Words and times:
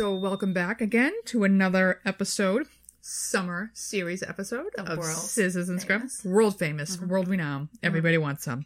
So, 0.00 0.14
welcome 0.14 0.54
back 0.54 0.80
again 0.80 1.12
to 1.26 1.44
another 1.44 2.00
episode, 2.06 2.66
summer 3.02 3.70
series 3.74 4.22
episode 4.22 4.68
The 4.74 4.84
of 4.94 5.04
Scissors 5.04 5.68
and. 5.68 5.78
Scrubs. 5.78 6.24
World 6.24 6.58
famous, 6.58 6.96
Mhm. 6.96 7.08
world 7.08 7.28
renowned. 7.28 7.68
Everybody 7.82 8.16
wants 8.16 8.44
some. 8.44 8.64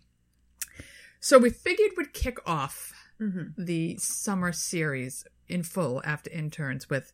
So, 1.19 1.39
we 1.41 1.51
figured 1.51 1.91
we'd 1.97 2.13
kick 2.13 2.39
off 2.49 2.93
Mm-hmm. 3.21 3.65
the 3.65 3.97
summer 3.97 4.53
series 4.53 5.27
in 5.49 5.65
full 5.65 6.01
after 6.05 6.31
interns 6.31 6.89
with 6.89 7.13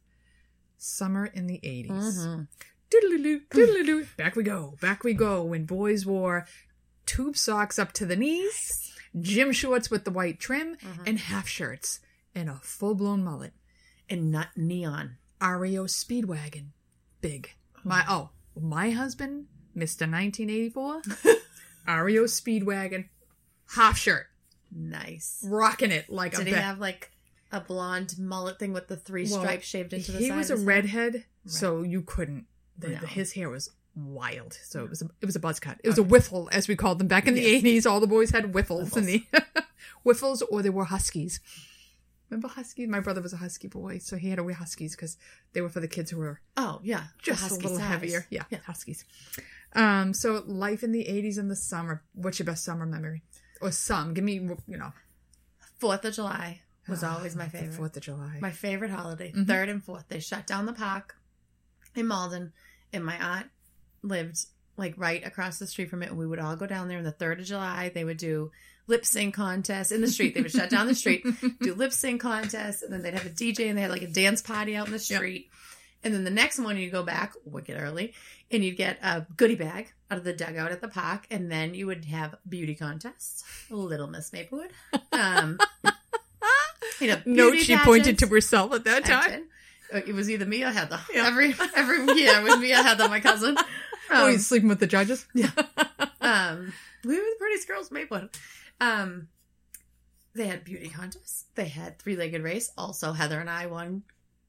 Summer 0.76 1.24
in 1.24 1.46
the 1.46 1.58
80s. 1.64 2.26
Mm-hmm. 2.26 4.02
Back 4.18 4.36
we 4.36 4.42
go, 4.42 4.76
back 4.82 5.02
we 5.02 5.14
go. 5.14 5.42
When 5.44 5.64
boys 5.64 6.04
wore 6.04 6.46
tube 7.06 7.38
socks 7.38 7.78
up 7.78 7.92
to 7.94 8.04
the 8.04 8.16
knees, 8.16 8.92
gym 9.18 9.52
shorts 9.52 9.88
with 9.90 10.04
the 10.04 10.10
white 10.10 10.38
trim, 10.38 10.76
Mhm. 10.76 11.06
and 11.08 11.18
half 11.18 11.48
shirts, 11.48 12.00
and 12.34 12.50
a 12.50 12.56
full 12.62 12.94
blown 12.94 13.24
mullet. 13.24 13.54
And 14.10 14.30
not 14.32 14.48
neon. 14.56 15.16
REO 15.40 15.84
Speedwagon. 15.84 16.66
Big. 17.20 17.52
Oh. 17.76 17.80
My 17.84 18.04
oh, 18.08 18.30
my 18.60 18.90
husband, 18.90 19.46
Mr. 19.76 20.10
1984, 20.10 21.02
REO 22.02 22.24
Speedwagon, 22.24 23.08
half 23.74 23.96
shirt, 23.96 24.26
Nice. 24.74 25.42
rocking 25.48 25.90
it 25.92 26.10
like 26.10 26.32
Did 26.32 26.40
a 26.42 26.44
Did 26.44 26.54
he 26.54 26.60
have 26.60 26.78
like 26.78 27.10
a 27.52 27.60
blonde 27.60 28.16
mullet 28.18 28.58
thing 28.58 28.72
with 28.72 28.88
the 28.88 28.96
three 28.96 29.26
Well, 29.30 29.40
stripes 29.40 29.66
shaved 29.66 29.92
into 29.92 30.12
the 30.12 30.18
side? 30.18 30.24
he 30.24 30.32
was 30.32 30.50
a 30.50 30.56
head? 30.56 30.66
redhead, 30.66 31.24
so 31.46 31.82
you 31.82 32.02
couldn't. 32.02 32.46
The, 32.78 32.88
No. 32.90 32.96
his 32.98 33.32
hair 33.32 33.48
was 33.48 33.70
wild, 33.96 34.52
so 34.62 34.84
it 34.84 34.90
was 34.90 35.02
a, 35.02 35.06
it 35.20 35.26
was 35.26 35.36
a 35.36 35.40
buzz 35.40 35.58
cut. 35.60 35.78
It 35.82 35.88
was 35.88 35.98
a 35.98 36.02
whiffle, 36.04 36.48
as 36.52 36.68
we 36.68 36.76
called 36.76 36.98
them 36.98 37.08
back 37.08 37.26
in 37.26 37.34
the 37.34 37.46
eighties. 37.46 37.86
All 37.86 38.00
the 38.00 38.06
boys 38.06 38.30
had 38.30 38.46
whiffles, 38.46 38.96
in 38.96 39.06
the 39.06 39.24
whiffles, 40.04 40.42
or 40.42 40.62
they 40.62 40.70
wore 40.70 40.84
huskies. 40.86 41.40
Remember 42.30 42.48
huskies? 42.48 42.88
My 42.88 43.00
brother 43.00 43.20
was 43.20 43.32
a 43.32 43.36
husky 43.36 43.66
boy, 43.68 43.98
so 43.98 44.16
he 44.16 44.28
had 44.30 44.36
to 44.36 44.44
wear 44.44 44.54
huskies 44.54 44.94
because 44.94 45.16
they 45.52 45.60
were 45.60 45.68
for 45.68 45.80
the 45.80 45.88
kids 45.88 46.10
who 46.10 46.18
were 46.18 46.40
Oh 46.56 46.80
yeah, 46.82 47.04
just 47.20 47.50
a 47.50 47.54
little 47.54 47.76
size. 47.76 47.88
heavier. 47.88 48.26
Yeah, 48.30 48.44
yeah. 48.50 48.58
huskies. 48.66 49.04
Um, 49.74 50.14
so 50.14 50.42
life 50.46 50.82
in 50.82 50.92
the 50.92 51.06
eighties 51.08 51.38
in 51.38 51.48
the 51.48 51.56
summer. 51.56 52.02
What's 52.14 52.38
your 52.38 52.46
best 52.46 52.64
summer 52.64 52.86
memory? 52.86 53.22
Or 53.60 53.72
some? 53.72 54.14
Give 54.14 54.24
me, 54.24 54.34
you 54.34 54.76
know, 54.78 54.92
Fourth 55.78 56.04
of 56.04 56.14
July 56.14 56.60
was 56.88 57.02
always 57.04 57.36
my 57.36 57.48
favorite. 57.48 57.74
Fourth 57.74 57.96
of 57.96 58.02
July. 58.02 58.38
My 58.40 58.50
favorite 58.50 58.90
holiday. 58.90 59.32
Mhm. 59.32 59.46
Third 59.46 59.68
and 59.68 59.82
fourth. 59.84 60.04
They 60.08 60.20
shut 60.20 60.46
down 60.46 60.66
the 60.66 60.72
park 60.72 61.16
in 61.94 62.06
Malden, 62.06 62.52
and 62.92 63.04
my 63.04 63.16
aunt 63.16 63.46
lived 64.02 64.46
like 64.76 64.94
right 64.96 65.24
across 65.26 65.58
the 65.58 65.66
street 65.66 65.90
from 65.90 66.02
it. 66.02 66.08
And 66.10 66.18
we 66.18 66.26
would 66.26 66.38
all 66.38 66.56
go 66.56 66.66
down 66.66 66.88
there 66.88 66.98
on 66.98 67.04
the 67.04 67.12
third 67.12 67.38
of 67.40 67.46
July. 67.46 67.90
They 67.90 68.04
would 68.04 68.16
do 68.16 68.50
lip 68.90 69.06
sync 69.06 69.34
contests 69.34 69.90
in 69.92 70.00
the 70.02 70.08
street. 70.08 70.34
They 70.34 70.42
would 70.42 70.50
shut 70.50 70.68
down 70.68 70.86
the 70.86 70.94
street, 70.94 71.24
do 71.62 71.74
lip 71.74 71.92
sync 71.92 72.20
contests, 72.20 72.82
and 72.82 72.92
then 72.92 73.00
they'd 73.02 73.14
have 73.14 73.24
a 73.24 73.30
DJ 73.30 73.68
and 73.70 73.78
they 73.78 73.82
had 73.82 73.90
like 73.90 74.02
a 74.02 74.06
dance 74.08 74.42
party 74.42 74.76
out 74.76 74.86
in 74.86 74.92
the 74.92 74.98
Yep. 74.98 75.18
street. 75.18 75.48
And 76.04 76.12
then 76.14 76.24
the 76.24 76.30
next 76.30 76.58
morning 76.58 76.82
you 76.82 76.90
go 76.90 77.02
back 77.02 77.34
wicked 77.44 77.76
early 77.80 78.14
and 78.50 78.64
you'd 78.64 78.76
get 78.76 78.98
a 79.02 79.26
goodie 79.36 79.54
bag 79.54 79.92
out 80.10 80.18
of 80.18 80.24
the 80.24 80.32
dugout 80.32 80.72
at 80.72 80.80
the 80.80 80.88
park, 80.88 81.26
and 81.30 81.50
then 81.50 81.72
you 81.74 81.86
would 81.86 82.04
have 82.06 82.34
beauty 82.48 82.74
contests. 82.74 83.44
Little 83.70 84.08
Miss 84.08 84.32
Maplewood. 84.32 84.70
Um, 85.12 85.58
you 87.00 87.08
know, 87.08 87.20
Note 87.26 87.58
she 87.58 87.76
pointed 87.76 88.18
to 88.18 88.26
herself 88.26 88.72
at 88.74 88.84
that 88.84 89.04
time. 89.04 89.44
It 89.92 90.14
was 90.14 90.30
either 90.30 90.46
me 90.46 90.62
or 90.64 90.70
Heather. 90.70 91.00
Yeah. 91.12 91.26
Every 91.26 91.54
every 91.76 91.98
year 92.18 92.38
it 92.38 92.42
was 92.44 92.58
me 92.58 92.72
or 92.72 92.76
Heather, 92.82 93.08
my 93.08 93.20
cousin. 93.20 93.56
oh, 94.10 94.24
Um, 94.26 94.30
he's 94.32 94.46
sleeping 94.46 94.68
with 94.68 94.80
the 94.80 94.86
judges. 94.86 95.26
Yeah. 95.34 95.50
um, 96.20 96.72
we 97.04 97.10
were 97.16 97.22
the 97.22 97.36
prettiest 97.38 97.68
girls, 97.68 97.90
Maplewood. 97.90 98.30
Um, 98.80 99.28
they 100.34 100.46
had 100.46 100.64
beauty 100.64 100.88
contests. 100.88 101.46
They 101.54 101.68
had 101.68 101.98
three 101.98 102.16
legged 102.16 102.42
race. 102.42 102.70
Also, 102.78 103.12
Heather 103.12 103.40
and 103.40 103.50
I 103.50 103.66
won 103.66 104.02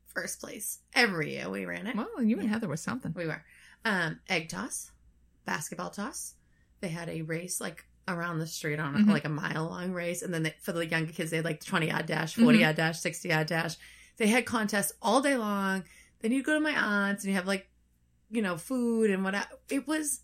first 0.07 0.39
place 0.39 0.79
every 0.93 1.33
year. 1.36 1.49
We 1.49 1.65
ran 1.65 1.87
it. 1.87 1.95
well, 1.95 2.21
you 2.21 2.39
and 2.39 2.49
Heather 2.49 2.67
was 2.67 2.81
something. 2.81 3.14
We 3.15 3.25
were. 3.27 3.43
Um, 3.83 4.20
egg 4.30 4.49
toss, 4.49 4.91
basketball 5.45 5.89
toss. 5.89 6.36
They 6.81 6.89
had 6.89 7.09
a 7.09 7.23
race 7.23 7.59
like 7.59 7.86
around 8.08 8.39
the 8.39 8.45
street 8.47 8.80
on 8.80 9.05
Mhm. 9.05 9.08
like 9.09 9.25
a 9.25 9.30
mile 9.30 9.65
long 9.65 9.91
race, 9.91 10.21
and 10.21 10.31
then 10.33 10.43
they, 10.43 10.55
for 10.61 10.71
the 10.71 10.86
younger 10.86 11.11
kids, 11.11 11.31
they 11.31 11.37
had 11.37 11.45
like 11.45 11.64
twenty 11.64 11.87
yard 11.87 12.05
dash, 12.05 12.36
40 12.36 12.58
Mhm. 12.59 12.61
yard 12.61 12.75
dash, 12.75 12.99
sixty 12.99 13.30
yard 13.30 13.47
dash. 13.47 13.75
They 14.17 14.27
had 14.27 14.45
contests 14.45 14.93
all 15.02 15.21
day 15.21 15.36
long. 15.36 15.83
Then 16.20 16.31
you'd 16.31 16.45
go 16.45 16.53
to 16.53 16.59
my 16.59 16.75
aunt's 16.77 17.23
and 17.23 17.30
you 17.31 17.36
have 17.37 17.47
like, 17.47 17.67
you 18.30 18.43
know, 18.43 18.55
food 18.58 19.09
and 19.09 19.23
whatever. 19.23 19.47
It 19.70 19.87
was 19.87 20.21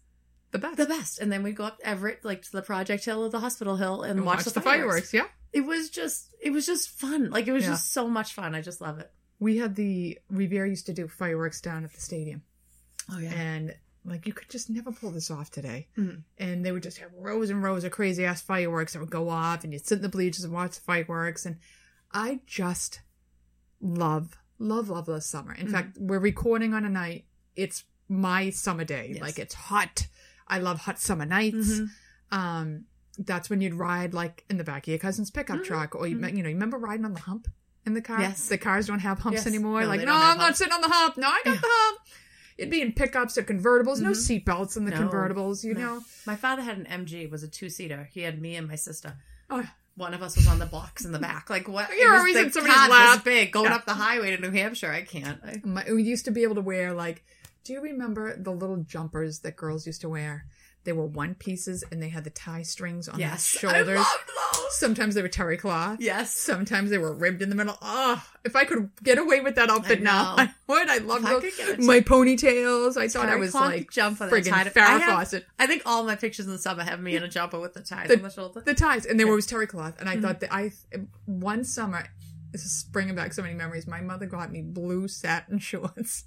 The 0.60 0.68
best. 0.68 0.78
the 0.78 0.86
best. 0.86 1.20
And 1.20 1.32
then 1.32 1.44
we'd 1.44 1.56
go 1.56 1.66
up 1.66 1.80
Everett, 1.84 2.24
like 2.26 2.42
to 2.44 2.52
the 2.52 2.62
Project 2.62 3.06
Hill 3.06 3.24
or 3.24 3.30
the 3.30 3.40
Hospital 3.40 3.76
Hill, 3.78 4.04
and, 4.04 4.18
And 4.20 4.26
watch, 4.26 4.44
the, 4.46 4.62
fireworks. 4.62 5.14
Yeah. 5.14 5.28
It 5.54 5.62
was 5.62 5.90
just, 5.90 6.34
it 6.42 6.52
was 6.52 6.66
just 6.66 6.90
fun. 6.90 7.30
Like 7.30 7.48
it 7.48 7.52
was 7.54 7.64
Yeah. 7.64 7.72
just 7.72 7.92
so 7.94 8.08
much 8.08 8.34
fun. 8.34 8.54
I 8.56 8.62
just 8.62 8.82
love 8.82 9.00
it. 9.00 9.12
We 9.40 9.58
had 9.58 9.76
the 9.76 10.18
Revere 10.30 10.66
used 10.66 10.86
to 10.88 10.94
do 10.94 11.08
fireworks 11.08 11.62
down 11.62 11.84
at 11.84 11.94
the 11.94 12.02
stadium, 12.02 12.42
Oh 13.12 13.20
yeah. 13.20 13.32
and 13.34 13.76
like 14.04 14.26
you 14.26 14.34
could 14.34 14.50
just 14.50 14.70
never 14.70 14.92
pull 14.92 15.12
this 15.12 15.30
off 15.30 15.52
today. 15.52 15.88
Mhm. 15.98 16.24
And 16.38 16.66
they 16.66 16.72
would 16.72 16.84
just 16.84 16.98
have 16.98 17.12
rows 17.14 17.50
and 17.50 17.62
rows 17.62 17.84
of 17.84 17.92
crazy 17.92 18.26
ass 18.26 18.42
fireworks 18.42 18.94
that 18.94 19.00
would 19.00 19.10
go 19.12 19.30
off, 19.30 19.64
and 19.64 19.74
you'd 19.74 19.86
sit 19.86 19.98
in 19.98 20.02
the 20.02 20.10
bleachers 20.10 20.44
and 20.44 20.54
watch 20.54 20.76
the 20.76 20.82
fireworks. 20.82 21.46
And 21.46 21.58
I 22.12 22.40
just 22.48 23.02
love, 23.82 24.38
love, 24.60 24.90
love 24.90 25.06
the 25.06 25.22
summer. 25.22 25.54
In 25.54 25.68
Mhm. 25.68 25.72
fact, 25.72 25.98
we're 26.00 26.20
recording 26.20 26.74
on 26.74 26.86
a 26.86 26.90
night. 26.90 27.26
It's 27.56 27.84
my 28.10 28.50
summer 28.50 28.84
day. 28.86 29.12
Yes. 29.14 29.22
Like 29.22 29.38
it's 29.40 29.54
hot. 29.54 30.08
I 30.48 30.60
love 30.60 30.80
hot 30.80 31.00
summer 31.00 31.26
nights. 31.26 31.56
Mhm. 31.80 31.90
Um, 32.32 32.86
that's 33.18 33.50
when 33.50 33.62
you'd 33.62 33.74
ride 33.74 34.14
like 34.14 34.44
in 34.50 34.58
the 34.58 34.64
back 34.64 34.84
of 34.84 34.88
your 34.90 35.00
cousin's 35.00 35.32
pickup 35.32 35.60
Mhm. 35.60 35.66
truck, 35.66 35.96
or 35.96 36.08
you, 36.08 36.18
Mhm. 36.18 36.38
you 36.38 36.44
know, 36.44 36.50
you 36.50 36.56
remember 36.56 36.78
riding 36.78 37.06
on 37.06 37.14
the 37.14 37.20
hump 37.22 37.48
in 37.86 37.94
the 37.94 38.02
car. 38.02 38.20
Yes. 38.22 38.48
the 38.50 38.58
cars 38.58 38.88
don't 38.88 39.00
have 39.00 39.20
humps 39.20 39.38
Yes. 39.40 39.48
anymore. 39.48 39.82
No, 39.82 39.88
like, 39.88 40.02
no, 40.02 40.14
I'm 40.14 40.38
not 40.38 40.58
sitting 40.58 40.74
on 40.74 40.82
the 40.82 40.90
hump. 40.90 41.18
No, 41.18 41.28
I 41.28 41.42
got 41.46 41.56
Yeah. 41.56 41.62
the 41.62 41.68
hump. 41.70 42.00
It'd 42.58 42.72
be 42.72 42.82
in 42.82 42.92
pickups 42.94 43.38
or 43.38 43.44
convertibles. 43.44 44.00
No 44.02 44.12
Mhm. 44.12 44.44
seatbelts 44.44 44.78
in 44.78 44.86
the 44.86 44.92
No. 44.92 44.98
convertibles. 45.08 45.64
You 45.64 45.74
No. 45.76 45.80
know. 45.80 46.04
My 46.26 46.36
father 46.36 46.64
had 46.64 46.78
an 46.78 46.86
MG. 46.88 47.24
It 47.24 47.32
was 47.32 47.44
a 47.44 47.48
two 47.48 47.70
seater. 47.70 48.10
He 48.12 48.22
had 48.22 48.42
me 48.42 48.56
and 48.56 48.68
my 48.68 48.76
sister. 48.76 49.16
Oh, 49.50 49.64
One 49.96 50.14
of 50.14 50.22
us 50.22 50.36
was 50.38 50.46
on 50.46 50.60
the 50.60 50.68
box 50.68 51.06
in 51.06 51.12
the 51.12 51.18
back. 51.18 51.50
Like 51.50 51.68
what? 51.68 51.90
You're 51.98 52.16
always 52.16 52.36
in 52.36 52.52
somebody's 52.52 52.88
lap. 52.88 53.24
Big 53.24 53.52
going 53.52 53.66
Yeah. 53.66 53.78
up 53.78 53.86
the 53.88 53.96
highway 53.96 54.36
to 54.36 54.40
New 54.40 54.52
Hampshire. 54.52 54.92
I 54.92 55.02
can't. 55.02 55.40
I, 55.44 55.60
My, 55.64 55.86
we 55.92 56.04
used 56.04 56.26
to 56.26 56.32
be 56.32 56.44
able 56.44 56.54
to 56.54 56.62
wear 56.62 56.94
like. 56.94 57.26
Do 57.68 57.74
you 57.74 57.82
remember 57.82 58.34
the 58.38 58.52
little 58.52 58.78
jumpers 58.78 59.40
that 59.40 59.58
girls 59.58 59.86
used 59.86 60.00
to 60.02 60.08
wear? 60.10 60.46
They 60.86 60.94
were 60.94 61.06
one 61.06 61.36
pieces 61.36 61.84
and 61.92 62.02
they 62.02 62.08
had 62.08 62.24
the 62.24 62.30
tie 62.30 62.62
strings 62.62 63.10
on 63.10 63.20
yes, 63.20 63.52
the 63.52 63.60
shoulders. 63.60 64.00
I 64.00 64.02
loved 64.02 64.30
those. 64.56 64.78
Sometimes 64.80 65.16
they 65.16 65.22
were 65.22 65.28
terry 65.28 65.58
cloth. 65.58 65.98
Yes. 66.00 66.34
Sometimes 66.34 66.90
they 66.92 66.98
were 66.98 67.12
ribbed 67.14 67.42
in 67.42 67.50
the 67.50 67.56
middle. 67.56 67.78
Oh, 67.82 68.24
if 68.46 68.56
I 68.56 68.64
could 68.64 68.90
get 69.04 69.18
away 69.18 69.42
with 69.42 69.56
that 69.56 69.70
outfit 69.70 70.00
I 70.00 70.04
now. 70.04 70.36
I 70.38 70.54
would. 70.68 70.88
I 70.90 71.00
love 71.00 71.24
those. 71.24 71.42
could 71.42 71.58
get 71.58 71.80
a 71.80 71.82
My 71.82 72.00
ponytails. 72.00 72.96
I 72.96 73.10
thought 73.10 73.28
I 73.28 73.36
was 73.36 73.54
like 73.54 73.92
jumper 73.92 74.30
that 74.30 74.34
friggin' 74.34 74.50
tied- 74.52 74.68
I 74.68 74.70
Farrah 74.70 75.00
have- 75.02 75.04
Fawcett. 75.04 75.46
I 75.60 75.68
think 75.68 75.82
all 75.86 76.06
my 76.06 76.16
pictures 76.16 76.46
in 76.46 76.54
the 76.54 76.58
summer 76.58 76.84
have 76.86 77.02
me 77.02 77.18
in 77.18 77.24
a 77.24 77.28
jumper 77.28 77.60
with 77.60 77.74
the 77.74 77.82
ties 77.82 78.08
The- 78.08 78.16
on 78.16 78.22
the 78.24 78.30
shoulder. 78.30 78.62
The 78.62 78.74
ties, 78.74 79.06
and 79.06 79.20
they 79.20 79.26
were 79.26 79.32
Yeah. 79.32 79.34
always 79.34 79.46
terry 79.46 79.68
cloth. 79.68 79.96
And 80.00 80.08
I 80.08 80.16
Mhm. 80.16 80.22
thought 80.22 80.40
that 80.40 80.54
I 80.54 80.72
one 81.26 81.66
summer, 81.66 82.06
this 82.54 82.64
is 82.64 82.86
bringing 82.94 83.16
back 83.16 83.34
so 83.34 83.42
many 83.42 83.56
memories. 83.56 83.88
My 83.88 84.00
mother 84.00 84.26
got 84.26 84.54
me 84.54 84.62
blue 84.62 85.10
satin 85.10 85.60
shorts. 85.60 86.24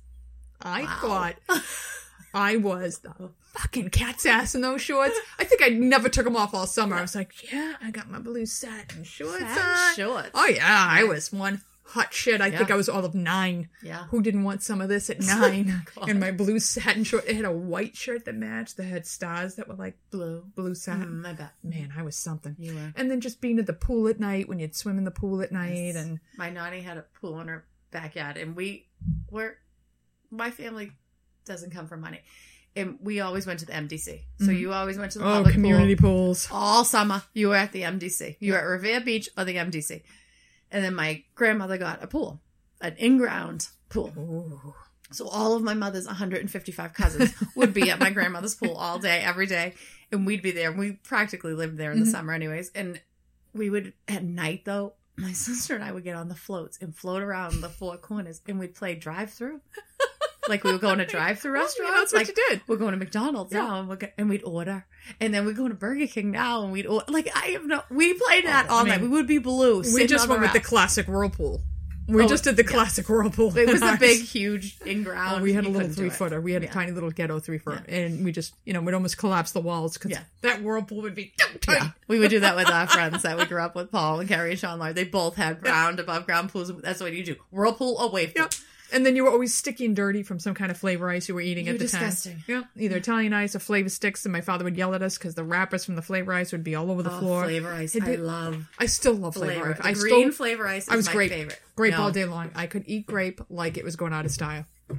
I 0.62 0.82
Wow. 0.82 0.98
thought 1.00 1.34
I 2.34 2.56
was 2.56 2.98
the 2.98 3.31
fucking 3.54 3.91
cat's 3.91 4.25
ass 4.26 4.54
in 4.54 4.60
those 4.60 4.81
shorts. 4.81 5.19
I 5.38 5.44
think 5.44 5.62
I 5.62 5.69
never 5.69 6.09
took 6.09 6.25
them 6.25 6.37
off 6.37 6.54
all 6.54 6.66
summer. 6.66 6.97
I 6.97 7.00
was 7.00 7.15
like, 7.16 7.53
yeah, 7.53 7.75
I 7.82 7.91
got 7.91 8.09
my 8.10 8.19
blue 8.21 8.47
satin 8.47 9.03
shorts 9.04 9.41
Satin 9.41 9.94
shorts. 9.97 10.31
Oh 10.34 10.47
yeah, 10.47 10.87
I 10.91 11.03
was 11.04 11.32
one 11.32 11.60
hot 11.82 12.15
shit. 12.15 12.41
I 12.41 12.53
think 12.53 12.70
I 12.70 12.76
was 12.76 12.88
all 12.88 13.04
of 13.04 13.16
nine. 13.16 13.69
Yeah. 13.82 14.04
Who 14.10 14.22
didn't 14.22 14.44
want 14.44 14.62
some 14.62 14.81
of 14.81 14.88
this 14.88 15.10
at 15.10 15.20
nine? 15.26 15.82
God. 15.97 16.09
and 16.09 16.20
my 16.20 16.31
blue 16.31 16.60
satin 16.60 17.03
short. 17.03 17.25
It 17.26 17.34
had 17.34 17.44
a 17.44 17.50
white 17.50 17.97
shirt 17.97 18.26
that 18.26 18.37
matched. 18.37 18.76
That 18.76 18.84
had 18.84 19.06
stars 19.06 19.56
that 19.56 19.66
were 19.66 19.75
like 19.75 19.97
Blue. 20.12 20.44
blue 20.54 20.76
satin. 20.76 21.22
Mm, 21.25 21.26
I 21.26 21.32
bet. 21.32 21.50
Man, 21.65 21.93
I 21.99 22.04
was 22.04 22.15
something. 22.16 22.54
You 22.60 22.76
were. 22.76 22.93
And 22.94 23.11
then 23.11 23.20
just 23.20 23.40
being 23.40 23.58
at 23.58 23.67
the 23.67 23.73
pool 23.73 24.06
at 24.06 24.20
night 24.20 24.49
when 24.49 24.61
you'd 24.61 24.76
swim 24.76 24.99
in 24.99 25.05
the 25.05 25.11
pool 25.11 25.43
at 25.43 25.50
night, 25.50 25.75
Yes. 25.75 25.96
and 25.96 26.20
My 26.38 26.49
nanny 26.49 26.82
had 26.82 26.96
a 26.96 27.05
pool 27.20 27.40
in 27.40 27.49
her 27.49 27.64
backyard, 27.90 28.37
and 28.37 28.55
we 28.55 28.87
were. 29.29 29.56
My 30.31 30.50
family 30.50 30.93
doesn't 31.44 31.71
come 31.71 31.87
from 31.88 32.00
money, 32.00 32.21
and 32.77 32.99
we 33.00 33.21
always 33.21 33.47
went 33.47 33.61
to 33.61 33.67
the 33.67 33.73
MDC. 33.75 34.23
So 34.38 34.47
Mhm. 34.47 34.59
you 34.59 34.73
always 34.73 34.97
went 34.99 35.12
to 35.12 35.19
the 35.19 35.25
oh, 35.25 35.35
public 35.38 35.55
community 35.55 35.97
pool. 35.97 36.11
pools. 36.27 36.49
all 36.50 36.85
summer. 36.85 37.23
You 37.35 37.49
were 37.49 37.56
at 37.56 37.73
the 37.73 37.82
MDC. 37.82 38.37
You 38.41 38.53
were 38.53 38.59
at 38.59 38.65
Revere 38.65 39.00
Beach 39.00 39.29
or 39.37 39.44
the 39.44 39.56
MDC, 39.56 40.03
and 40.71 40.85
then 40.85 40.94
my 40.94 41.25
grandmother 41.35 41.79
got 41.79 42.03
a 42.03 42.06
pool, 42.06 42.41
an 42.81 42.94
in-ground 42.99 43.69
pool. 43.88 44.12
Ooh. 44.17 44.75
So 45.12 45.27
all 45.27 45.55
of 45.56 45.62
my 45.65 45.75
mother's 45.75 46.06
155 46.06 46.93
cousins 46.94 47.35
would 47.56 47.75
be 47.75 47.91
at 47.91 47.99
my 47.99 48.11
grandmother's 48.11 48.55
pool 48.55 48.77
all 48.77 49.00
day, 49.00 49.19
every 49.21 49.47
day, 49.47 49.75
and 50.12 50.25
we'd 50.25 50.41
be 50.43 50.53
there. 50.53 50.71
We 50.71 50.93
practically 50.93 51.53
lived 51.55 51.77
there 51.79 51.91
in 51.91 51.99
the 51.99 52.06
Mhm. 52.06 52.12
summer, 52.12 52.32
anyways. 52.32 52.71
And 52.77 53.00
we 53.53 53.69
would 53.71 53.93
at 54.06 54.23
night 54.23 54.65
though. 54.65 54.94
My 55.17 55.32
sister 55.32 55.75
and 55.75 55.82
I 55.82 55.91
would 55.91 56.05
get 56.05 56.15
on 56.15 56.29
the 56.29 56.37
floats 56.37 56.79
and 56.81 56.97
float 56.97 57.23
around 57.23 57.61
the 57.61 57.69
four 57.69 57.97
corners, 57.97 58.41
and 58.47 58.61
we'd 58.61 58.77
play 58.77 58.94
drive-through. 58.94 59.61
like 60.50 60.62
we 60.64 60.73
were 60.73 60.79
going 60.79 60.99
to 60.99 61.06
drive-through 61.06 61.56
yeah, 61.56 61.61
that's 61.94 62.12
what 62.12 62.12
like 62.12 62.29
you 62.29 62.35
did. 62.50 62.61
we're 62.67 62.76
going 62.76 62.93
to 62.93 62.99
McDonald's 62.99 63.52
Yeah. 63.52 63.62
now, 63.67 63.81
and, 63.91 63.99
go- 63.99 64.08
and 64.19 64.29
we'd 64.29 64.43
order, 64.44 64.85
and 65.20 65.32
then 65.32 65.47
we're 65.47 65.55
going 65.55 65.70
to 65.70 65.75
Burger 65.76 66.06
King 66.06 66.31
now, 66.31 66.62
and 66.64 66.73
we'd 66.73 66.87
order. 66.87 67.06
Like 67.08 67.29
I 67.35 67.47
have 67.52 67.64
no. 67.64 67.82
We 67.91 68.12
played 68.14 68.44
that 68.47 68.67
Oh, 68.69 68.75
all 68.75 68.85
I 68.85 68.88
night. 68.88 69.00
We 69.00 69.08
would 69.08 69.26
be 69.26 69.38
blue. 69.38 69.82
We 69.94 70.06
just 70.06 70.29
went 70.29 70.43
with 70.43 70.52
the 70.52 70.61
classic 70.61 71.08
whirlpool. 71.08 71.62
We 72.08 72.25
Oh, 72.25 72.26
just 72.26 72.43
did 72.43 72.56
the 72.56 72.64
yeah. 72.64 72.70
classic 72.70 73.08
whirlpool. 73.08 73.56
It 73.56 73.69
was 73.69 73.81
the 73.81 73.97
big, 74.00 74.20
huge 74.25 74.79
in 74.85 75.05
ground. 75.05 75.37
Oh, 75.38 75.43
we 75.44 75.52
had 75.52 75.64
a 75.64 75.69
little 75.69 75.88
three 75.88 76.11
footer. 76.11 76.41
We 76.41 76.53
had 76.53 76.64
Yeah. 76.64 76.70
a 76.70 76.73
tiny 76.73 76.91
little 76.91 77.12
ghetto 77.12 77.38
three 77.38 77.58
footer, 77.58 77.85
Yeah. 77.88 77.94
and 77.94 78.25
we 78.25 78.32
just, 78.32 78.53
you 78.64 78.73
know, 78.73 78.81
we'd 78.81 78.94
almost 78.94 79.17
collapse 79.17 79.53
the 79.53 79.61
walls 79.61 79.96
because 79.96 80.19
that 80.41 80.61
whirlpool 80.61 81.03
would 81.03 81.14
be 81.14 81.32
tight. 81.61 81.64
Yeah, 81.69 81.91
we 82.08 82.19
would 82.19 82.31
do 82.31 82.41
that 82.41 82.56
with 82.56 82.69
our 82.69 82.88
friends 82.88 83.23
that 83.23 83.38
we 83.38 83.44
grew 83.44 83.61
up 83.61 83.76
with, 83.76 83.93
Paul 83.93 84.19
and 84.19 84.29
Carrie 84.29 84.50
and 84.50 84.58
Sean 84.58 84.81
Larry. 84.81 84.94
They 84.94 85.05
both 85.05 85.37
had 85.37 85.61
ground 85.61 86.00
above 86.00 86.26
ground 86.26 86.50
pools. 86.50 86.73
That's 86.82 87.00
what 87.00 87.12
you 87.12 87.23
do. 87.25 87.37
Whirlpool 87.53 88.00
away 88.00 88.26
from. 88.26 88.49
And 88.92 89.06
then 89.06 89.14
you 89.16 89.25
were 89.25 89.31
always 89.31 89.54
sticky 89.54 89.87
and 89.87 89.94
dirty 89.94 90.22
from 90.22 90.38
some 90.38 90.54
kind 90.54 90.70
of 90.70 90.76
flavor 90.76 91.08
ice 91.10 91.28
you 91.28 91.34
were 91.34 91.40
eating 91.40 91.66
You 91.66 91.70
at 91.70 91.75
were 91.75 91.78
the 91.78 91.84
disgusting. 91.84 92.32
time. 92.34 92.44
Yeah, 92.46 92.62
either 92.76 92.96
Italian 92.96 93.32
ice 93.32 93.54
or 93.54 93.58
flavor 93.60 93.88
sticks, 93.88 94.25
and 94.25 94.32
my 94.32 94.40
father 94.40 94.64
would 94.64 94.76
yell 94.76 94.94
at 94.94 95.02
us 95.02 95.16
because 95.19 95.34
the 95.34 95.44
wrappers 95.44 95.84
from 95.84 95.94
the 95.96 96.02
flavor 96.02 96.32
ice 96.32 96.52
would 96.52 96.64
be 96.64 96.75
all 96.75 96.90
over 96.90 97.02
the 97.02 97.12
Oh, 97.14 97.19
floor. 97.20 97.44
flavor 97.44 97.72
ice. 97.72 97.94
It 97.94 98.02
I 98.02 98.06
did- 98.06 98.20
love 98.20 98.69
I 98.78 98.87
still 98.87 99.14
love 99.14 99.34
flavor. 99.34 99.52
flavor. 99.52 99.70
ice. 99.72 99.76
The 99.78 99.87
I 99.88 99.92
green 99.92 100.22
still 100.32 100.32
flavor 100.32 100.66
ice 100.66 100.82
is 100.84 100.88
I 100.88 100.96
was 100.96 101.06
my 101.06 101.12
grape. 101.12 101.31
favorite. 101.31 101.60
grape 101.76 101.92
No, 101.94 102.02
all 102.02 102.10
day 102.10 102.25
long. 102.25 102.50
I 102.54 102.66
could 102.66 102.84
eat 102.87 103.06
grape 103.06 103.40
like 103.48 103.76
it 103.78 103.84
was 103.84 103.96
going 103.96 104.12
out 104.12 104.25
of 104.25 104.31
style. 104.31 104.66
All 104.90 104.96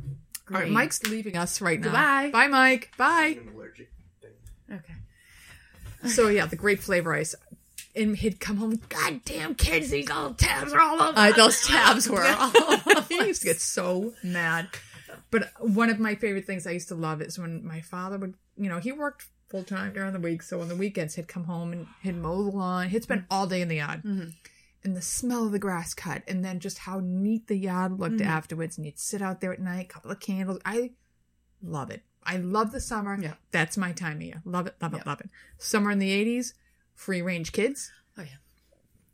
right. 0.49 0.69
Mike's 0.69 1.03
leaving 1.03 1.37
us 1.37 1.61
right 1.61 1.79
now. 1.79 1.83
Goodbye. 1.85 2.29
Bye, 2.31 2.47
Mike. 2.47 2.91
Bye. 2.97 3.37
an 3.41 3.51
allergic 3.53 3.89
thing. 4.21 4.77
Okay. 4.77 6.09
So 6.09 6.29
yeah, 6.29 6.45
the 6.45 6.55
grape 6.55 6.79
flavor 6.79 7.13
ice. 7.13 7.35
And 7.95 8.15
he'd 8.15 8.39
come 8.39 8.57
home, 8.57 8.79
God 8.89 9.21
damn 9.25 9.53
kids, 9.55 9.89
these 9.89 10.09
old 10.09 10.37
tabs 10.37 10.71
are 10.73 10.79
all 10.81 11.01
over. 11.01 11.13
Uh, 11.19 11.31
those 11.33 11.65
tabs 11.67 12.09
were 12.09 12.23
all 12.25 12.51
over. 12.57 13.01
he 13.09 13.25
used 13.27 13.41
to 13.41 13.47
get 13.47 13.59
so 13.59 14.13
mad. 14.23 14.67
But 15.29 15.51
one 15.59 15.89
of 15.89 15.99
my 15.99 16.15
favorite 16.15 16.45
things 16.45 16.65
I 16.65 16.71
used 16.71 16.87
to 16.89 16.95
love 16.95 17.21
is 17.21 17.37
when 17.37 17.65
my 17.65 17.81
father 17.81 18.17
would, 18.17 18.35
you 18.57 18.69
know, 18.69 18.79
he 18.79 18.91
worked 18.91 19.25
full 19.49 19.63
time 19.63 19.91
during 19.93 20.13
the 20.13 20.19
week, 20.19 20.41
so 20.41 20.61
on 20.61 20.69
the 20.69 20.75
weekends 20.75 21.15
he'd 21.15 21.27
come 21.27 21.43
home 21.43 21.73
and 21.73 21.87
he'd 22.01 22.15
mow 22.15 22.43
the 22.43 22.49
lawn. 22.55 22.87
He'd 22.87 23.03
spend 23.03 23.25
all 23.29 23.45
day 23.47 23.61
in 23.61 23.67
the 23.67 23.75
yard. 23.77 24.03
Mhm. 24.03 24.33
And 24.83 24.95
the 24.95 25.01
smell 25.01 25.45
of 25.45 25.51
the 25.51 25.59
grass 25.59 25.93
cut, 25.93 26.23
and 26.27 26.43
then 26.45 26.59
just 26.59 26.79
how 26.79 27.01
neat 27.03 27.47
the 27.47 27.57
yard 27.57 27.99
looked 27.99 28.15
Mhm. 28.21 28.25
afterwards. 28.25 28.77
And 28.77 28.85
you'd 28.85 28.97
sit 28.99 29.21
out 29.21 29.41
there 29.41 29.51
at 29.53 29.59
night, 29.59 29.89
couple 29.89 30.09
of 30.11 30.19
candles. 30.21 30.59
I 30.65 30.91
love 31.61 31.91
it. 31.91 32.03
I 32.23 32.37
love 32.37 32.71
the 32.71 32.79
summer. 32.79 33.17
Yeah. 33.21 33.33
That's 33.51 33.77
my 33.77 33.91
time 33.91 34.17
of 34.17 34.21
year. 34.23 34.41
Love 34.45 34.67
it, 34.67 34.75
love 34.81 34.93
Yeah. 34.93 34.99
it, 35.01 35.07
love 35.07 35.19
it. 35.21 35.29
Summer 35.57 35.91
in 35.91 35.99
the 35.99 36.11
80s, 36.11 36.53
free 37.01 37.21
range 37.21 37.51
kids 37.51 37.91
Oh 38.17 38.21
yeah. 38.21 38.27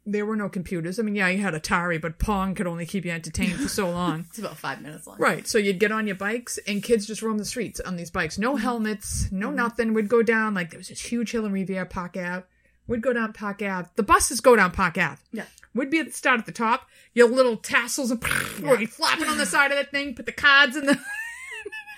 there 0.06 0.26
were 0.26 0.36
no 0.36 0.50
computers. 0.50 1.00
I 1.00 1.04
mean, 1.04 1.16
yeah, 1.16 1.28
you 1.30 1.40
had 1.42 1.54
Atari, 1.54 2.02
but 2.02 2.18
Pong 2.20 2.56
could 2.56 2.68
only 2.68 2.86
keep 2.86 3.06
you 3.06 3.12
entertained 3.12 3.54
for 3.60 3.68
so 3.70 3.90
long. 4.00 4.26
It's 4.30 4.40
about 4.40 4.58
five 4.58 4.82
minutes 4.82 5.06
long. 5.08 5.18
right. 5.20 5.48
So 5.48 5.58
you'd 5.58 5.80
get 5.80 5.92
on 5.92 6.08
your 6.08 6.16
bikes 6.16 6.58
and 6.68 6.82
kids 6.84 7.06
just 7.06 7.22
roam 7.22 7.38
the 7.38 7.46
streets 7.46 7.80
on 7.80 7.96
these 7.96 8.12
bikes. 8.12 8.36
Mm-hmm. 8.36 8.44
No 8.44 8.56
helmets, 8.56 9.32
no 9.32 9.52
nothing. 9.52 9.94
We'd 9.94 10.10
go 10.10 10.24
down, 10.24 10.54
like, 10.54 10.70
there 10.72 10.78
was 10.80 10.88
this 10.90 11.02
huge 11.02 11.32
hill 11.32 11.46
in 11.46 11.52
Revere, 11.52 11.86
Park 11.86 12.16
Ave. 12.18 12.46
We'd 12.88 13.02
go 13.02 13.12
down 13.14 13.34
Park 13.34 13.62
Ave. 13.62 13.90
The 13.96 14.04
buses 14.04 14.40
go 14.42 14.56
down 14.56 14.72
Park 14.72 14.98
Ave. 14.98 15.18
Yeah. 15.34 15.46
We'd 15.74 15.90
be 15.92 16.00
at 16.00 16.08
the 16.08 16.12
start 16.14 16.40
at 16.40 16.46
the 16.46 16.52
top. 16.54 16.88
Your 17.14 17.28
little 17.30 17.58
tassels 17.58 18.10
would 18.62 18.80
be 18.80 18.86
flapping 18.86 19.28
on 19.28 19.38
the 19.38 19.46
side 19.46 19.72
of 19.72 19.78
that 19.78 19.92
thing. 19.92 20.16
Put 20.16 20.26
the 20.26 20.32
cards 20.32 20.76
in 20.76 20.86
the. 20.86 20.98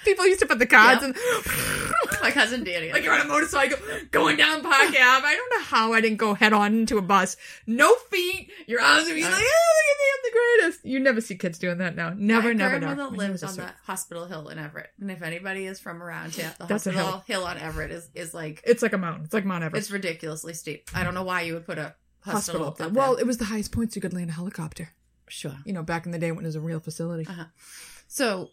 People 0.05 0.25
used 0.27 0.39
to 0.39 0.45
put 0.45 0.59
the 0.59 0.65
cards 0.65 1.03
in. 1.03 1.13
My 2.21 2.31
cousin 2.31 2.63
Danny. 2.63 2.91
Like 2.91 3.03
you're 3.03 3.13
on 3.13 3.21
a 3.21 3.25
motorcycle 3.25 3.77
going 4.11 4.37
down 4.37 4.61
Park 4.61 4.73
Ave. 4.87 4.97
I 4.99 5.35
don't 5.35 5.59
know 5.59 5.65
how 5.65 5.93
I 5.93 6.01
didn't 6.01 6.17
go 6.17 6.33
head 6.33 6.53
on 6.53 6.73
into 6.73 6.97
a 6.97 7.01
bus. 7.01 7.37
No 7.67 7.93
feet. 8.09 8.49
Your 8.67 8.81
arms 8.81 9.07
would 9.07 9.15
be 9.15 9.23
like, 9.23 9.31
oh, 9.33 9.35
look 9.35 9.41
at 9.41 9.97
me, 9.99 10.05
I'm 10.13 10.21
the 10.23 10.61
greatest. 10.71 10.85
You 10.85 10.99
never 10.99 11.21
see 11.21 11.35
kids 11.35 11.59
doing 11.59 11.77
that 11.79 11.95
now. 11.95 12.13
Never, 12.15 12.49
My 12.49 12.53
never, 12.53 12.79
grandmother 12.79 13.11
never. 13.11 13.15
lives 13.15 13.43
on 13.43 13.55
the 13.55 13.71
Hospital 13.83 14.25
Hill 14.25 14.49
in 14.49 14.59
Everett, 14.59 14.89
and 14.99 15.09
if 15.11 15.21
anybody 15.21 15.65
is 15.65 15.79
from 15.79 16.01
around 16.03 16.31
here, 16.33 16.53
the 16.59 16.65
That's 16.65 16.85
Hospital 16.85 17.23
hill. 17.27 17.43
on 17.45 17.57
Everett 17.57 17.91
is 17.91 18.09
is 18.15 18.33
like 18.33 18.61
It's 18.65 18.81
like 18.81 18.93
a 18.93 18.97
mountain. 18.97 19.23
It's 19.25 19.33
like 19.33 19.45
Mount 19.45 19.63
Everest. 19.63 19.85
it's 19.87 19.91
ridiculously 19.91 20.53
steep. 20.53 20.89
I 20.93 21.03
don't 21.03 21.13
know 21.13 21.23
why 21.23 21.41
you 21.41 21.53
would 21.53 21.65
put 21.65 21.77
a 21.77 21.95
hospital, 22.21 22.65
hospital. 22.65 22.67
up 22.67 22.77
there. 22.77 22.89
Well, 22.89 23.15
it 23.15 23.25
was 23.25 23.37
the 23.37 23.45
highest 23.45 23.71
points 23.71 23.95
you 23.95 24.01
could 24.01 24.13
land 24.13 24.29
a 24.29 24.33
helicopter. 24.33 24.89
sure. 25.29 25.55
You 25.65 25.73
know, 25.73 25.83
back 25.83 26.05
in 26.05 26.11
the 26.11 26.19
day 26.19 26.31
when 26.31 26.43
it 26.43 26.47
was 26.47 26.55
a 26.55 26.61
real 26.61 26.79
facility. 26.79 27.27
Uh-huh. 27.29 27.45
So 28.07 28.49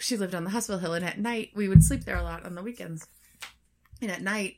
she 0.00 0.16
lived 0.16 0.34
on 0.34 0.44
the 0.44 0.50
hospital 0.50 0.78
hill, 0.80 0.94
and 0.94 1.04
at 1.04 1.18
night 1.18 1.50
we 1.54 1.68
would 1.68 1.82
sleep 1.84 2.04
there 2.04 2.16
a 2.16 2.22
lot 2.22 2.44
on 2.44 2.54
the 2.54 2.62
weekends. 2.62 3.06
And 4.02 4.10
at 4.10 4.22
night 4.22 4.56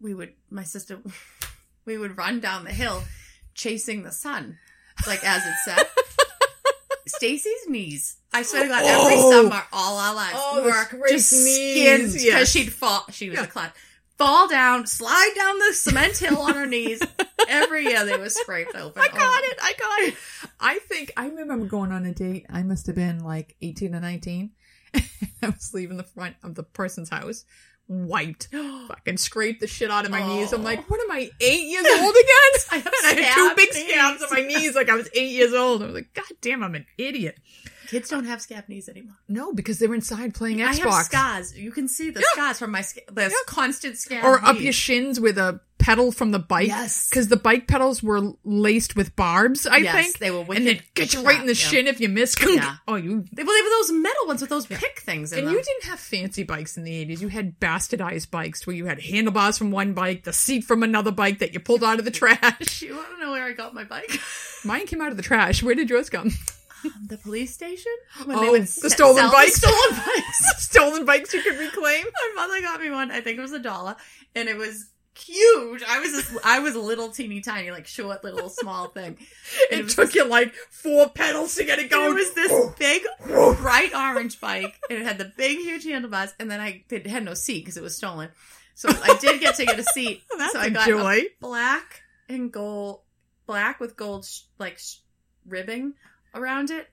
we 0.00 0.14
would, 0.14 0.32
my 0.50 0.62
sister, 0.64 0.98
we 1.84 1.98
would 1.98 2.16
run 2.16 2.40
down 2.40 2.64
the 2.64 2.72
hill 2.72 3.02
chasing 3.54 4.02
the 4.02 4.12
sun, 4.12 4.58
like 5.06 5.22
as 5.24 5.44
it 5.46 5.54
set. 5.64 5.90
Stacy's 7.06 7.68
knees. 7.68 8.18
I 8.32 8.42
swear 8.42 8.64
to 8.64 8.68
God, 8.68 8.84
every 8.84 9.14
Oh. 9.16 9.30
summer, 9.30 9.62
all 9.72 9.96
our 9.98 10.14
lives 10.14 10.36
Oh, 10.38 10.62
were 10.64 11.08
just 11.08 11.32
knees, 11.32 11.54
skins 11.82 12.12
because 12.12 12.24
yes. 12.24 12.50
she'd 12.50 12.72
fall. 12.72 13.06
She 13.10 13.30
was 13.30 13.38
Yeah. 13.38 13.44
a 13.44 13.48
clown. 13.48 13.72
Fall 14.18 14.48
down, 14.48 14.86
slide 14.86 15.32
down 15.34 15.58
the 15.58 15.72
cement 15.72 16.16
hill 16.18 16.38
on 16.38 16.54
her 16.54 16.66
knees. 16.66 17.00
Every 17.48 17.84
year 17.84 18.04
they 18.04 18.18
were 18.18 18.28
scraped 18.28 18.74
open. 18.74 19.00
I 19.02 19.08
got 19.08 19.16
oh. 19.42 19.48
it. 19.50 19.58
I 19.62 19.72
got 19.78 20.00
it. 20.08 20.16
I 20.60 20.78
think 20.80 21.12
I 21.16 21.28
remember 21.28 21.66
going 21.66 21.92
on 21.92 22.04
a 22.04 22.12
date. 22.12 22.44
I 22.50 22.62
must 22.62 22.86
have 22.88 22.96
been 22.96 23.20
like 23.24 23.56
18 23.62 23.94
or 23.94 24.00
19. 24.00 24.50
I 25.42 25.48
was 25.50 25.72
leaving 25.74 25.96
the 25.96 26.02
front 26.02 26.36
of 26.42 26.54
the 26.54 26.62
person's 26.62 27.08
house, 27.08 27.44
wiped, 27.88 28.48
fucking 28.88 29.16
scraped 29.16 29.60
the 29.60 29.66
shit 29.66 29.90
out 29.90 30.04
of 30.04 30.10
my 30.10 30.26
knees. 30.26 30.52
I'm 30.52 30.64
like, 30.64 30.80
oh. 30.80 30.84
what 30.88 31.00
am 31.00 31.10
I, 31.10 31.30
eight 31.40 31.62
years 31.68 31.86
old 31.86 32.14
again? 32.14 32.62
I 32.70 32.78
had 33.14 33.34
two 33.34 33.52
big 33.56 33.72
scabs 33.72 34.22
on 34.22 34.28
my 34.30 34.42
knees 34.42 34.74
like 34.74 34.88
I 34.88 34.94
was 34.94 35.08
eight 35.14 35.32
years 35.32 35.52
old. 35.52 35.82
I 35.82 35.86
was 35.86 35.94
like, 35.94 36.14
God 36.14 36.24
damn, 36.40 36.62
I'm 36.62 36.74
an 36.74 36.86
idiot. 36.96 37.38
Kids 37.88 38.08
don't 38.10 38.24
have 38.26 38.40
scab 38.42 38.68
knees 38.68 38.88
anymore. 38.88 39.16
No, 39.28 39.52
because 39.52 39.78
they 39.78 39.86
were 39.86 39.94
inside 39.94 40.34
playing 40.34 40.58
Xbox. 40.58 40.84
I 40.84 40.94
have 40.96 41.04
scars. 41.06 41.56
You 41.58 41.70
can 41.72 41.88
see 41.88 42.10
the 42.10 42.22
scars 42.22 42.58
from 42.58 42.70
my 42.70 42.82
the 43.10 43.34
constant 43.46 43.96
scab. 43.96 44.24
Or 44.24 44.44
up 44.44 44.60
your 44.60 44.72
shins 44.74 45.18
with 45.18 45.38
a 45.38 45.60
pedal 45.78 46.12
from 46.12 46.32
the 46.32 46.38
bike. 46.38 46.68
Yes. 46.68 47.08
Because 47.08 47.28
the 47.28 47.36
bike 47.38 47.66
pedals 47.66 48.02
were 48.02 48.32
laced 48.44 48.94
with 48.94 49.14
barbs, 49.16 49.66
I 49.66 49.78
Yes, 49.78 49.94
think. 49.94 50.18
they 50.18 50.30
were 50.30 50.40
And 50.40 50.48
wicked 50.48 50.66
they'd 50.66 50.82
get 50.94 51.14
you 51.14 51.22
right 51.22 51.40
in 51.40 51.46
the 51.46 51.54
sharp, 51.54 51.72
shin 51.72 51.86
if 51.86 51.98
you 52.00 52.08
miss. 52.10 52.36
Yeah. 52.46 52.76
Oh, 52.86 52.96
you 52.96 53.24
They, 53.32 53.42
well, 53.44 53.56
they 53.56 53.62
were 53.62 53.70
those 53.70 53.92
metal 53.92 54.26
ones 54.26 54.40
with 54.42 54.50
those 54.50 54.66
pick 54.66 54.98
things 54.98 55.32
in 55.32 55.38
And 55.38 55.46
them. 55.48 55.54
you 55.54 55.62
didn't 55.62 55.84
have 55.84 55.98
fancy 56.00 56.42
bikes 56.42 56.76
in 56.76 56.84
the 56.84 56.90
80s. 57.06 57.20
You 57.22 57.28
had 57.28 57.58
bastardized 57.58 58.30
bikes 58.30 58.66
where 58.66 58.76
you 58.76 58.84
had 58.86 59.00
handlebars 59.00 59.56
from 59.56 59.70
one 59.70 59.94
bike, 59.94 60.24
the 60.24 60.32
seat 60.34 60.64
from 60.64 60.82
another 60.82 61.12
bike 61.12 61.38
that 61.38 61.54
you 61.54 61.60
pulled 61.60 61.84
out 61.84 61.98
of 62.00 62.04
the 62.04 62.10
trash. 62.10 62.82
you 62.82 62.94
want 62.96 63.08
to 63.14 63.24
know 63.24 63.30
where 63.30 63.44
I 63.44 63.52
got 63.52 63.72
my 63.72 63.84
bike? 63.84 64.10
Mine 64.64 64.86
came 64.86 65.00
out 65.00 65.10
of 65.12 65.16
the 65.16 65.22
trash. 65.22 65.62
Where 65.62 65.74
did 65.74 65.88
yours 65.88 66.10
come? 66.10 66.32
the 67.06 67.18
police 67.18 67.54
station. 67.54 67.92
When 68.24 68.38
Oh, 68.38 68.58
the 68.58 68.66
stolen 68.90 69.30
bikes? 69.30 69.56
stolen 69.56 69.90
bikes. 69.90 70.64
Stolen 70.68 71.04
bikes 71.04 71.34
you 71.34 71.42
could 71.42 71.58
reclaim? 71.58 72.04
my 72.36 72.46
mother 72.46 72.60
got 72.60 72.80
me 72.80 72.90
one. 72.90 73.10
I 73.10 73.20
think 73.20 73.38
it 73.38 73.42
was 73.42 73.52
a 73.52 73.58
dollar, 73.58 73.96
and 74.34 74.48
it 74.48 74.56
was 74.56 74.90
huge. 75.16 75.82
I 75.88 75.98
was 75.98 76.12
just, 76.12 76.44
I 76.44 76.60
was 76.60 76.74
a 76.74 76.80
little 76.80 77.08
teeny 77.08 77.40
tiny, 77.40 77.70
like 77.70 77.86
short, 77.86 78.22
little 78.22 78.48
small 78.48 78.88
thing. 78.88 79.18
It, 79.70 79.84
was 79.84 79.94
took 79.94 80.06
this- 80.06 80.14
you 80.14 80.24
like 80.24 80.54
four 80.70 81.08
pedals 81.08 81.54
to 81.56 81.64
get 81.64 81.78
it 81.78 81.90
going. 81.90 82.12
it 82.12 82.14
was 82.14 82.34
this 82.34 82.52
oh. 82.52 82.74
big, 82.78 83.02
oh. 83.28 83.54
bright 83.54 83.94
orange 83.94 84.40
bike, 84.40 84.78
and 84.90 85.00
it 85.00 85.04
had 85.04 85.18
the 85.18 85.32
big, 85.36 85.58
huge 85.58 85.84
handlebars. 85.84 86.34
And 86.38 86.50
then 86.50 86.60
I 86.60 86.84
it 86.90 87.06
had 87.06 87.24
no 87.24 87.34
seat 87.34 87.60
because 87.64 87.76
it 87.76 87.82
was 87.82 87.96
stolen. 87.96 88.30
So 88.74 88.88
I 88.90 89.16
did 89.20 89.40
get 89.40 89.56
to 89.56 89.66
get 89.66 89.78
a 89.78 89.84
seat. 89.84 90.22
That's 90.36 90.52
so 90.52 90.60
I 90.60 90.68
got 90.68 90.86
joy. 90.86 91.16
a 91.16 91.28
black 91.40 92.02
and 92.28 92.52
gold, 92.52 93.00
black 93.46 93.80
with 93.80 93.96
gold 93.96 94.24
sh- 94.24 94.42
like 94.58 94.78
sh- 94.78 94.98
ribbing 95.46 95.94
around 96.34 96.70
it, 96.70 96.88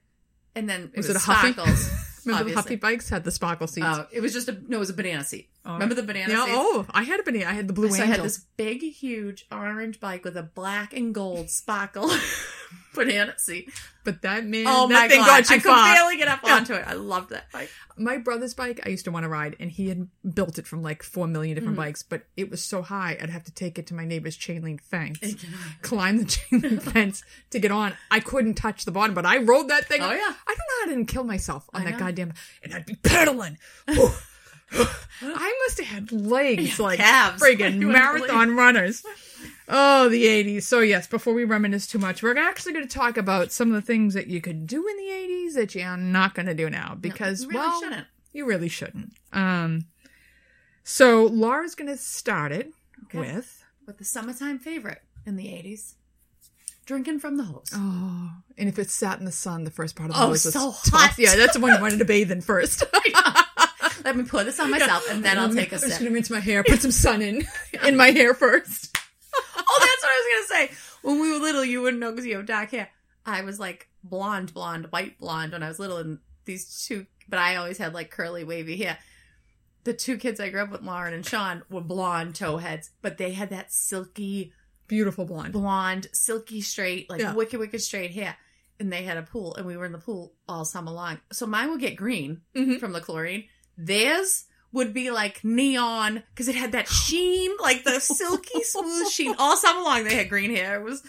and 0.54 0.68
then 0.68 0.90
it 0.92 0.96
Was 0.96 1.08
was, 1.08 1.16
it 1.16 1.22
a 1.22 1.24
Huffy? 1.24 1.52
sparkles. 1.52 1.90
Remember 2.26 2.50
the. 2.50 2.56
Huffy 2.56 2.76
bikes 2.76 3.08
had 3.08 3.22
the 3.22 3.30
sparkle 3.30 3.68
seats? 3.68 3.86
Uh, 3.86 4.06
it 4.10 4.20
was 4.20 4.32
just 4.32 4.48
a 4.48 4.52
no, 4.68 4.78
it 4.78 4.80
was 4.80 4.90
a 4.90 4.94
banana 4.94 5.22
seat. 5.24 5.48
Oh. 5.64 5.74
Remember 5.74 5.94
the 5.94 6.02
banana 6.02 6.32
yeah, 6.32 6.44
seats? 6.44 6.56
oh, 6.56 6.86
I 6.90 7.04
had 7.04 7.20
a 7.20 7.22
banana. 7.22 7.46
I 7.46 7.52
had 7.54 7.68
the 7.68 7.72
blue 7.72 7.90
so 7.90 8.02
I 8.02 8.06
had 8.06 8.22
this 8.22 8.44
big, 8.56 8.82
huge 8.82 9.46
orange 9.52 10.00
bike 10.00 10.24
with 10.24 10.36
a 10.36 10.42
black 10.42 10.92
and 10.92 11.14
gold 11.14 11.50
sparkle 11.50 12.10
banana 12.94 13.34
seat. 13.38 13.70
But 14.04 14.22
that 14.22 14.44
man, 14.46 14.64
Oh 14.68 14.86
that 14.88 14.94
my 14.94 15.08
thing 15.08 15.20
god! 15.20 15.26
got 15.44 15.50
you 15.50 15.56
I 15.56 15.58
could 15.58 15.94
barely 15.94 16.16
get 16.16 16.28
up 16.28 16.40
Yeah. 16.44 16.54
onto 16.56 16.74
it. 16.74 16.84
I 16.86 16.92
loved 16.94 17.30
that 17.30 17.50
bike. 17.52 17.70
my 17.98 18.18
brother's 18.18 18.52
bike 18.54 18.78
i 18.84 18.90
used 18.90 19.04
to 19.06 19.10
want 19.10 19.24
to 19.24 19.28
ride 19.28 19.56
and 19.58 19.70
he 19.70 19.88
had 19.88 20.06
built 20.34 20.58
it 20.58 20.66
from 20.66 20.82
like 20.82 21.02
four 21.02 21.26
million 21.26 21.54
different 21.54 21.74
Mm. 21.76 21.84
bikes 21.84 22.02
but 22.02 22.24
it 22.36 22.50
was 22.50 22.62
so 22.62 22.82
high 22.82 23.16
i'd 23.20 23.30
have 23.30 23.44
to 23.44 23.50
take 23.54 23.78
it 23.78 23.86
to 23.86 23.94
my 23.94 24.04
neighbor's 24.04 24.36
chain 24.36 24.60
link 24.62 24.82
fence 24.82 25.18
climb 25.80 26.18
the 26.18 26.24
chain 26.26 26.60
link 26.60 26.82
fence 26.92 27.22
to 27.50 27.58
get 27.58 27.70
on 27.72 27.94
i 28.10 28.20
couldn't 28.20 28.52
touch 28.54 28.84
the 28.84 28.90
bottom 28.90 29.14
but 29.14 29.24
i 29.24 29.38
rode 29.38 29.68
that 29.68 29.86
thing 29.86 30.02
Oh, 30.02 30.12
yeah. 30.12 30.18
i 30.20 30.20
don't 30.20 30.58
know 30.58 30.76
how 30.80 30.84
i 30.84 30.86
didn't 30.88 31.06
kill 31.06 31.24
myself 31.24 31.68
on 31.72 31.80
I 31.80 31.84
that 31.86 31.92
know. 31.92 31.98
goddamn 32.00 32.34
and 32.62 32.74
i'd 32.74 32.84
be 32.86 32.96
pedaling. 32.96 33.56
i 35.22 35.64
must 35.66 35.78
have 35.78 35.86
had 35.86 36.12
legs 36.12 36.78
like 36.78 36.98
calves. 36.98 37.42
friggin' 37.42 37.78
marathon 37.80 38.56
runners 38.56 39.04
Oh, 39.68 40.08
the 40.08 40.24
80s. 40.26 40.62
So, 40.62 40.78
yes, 40.78 41.08
before 41.08 41.34
we 41.34 41.42
reminisce 41.42 41.88
too 41.88 41.98
much, 41.98 42.22
we're 42.22 42.38
actually 42.38 42.72
going 42.72 42.86
to 42.86 42.98
talk 42.98 43.16
about 43.16 43.50
some 43.50 43.66
of 43.68 43.74
the 43.74 43.82
things 43.82 44.14
that 44.14 44.28
you 44.28 44.40
could 44.40 44.64
do 44.64 44.86
in 44.86 44.96
the 44.96 45.10
80s 45.12 45.54
that 45.54 45.74
you're 45.74 45.96
not 45.96 46.34
going 46.36 46.46
to 46.46 46.54
do 46.54 46.70
now 46.70 46.94
because, 46.94 47.42
you 47.42 47.48
really 47.48 47.58
well, 47.60 47.80
shouldn't. 47.82 48.06
you 48.32 48.46
really 48.46 48.68
shouldn't. 48.68 49.14
Um, 49.32 49.86
so 50.84 51.24
Laura's 51.24 51.74
going 51.74 51.88
to 51.90 51.96
start 51.96 52.52
it 52.52 52.70
Okay. 53.06 53.18
with. 53.18 53.64
With 53.88 53.98
the 53.98 54.04
summertime 54.04 54.60
favorite 54.60 55.02
in 55.26 55.34
the 55.34 55.52
eighties, 55.52 55.96
drinking 56.84 57.18
from 57.18 57.36
the 57.36 57.42
hose. 57.44 57.70
Oh, 57.74 58.30
and 58.56 58.68
if 58.68 58.78
it 58.78 58.88
sat 58.90 59.18
in 59.18 59.24
the 59.24 59.32
sun, 59.32 59.64
the 59.64 59.72
first 59.72 59.96
part 59.96 60.10
of 60.10 60.16
the 60.16 60.22
Oh, 60.22 60.26
hose 60.28 60.44
was 60.44 60.54
so 60.54 60.70
tough. 60.84 60.90
hot. 60.92 61.14
Yeah, 61.18 61.34
that's 61.34 61.54
the 61.54 61.60
one 61.60 61.72
you 61.74 61.80
wanted 61.80 61.98
to 61.98 62.04
bathe 62.04 62.30
in 62.30 62.40
first. 62.40 62.84
Let 64.06 64.16
me 64.16 64.22
pour 64.24 64.42
this 64.44 64.58
on 64.60 64.70
myself, 64.70 65.04
and 65.10 65.22
then 65.24 65.36
I'll 65.38 65.52
take 65.52 65.72
a 65.72 65.74
I'm 65.74 65.80
just 65.82 65.98
sip. 65.98 66.06
to 66.08 66.14
rinse 66.14 66.30
my 66.30 66.40
hair, 66.40 66.62
put 66.64 66.80
some 66.80 66.92
Sun-In 66.92 67.44
in 67.84 67.96
my 67.96 68.10
hair 68.12 68.32
first. 68.34 68.96
Oh, 69.68 69.78
that's 69.80 70.02
what 70.02 70.10
I 70.10 70.38
was 70.40 70.48
gonna 70.48 70.68
say. 70.68 70.74
When 71.02 71.20
we 71.20 71.32
were 71.32 71.38
little, 71.38 71.64
you 71.64 71.82
wouldn't 71.82 72.00
know 72.00 72.10
because 72.12 72.24
you 72.24 72.36
have 72.36 72.46
dark 72.46 72.70
hair. 72.70 72.88
I 73.26 73.42
was 73.42 73.58
like 73.60 73.88
blonde, 74.04 74.54
blonde, 74.54 74.86
white 74.90 75.18
blonde 75.18 75.52
when 75.52 75.62
I 75.62 75.68
was 75.68 75.78
little, 75.78 75.96
and 75.98 76.18
these 76.46 76.86
two, 76.86 77.04
but 77.28 77.38
I 77.40 77.56
always 77.56 77.76
had 77.76 77.92
like 77.92 78.10
curly, 78.10 78.44
wavy 78.44 78.76
hair. 78.76 78.96
The 79.84 79.92
two 79.92 80.16
kids 80.18 80.40
I 80.40 80.48
grew 80.50 80.62
up 80.62 80.70
with, 80.70 80.82
Lauren 80.82 81.12
and 81.14 81.26
Sean, 81.26 81.62
were 81.68 81.80
blonde 81.82 82.34
towheads, 82.34 82.90
but 83.02 83.18
they 83.18 83.32
had 83.32 83.50
that 83.50 83.72
silky, 83.72 84.52
Beautiful 84.88 85.24
blonde. 85.26 85.52
blonde, 85.52 86.06
silky 86.12 86.60
straight, 86.60 87.10
like 87.10 87.20
Yeah. 87.20 87.34
wicked, 87.34 87.58
wicked 87.58 87.82
straight 87.82 88.12
hair. 88.12 88.36
And 88.78 88.92
they 88.92 89.02
had 89.02 89.16
a 89.16 89.22
pool, 89.22 89.54
and 89.56 89.66
we 89.66 89.76
were 89.76 89.84
in 89.86 89.92
the 89.92 89.98
pool 89.98 90.32
all 90.48 90.64
summer 90.64 90.92
long. 90.92 91.18
So 91.32 91.46
mine 91.46 91.70
would 91.70 91.80
get 91.80 91.96
green 91.96 92.42
Mhm. 92.54 92.78
from 92.78 92.92
the 92.92 93.00
chlorine. 93.00 93.48
Theirs 93.76 94.44
would 94.72 94.92
be 94.92 95.10
like 95.10 95.42
neon 95.44 96.22
because 96.30 96.48
it 96.48 96.54
had 96.54 96.72
that 96.72 96.88
sheen, 96.88 97.50
like 97.60 97.84
the 97.84 97.98
silky 98.00 98.62
smooth 98.62 99.08
sheen. 99.08 99.34
All 99.38 99.56
summer 99.56 99.82
long, 99.82 100.04
they 100.04 100.14
had 100.16 100.28
green 100.28 100.54
hair. 100.54 100.80
It 100.80 100.84
was 100.84 101.02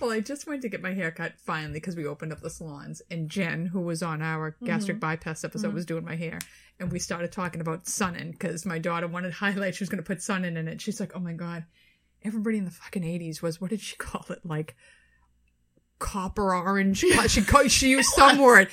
Well, 0.00 0.10
I 0.10 0.20
just 0.20 0.46
went 0.46 0.62
to 0.62 0.68
get 0.68 0.82
my 0.82 0.92
hair 0.94 1.10
cut 1.10 1.34
finally 1.38 1.74
because 1.80 1.96
we 1.96 2.06
opened 2.06 2.32
up 2.32 2.40
the 2.40 2.50
salons, 2.50 3.00
and 3.10 3.30
Jen, 3.30 3.66
who 3.66 3.80
was 3.80 4.02
on 4.02 4.20
our 4.20 4.54
gastric 4.64 5.00
bypass 5.00 5.44
episode, 5.44 5.70
Mhm. 5.70 5.74
was 5.74 5.86
doing 5.86 6.04
my 6.04 6.14
hair, 6.16 6.38
and 6.78 6.92
we 6.92 6.98
started 6.98 7.32
talking 7.32 7.60
about 7.62 7.86
Sun-In 7.88 8.32
because 8.32 8.66
my 8.66 8.78
daughter 8.78 9.06
wanted 9.06 9.32
highlights. 9.44 9.76
She 9.78 9.82
was 9.84 9.88
going 9.88 10.02
to 10.02 10.06
put 10.06 10.20
Sun-In 10.22 10.56
in 10.58 10.68
it. 10.68 10.80
She's 10.82 11.00
like, 11.00 11.12
"Oh 11.14 11.20
my 11.20 11.32
god, 11.32 11.64
everybody 12.22 12.58
in 12.58 12.64
the 12.66 12.70
fucking 12.70 13.02
eighties 13.04 13.40
was 13.40 13.60
what 13.60 13.70
did 13.70 13.80
she 13.80 13.96
call 13.98 14.26
it? 14.30 14.44
Like 14.44 14.76
copper 15.98 16.54
orange? 16.54 16.98
she 17.28 17.42
called, 17.42 17.70
she 17.70 17.90
used 17.90 18.10
some 18.14 18.38
word. 18.38 18.68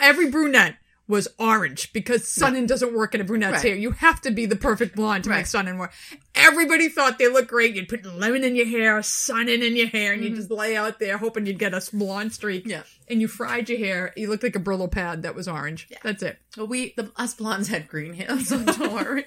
Every 0.00 0.30
brunette." 0.30 0.76
Was 1.08 1.28
orange 1.38 1.92
because 1.92 2.26
Sun-In 2.26 2.66
doesn't 2.66 2.92
work 2.92 3.14
in 3.14 3.20
a 3.20 3.24
brunette's 3.24 3.62
Right. 3.62 3.62
hair. 3.66 3.76
You 3.76 3.92
have 3.92 4.20
to 4.22 4.32
be 4.32 4.44
the 4.44 4.56
perfect 4.56 4.96
blonde 4.96 5.22
to 5.24 5.30
Right. 5.30 5.36
make 5.36 5.46
Sun-In 5.46 5.78
work. 5.78 5.92
Everybody 6.34 6.88
thought 6.88 7.16
they 7.18 7.28
looked 7.28 7.46
great. 7.48 7.76
You'd 7.76 7.88
put 7.88 8.04
lemon 8.04 8.42
in 8.42 8.56
your 8.56 8.66
hair, 8.66 9.00
Sun-In 9.04 9.62
in 9.62 9.76
your 9.76 9.86
hair, 9.86 10.12
and 10.14 10.24
you'd 10.24 10.32
Mhm. 10.32 10.36
just 10.36 10.50
lay 10.50 10.76
out 10.76 10.98
there 10.98 11.18
hoping 11.18 11.46
you'd 11.46 11.60
get 11.60 11.72
a 11.74 11.82
blonde 11.92 12.32
streak. 12.34 12.64
Yeah. 12.66 12.82
And 13.08 13.20
you 13.20 13.28
fried 13.28 13.68
your 13.68 13.78
hair. 13.78 14.12
You 14.16 14.28
looked 14.28 14.42
like 14.42 14.56
a 14.56 14.60
Brillo 14.60 14.90
pad 14.90 15.22
that 15.22 15.36
was 15.36 15.46
orange. 15.46 15.86
Yeah. 15.90 15.98
That's 16.02 16.24
it. 16.24 16.38
well, 16.56 16.66
we 16.66 16.92
the 16.96 17.12
us 17.16 17.34
blondes 17.34 17.68
had 17.68 17.86
green 17.88 18.14
hair, 18.14 18.40
so 18.44 18.58
don't 18.64 18.92
worry. 18.92 19.26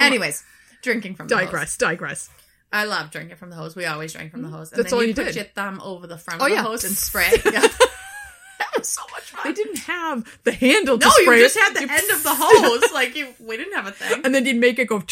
Anyways, 0.00 0.42
drinking 0.82 1.14
from 1.14 1.28
the 1.28 1.36
hose. 1.36 1.44
Digress. 1.44 1.76
Digress. 1.76 2.28
I 2.72 2.84
love 2.84 3.12
drinking 3.12 3.36
from 3.36 3.50
the 3.50 3.56
hose. 3.56 3.76
We 3.76 3.84
always 3.84 4.12
drank 4.14 4.32
from 4.32 4.42
the 4.42 4.48
hose. 4.48 4.72
And 4.72 4.80
That's 4.80 4.90
then 4.90 4.96
all 4.96 5.02
you 5.02 5.10
you 5.10 5.14
put 5.14 5.26
did. 5.26 5.36
your 5.36 5.44
thumb 5.44 5.80
over 5.80 6.08
the 6.08 6.18
front 6.18 6.40
Oh, 6.40 6.46
of 6.46 6.50
the 6.50 6.56
yeah. 6.56 6.62
hose 6.64 6.82
and 6.82 6.96
spray. 6.96 7.30
Yeah. 7.44 7.60
that 7.60 8.76
was 8.76 8.88
so 8.88 9.02
much 9.12 9.22
fun. 9.29 9.29
They 9.44 9.52
didn't 9.52 9.78
have 9.80 10.38
the 10.44 10.52
handle 10.52 10.98
to 10.98 11.06
no, 11.06 11.32
you 11.32 11.38
just 11.42 11.56
it. 11.56 11.62
had 11.62 11.74
the 11.74 11.80
You- 11.82 11.88
end 11.90 12.10
of 12.10 12.22
the 12.22 12.30
hose. 12.34 12.92
Like 12.92 13.14
you, 13.16 13.28
we 13.40 13.56
didn't 13.56 13.74
have 13.74 13.86
a 13.86 13.92
thing. 13.92 14.22
And 14.24 14.34
then 14.34 14.44
you'd 14.46 14.56
make 14.56 14.78
it 14.78 14.86
go. 14.86 15.02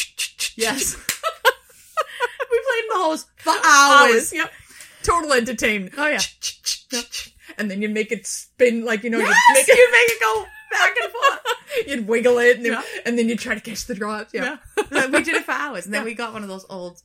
Yes. 0.57 0.95
we 2.51 2.61
played 2.61 2.83
in 2.83 2.89
the 2.89 2.95
hose 3.05 3.27
for 3.37 3.51
hours. 3.51 4.13
Hours. 4.13 4.33
Yep. 4.33 4.53
Total 5.03 5.33
entertainment. 5.33 5.95
Oh, 5.97 6.07
yeah. 6.09 6.19
And 7.57 7.71
then 7.71 7.81
you'd 7.83 7.93
make 7.93 8.13
it 8.13 8.27
spin 8.27 8.85
like, 8.85 9.05
you 9.05 9.11
know, 9.11 9.19
Yes, 9.19 9.37
you'd 9.49 9.55
make 9.55 9.69
it. 9.69 9.93
make 9.93 10.11
it 10.11 10.21
go 10.21 10.47
back 10.71 10.95
and 11.03 11.13
forth. 11.13 11.41
You'd 11.87 12.09
wiggle 12.09 12.39
it, 12.39 12.57
and, 12.57 12.65
then, 12.67 12.73
Yeah. 12.73 12.83
and 13.07 13.19
then 13.19 13.29
you'd 13.29 13.39
try 13.39 13.55
to 13.55 13.61
catch 13.61 13.87
the 13.87 13.95
drops. 13.95 14.35
Yeah. 14.35 14.57
we 14.91 15.23
did 15.23 15.29
it 15.29 15.45
for 15.45 15.53
hours, 15.53 15.85
and 15.85 15.95
then 15.95 16.03
Yeah. 16.03 16.07
we 16.07 16.15
got 16.15 16.33
one 16.33 16.43
of 16.43 16.49
those 16.49 16.67
old, 16.69 17.01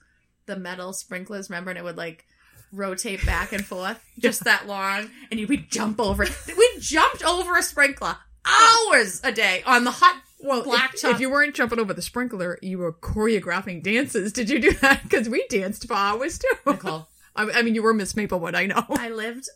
the 0.47 0.55
metal 0.57 0.93
sprinklers. 0.93 1.49
Remember, 1.49 1.69
and 1.69 1.77
it 1.77 1.83
would 1.83 1.97
like 1.97 2.25
rotate 2.73 3.25
back 3.25 3.53
and 3.53 3.65
forth, 3.65 4.03
just 4.19 4.43
that 4.43 4.67
long, 4.67 5.09
and 5.31 5.39
you 5.39 5.47
would 5.47 5.69
jump 5.69 5.99
over. 5.99 6.25
We 6.57 6.69
jumped 6.79 7.23
over 7.23 7.55
a 7.57 7.63
sprinkler 7.63 8.17
hours 8.45 9.21
a 9.23 9.31
day 9.31 9.63
on 9.65 9.83
the 9.83 9.91
hot. 9.91 10.21
Well, 10.39 10.63
Black 10.63 10.95
if, 10.95 11.05
if 11.05 11.19
you 11.21 11.29
weren't 11.29 11.55
jumping 11.55 11.79
over 11.79 11.93
the 11.93 12.01
sprinkler, 12.01 12.59
you 12.61 12.77
were 12.77 12.91
choreographing 12.91 13.81
dances. 13.81 14.33
Did 14.33 14.49
you 14.49 14.59
do 14.59 14.73
that? 14.73 15.03
Because 15.03 15.29
we 15.29 15.45
danced 15.47 15.87
for 15.87 15.93
hours 15.93 16.37
too. 16.37 16.47
Nicole, 16.65 17.07
I, 17.35 17.49
I 17.49 17.61
mean, 17.61 17.75
you 17.75 17.83
were 17.83 17.93
Miss 17.93 18.15
Maplewood. 18.15 18.53
I 18.53 18.65
know. 18.65 18.83
I 18.89 19.09
lived 19.09 19.47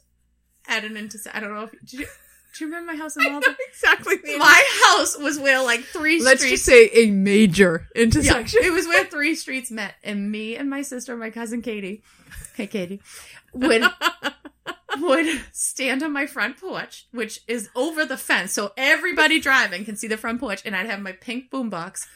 at 0.66 0.86
an 0.86 0.96
intersection. 0.96 1.32
I 1.36 1.46
don't 1.46 1.54
know 1.54 1.64
if 1.64 1.72
did 1.72 1.94
you. 1.94 2.08
Do 2.58 2.66
you 2.66 2.72
remember 2.72 2.94
my 2.94 2.98
house 2.98 3.16
in 3.16 3.24
I 3.24 3.30
know 3.30 3.42
exactly. 3.70 4.16
My 4.38 4.66
house 4.86 5.16
was 5.18 5.38
where 5.38 5.64
like 5.64 5.82
3 5.82 6.22
Let's 6.22 6.42
streets. 6.42 6.64
just 6.64 6.66
say 6.66 6.90
a 6.92 7.12
major 7.12 7.88
yeah, 7.96 8.02
intersection. 8.02 8.62
it 8.64 8.72
was 8.72 8.88
where 8.88 9.06
three 9.06 9.36
streets 9.36 9.70
met, 9.70 9.94
and 10.04 10.32
me 10.32 10.56
and 10.56 10.68
my 10.68 10.82
sister, 10.82 11.16
my 11.16 11.30
cousin 11.30 11.62
Katie, 11.62 12.02
hey 12.56 12.66
Katie, 12.66 13.00
would 13.54 13.84
would 14.98 15.42
stand 15.52 16.02
on 16.02 16.12
my 16.12 16.26
front 16.26 16.60
porch, 16.60 17.06
which 17.12 17.42
is 17.48 17.70
over 17.76 18.06
the 18.06 18.18
fence, 18.18 18.54
so 18.54 18.72
everybody 18.76 19.40
driving 19.40 19.86
can 19.86 19.96
see 19.96 20.08
the 20.08 20.18
front 20.18 20.40
porch, 20.40 20.64
and 20.66 20.76
I'd 20.76 20.88
have 20.88 21.00
my 21.00 21.12
pink 21.12 21.52
boombox, 21.52 22.08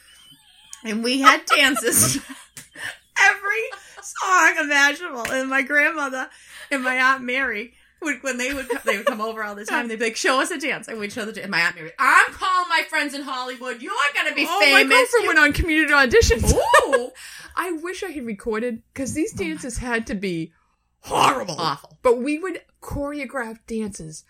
and 0.84 1.04
we 1.04 1.20
had 1.20 1.44
dances, 1.46 2.16
every 3.20 3.62
song 4.02 4.56
imaginable, 4.58 5.30
and 5.30 5.48
my 5.48 5.62
grandmother 5.62 6.28
and 6.72 6.82
my 6.82 6.96
aunt 6.96 7.22
Mary. 7.22 7.74
When 8.02 8.36
they 8.36 8.52
would 8.52 8.68
they 8.84 8.96
would 8.96 9.06
come 9.06 9.20
over 9.20 9.44
all 9.44 9.54
the 9.54 9.64
time, 9.64 9.88
they'd 9.88 9.98
be 9.98 10.06
like, 10.06 10.16
"Show 10.16 10.40
us 10.40 10.50
a 10.50 10.58
dance," 10.58 10.88
and 10.88 10.98
we'd 10.98 11.12
show 11.12 11.24
the 11.24 11.32
dance. 11.32 11.48
My 11.48 11.60
aunt 11.60 11.76
Mary, 11.76 11.92
I'm 11.98 12.32
calling 12.32 12.68
my 12.68 12.82
friends 12.88 13.14
in 13.14 13.22
Hollywood. 13.22 13.80
You're 13.80 13.92
gonna 14.14 14.34
be 14.34 14.44
famous. 14.44 14.50
oh, 14.50 14.72
my 14.72 14.82
famous. 14.82 14.96
girlfriend 14.96 15.22
You- 15.22 15.28
went 15.28 15.38
on 15.38 15.52
community 15.52 15.92
auditions. 15.92 16.52
Ooh, 16.52 17.10
I 17.56 17.72
wish 17.72 18.02
I 18.02 18.10
had 18.10 18.24
recorded 18.24 18.82
because 18.92 19.14
these 19.14 19.32
oh 19.34 19.44
dances 19.44 19.78
had 19.78 20.06
to 20.08 20.14
be 20.14 20.52
horrible, 21.00 21.56
awful. 21.58 21.98
But 22.02 22.18
we 22.18 22.38
would 22.38 22.60
choreograph 22.80 23.58
dances 23.66 24.24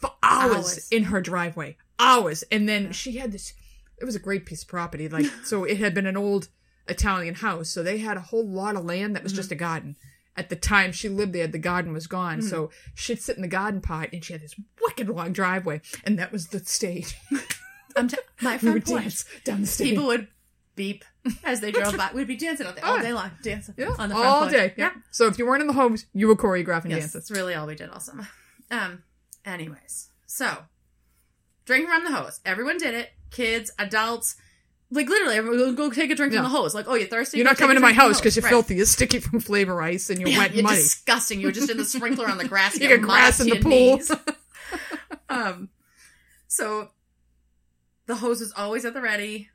for 0.00 0.12
hours, 0.22 0.54
Hours. 0.54 0.88
in 0.90 1.04
her 1.04 1.20
driveway, 1.20 1.76
hours, 1.98 2.44
and 2.50 2.68
then 2.68 2.92
she 2.92 3.12
had 3.16 3.32
this. 3.32 3.54
It 3.98 4.04
was 4.04 4.14
a 4.14 4.20
great 4.20 4.44
piece 4.44 4.62
of 4.62 4.68
property, 4.68 5.08
like 5.08 5.26
so. 5.44 5.64
It 5.64 5.78
had 5.78 5.94
been 5.94 6.06
an 6.06 6.16
old 6.16 6.48
Italian 6.88 7.36
house, 7.36 7.70
so 7.70 7.82
they 7.82 7.98
had 7.98 8.16
a 8.16 8.20
whole 8.20 8.46
lot 8.46 8.76
of 8.76 8.84
land 8.84 9.16
that 9.16 9.22
was 9.22 9.32
mm-hmm. 9.32 9.38
just 9.38 9.52
a 9.52 9.56
garden. 9.56 9.96
At 10.36 10.50
the 10.50 10.56
time 10.56 10.92
she 10.92 11.08
lived 11.08 11.32
there, 11.32 11.46
the 11.46 11.58
garden 11.58 11.92
was 11.92 12.06
gone, 12.06 12.42
so 12.42 12.70
she'd 12.94 13.22
sit 13.22 13.36
in 13.36 13.42
the 13.42 13.48
garden 13.48 13.80
part, 13.80 14.12
and 14.12 14.22
she 14.24 14.34
had 14.34 14.42
this 14.42 14.54
wicked 14.82 15.08
long 15.08 15.32
driveway, 15.32 15.80
and 16.04 16.18
that 16.18 16.30
was 16.32 16.48
the 16.48 16.58
stage. 16.60 17.16
I'm 17.96 18.08
t- 18.08 18.18
my 18.42 18.52
we 18.54 18.58
front 18.58 18.74
would 18.74 18.84
porch. 18.84 19.00
dance 19.02 19.24
down 19.44 19.60
the 19.62 19.66
stage. 19.66 19.90
People 19.90 20.06
would 20.08 20.28
beep 20.74 21.04
as 21.42 21.60
they 21.60 21.72
drove 21.72 21.96
by. 21.96 22.10
We'd 22.12 22.26
be 22.26 22.36
dancing 22.36 22.66
out 22.66 22.76
there 22.76 22.84
all 22.84 22.96
Oh. 22.98 23.02
day 23.02 23.12
long, 23.14 23.30
dancing 23.42 23.74
Yeah, 23.78 23.94
on 23.98 24.10
the 24.10 24.14
front 24.14 24.28
all 24.28 24.40
porch. 24.42 24.52
day. 24.52 24.74
Yeah. 24.76 24.90
So 25.10 25.26
if 25.26 25.38
you 25.38 25.46
weren't 25.46 25.62
in 25.62 25.66
the 25.68 25.72
homes, 25.72 26.04
you 26.12 26.28
were 26.28 26.36
choreographing 26.36 26.90
Yes, 26.90 26.98
dances. 27.00 27.12
that's 27.14 27.30
really 27.30 27.54
all 27.54 27.66
we 27.66 27.74
did 27.74 27.88
all 27.88 28.00
summer. 28.00 28.28
Um. 28.70 29.02
Anyways, 29.46 30.10
so 30.26 30.58
drinking 31.64 31.88
from 31.90 32.04
the 32.04 32.10
hose. 32.12 32.40
Everyone 32.44 32.76
did 32.78 32.94
it. 32.94 33.10
Kids, 33.30 33.70
adults. 33.78 34.36
Like 34.90 35.08
literally, 35.08 35.34
everyone 35.36 35.58
would 35.58 35.76
go 35.76 35.90
take 35.90 36.10
a 36.10 36.14
drink 36.14 36.32
Yeah. 36.32 36.42
from 36.42 36.52
the 36.52 36.56
hose. 36.56 36.74
Like, 36.74 36.86
oh, 36.88 36.94
you're 36.94 37.08
thirsty. 37.08 37.38
You're 37.38 37.44
Go 37.44 37.50
not 37.50 37.58
coming 37.58 37.74
to 37.74 37.80
my 37.80 37.88
drink 37.88 37.96
from 37.98 38.04
the 38.08 38.14
house 38.14 38.20
because 38.20 38.36
you're 38.36 38.44
Right. 38.44 38.50
filthy. 38.50 38.76
You're 38.76 38.86
sticky 38.86 39.18
from 39.20 39.40
flavor 39.40 39.82
ice 39.82 40.10
and 40.10 40.20
you're 40.20 40.28
Yeah, 40.30 40.38
wet 40.38 40.46
and 40.48 40.54
you're 40.56 40.62
muddy. 40.64 40.76
disgusting. 40.76 41.40
You 41.40 41.46
were 41.48 41.52
just 41.52 41.68
in 41.70 41.76
the 41.76 41.84
sprinkler 41.84 42.28
on 42.28 42.38
the 42.38 42.46
grass. 42.46 42.78
You 42.78 42.88
got 42.88 43.00
grass 43.00 43.40
in 43.40 43.48
the 43.48 43.58
pool. 43.60 44.00
um, 45.28 45.68
so 46.48 46.90
the 48.06 48.16
hose 48.16 48.40
is 48.40 48.52
always 48.56 48.84
at 48.84 48.94
the 48.94 49.00
ready. 49.00 49.50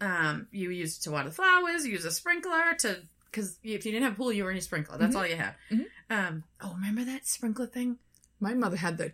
Um, 0.00 0.46
you 0.50 0.70
use 0.70 0.98
it 0.98 1.02
to 1.02 1.10
water 1.10 1.28
the 1.28 1.34
flowers. 1.34 1.86
You 1.86 1.92
use 1.92 2.04
a 2.04 2.10
sprinkler 2.10 2.74
to 2.80 3.02
because 3.30 3.58
if 3.62 3.84
you 3.84 3.92
didn't 3.92 4.04
have 4.04 4.12
a 4.14 4.16
pool, 4.16 4.32
you 4.32 4.44
were 4.44 4.50
in 4.50 4.56
your 4.56 4.62
sprinkler. 4.62 4.96
That's 4.96 5.14
Mhm. 5.14 5.18
all 5.18 5.26
you 5.26 5.36
had. 5.36 5.54
Mhm. 5.70 5.84
Um, 6.08 6.44
oh, 6.62 6.74
remember 6.74 7.04
that 7.04 7.26
sprinkler 7.26 7.66
thing? 7.66 7.98
My 8.40 8.54
mother 8.54 8.76
had 8.76 8.96
the 8.96 9.12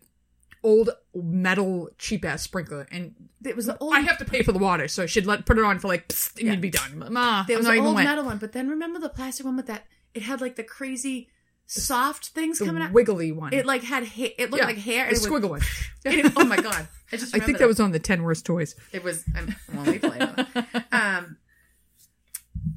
old 0.63 0.91
metal 1.15 1.89
cheap 1.99 2.25
ass 2.25 2.43
sprinkler, 2.43 2.87
and 2.91 3.15
It 3.45 3.57
was 3.57 3.67
the 3.67 3.77
old. 3.79 3.95
I 3.95 4.01
have 4.01 4.19
to 4.19 4.25
pay 4.25 4.43
for 4.43 4.53
the 4.53 4.59
water, 4.59 4.87
so 4.89 5.07
she'd 5.07 5.27
let 5.27 5.45
put 5.47 5.59
it 5.59 5.65
on 5.65 5.79
for 5.81 5.89
like, 5.89 6.09
psst, 6.09 6.37
and 6.39 6.47
Yeah. 6.47 6.53
you'd 6.53 6.61
be 6.61 6.71
done. 6.71 7.05
Ma, 7.13 7.45
there 7.49 7.57
was 7.59 7.67
the 7.67 7.79
old 7.79 7.97
metal 7.97 8.25
one, 8.25 8.39
but 8.39 8.53
then 8.53 8.69
remember 8.69 8.99
the 9.01 9.09
plastic 9.09 9.45
one 9.45 9.57
with 9.57 9.67
that? 9.67 9.87
It 10.15 10.23
had 10.23 10.41
like 10.41 10.57
the 10.57 10.63
crazy 10.65 11.29
soft 11.67 12.29
things 12.29 12.59
the 12.59 12.67
coming 12.67 12.83
out. 12.83 12.93
wiggly 12.93 13.33
one. 13.33 13.53
It 13.55 13.65
like 13.67 13.83
had 13.83 14.07
ha- 14.07 14.35
it 14.39 14.51
looked 14.51 14.61
Yeah, 14.63 14.67
like 14.67 14.77
hair. 14.79 15.09
the 15.09 15.17
squiggle 15.17 15.51
one. 15.51 15.63
it- 16.05 16.33
oh 16.37 16.45
my 16.45 16.57
god! 16.57 16.87
I 17.13 17.17
just 17.17 17.35
I 17.35 17.41
think 17.41 17.59
that 17.59 17.67
was 17.69 17.81
on 17.81 17.93
the 17.93 17.99
ten 17.99 18.23
worst 18.23 18.45
toys. 18.47 18.75
It 18.93 19.03
was 19.03 19.25
um, 19.37 19.55
well, 19.75 19.85
we 19.87 19.99
played 19.99 20.23
on. 20.23 20.47
Um, 20.93 21.37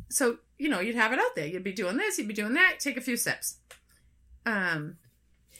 so 0.09 0.37
you 0.57 0.69
know, 0.69 0.79
you'd 0.79 0.95
have 0.95 1.11
it 1.11 1.19
out 1.19 1.35
there. 1.35 1.45
You'd 1.45 1.63
be 1.63 1.73
doing 1.73 1.97
this. 1.97 2.17
You'd 2.17 2.27
be 2.29 2.33
doing 2.33 2.53
that. 2.53 2.79
Take 2.79 2.95
a 2.97 3.01
few 3.01 3.17
sips. 3.17 3.57
Um, 4.45 4.95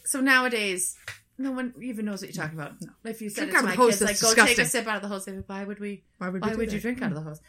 so 0.06 0.22
nowadays, 0.22 0.96
no 1.38 1.52
one 1.52 1.74
even 1.82 2.06
knows 2.06 2.22
what 2.22 2.34
you're 2.34 2.44
talking 2.44 2.58
about. 2.58 2.74
No. 2.82 2.92
If 3.10 3.22
you 3.22 3.30
said 3.30 3.50
Drink 3.50 3.56
it 3.58 3.62
to 3.62 3.66
my 3.68 3.76
hose, 3.76 4.00
kids, 4.00 4.24
like, 4.24 4.36
go 4.36 4.46
take 4.46 4.58
a 4.58 4.66
sip 4.66 4.88
out 4.88 4.98
of 4.98 5.02
the 5.02 5.08
hose, 5.08 5.26
they 5.26 5.34
would, 5.34 5.44
why 5.48 5.64
would 5.64 5.80
we? 5.80 6.04
Why 6.18 6.30
would, 6.30 6.42
Why 6.42 6.52
we 6.52 6.58
would 6.58 6.74
you 6.74 6.80
drink 6.80 7.02
out 7.02 7.12
of 7.12 7.16
the 7.16 7.22
hose? 7.22 7.42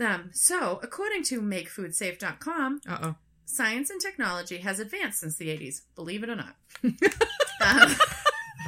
Um, 0.00 0.30
so 0.32 0.80
according 0.82 1.22
to 1.24 1.40
MakeFoodSafe.com, 1.40 2.80
Uh 2.88 2.98
oh. 3.02 3.14
science 3.44 3.90
and 3.90 4.00
technology 4.00 4.58
has 4.58 4.80
advanced 4.80 5.20
since 5.20 5.36
the 5.36 5.48
80s, 5.48 5.82
believe 5.94 6.22
it 6.24 6.30
or 6.30 6.36
not. 6.36 6.56
um, 6.84 7.94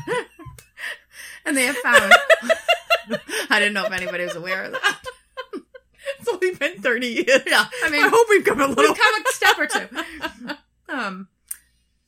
and 1.44 1.56
they 1.56 1.64
have 1.64 1.76
found. 1.76 2.12
I 3.50 3.58
didn't 3.58 3.74
know 3.74 3.84
if 3.86 3.92
anybody 3.92 4.24
was 4.24 4.36
aware 4.36 4.64
of 4.64 4.72
that. 4.72 5.00
It's 6.20 6.28
only 6.28 6.54
been 6.54 6.80
thirty 6.80 7.06
years. 7.08 7.42
Yeah, 7.46 7.64
I 7.82 7.90
mean, 7.90 8.02
I 8.04 8.08
hope 8.08 8.26
we've 8.30 8.44
come 8.44 8.60
a 8.60 8.66
little. 8.66 8.84
we've 8.84 8.96
come 8.96 9.22
a 9.22 9.32
step 9.32 9.58
or 9.58 9.66
two. 9.66 10.56
Um, 10.88 11.28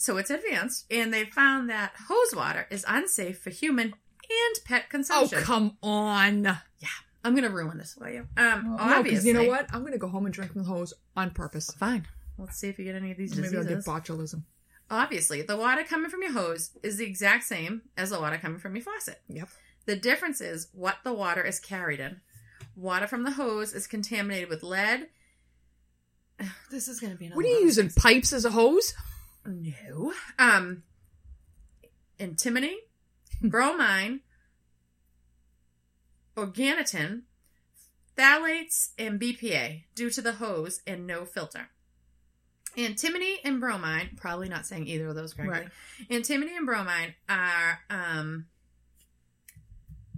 so 0.07 0.17
it's 0.17 0.31
advanced, 0.31 0.87
and 0.91 1.13
they 1.13 1.25
found 1.25 1.69
that 1.69 1.93
hose 2.09 2.35
water 2.35 2.67
is 2.71 2.85
unsafe 2.87 3.41
for 3.41 3.51
human 3.51 3.87
and 3.87 4.65
pet 4.65 4.89
consumption. 4.89 5.39
oh 5.39 5.43
come 5.43 5.77
on. 5.83 6.45
Yeah. 6.45 6.89
I'm 7.25 7.35
gonna 7.35 7.51
ruin 7.51 7.77
this 7.77 7.95
for 7.95 8.09
you. 8.09 8.29
Um, 8.37 8.65
No, 8.65 8.77
obviously, 8.79 9.03
because 9.03 9.27
you 9.27 9.33
know 9.35 9.45
what? 9.45 9.67
I'm 9.73 9.85
gonna 9.85 9.99
go 9.99 10.07
home 10.09 10.27
and 10.27 10.33
drink 10.33 10.53
from 10.53 10.63
the 10.63 10.69
hose 10.69 10.95
on 11.17 11.31
purpose. 11.31 11.71
Fine. 11.73 12.07
Let's 12.39 12.57
see 12.57 12.69
if 12.69 12.79
you 12.79 12.85
get 12.85 12.95
any 12.95 13.11
of 13.11 13.17
these 13.17 13.37
Maybe 13.37 13.57
I'll 13.57 13.65
get 13.65 13.79
botulism. 13.79 14.43
Obviously, 14.91 15.43
the 15.43 15.57
water 15.57 15.83
coming 15.83 16.09
from 16.09 16.23
your 16.23 16.33
hose 16.33 16.71
is 16.85 16.99
the 16.99 17.05
exact 17.05 17.43
same 17.43 17.83
as 17.97 18.11
the 18.11 18.21
water 18.21 18.39
coming 18.39 18.61
from 18.61 18.77
your 18.77 18.85
faucet. 18.85 19.21
Yep. 19.29 19.49
The 19.87 19.97
difference 19.97 20.41
is 20.41 20.69
what 20.73 20.99
the 21.03 21.13
water 21.13 21.43
is 21.43 21.59
carried 21.59 21.99
in. 21.99 22.21
Water 22.77 23.09
from 23.09 23.25
the 23.25 23.33
hose 23.33 23.73
is 23.73 23.87
contaminated 23.89 24.49
with 24.49 24.63
lead. 24.63 25.09
This 26.71 26.87
is 26.87 27.01
going 27.01 27.13
to 27.13 27.19
be 27.19 27.27
another 27.27 27.37
What 27.37 27.47
are 27.47 27.49
you 27.49 27.65
using? 27.65 27.91
Pipes 27.91 28.33
as 28.33 28.45
a 28.45 28.51
hose? 28.51 28.95
No. 29.47 30.13
Um, 30.39 30.83
antimony, 32.19 32.77
bromine, 33.43 34.21
organotin, 36.37 37.23
phthalates, 38.17 38.91
and 38.99 39.21
BPA 39.21 39.85
due 39.95 40.11
to 40.11 40.21
the 40.21 40.33
hose 40.33 40.81
and 40.87 41.07
no 41.07 41.25
filter. 41.25 41.69
Antimony 42.77 43.39
and 43.43 43.59
bromine, 43.59 44.11
probably 44.17 44.49
not 44.51 44.67
saying 44.67 44.87
either 44.87 45.09
of 45.09 45.15
those 45.15 45.33
correctly. 45.33 45.61
Right. 45.61 46.11
Antimony 46.11 46.57
and 46.57 46.67
bromine 46.67 47.15
are 47.27 47.81
um, 47.89 48.47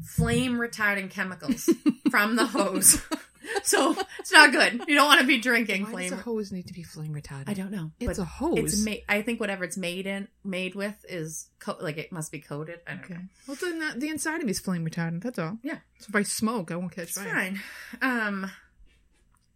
flame 0.04 0.58
retarding 0.58 1.10
chemicals 1.10 1.70
from 2.10 2.36
the 2.36 2.46
hose. 2.46 3.00
so 3.62 3.96
it's 4.18 4.32
not 4.32 4.52
good. 4.52 4.82
You 4.88 4.94
don't 4.94 5.06
want 5.06 5.20
to 5.20 5.26
be 5.26 5.38
drinking 5.38 5.84
Why 5.84 5.90
flame. 5.90 6.10
does 6.10 6.18
a 6.18 6.22
hose 6.22 6.52
need 6.52 6.66
to 6.68 6.72
be 6.72 6.82
flame 6.82 7.14
retardant? 7.14 7.48
I 7.48 7.54
don't 7.54 7.70
know. 7.70 7.90
It's 8.00 8.18
a 8.18 8.24
hose. 8.24 8.58
It's 8.58 8.84
made. 8.84 9.04
I 9.08 9.22
think 9.22 9.40
whatever 9.40 9.64
it's 9.64 9.76
made 9.76 10.06
in, 10.06 10.28
made 10.44 10.74
with, 10.74 11.04
is 11.08 11.48
co- 11.58 11.76
like 11.80 11.96
it 11.98 12.12
must 12.12 12.30
be 12.32 12.40
coated. 12.40 12.80
I 12.86 12.94
don't 12.94 13.04
Okay. 13.04 13.14
know. 13.14 13.20
Well, 13.46 13.56
then 13.60 13.78
that, 13.80 14.00
the 14.00 14.08
inside 14.08 14.38
of 14.40 14.44
me 14.44 14.50
is 14.50 14.60
flame 14.60 14.84
retardant. 14.84 15.22
That's 15.22 15.38
all. 15.38 15.58
Yeah. 15.62 15.78
So 15.98 16.06
if 16.10 16.16
I 16.16 16.22
smoke, 16.22 16.70
I 16.70 16.76
won't 16.76 16.92
catch 16.92 17.08
It's 17.08 17.18
fire. 17.18 17.28
fine. 17.32 17.60
Um, 18.02 18.50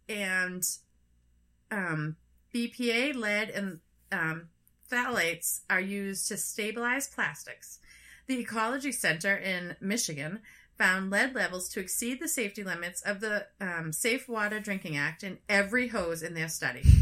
and 0.09 0.63
um, 1.71 2.15
BPA, 2.53 3.15
lead, 3.15 3.49
and 3.49 3.79
um, 4.11 4.49
phthalates 4.91 5.61
are 5.69 5.79
used 5.81 6.27
to 6.27 6.37
stabilize 6.37 7.07
plastics. 7.07 7.79
The 8.27 8.39
Ecology 8.39 8.91
Center 8.91 9.35
in 9.35 9.75
Michigan 9.81 10.39
found 10.77 11.09
lead 11.11 11.35
levels 11.35 11.69
to 11.69 11.79
exceed 11.79 12.19
the 12.19 12.27
safety 12.27 12.63
limits 12.63 13.01
of 13.01 13.19
the 13.19 13.47
um, 13.61 13.93
Safe 13.93 14.27
Water 14.27 14.59
Drinking 14.59 14.97
Act 14.97 15.23
in 15.23 15.37
every 15.47 15.89
hose 15.89 16.23
in 16.23 16.33
their 16.33 16.49
study. 16.49 16.83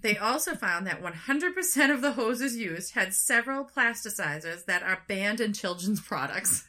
They 0.00 0.16
also 0.16 0.54
found 0.54 0.86
that 0.86 1.02
100% 1.02 1.92
of 1.92 2.02
the 2.02 2.12
hoses 2.12 2.56
used 2.56 2.94
had 2.94 3.14
several 3.14 3.64
plasticizers 3.64 4.64
that 4.66 4.82
are 4.82 5.02
banned 5.08 5.40
in 5.40 5.52
children's 5.52 6.00
products. 6.00 6.66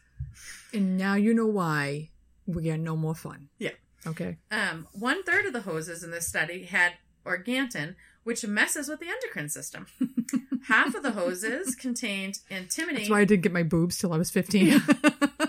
And 0.74 0.98
now 0.98 1.15
you 1.15 1.34
know 1.34 1.46
why 1.46 2.10
we 2.48 2.72
are 2.72 2.77
no 2.77 2.96
more 2.96 3.15
fun. 3.15 3.50
Yeah. 3.60 3.72
Okay. 4.08 4.38
Um, 4.50 4.88
one 4.94 5.24
third 5.24 5.46
of 5.46 5.53
the 5.53 5.62
hoses 5.62 6.03
in 6.03 6.12
this 6.12 6.27
study 6.27 6.63
had 6.63 6.94
organotin, 7.25 7.96
which 8.24 8.46
messes 8.46 8.89
with 8.89 9.00
the 9.00 9.10
endocrine 9.10 9.50
system. 9.50 9.86
Half 10.68 10.96
of 10.96 11.03
the 11.03 11.12
hoses 11.12 11.75
contained 11.75 12.39
antimony. 12.50 13.00
That's 13.00 13.10
why 13.10 13.22
I 13.22 13.25
didn't 13.25 13.44
get 13.44 13.51
my 13.51 13.63
boobs 13.63 13.98
till 13.98 14.13
I 14.13 14.18
was 14.18 14.32
15. 14.32 14.82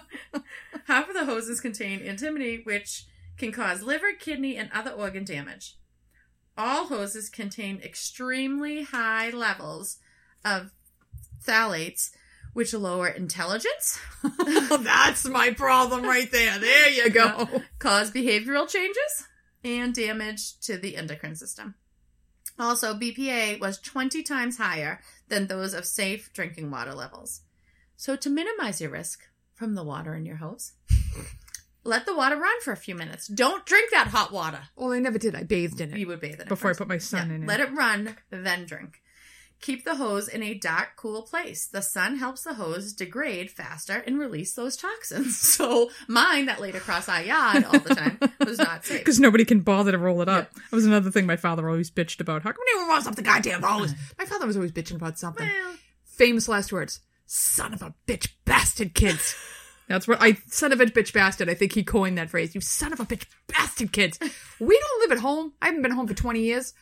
Half 0.91 1.09
of 1.09 1.15
the 1.15 1.25
hoses 1.25 1.61
contain 1.61 2.03
antimony, 2.03 2.63
which 2.65 3.07
can 3.39 3.53
cause 3.53 3.81
liver, 3.81 4.13
kidney, 4.13 4.57
and 4.57 4.69
other 4.75 4.91
organ 4.91 5.25
damage. 5.25 5.77
All 6.59 6.89
hoses 6.89 7.29
contain 7.29 7.81
extremely 7.81 8.83
high 8.83 9.31
levels 9.31 9.99
of 10.45 10.73
phthalates, 11.47 12.11
which 12.55 12.75
lower 12.75 13.07
intelligence, 13.07 14.01
That's 14.81 15.25
my 15.29 15.53
problem 15.53 16.03
right 16.03 16.29
there. 16.33 16.59
There 16.59 16.91
you 16.91 17.09
go. 17.11 17.49
cause 17.79 18.11
behavioral 18.11 18.69
changes, 18.69 19.29
and 19.63 19.95
damage 19.95 20.59
to 20.63 20.77
the 20.77 20.97
endocrine 20.97 21.37
system. 21.37 21.77
Also, 22.59 22.95
BPA 22.95 23.61
was 23.61 23.79
20 23.79 24.25
times 24.25 24.59
higher 24.59 25.01
than 25.29 25.47
those 25.47 25.73
of 25.73 25.85
safe 25.85 26.33
drinking 26.33 26.69
water 26.69 26.95
levels. 26.95 27.43
So, 27.97 28.17
to 28.17 28.29
minimize 28.29 28.81
your 28.81 28.91
risk 28.91 29.21
from 29.55 29.77
the 29.77 29.85
water 29.85 30.15
in 30.15 30.27
your 30.27 30.37
hose, 30.37 30.73
let 31.85 32.07
the 32.07 32.15
water 32.15 32.37
run 32.37 32.61
for 32.63 32.73
a 32.73 32.77
few 32.77 32.95
minutes. 32.95 33.27
Don't 33.27 33.65
drink 33.67 33.91
that 33.91 34.09
hot 34.09 34.33
water. 34.33 34.61
Well, 34.77 34.93
I 34.93 34.99
never 34.99 35.19
did. 35.19 35.35
I 35.35 35.45
bathed 35.45 35.81
in 35.81 35.93
it 35.93 35.99
You 35.99 36.07
would 36.09 36.21
bathe 36.21 36.35
in 36.35 36.43
it 36.43 36.49
before 36.49 36.71
I 36.71 36.75
put 36.75 36.89
my 36.89 36.99
son 36.99 37.29
Yeah, 37.31 37.37
in 37.37 37.43
it. 37.45 37.47
Let 37.47 37.61
it 37.61 37.73
run, 37.73 38.17
then 38.31 38.67
drink. 38.67 39.01
Keep 39.63 39.85
the 39.85 39.97
hose 39.97 40.27
in 40.27 40.43
a 40.43 40.55
dark, 40.55 40.97
cool 40.97 41.21
place. 41.21 41.67
The 41.67 41.83
sun 41.83 42.17
helps 42.17 42.45
the 42.45 42.55
hose 42.55 42.95
degrade 42.95 43.51
faster 43.51 44.03
and 44.07 44.19
release 44.19 44.55
those 44.55 44.75
toxins. 44.77 45.39
So 45.61 45.91
mine 46.09 46.47
that 46.47 46.63
laid 46.63 46.75
across 46.77 47.11
our 47.11 47.21
yard 47.23 47.65
all 47.65 47.79
the 47.79 47.95
time 47.95 48.19
was 48.41 48.57
not 48.57 48.85
safe. 48.87 49.01
Because 49.01 49.21
nobody 49.21 49.45
can 49.45 49.61
bother 49.61 49.93
to 49.93 49.99
roll 49.99 50.23
it 50.23 50.31
up. 50.31 50.51
That 50.55 50.73
was 50.77 50.87
another 50.87 51.11
thing 51.11 51.27
my 51.27 51.37
father 51.37 51.69
always 51.69 51.91
bitched 51.91 52.21
about. 52.21 52.43
How 52.43 52.53
come 52.53 52.63
anyone 52.71 52.89
rolls 52.89 53.07
up 53.07 53.17
the 53.17 53.23
goddamn 53.23 53.63
hose? 53.63 53.95
My 54.19 54.25
father 54.25 54.47
was 54.47 54.57
always 54.57 54.73
bitching 54.73 54.97
about 54.97 55.19
something. 55.19 55.47
Well, 55.47 55.75
Famous 56.05 56.49
last 56.49 56.73
words. 56.73 57.01
Son 57.27 57.75
of 57.75 57.83
a 57.83 57.95
bitch 58.07 58.29
bastard 58.47 58.95
kids. 58.95 59.35
That's 59.91 60.07
what 60.07 60.19
I 60.23 60.35
son 60.47 60.71
of 60.73 60.81
a 60.81 60.87
bitch 60.87 61.13
bastard. 61.13 61.51
I 61.51 61.55
think 61.55 61.73
he 61.73 61.83
coined 61.83 62.17
that 62.17 62.31
phrase. 62.31 62.55
You 62.55 62.61
son 62.61 62.93
of 62.93 63.01
a 63.01 63.05
bitch 63.05 63.25
bastard 63.49 63.91
kids. 63.91 64.21
We 64.61 64.79
don't 64.79 65.01
live 65.01 65.19
at 65.19 65.23
home. 65.23 65.55
I 65.61 65.67
haven't 65.67 65.83
been 65.83 65.91
home 65.91 66.07
for 66.07 66.15
20 66.15 66.41
years. 66.41 66.75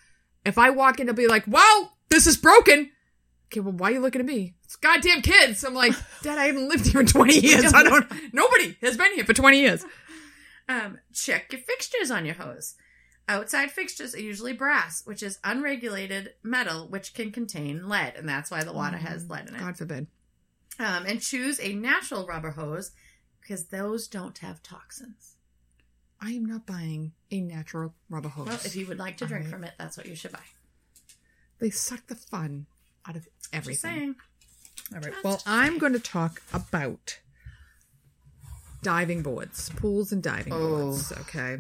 If 0.45 0.59
I 0.59 0.69
walk 0.69 1.01
in, 1.01 1.07
they'll 1.07 1.15
be 1.15 1.27
like, 1.27 1.45
Well, 1.47 1.97
this 2.11 2.27
is 2.27 2.37
broken. 2.37 2.91
Okay, 3.47 3.61
well, 3.61 3.73
why 3.73 3.89
are 3.89 3.95
you 3.95 4.01
looking 4.01 4.21
at 4.21 4.27
me? 4.27 4.57
It's 4.65 4.77
goddamn 4.77 5.23
kids. 5.23 5.65
I'm 5.65 5.73
like, 5.73 5.95
Dad, 6.23 6.37
I 6.37 6.45
haven't 6.49 6.69
lived 6.69 6.87
here 6.87 7.01
in 7.01 7.07
20 7.07 7.39
years. 7.41 7.73
I 7.73 7.83
don't 7.83 8.07
nobody 8.35 8.77
has 8.83 8.99
been 8.99 9.15
here 9.15 9.25
for 9.25 9.33
20 9.33 9.59
years. 9.59 9.87
um, 10.69 10.99
check 11.15 11.51
your 11.51 11.63
fixtures 11.63 12.11
on 12.11 12.27
your 12.27 12.35
hose. 12.35 12.75
Outside 13.27 13.71
fixtures 13.71 14.15
are 14.15 14.21
usually 14.21 14.53
brass, 14.53 15.03
which 15.07 15.23
is 15.23 15.39
unregulated 15.45 16.35
metal, 16.43 16.89
which 16.89 17.15
can 17.15 17.31
contain 17.33 17.89
lead, 17.89 18.17
and 18.17 18.29
that's 18.29 18.51
why 18.51 18.65
the 18.65 18.73
water 18.73 18.99
has 18.99 19.31
lead 19.31 19.49
in 19.49 19.55
it. 19.55 19.61
God 19.61 19.79
forbid. 19.79 20.09
Um, 20.79 21.07
and 21.07 21.21
choose 21.21 21.59
a 21.61 21.75
natural 21.75 22.27
rubber 22.27 22.51
hose 22.53 22.93
because 23.41 23.67
those 23.67 24.07
don't 24.07 24.39
have 24.39 24.63
toxins. 24.63 25.35
I 26.21 26.31
am 26.33 26.45
not 26.45 26.67
buying 26.67 27.13
a 27.31 27.41
natural 27.41 27.95
rubber 28.09 28.29
hose. 28.29 28.47
Well, 28.47 28.61
if 28.65 28.77
you 28.77 28.87
would 28.87 28.99
like 28.99 29.17
to 29.19 29.27
drink 29.27 29.47
Alright. 29.47 29.53
from 29.61 29.65
it, 29.65 29.75
that's 29.79 29.97
what 29.97 30.07
you 30.07 30.15
should 30.15 30.33
buy. 30.33 30.41
they 31.59 31.71
suck 31.71 32.07
the 32.07 32.15
fun 32.15 32.67
out 33.09 33.17
of 33.17 33.25
Just 33.25 33.55
everything. 33.55 33.91
saying. 33.91 34.15
All 34.95 35.01
right. 35.01 35.15
Well, 35.25 35.43
I'm 35.47 35.79
going 35.79 35.93
to 35.93 35.99
talk 36.01 36.43
about 36.53 37.19
diving 38.83 39.23
boards, 39.23 39.71
pools 39.71 40.13
and 40.13 40.23
diving 40.23 40.53
boards. 40.53 41.13
Okay. 41.13 41.59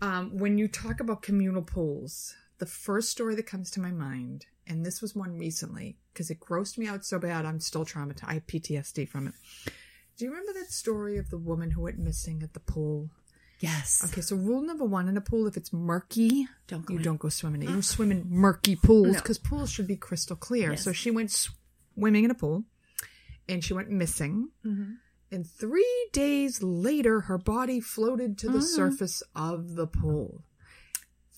Um, 0.00 0.38
when 0.38 0.58
you 0.58 0.68
talk 0.68 1.00
about 1.00 1.22
communal 1.22 1.62
pools, 1.62 2.34
the 2.58 2.66
first 2.66 3.10
story 3.10 3.34
that 3.34 3.46
comes 3.46 3.70
to 3.72 3.80
my 3.80 3.90
mind, 3.90 4.46
and 4.68 4.84
this 4.86 5.00
was 5.02 5.14
one 5.14 5.38
recently 5.38 5.96
because 6.12 6.30
it 6.30 6.38
grossed 6.40 6.78
me 6.78 6.86
out 6.86 7.04
so 7.04 7.18
bad, 7.18 7.44
I'm 7.46 7.60
still 7.60 7.84
traumatized. 7.84 8.24
I 8.28 8.34
have 8.34 8.46
PTSD 8.46 9.08
from 9.08 9.26
it. 9.28 9.34
Do 10.16 10.24
you 10.24 10.30
remember 10.30 10.52
that 10.54 10.70
story 10.72 11.16
of 11.18 11.30
the 11.30 11.38
woman 11.38 11.70
who 11.72 11.82
went 11.82 11.98
missing 11.98 12.42
at 12.42 12.52
the 12.52 12.60
pool? 12.60 13.10
Yes. 13.60 14.02
Okay, 14.04 14.20
so 14.20 14.36
rule 14.36 14.62
number 14.62 14.84
one 14.84 15.08
in 15.08 15.16
a 15.16 15.20
pool: 15.20 15.46
if 15.48 15.56
it's 15.56 15.72
murky, 15.72 16.46
Don't 16.68 16.86
go 16.86 16.92
you 16.94 16.98
in. 16.98 17.04
don't 17.04 17.18
go 17.20 17.28
swimming. 17.28 17.62
You 17.62 17.68
don't 17.68 17.82
swim 17.82 18.12
in 18.12 18.24
murky 18.28 18.76
pools 18.76 19.08
No. 19.08 19.12
because 19.14 19.38
pools 19.38 19.70
should 19.70 19.86
be 19.88 19.96
crystal 19.96 20.36
clear. 20.36 20.70
Yes. 20.70 20.84
So 20.84 20.92
she 20.92 21.10
went 21.10 21.32
swimming 21.32 22.24
in 22.24 22.30
a 22.30 22.34
pool, 22.34 22.64
and 23.48 23.64
she 23.64 23.74
went 23.74 23.90
missing. 23.90 24.50
Mm-hmm. 24.64 24.92
And 25.30 25.46
three 25.46 26.08
days 26.12 26.62
later, 26.62 27.22
her 27.22 27.36
body 27.36 27.80
floated 27.80 28.38
to 28.38 28.48
the 28.48 28.58
Mhm. 28.60 28.62
surface 28.76 29.22
of 29.34 29.74
the 29.74 29.86
pool. 29.86 30.44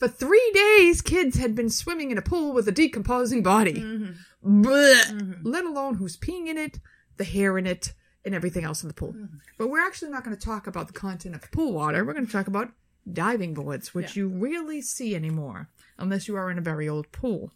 For 0.01 0.09
three 0.09 0.51
days, 0.55 1.01
kids 1.03 1.37
had 1.37 1.55
been 1.55 1.71
swimming 1.71 2.11
in 2.11 2.19
a 2.19 2.23
pool 2.23 2.53
with 2.53 2.67
a 2.67 2.73
decomposing 2.73 3.43
body. 3.43 3.75
Mm-hmm. 3.75 4.65
Mhm. 4.65 5.41
Let 5.45 5.65
alone 5.65 5.95
who's 5.97 6.17
peeing 6.17 6.47
in 6.49 6.57
it, 6.59 6.81
the 7.19 7.25
hair 7.25 7.59
in 7.59 7.67
it, 7.67 7.93
and 8.25 8.35
everything 8.35 8.65
else 8.65 8.83
in 8.83 8.89
the 8.89 8.95
pool. 8.95 9.13
Mm-hmm. 9.13 9.37
But 9.59 9.69
we're 9.69 9.87
actually 9.87 10.11
not 10.11 10.25
going 10.25 10.37
to 10.37 10.43
talk 10.43 10.67
about 10.67 10.87
the 10.89 10.93
content 10.95 11.35
of 11.35 11.43
the 11.43 11.49
pool 11.49 11.73
water. 11.73 12.05
We're 12.05 12.15
going 12.15 12.27
to 12.27 12.33
talk 12.33 12.49
about 12.49 12.73
diving 13.11 13.55
boards, 13.55 13.95
which 13.95 14.17
Yeah. 14.17 14.23
you 14.23 14.29
rarely 14.29 14.81
see 14.81 15.15
anymore, 15.15 15.69
unless 15.99 16.27
you 16.29 16.37
are 16.37 16.51
in 16.51 16.59
a 16.59 16.63
very 16.63 16.89
old 16.89 17.13
pool. 17.13 17.53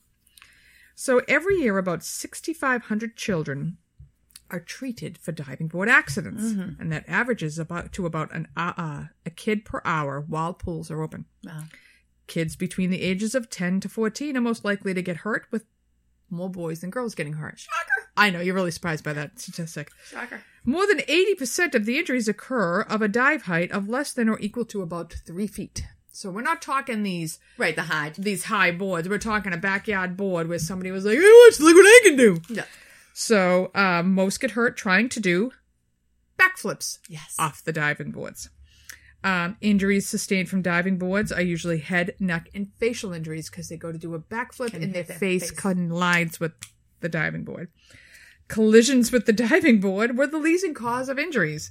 So 0.94 1.22
every 1.26 1.57
year, 1.57 1.78
about 1.78 2.04
6,500 2.04 3.16
children 3.16 3.78
are 4.50 4.61
treated 4.61 5.16
for 5.18 5.33
diving 5.33 5.68
board 5.68 5.88
accidents, 5.88 6.44
Mm-hmm. 6.44 6.80
and 6.80 6.92
that 6.92 7.04
averages 7.09 7.59
about 7.59 7.92
to 7.92 8.04
about 8.07 8.33
an 8.35 8.48
uh, 8.57 8.74
uh, 8.76 9.04
a 9.24 9.30
kid 9.30 9.64
per 9.64 9.80
hour 9.85 10.20
while 10.20 10.52
pools 10.52 10.90
are 10.90 11.02
open. 11.02 11.24
Wow. 11.42 11.64
Kids 12.27 12.57
between 12.57 12.91
the 12.91 13.03
ages 13.03 13.35
of 13.35 13.51
10 13.51 13.81
to 13.81 13.89
14 13.89 14.37
are 14.37 14.41
most 14.41 14.65
likely 14.65 14.95
to 14.95 15.03
get 15.03 15.19
hurt, 15.19 15.47
with 15.51 15.65
more 16.31 16.49
boys 16.51 16.81
than 16.81 16.91
girls 16.91 17.15
getting 17.15 17.35
hurt. 17.35 17.61
Shocker. 17.61 18.11
I 18.17 18.31
know, 18.31 18.41
you're 18.41 18.55
really 18.55 18.71
surprised 18.71 19.05
by 19.05 19.13
that 19.13 19.39
statistic. 19.39 19.91
Shocker. 20.09 20.43
More 20.65 20.87
than 20.87 21.01
80% 21.01 21.75
of 21.75 21.85
the 21.85 21.99
injuries 21.99 22.27
occur 22.29 22.81
of 22.83 23.03
a 23.03 23.09
dive 23.09 23.43
height 23.43 23.71
of 23.73 23.89
less 23.89 24.13
than 24.13 24.29
or 24.31 24.39
equal 24.41 24.65
to 24.67 24.81
about 24.83 25.13
three 25.27 25.47
feet. 25.47 25.85
So 26.13 26.31
we're 26.31 26.43
not 26.43 26.63
talking 26.63 27.03
these 27.03 27.39
Right, 27.59 27.75
the 27.77 27.83
hide. 27.83 28.15
these 28.15 28.45
high 28.45 28.71
boards. 28.71 29.09
We're 29.09 29.19
talking 29.19 29.53
a 29.53 29.57
backyard 29.59 30.17
board 30.17 30.49
where 30.49 30.61
somebody 30.61 30.91
was 30.93 31.05
like, 31.05 31.19
"Hey, 31.19 31.45
watch, 31.47 31.59
look 31.61 31.75
what 31.75 31.83
I 31.85 32.01
can 32.05 32.17
do." 32.17 32.41
Yeah. 32.49 32.65
So 33.13 33.73
um, 33.75 34.15
most 34.15 34.41
get 34.41 34.53
hurt 34.53 34.77
trying 34.77 35.09
to 35.11 35.21
do 35.21 35.51
backflips 36.39 36.99
Yes. 37.09 37.35
off 37.39 37.63
the 37.65 37.73
diving 37.73 38.11
boards. 38.13 38.49
Um, 39.25 39.57
injuries 39.63 40.07
sustained 40.07 40.51
from 40.51 40.61
diving 40.61 40.99
boards 40.99 41.33
are 41.33 41.41
usually 41.41 41.79
head, 41.79 42.15
neck, 42.21 42.51
and 42.55 42.71
facial 42.77 43.15
injuries 43.15 43.49
because 43.49 43.71
they 43.71 43.77
go 43.79 43.91
to 43.91 43.97
do 43.97 44.15
a 44.15 44.21
backflip 44.21 44.75
And 44.75 44.85
and 44.85 44.93
their 44.95 45.03
their 45.03 45.17
face, 45.17 45.51
face. 45.51 45.65
lines 45.91 46.39
with 46.39 46.53
the 47.01 47.09
diving 47.09 47.43
board. 47.43 47.71
Collisions 48.49 49.11
with 49.11 49.25
the 49.25 49.33
diving 49.49 49.81
board 49.81 50.19
were 50.19 50.27
the 50.27 50.37
leading 50.37 50.75
cause 50.75 51.09
of 51.09 51.19
injuries, 51.19 51.71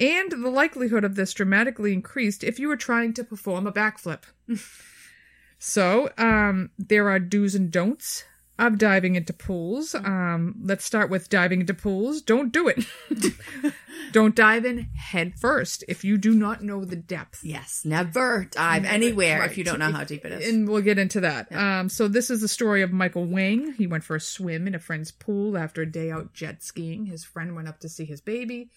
and 0.00 0.32
the 0.32 0.48
likelihood 0.50 1.04
of 1.04 1.14
this 1.14 1.34
dramatically 1.34 1.92
increased 1.92 2.42
if 2.42 2.58
you 2.58 2.68
were 2.68 2.76
trying 2.76 3.12
to 3.12 3.22
perform 3.22 3.66
a 3.66 3.72
backflip. 3.72 4.22
so, 5.58 6.10
um, 6.16 6.70
there 6.78 7.10
are 7.10 7.18
do's 7.18 7.54
and 7.54 7.70
don'ts 7.70 8.24
of 8.58 8.78
diving 8.78 9.16
into 9.16 9.32
pools. 9.32 9.94
Um, 9.96 10.54
let's 10.62 10.84
start 10.84 11.10
with 11.10 11.28
diving 11.28 11.60
into 11.60 11.74
pools. 11.74 12.22
Don't 12.22 12.52
do 12.52 12.68
it. 12.68 12.84
Don't 14.12 14.36
dive 14.36 14.64
in 14.64 14.78
head 14.96 15.34
first 15.40 15.82
if 15.88 16.04
you 16.04 16.16
do 16.18 16.34
not 16.34 16.62
know 16.62 16.84
the 16.84 16.94
depth. 16.94 17.40
Yes, 17.42 17.82
never 17.84 18.46
dive 18.50 18.82
Never- 18.82 18.94
anywhere 18.94 19.40
right. 19.40 19.50
if 19.50 19.58
you 19.58 19.64
don't 19.64 19.80
know 19.80 19.90
how 19.90 20.04
deep 20.04 20.24
it 20.24 20.30
is. 20.32 20.48
And 20.48 20.68
we'll 20.68 20.82
get 20.82 20.98
into 21.00 21.20
that. 21.20 21.50
Um, 21.52 21.88
so 21.88 22.06
this 22.06 22.30
is 22.30 22.40
the 22.40 22.48
story 22.48 22.82
of 22.82 22.92
Michael 22.92 23.24
Wang. 23.26 23.72
He 23.72 23.88
went 23.88 24.04
for 24.04 24.14
a 24.14 24.20
swim 24.20 24.68
in 24.68 24.74
a 24.74 24.78
friend's 24.78 25.10
pool 25.10 25.58
after 25.58 25.82
a 25.82 25.90
day 25.90 26.12
out 26.12 26.32
jet 26.32 26.62
skiing. 26.62 27.06
His 27.06 27.24
friend 27.24 27.56
went 27.56 27.66
up 27.66 27.80
to 27.80 27.88
see 27.88 28.04
his 28.04 28.20
baby. 28.20 28.70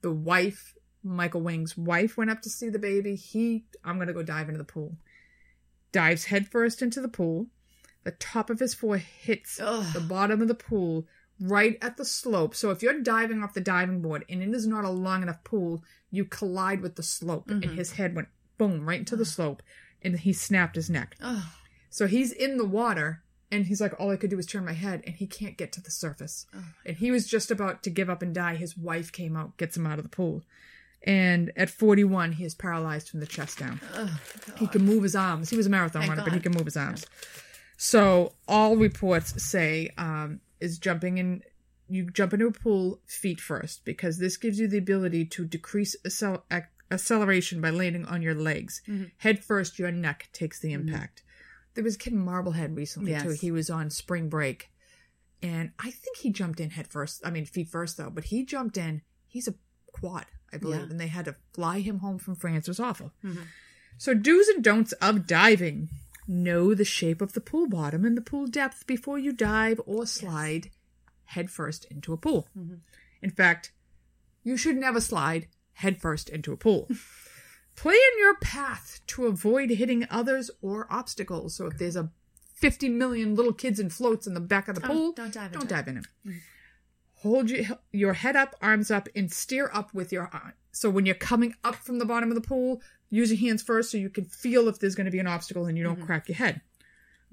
The 0.00 0.12
wife, 0.12 0.74
Michael 1.04 1.42
Wang's 1.42 1.76
wife, 1.76 2.16
went 2.16 2.30
up 2.30 2.40
to 2.42 2.48
see 2.48 2.70
the 2.70 2.78
baby. 2.78 3.16
He, 3.16 3.64
I'm 3.84 3.98
gonna 3.98 4.14
go 4.14 4.22
dive 4.22 4.48
into 4.48 4.58
the 4.58 4.64
pool. 4.64 4.96
Dives 5.92 6.24
headfirst 6.26 6.80
into 6.80 7.02
the 7.02 7.08
pool. 7.08 7.48
The 8.04 8.12
top 8.12 8.48
of 8.50 8.58
his 8.60 8.74
foot 8.74 9.00
hits 9.00 9.60
Ugh. 9.60 9.92
the 9.92 10.00
bottom 10.00 10.40
of 10.40 10.48
the 10.48 10.54
pool 10.54 11.06
right 11.38 11.78
at 11.82 11.96
the 11.96 12.04
slope. 12.04 12.54
So 12.54 12.70
if 12.70 12.82
you're 12.82 13.00
diving 13.00 13.42
off 13.42 13.54
the 13.54 13.60
diving 13.60 14.00
board 14.02 14.24
and 14.28 14.42
it 14.42 14.48
is 14.54 14.66
not 14.66 14.84
a 14.84 14.90
long 14.90 15.22
enough 15.22 15.42
pool, 15.44 15.82
you 16.10 16.24
collide 16.24 16.80
with 16.82 16.96
the 16.96 17.02
slope. 17.02 17.50
And 17.50 17.62
Mhm. 17.62 17.74
his 17.74 17.92
head 17.92 18.14
went 18.14 18.28
boom 18.58 18.86
right 18.88 18.98
into 19.00 19.16
the 19.16 19.24
slope 19.24 19.62
and 20.02 20.18
he 20.18 20.32
snapped 20.32 20.76
his 20.76 20.90
neck. 20.90 21.16
Oh, 21.22 21.54
So 21.90 22.06
he's 22.06 22.30
in 22.32 22.56
the 22.56 22.64
water 22.64 23.22
and 23.50 23.66
he's 23.66 23.80
like, 23.80 23.98
all 23.98 24.10
I 24.10 24.16
could 24.16 24.30
do 24.30 24.36
was 24.36 24.46
turn 24.46 24.64
my 24.64 24.72
head 24.74 25.02
and 25.06 25.16
he 25.16 25.26
can't 25.26 25.56
get 25.56 25.72
to 25.72 25.80
the 25.82 25.90
surface. 25.90 26.46
Oh. 26.54 26.64
And 26.86 26.96
he 26.98 27.10
was 27.10 27.26
just 27.26 27.50
about 27.50 27.82
to 27.82 27.90
give 27.90 28.08
up 28.08 28.22
and 28.22 28.34
die. 28.34 28.54
His 28.56 28.76
wife 28.76 29.10
came 29.10 29.36
out, 29.36 29.56
gets 29.56 29.76
him 29.76 29.86
out 29.86 29.98
of 29.98 30.04
the 30.04 30.08
pool. 30.10 30.42
And 31.02 31.50
at 31.56 31.70
41, 31.70 32.32
he 32.32 32.44
is 32.44 32.54
paralyzed 32.54 33.08
from 33.08 33.20
the 33.20 33.26
chest 33.26 33.58
down. 33.58 33.80
oh 33.94 34.20
He 34.56 34.66
can 34.66 34.82
move 34.84 35.02
his 35.02 35.16
arms. 35.16 35.48
He 35.50 35.56
was 35.56 35.66
a 35.66 35.70
marathon 35.70 36.02
Thank 36.02 36.10
runner, 36.10 36.22
but 36.24 36.32
he 36.34 36.40
can 36.40 36.52
move 36.52 36.66
his 36.66 36.76
arms. 36.76 37.06
So 37.82 38.34
all 38.46 38.76
reports 38.76 39.42
say 39.42 39.88
um, 39.96 40.40
is 40.60 40.78
jumping 40.78 41.16
in. 41.16 41.42
You 41.88 42.10
jump 42.10 42.34
into 42.34 42.46
a 42.46 42.52
pool 42.52 43.00
feet 43.06 43.40
first 43.40 43.86
because 43.86 44.18
this 44.18 44.36
gives 44.36 44.58
you 44.60 44.68
the 44.68 44.76
ability 44.76 45.24
to 45.24 45.46
decrease 45.46 45.96
accel- 46.06 46.42
ac- 46.50 46.66
acceleration 46.90 47.62
by 47.62 47.70
landing 47.70 48.04
on 48.04 48.20
your 48.20 48.34
legs. 48.34 48.82
Mhm. 48.86 49.12
Head 49.16 49.42
first, 49.42 49.78
your 49.78 49.90
neck 49.90 50.28
takes 50.34 50.60
the 50.60 50.74
impact. 50.74 51.22
There 51.72 51.82
was 51.82 51.94
a 51.94 51.98
kid 51.98 52.12
in 52.12 52.18
Marblehead 52.18 52.76
recently 52.76 53.18
too. 53.18 53.30
He 53.30 53.50
was 53.50 53.70
on 53.70 53.88
spring 53.88 54.28
break, 54.28 54.68
and 55.42 55.70
I 55.78 55.90
think 55.90 56.18
he 56.18 56.28
jumped 56.30 56.60
in 56.60 56.68
head 56.70 56.86
first. 56.88 57.22
I 57.24 57.30
mean 57.30 57.46
feet 57.46 57.68
first 57.68 57.96
though, 57.96 58.10
but 58.10 58.24
he 58.24 58.44
jumped 58.44 58.76
in. 58.76 59.00
He's 59.26 59.48
a 59.48 59.54
quad, 59.86 60.26
I 60.52 60.58
believe, 60.58 60.80
Yeah. 60.82 60.90
and 60.90 61.00
they 61.00 61.06
had 61.08 61.24
to 61.24 61.36
fly 61.54 61.80
him 61.80 62.00
home 62.00 62.18
from 62.18 62.36
France. 62.36 62.68
It 62.68 62.72
was 62.72 62.80
awful. 62.80 63.14
Mhm. 63.24 63.46
So, 63.96 64.12
do's 64.14 64.48
and 64.48 64.62
don'ts 64.62 64.92
of 64.92 65.26
diving. 65.26 65.88
Know 66.32 66.74
the 66.74 66.84
shape 66.84 67.20
of 67.20 67.32
the 67.32 67.40
pool 67.40 67.66
bottom 67.68 68.04
and 68.04 68.16
the 68.16 68.20
pool 68.22 68.46
depth 68.46 68.86
before 68.86 69.18
you 69.18 69.32
dive 69.32 69.80
or 69.84 70.06
slide 70.06 70.70
headfirst 71.24 71.86
into 71.86 72.12
a 72.12 72.16
pool. 72.16 72.48
Mhm. 72.56 72.78
In 73.20 73.30
fact, 73.30 73.72
you 74.44 74.56
should 74.56 74.76
never 74.76 75.00
slide 75.00 75.48
headfirst 75.72 76.28
into 76.28 76.52
a 76.52 76.56
pool. 76.56 76.88
Plan 77.74 77.96
your 78.18 78.36
path 78.36 79.00
to 79.08 79.26
avoid 79.26 79.70
hitting 79.70 80.06
others 80.08 80.52
or 80.62 80.86
obstacles. 80.92 81.56
So, 81.56 81.66
if 81.66 81.78
there's 81.78 81.96
a 81.96 82.12
50 82.54 82.88
million 82.90 83.34
little 83.34 83.52
kids 83.52 83.80
in 83.80 83.90
floats 83.90 84.26
in 84.28 84.34
the 84.34 84.40
back 84.40 84.68
of 84.68 84.76
the 84.76 84.84
Oh, 84.84 84.88
pool, 84.88 85.12
don't 85.12 85.34
dive 85.34 85.50
don't 85.50 85.68
dive 85.68 85.88
in 85.88 85.96
it. 85.96 86.06
Hold 87.22 87.50
your, 87.50 87.64
your 87.92 88.12
head 88.14 88.36
up, 88.36 88.54
arms 88.62 88.90
up, 88.90 89.08
and 89.14 89.30
steer 89.32 89.70
up 89.72 89.92
with 89.94 90.10
your 90.12 90.30
arm. 90.32 90.52
So 90.72 90.88
when 90.88 91.04
you're 91.06 91.14
coming 91.14 91.54
up 91.64 91.76
from 91.76 91.98
the 91.98 92.04
bottom 92.06 92.30
of 92.30 92.34
the 92.34 92.40
pool, 92.46 92.80
use 93.10 93.30
your 93.30 93.40
hands 93.40 93.62
first 93.62 93.90
so 93.90 93.98
you 93.98 94.08
can 94.08 94.24
feel 94.24 94.68
if 94.68 94.78
there's 94.78 94.94
going 94.94 95.04
to 95.06 95.10
be 95.10 95.18
an 95.18 95.26
obstacle 95.26 95.66
and 95.66 95.76
you 95.76 95.84
don't 95.84 96.00
crack 96.00 96.28
your 96.28 96.36
head. 96.36 96.60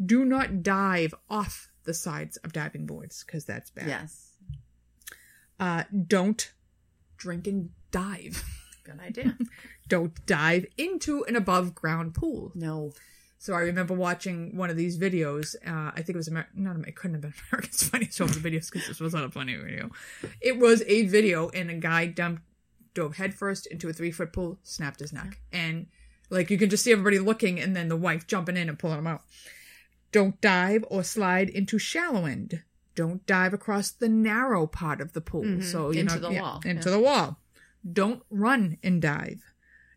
Do 0.04 0.26
not 0.26 0.62
dive 0.63 1.13
off 1.30 1.69
the 1.86 1.93
sides 1.93 2.38
of 2.38 2.52
diving 2.54 2.86
boards 2.86 3.23
because 3.26 3.45
that's 3.45 3.69
bad. 3.69 3.88
Yes, 3.88 4.32
Uh, 5.60 5.84
don't 6.08 6.52
drink 7.17 7.47
and 7.47 7.69
dive. 7.91 8.43
good 8.84 9.00
idea. 9.00 9.38
Don't 9.88 10.26
dive 10.26 10.65
into 10.78 11.23
an 11.30 11.38
above 11.38 11.73
ground 11.73 12.13
pool. 12.13 12.52
no, 12.56 12.91
So 13.39 13.54
I 13.54 13.60
remember 13.62 13.93
watching 13.93 14.56
one 14.58 14.69
of 14.69 14.78
these 14.78 14.97
videos. 14.97 15.56
Uh, 15.65 15.91
I 15.93 15.97
think 15.97 16.10
it 16.10 16.15
was 16.17 16.28
Amer- 16.28 16.47
not. 16.56 16.78
It 16.88 16.95
couldn't 16.95 17.15
have 17.15 17.21
been 17.21 17.34
America's 17.52 17.84
Funniest 17.84 18.17
Home 18.19 18.30
Videos 18.30 18.71
because 18.71 18.88
this 18.88 19.00
was 19.00 19.13
not 19.13 19.23
a 19.26 19.30
funny 19.30 19.56
video. 19.56 19.89
It 20.41 20.58
was 20.58 20.84
a 20.88 21.06
video, 21.06 21.50
and 21.50 21.69
a 21.69 21.76
guy 21.76 22.08
dumped, 22.08 22.41
dove 22.93 23.17
headfirst 23.17 23.67
into 23.67 23.89
a 23.89 23.93
three 23.93 24.12
foot 24.12 24.34
pool, 24.34 24.58
snapped 24.63 25.00
his 25.02 25.13
neck, 25.13 25.39
and 25.54 25.86
like 26.30 26.50
you 26.50 26.58
can 26.58 26.69
just 26.69 26.84
see 26.84 26.91
everybody 26.91 27.19
looking, 27.19 27.60
and 27.60 27.76
then 27.76 27.89
the 27.89 27.95
wife 27.95 28.26
jumping 28.28 28.58
in 28.58 28.69
and 28.69 28.80
pulling 28.80 28.97
him 29.00 29.08
out. 29.08 29.21
Don't 30.12 30.39
dive 30.41 30.84
or 30.89 31.04
slide 31.04 31.50
into 31.50 31.78
shallow 31.78 32.26
end. 32.26 32.63
Don't 32.95 33.23
dive 33.28 33.54
across 33.54 33.91
the 33.91 34.10
narrow 34.10 34.65
part 34.65 35.00
of 35.00 35.13
the 35.13 35.21
pool. 35.21 35.43
Mhm. 35.43 35.63
So 35.63 35.91
you 35.91 36.00
Into 36.00 36.15
know, 36.15 36.21
the 36.30 36.34
yeah, 36.34 36.41
wall, 36.41 36.62
Into 36.65 36.89
yeah. 36.89 36.95
the 36.95 37.02
wall. 37.02 37.39
Don't 37.93 38.23
run 38.32 38.78
and 38.82 39.00
dive. 39.02 39.43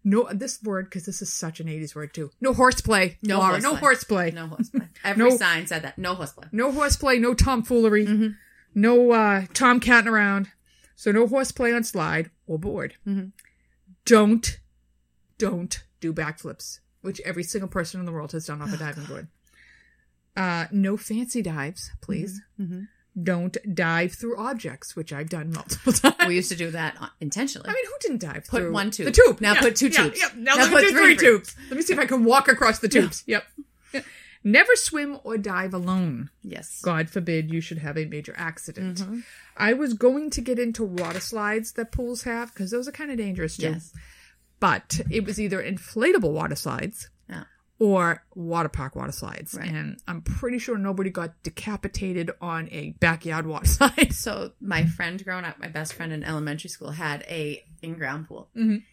No, 0.02 0.28
this 0.32 0.62
word 0.62 0.86
because 0.86 1.04
this 1.06 1.20
is 1.20 1.32
such 1.32 1.60
an 1.60 1.66
'80s 1.66 1.94
word 1.94 2.14
too. 2.14 2.30
No 2.40 2.52
horseplay. 2.54 3.18
No 3.22 3.38
Laura, 3.38 3.60
no 3.60 3.74
horseplay. 3.76 4.30
horseplay. 4.30 4.30
no 4.32 4.46
horseplay. 4.48 4.88
Every 5.04 5.28
No. 5.30 5.36
sign 5.36 5.66
said 5.66 5.82
that. 5.82 5.98
No 5.98 6.14
horseplay. 6.14 6.48
No 6.52 6.72
horseplay. 6.72 7.18
No 7.18 7.34
tomfoolery. 7.34 8.06
Mhm. 8.06 8.36
No 8.74 9.10
uh, 9.12 9.42
tomcatting 9.52 10.06
around. 10.06 10.48
So 10.96 11.12
no 11.12 11.26
horseplay 11.26 11.72
on 11.72 11.84
slide 11.84 12.30
or 12.46 12.58
board. 12.58 12.94
Mhm. 13.06 13.32
Don't, 14.06 14.58
don't 15.38 15.82
do 16.00 16.12
backflips, 16.12 16.80
which 17.02 17.20
every 17.20 17.42
single 17.42 17.68
person 17.68 18.00
in 18.00 18.06
the 18.06 18.12
world 18.12 18.32
has 18.32 18.46
done 18.46 18.62
off 18.62 18.72
a 18.72 18.76
diving 18.76 19.04
board. 19.04 19.28
Uh, 20.36 20.66
no 20.72 20.96
fancy 20.96 21.42
dives, 21.42 21.90
please. 22.00 22.40
Mhm. 22.58 22.88
Don't 23.20 23.56
dive 23.74 24.12
through 24.12 24.36
objects, 24.38 24.94
which 24.94 25.12
I've 25.12 25.28
done 25.28 25.52
multiple 25.52 25.92
times. 25.92 26.14
We 26.28 26.36
used 26.36 26.50
to 26.50 26.56
do 26.56 26.70
that 26.70 26.96
uh, 27.00 27.08
intentionally. 27.20 27.68
I 27.68 27.72
mean, 27.72 27.84
who 27.86 27.92
didn't 28.00 28.20
dive 28.20 28.46
Put 28.46 28.60
through 28.62 28.72
one 28.72 28.90
tube. 28.90 29.06
The 29.06 29.12
tube. 29.12 29.40
Now 29.40 29.54
put 29.60 29.74
two 29.76 29.88
yeah, 29.88 30.04
tubes. 30.04 30.20
Yeah, 30.20 30.28
Now, 30.36 30.54
Now 30.54 30.60
let 30.62 30.70
me 30.70 30.76
put 30.76 30.80
do 30.82 30.90
three 30.92 31.16
three 31.16 31.28
tubes. 31.28 31.56
Let 31.68 31.76
me 31.76 31.82
see 31.82 31.92
if 31.92 31.98
I 31.98 32.06
can 32.06 32.24
walk 32.24 32.48
across 32.48 32.78
the 32.78 32.88
tubes. 32.88 33.24
Yep. 33.26 33.44
Never 34.42 34.74
swim 34.74 35.18
or 35.22 35.36
dive 35.36 35.74
alone. 35.74 36.30
yes. 36.42 36.80
God 36.82 37.10
forbid 37.10 37.50
you 37.52 37.60
should 37.60 37.78
have 37.78 37.98
a 37.98 38.06
major 38.06 38.32
accident. 38.38 38.98
Mhm. 38.98 39.22
I 39.56 39.74
was 39.74 39.92
going 39.92 40.30
to 40.30 40.40
get 40.40 40.58
into 40.58 40.82
water 40.82 41.20
slides 41.20 41.72
that 41.72 41.92
pools 41.92 42.22
have 42.22 42.54
because 42.54 42.70
those 42.70 42.88
are 42.88 42.92
kind 42.92 43.10
of 43.10 43.18
dangerous 43.18 43.58
too. 43.58 43.64
Yes. 43.64 43.92
But 44.60 45.00
it 45.10 45.24
was 45.26 45.38
either 45.38 45.62
inflatable 45.62 46.32
water 46.32 46.54
slides 46.54 47.10
Yeah. 47.19 47.19
Or 47.80 48.22
water 48.34 48.68
park 48.68 48.94
water 48.94 49.10
slides. 49.10 49.54
Right. 49.54 49.68
And 49.68 49.98
I'm 50.06 50.20
pretty 50.22 50.58
sure 50.58 50.78
nobody 50.78 51.10
got 51.10 51.42
decapitated 51.42 52.30
on 52.40 52.68
a 52.70 52.90
backyard 53.00 53.46
water 53.46 53.64
slide. 53.76 54.12
So 54.12 54.52
my 54.60 54.84
friend 54.86 55.22
growing 55.24 55.44
up, 55.44 55.58
my 55.58 55.66
best 55.68 55.94
friend 55.94 56.12
in 56.12 56.22
elementary 56.22 56.70
school, 56.70 56.90
had 56.90 57.22
a 57.22 57.64
in-ground 57.82 58.28
pool 58.28 58.50
Mhm. 58.56 58.84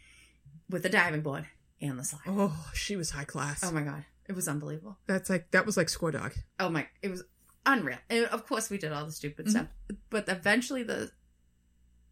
with 0.70 0.86
a 0.86 0.90
diving 0.90 1.22
board 1.22 1.46
and 1.82 2.00
the 2.00 2.04
slide. 2.04 2.22
Oh, 2.28 2.72
she 2.74 2.96
was 2.96 3.12
high 3.12 3.26
class. 3.26 3.62
Oh 3.64 3.72
my 3.72 3.82
god, 3.82 4.06
it 4.28 4.34
was 4.34 4.48
unbelievable. 4.48 4.98
That's 5.06 5.30
like 5.30 5.52
that 5.52 5.66
was 5.66 5.76
like 5.78 5.90
score 5.90 6.12
dog. 6.12 6.32
Oh 6.60 6.70
my, 6.70 6.88
it 7.02 7.12
was 7.12 7.24
unreal. 7.66 7.98
And 8.10 8.26
of 8.28 8.48
course, 8.48 8.70
we 8.70 8.78
did 8.78 8.94
all 8.94 9.06
the 9.06 9.12
stupid 9.12 9.50
stuff, 9.50 9.68
but 10.10 10.30
eventually 10.30 10.84
the 10.84 11.12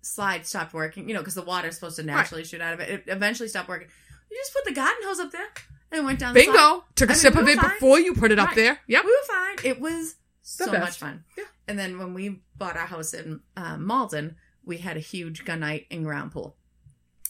slide 0.02 0.46
stopped 0.46 0.74
working. 0.74 1.08
You 1.08 1.16
know, 1.16 1.22
because 1.22 1.36
the 1.36 1.42
water 1.42 1.70
is 1.70 1.76
supposed 1.76 1.96
to 1.96 2.04
naturally 2.04 2.44
shoot 2.44 2.60
out 2.60 2.74
of 2.74 2.82
it. 2.82 2.90
It 2.90 3.04
eventually 3.08 3.48
stopped 3.48 3.70
working. 3.70 3.88
You 4.30 4.38
just 4.38 4.54
put 4.54 4.66
the 4.66 4.74
garden 4.74 4.98
hose 5.06 5.20
up 5.20 5.32
there 5.32 5.48
and 5.96 6.06
went 6.06 6.20
down. 6.20 6.34
The. 6.34 6.42
Bingo! 6.42 6.84
Took 6.96 7.10
a 7.10 7.14
I 7.14 7.16
mean, 7.16 7.22
sip 7.22 7.36
we 7.36 7.42
of 7.42 7.48
it 7.50 7.60
fine. 7.60 7.70
before 7.72 8.00
you 8.00 8.14
put 8.14 8.32
it 8.32 8.40
up 8.40 8.54
there. 8.54 8.80
Yep. 8.88 9.04
We 9.04 9.12
were 9.12 9.28
fine. 9.28 9.56
It 9.64 9.80
was 9.80 10.16
so 10.42 10.72
best. 10.72 10.80
much 10.80 10.98
fun. 10.98 11.24
Yeah. 11.38 11.46
And 11.68 11.78
then 11.80 11.98
when 11.98 12.14
we 12.14 12.42
bought 12.58 12.78
our 12.78 12.86
house 12.86 13.14
in 13.14 13.42
um, 13.58 13.86
Malden, 13.86 14.36
we 14.64 14.78
had 14.78 14.98
a 14.98 15.02
huge 15.02 15.46
gunite 15.46 15.88
in 15.90 16.04
ground 16.04 16.32
pool. 16.32 16.56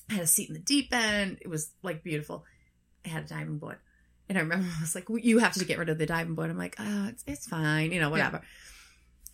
I 0.09 0.13
had 0.15 0.23
a 0.23 0.27
seat 0.27 0.49
in 0.49 0.53
the 0.53 0.59
deep 0.59 0.93
end. 0.93 1.39
It 1.41 1.47
was 1.47 1.71
like 1.81 2.03
beautiful. 2.03 2.45
It 3.03 3.09
had 3.09 3.23
a 3.23 3.27
diving 3.27 3.57
board. 3.57 3.77
And 4.27 4.37
I 4.37 4.41
remember 4.41 4.65
I 4.77 4.81
was 4.81 4.95
like, 4.95 5.09
"Well, 5.09 5.19
you 5.19 5.39
have 5.39 5.53
to 5.53 5.65
get 5.65 5.77
rid 5.77 5.89
of 5.89 5.97
the 5.97 6.05
diving 6.05 6.35
board. 6.35 6.49
I'm 6.49 6.57
like, 6.57 6.75
oh, 6.79 7.07
it's, 7.09 7.23
it's 7.27 7.47
fine, 7.47 7.91
you 7.91 7.99
know, 7.99 8.09
whatever. 8.09 8.41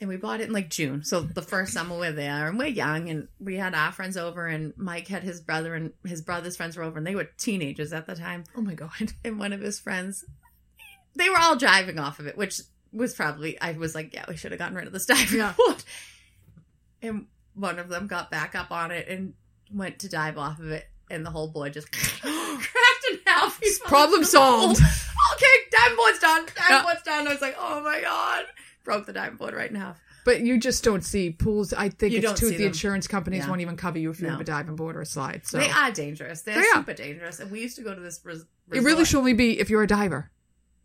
And 0.02 0.10
we 0.10 0.18
bought 0.18 0.42
it 0.42 0.48
in 0.48 0.54
like 0.54 0.70
June. 0.70 1.04
So 1.06 1.22
the 1.22 1.42
first 1.44 1.72
summer 1.74 1.96
we're 1.98 2.12
there 2.12 2.48
and 2.48 2.58
we're 2.58 2.66
young 2.66 3.08
and 3.10 3.28
we 3.40 3.56
had 3.56 3.74
our 3.76 3.92
friends 3.92 4.18
over 4.18 4.48
and 4.48 4.74
Mike 4.76 5.08
had 5.08 5.22
his 5.24 5.40
brother 5.40 5.76
and 5.76 5.94
his 6.04 6.22
brother's 6.24 6.58
friends 6.58 6.76
were 6.76 6.82
over 6.84 6.98
and 6.98 7.06
they 7.06 7.14
were 7.16 7.30
teenagers 7.38 7.94
at 7.94 8.08
the 8.08 8.16
time 8.16 8.44
Oh 8.58 8.62
my 8.62 8.74
god. 8.74 9.14
and 9.24 9.38
one 9.40 9.54
of 9.54 9.62
his 9.62 9.80
friends, 9.80 10.26
they 11.16 11.30
were 11.30 11.38
all 11.40 11.56
driving 11.56 12.00
off 12.00 12.20
of 12.20 12.26
it, 12.26 12.36
which 12.36 12.60
was 12.92 13.14
probably 13.14 13.62
I 13.62 13.74
was 13.74 13.94
like, 13.96 14.12
yeah, 14.14 14.26
we 14.28 14.36
should 14.36 14.52
have 14.52 14.60
gotten 14.60 14.76
rid 14.76 14.88
of 14.88 14.92
this 14.94 15.06
diving 15.06 15.38
Yeah. 15.38 15.54
board. 15.56 15.84
And 17.04 17.28
one 17.54 17.78
of 17.80 17.88
them 17.90 18.08
got 18.08 18.32
back 18.32 18.56
up 18.56 18.72
on 18.72 18.90
it 18.92 19.08
and 19.08 19.34
went 19.72 20.00
to 20.00 20.10
dive 20.10 20.38
off 20.38 20.60
of 20.60 20.72
it, 20.72 20.86
and 21.10 21.26
the 21.26 21.30
whole 21.30 21.48
board 21.48 21.74
just 21.74 21.92
cracked 22.22 23.06
in 23.12 23.20
half. 23.26 23.60
Problem 23.84 24.22
into 24.22 24.32
the 24.32 24.38
pool. 24.38 24.76
solved. 24.76 24.82
Okay, 24.82 25.46
diving 25.72 25.98
board's 25.98 26.20
done. 26.20 26.46
Diving 26.46 26.64
Yeah. 26.70 26.82
board's 26.84 27.02
done. 27.04 27.28
I 27.28 27.32
was 27.34 27.42
like, 27.42 27.56
oh 27.60 27.82
my 27.84 28.02
god, 28.02 28.46
broke 28.84 29.06
the 29.06 29.14
diving 29.14 29.38
board 29.38 29.54
right 29.54 29.70
in 29.70 29.76
half. 29.76 30.00
But 30.24 30.42
you 30.42 30.60
just 30.60 30.84
don't 30.84 31.04
see 31.04 31.32
pools. 31.32 31.74
I 31.74 31.90
think 31.90 32.12
You 32.14 32.20
it's 32.20 32.28
don't 32.28 32.38
too 32.38 32.50
see 32.50 32.58
the 32.58 32.64
them. 32.64 32.68
insurance 32.68 33.08
companies 33.08 33.44
Yeah. 33.44 33.50
won't 33.50 33.62
even 33.62 33.76
cover 33.76 33.98
you 33.98 34.12
if 34.12 34.20
you 34.20 34.26
No. 34.28 34.34
have 34.34 34.42
a 34.42 34.44
diving 34.46 34.76
board 34.76 34.96
or 34.96 35.02
a 35.02 35.06
slide. 35.06 35.48
So 35.48 35.58
They 35.58 35.70
are 35.72 35.92
dangerous. 35.92 36.42
They're 36.44 36.56
They 36.62 36.68
are. 36.68 36.74
super 36.76 36.94
dangerous. 36.94 37.40
And 37.40 37.50
we 37.52 37.62
used 37.62 37.76
to 37.78 37.82
go 37.82 37.94
to 37.96 38.00
this 38.02 38.20
res- 38.24 38.46
it 38.72 38.84
really 38.84 39.04
should 39.06 39.18
only 39.18 39.34
be 39.34 39.60
if 39.60 39.70
you're 39.70 39.82
a 39.84 39.88
diver. 39.88 40.30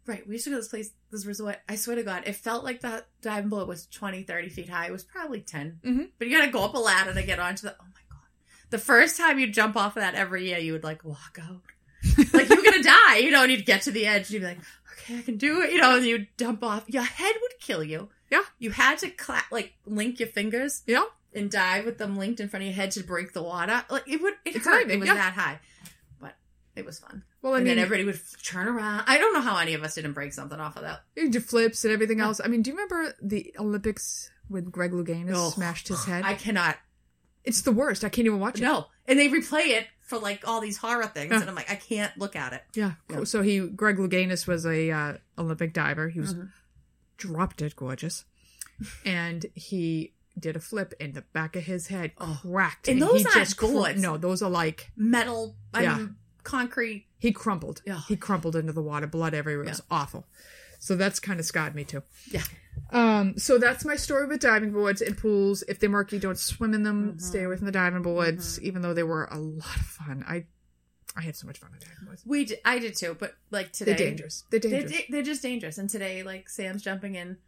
Right. 0.07 0.27
We 0.27 0.35
used 0.37 0.45
to 0.45 0.51
go 0.51 0.57
to 0.57 0.61
this 0.63 0.69
place, 0.69 0.91
this 1.11 1.27
resort. 1.27 1.57
I 1.69 1.75
swear 1.77 1.97
to 1.97 2.03
God, 2.03 2.23
it 2.27 2.37
felt 2.37 2.65
like 2.65 2.81
the 2.81 3.05
diving 3.21 3.51
board 3.51 3.69
was 3.69 3.87
20, 3.89 4.23
30 4.23 4.49
feet 4.49 4.69
high. 4.69 4.87
It 4.87 4.93
was 4.93 5.05
probably 5.05 5.41
10. 5.41 5.81
Mhm. 5.85 6.11
But 6.19 6.29
you 6.29 6.39
got 6.39 6.47
to 6.47 6.51
go 6.53 6.65
up 6.65 6.75
a 6.75 6.79
ladder 6.79 7.13
to 7.13 7.23
get 7.23 7.39
onto 7.39 7.67
the. 7.67 7.75
Oh 7.79 7.85
my 7.85 8.01
God. 8.09 8.21
The 8.71 8.79
first 8.79 9.17
time 9.19 9.39
you 9.39 9.49
jump 9.49 9.77
off 9.77 9.97
of 9.97 10.01
that 10.01 10.15
every 10.15 10.49
year, 10.49 10.59
you 10.59 10.73
would 10.73 10.85
like 10.85 11.05
walk 11.05 11.39
out. 11.43 11.63
Like 12.33 12.49
you're 12.49 12.73
to 12.73 12.83
die, 12.83 13.17
you 13.19 13.31
know, 13.31 13.43
and 13.43 13.53
you'd 13.53 13.67
get 13.67 13.83
to 13.83 13.91
the 13.91 14.07
edge 14.07 14.23
and 14.27 14.31
you'd 14.31 14.41
be 14.41 14.47
like, 14.47 14.59
okay, 14.93 15.19
I 15.19 15.23
can 15.23 15.37
do 15.37 15.63
it, 15.63 15.71
you 15.73 15.79
know, 15.81 15.97
and 15.97 16.05
you'd 16.07 16.29
dump 16.37 16.63
off. 16.65 16.85
Your 16.89 17.03
head 17.03 17.35
would 17.41 17.59
kill 17.61 17.83
you. 17.85 18.09
Yeah. 18.31 18.43
You 18.59 18.71
had 18.71 18.99
to 18.99 19.11
clap, 19.11 19.51
like 19.53 19.75
link 19.87 20.19
your 20.21 20.29
fingers 20.29 20.83
Yeah. 20.87 21.05
and 21.35 21.51
dive 21.51 21.85
with 21.85 21.99
them 21.99 22.17
linked 22.17 22.41
in 22.41 22.49
front 22.49 22.63
of 22.65 22.67
your 22.69 22.75
head 22.77 22.91
to 22.93 23.03
break 23.05 23.33
the 23.33 23.43
water. 23.43 23.85
Like 23.91 24.09
it 24.09 24.21
would, 24.23 24.35
it 24.45 24.57
It's 24.57 24.65
hurt. 24.67 24.91
It 24.91 24.99
was 24.99 25.07
yeah. 25.09 25.15
that 25.15 25.33
high. 25.35 25.61
But 26.21 26.35
it 26.75 26.85
was 26.85 26.99
fun. 26.99 27.23
Well, 27.43 27.55
I 27.55 27.59
and 27.59 27.65
mean, 27.67 27.77
then 27.77 27.85
everybody 27.85 28.05
would 28.05 28.17
f- 28.17 28.35
turn 28.43 28.67
around. 28.67 29.05
I 29.07 29.19
don't 29.19 29.33
know 29.33 29.41
how 29.41 29.57
any 29.59 29.75
of 29.75 29.85
us 29.85 29.95
didn't 29.95 30.15
break 30.15 30.33
something 30.33 30.59
off 30.59 30.77
of 30.77 30.83
that. 30.83 31.03
you 31.15 31.31
do 31.31 31.39
flips 31.39 31.85
and 31.85 31.93
everything 31.95 32.19
Yeah. 32.19 32.25
else. 32.27 32.41
I 32.45 32.49
mean, 32.49 32.63
do 32.63 32.71
you 32.71 32.77
remember 32.77 33.15
the 33.23 33.55
Olympics 33.61 34.29
when 34.49 34.65
Greg 34.65 34.91
Louganis 34.91 35.33
Oh. 35.37 35.51
smashed 35.51 35.87
his 35.89 36.05
head? 36.05 36.25
I 36.25 36.35
cannot. 36.35 36.77
it's 37.45 37.61
the 37.63 37.71
worst. 37.71 38.03
I 38.05 38.09
can't 38.09 38.27
even 38.27 38.41
watch 38.41 38.59
it. 38.59 38.63
No. 38.65 38.87
And 39.09 39.19
they 39.19 39.29
replay 39.29 39.69
it 39.69 39.87
for 40.01 40.19
like 40.19 40.47
all 40.47 40.61
these 40.61 40.77
horror 40.77 41.07
things, 41.07 41.33
Yeah. 41.33 41.41
and 41.41 41.49
I'm 41.49 41.55
like, 41.57 41.71
I 41.71 41.75
can't 41.77 42.17
look 42.17 42.37
at 42.37 42.53
it. 42.53 42.63
Yeah. 42.75 42.93
Yeah. 43.11 43.25
So 43.25 43.43
he, 43.43 43.61
Greg 43.61 43.97
Louganis 43.97 44.47
was 44.47 44.65
a 44.67 44.91
uh, 44.91 45.15
Olympic 45.39 45.73
diver. 45.73 46.09
He 46.09 46.21
was 46.21 46.35
Mhm. 46.35 46.51
drop 47.17 47.57
dead 47.57 47.75
gorgeous, 47.77 48.25
and 49.05 49.47
he 49.55 50.13
did 50.39 50.55
a 50.55 50.61
flip, 50.61 50.93
and 51.01 51.15
the 51.15 51.23
back 51.23 51.57
of 51.57 51.65
his 51.65 51.87
head 51.89 52.13
Oh. 52.19 52.39
cracked, 52.43 52.89
And 52.89 52.99
he 52.99 53.01
those 53.01 53.25
aren't 53.25 53.35
just 53.37 53.63
no, 53.99 54.17
those 54.19 54.43
are 54.43 54.51
like 54.51 54.91
Metal, 54.97 55.57
I 55.73 55.83
Yeah. 55.85 55.97
mean, 55.97 56.17
concrete. 56.43 57.07
he 57.19 57.33
crumpled. 57.33 57.81
Yeah. 57.87 58.03
He 58.07 58.17
crumpled 58.17 58.55
into 58.55 58.73
the 58.73 58.83
water, 58.83 59.07
blood 59.07 59.33
everywhere. 59.35 59.65
It 59.67 59.71
was 59.71 59.83
awful. 59.91 60.27
So 60.79 60.95
that's 60.95 61.19
kind 61.21 61.41
of 61.41 61.47
scarred 61.47 61.75
me 61.75 61.85
too. 61.85 62.03
Yeah. 62.31 62.43
Um. 62.91 63.37
So 63.39 63.59
that's 63.59 63.85
my 63.85 63.97
story 63.97 64.27
with 64.27 64.41
diving 64.41 64.71
boards 64.73 65.01
and 65.03 65.17
pools. 65.17 65.63
If 65.63 65.79
they're 65.79 65.91
murky, 65.91 66.19
don't 66.19 66.39
swim 66.39 66.75
in 66.75 66.83
them. 66.83 67.09
Mm-hmm. 67.11 67.19
Stay 67.19 67.43
away 67.45 67.57
from 67.57 67.67
the 67.67 67.73
diving 67.73 68.03
boards. 68.03 68.61
Even 68.63 68.83
though 68.83 68.95
they 68.95 69.03
were 69.03 69.25
a 69.31 69.39
lot 69.39 69.77
of 69.77 69.83
fun, 69.87 70.25
I, 70.29 70.45
I 71.17 71.23
had 71.23 71.35
so 71.37 71.47
much 71.47 71.59
fun 71.59 71.71
with 71.73 71.81
diving 71.81 72.05
boards. 72.07 72.23
We, 72.27 72.45
d- 72.45 72.57
I 72.65 72.79
did 72.79 72.95
too, 72.97 73.17
but 73.19 73.35
like 73.51 73.73
today, 73.73 73.93
They're 73.95 74.09
dangerous. 74.09 74.45
They're 74.51 74.61
They're, 74.61 74.71
dangerous. 74.71 74.93
da- 74.93 75.07
they're 75.11 75.23
just 75.23 75.43
dangerous. 75.43 75.79
And 75.79 75.91
today, 75.91 76.23
like 76.23 76.49
Sam's 76.49 76.83
jumping 76.83 77.15
in 77.17 77.39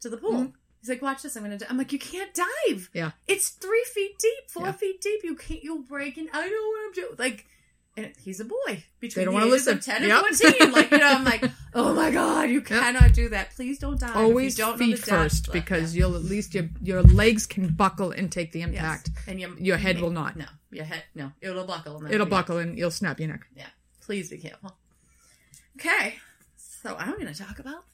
to 0.00 0.08
the 0.08 0.16
pool. 0.16 0.32
Mhm. 0.32 0.52
He's 0.80 0.88
like, 0.88 1.02
"Watch 1.02 1.22
this! 1.22 1.36
I'm 1.36 1.42
gonna." 1.42 1.56
i 1.60 1.66
I'm 1.70 1.76
like, 1.76 1.92
"You 1.92 1.98
can't 1.98 2.30
dive. 2.34 2.88
Yeah. 2.94 3.10
it's 3.26 3.48
three 3.50 3.84
feet 3.94 4.16
deep, 4.18 4.48
four 4.48 4.66
Yeah. 4.66 4.72
feet 4.72 5.00
deep. 5.00 5.20
You 5.24 5.34
can't. 5.34 5.62
You'll 5.62 5.82
break." 5.82 6.16
And 6.16 6.28
I 6.32 6.40
don't 6.40 6.52
know 6.52 6.68
what 6.68 6.86
I'm 6.86 6.92
doing. 6.92 7.16
Like, 7.18 7.46
and 7.98 8.12
he's 8.24 8.40
a 8.40 8.44
boy 8.44 8.84
between 9.00 9.26
don't 9.26 9.34
the 9.34 9.46
ages 9.46 9.66
of 9.66 9.76
listen. 9.76 9.80
ten 9.80 10.08
Yep. 10.08 10.24
and 10.26 10.36
fourteen. 10.38 10.72
Like, 10.72 10.90
you 10.90 10.98
know, 10.98 11.08
I'm 11.08 11.24
like, 11.24 11.44
"Oh 11.74 11.94
my 11.94 12.10
god, 12.10 12.48
you 12.50 12.60
cannot 12.60 13.12
do 13.12 13.28
that. 13.30 13.50
Please 13.50 13.78
don't 13.78 13.98
dive. 14.00 14.10
If 14.10 14.16
Always 14.16 14.58
you 14.58 14.64
don't 14.64 14.78
feet 14.78 14.98
first 14.98 15.46
but- 15.46 15.52
because 15.52 15.94
yeah. 15.94 16.00
you'll 16.06 16.16
at 16.16 16.22
least 16.24 16.54
your 16.54 16.68
your 16.82 17.02
legs 17.02 17.46
can 17.46 17.68
buckle 17.68 18.10
and 18.12 18.30
take 18.30 18.52
the 18.52 18.60
Yes. 18.60 18.68
impact. 18.68 19.10
and 19.26 19.40
your 19.40 19.50
Your 19.58 19.76
head 19.76 20.00
will 20.00 20.10
not. 20.10 20.36
No, 20.36 20.46
your 20.70 20.84
head. 20.84 21.02
No, 21.14 21.32
it'll 21.40 21.64
buckle. 21.64 21.98
And 22.04 22.12
It'll 22.14 22.26
buckle 22.26 22.58
and 22.58 22.78
you'll 22.78 22.90
snap 22.90 23.18
your 23.20 23.28
neck. 23.28 23.46
Yeah, 23.56 23.66
please 24.00 24.30
be 24.30 24.38
careful. 24.38 24.76
Okay, 25.78 26.16
so 26.56 26.96
I'm 26.98 27.12
going 27.14 27.32
to 27.32 27.34
talk 27.38 27.58
about 27.58 27.84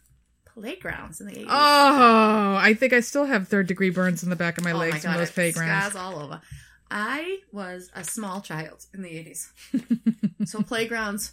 playgrounds 0.46 1.20
in 1.20 1.26
the 1.26 1.34
80s. 1.34 1.46
Oh, 1.48 2.56
I 2.56 2.74
think 2.78 2.92
I 2.92 3.00
still 3.00 3.24
have 3.26 3.48
third 3.48 3.66
degree 3.66 3.90
burns 3.90 4.22
in 4.22 4.30
the 4.30 4.36
back 4.36 4.56
of 4.56 4.64
my 4.64 4.72
Oh 4.72 4.78
legs 4.78 5.02
from 5.02 5.12
God, 5.12 5.20
those 5.20 5.30
playgrounds. 5.32 5.90
Scars 5.92 5.96
all 5.96 6.18
over. 6.22 6.40
I 6.90 7.38
was 7.52 7.90
a 7.94 8.04
small 8.04 8.40
child 8.40 8.86
in 8.94 9.02
the 9.02 9.08
80s. 9.08 9.48
so 10.48 10.62
playgrounds 10.62 11.32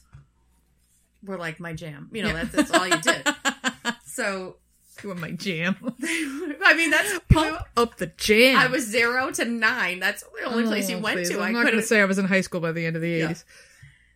were 1.24 1.38
like 1.38 1.60
my 1.60 1.74
jam. 1.74 2.10
You 2.12 2.24
know, 2.24 2.30
Yeah. 2.30 2.44
that's, 2.46 2.52
that's 2.70 2.72
all 2.72 2.88
you 2.88 3.02
did. 3.02 3.28
So, 4.06 4.58
You 5.02 5.10
were 5.10 5.16
my 5.16 5.32
jam. 5.32 5.76
I 6.04 6.74
mean, 6.76 6.92
that's. 6.92 7.18
Pump 7.30 7.60
up 7.78 7.96
the 7.98 8.08
jam. 8.08 8.58
I 8.58 8.68
was 8.68 8.86
zero 8.86 9.32
to 9.32 9.46
nine. 9.46 10.00
That's 10.00 10.22
the 10.24 10.46
only 10.46 10.64
place 10.66 10.90
you 10.90 10.98
Oh, 10.98 11.00
went 11.00 11.18
please. 11.18 11.30
to. 11.30 11.38
I'm 11.40 11.50
I 11.50 11.52
not 11.52 11.64
going 11.66 11.78
to 11.78 11.82
say 11.82 12.02
I 12.02 12.06
was 12.06 12.18
in 12.18 12.26
high 12.26 12.42
school 12.42 12.60
by 12.60 12.72
the 12.74 12.86
end 12.86 12.98
of 12.98 13.02
the 13.02 13.10
Yeah. 13.10 13.30
80s. 13.30 13.44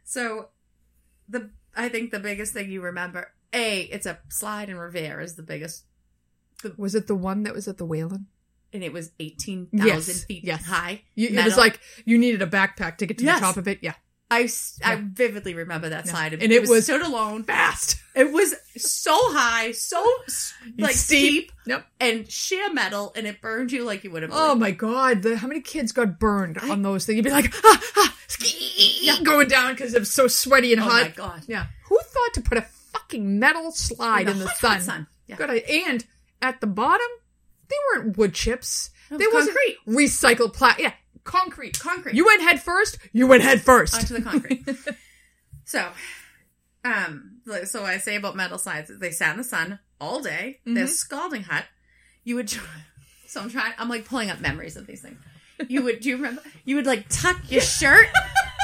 So, 0.03 0.49
the 1.29 1.49
I 1.77 1.87
think 1.89 2.11
the 2.11 2.19
biggest 2.19 2.53
thing 2.53 2.69
you 2.71 2.81
remember, 2.81 3.31
A, 3.53 3.81
it's 3.83 4.05
a 4.05 4.19
slide 4.29 4.69
in 4.69 4.77
Revere 4.77 5.21
is 5.21 5.35
the 5.35 5.43
biggest, 5.43 5.85
Was 6.77 6.93
it 6.93 7.07
the 7.07 7.15
one 7.15 7.43
that 7.43 7.53
was 7.53 7.67
at 7.69 7.77
the 7.77 7.85
Whalen? 7.85 8.27
And 8.75 8.83
it 8.83 8.93
was 8.93 9.11
18,000 9.19 9.87
Yes, 9.87 10.23
feet 10.25 10.43
yes. 10.43 10.63
high. 10.65 11.01
You, 11.15 11.29
it 11.29 11.43
was 11.45 11.57
like 11.57 11.79
you 12.05 12.17
needed 12.17 12.41
a 12.41 12.47
backpack 12.47 12.97
to 12.97 13.05
get 13.05 13.17
to 13.19 13.23
Yes. 13.25 13.39
the 13.39 13.45
top 13.45 13.57
of 13.57 13.67
it. 13.67 13.79
Yeah. 13.81 13.93
I, 14.31 14.49
Yeah. 14.81 15.01
vividly 15.03 15.53
remember 15.53 15.89
that 15.89 16.05
Yeah. 16.05 16.11
slide. 16.11 16.33
And 16.33 16.51
it 16.51 16.67
was 16.67 16.85
stood 16.85 17.01
alone. 17.01 17.43
Fast. 17.43 17.97
It 18.15 18.31
was 18.31 18.55
so 18.75 19.13
high, 19.33 19.71
so 19.71 20.03
like 20.79 20.95
steep, 20.95 21.51
Yep. 21.67 21.85
and 21.99 22.31
sheer 22.31 22.73
metal, 22.73 23.13
and 23.15 23.27
it 23.27 23.39
burned 23.41 23.71
you 23.71 23.83
like 23.83 24.03
you 24.03 24.09
would 24.11 24.23
have. 24.23 24.31
Oh 24.33 24.55
my 24.55 24.71
god, 24.71 25.21
the, 25.21 25.37
how 25.37 25.47
many 25.47 25.61
kids 25.61 25.91
got 25.91 26.19
burned 26.19 26.57
on 26.57 26.81
those 26.81 27.05
things? 27.05 27.17
You'd 27.17 27.23
be 27.25 27.29
like, 27.31 27.53
ah, 27.63 27.81
ah, 27.97 28.15
ski, 28.27 29.11
going 29.23 29.47
down 29.47 29.73
because 29.73 29.93
it 29.93 29.99
was 29.99 30.11
so 30.11 30.27
sweaty 30.27 30.73
and 30.73 30.81
Oh 30.81 30.85
hot. 30.85 31.01
Oh 31.01 31.03
my 31.03 31.09
god! 31.09 31.43
Yeah. 31.47 31.67
Who 31.89 31.99
thought 31.99 32.33
to 32.33 32.41
put 32.41 32.57
a 32.57 32.65
fucking 32.93 33.37
metal 33.39 33.71
slide 33.71 34.27
in 34.27 34.39
the, 34.39 34.47
hot, 34.47 34.57
sun? 34.57 34.71
hot 34.71 34.81
sun. 34.81 35.07
Yeah. 35.27 35.35
Good 35.35 35.49
idea. 35.51 35.83
And 35.87 36.05
at 36.41 36.61
the 36.61 36.67
bottom, 36.67 37.07
they 37.69 37.75
weren't 38.01 38.17
wood 38.17 38.33
chips. 38.33 38.89
They 39.09 39.25
wasn't 39.31 39.57
concrete. 39.85 39.95
recycled 40.03 40.53
plastic. 40.53 40.83
Yeah, 40.83 40.93
concrete. 41.23 41.79
Concrete. 41.79 42.15
You 42.15 42.25
went 42.25 42.41
head 42.41 42.61
first. 42.61 42.97
You 43.13 43.27
went 43.27 43.43
head 43.43 43.61
first. 43.61 43.93
onto 43.93 44.13
the 44.15 44.21
concrete. 44.21 44.65
so, 45.65 45.87
um, 46.83 47.39
so 47.65 47.83
I 47.83 47.97
say 47.97 48.15
about 48.15 48.35
metal 48.35 48.57
slides, 48.57 48.91
they 48.99 49.11
sat 49.11 49.31
in 49.31 49.37
the 49.37 49.43
sun 49.43 49.79
all 49.99 50.21
day. 50.21 50.59
They're 50.65 50.85
Mhm. 50.85 50.89
scalding 50.89 51.43
hot. 51.43 51.65
You 52.23 52.35
would, 52.35 52.49
so 53.27 53.41
I'm 53.41 53.49
trying. 53.49 53.73
I'm 53.77 53.89
like 53.89 54.05
pulling 54.05 54.29
up 54.29 54.39
memories 54.39 54.75
of 54.75 54.87
these 54.87 55.01
things. 55.01 55.17
You 55.69 55.83
would, 55.83 56.01
do 56.01 56.09
you 56.09 56.15
remember? 56.17 56.41
You 56.65 56.75
would 56.77 56.85
like 56.85 57.05
tuck 57.09 57.39
your 57.49 57.61
shirt 57.79 58.07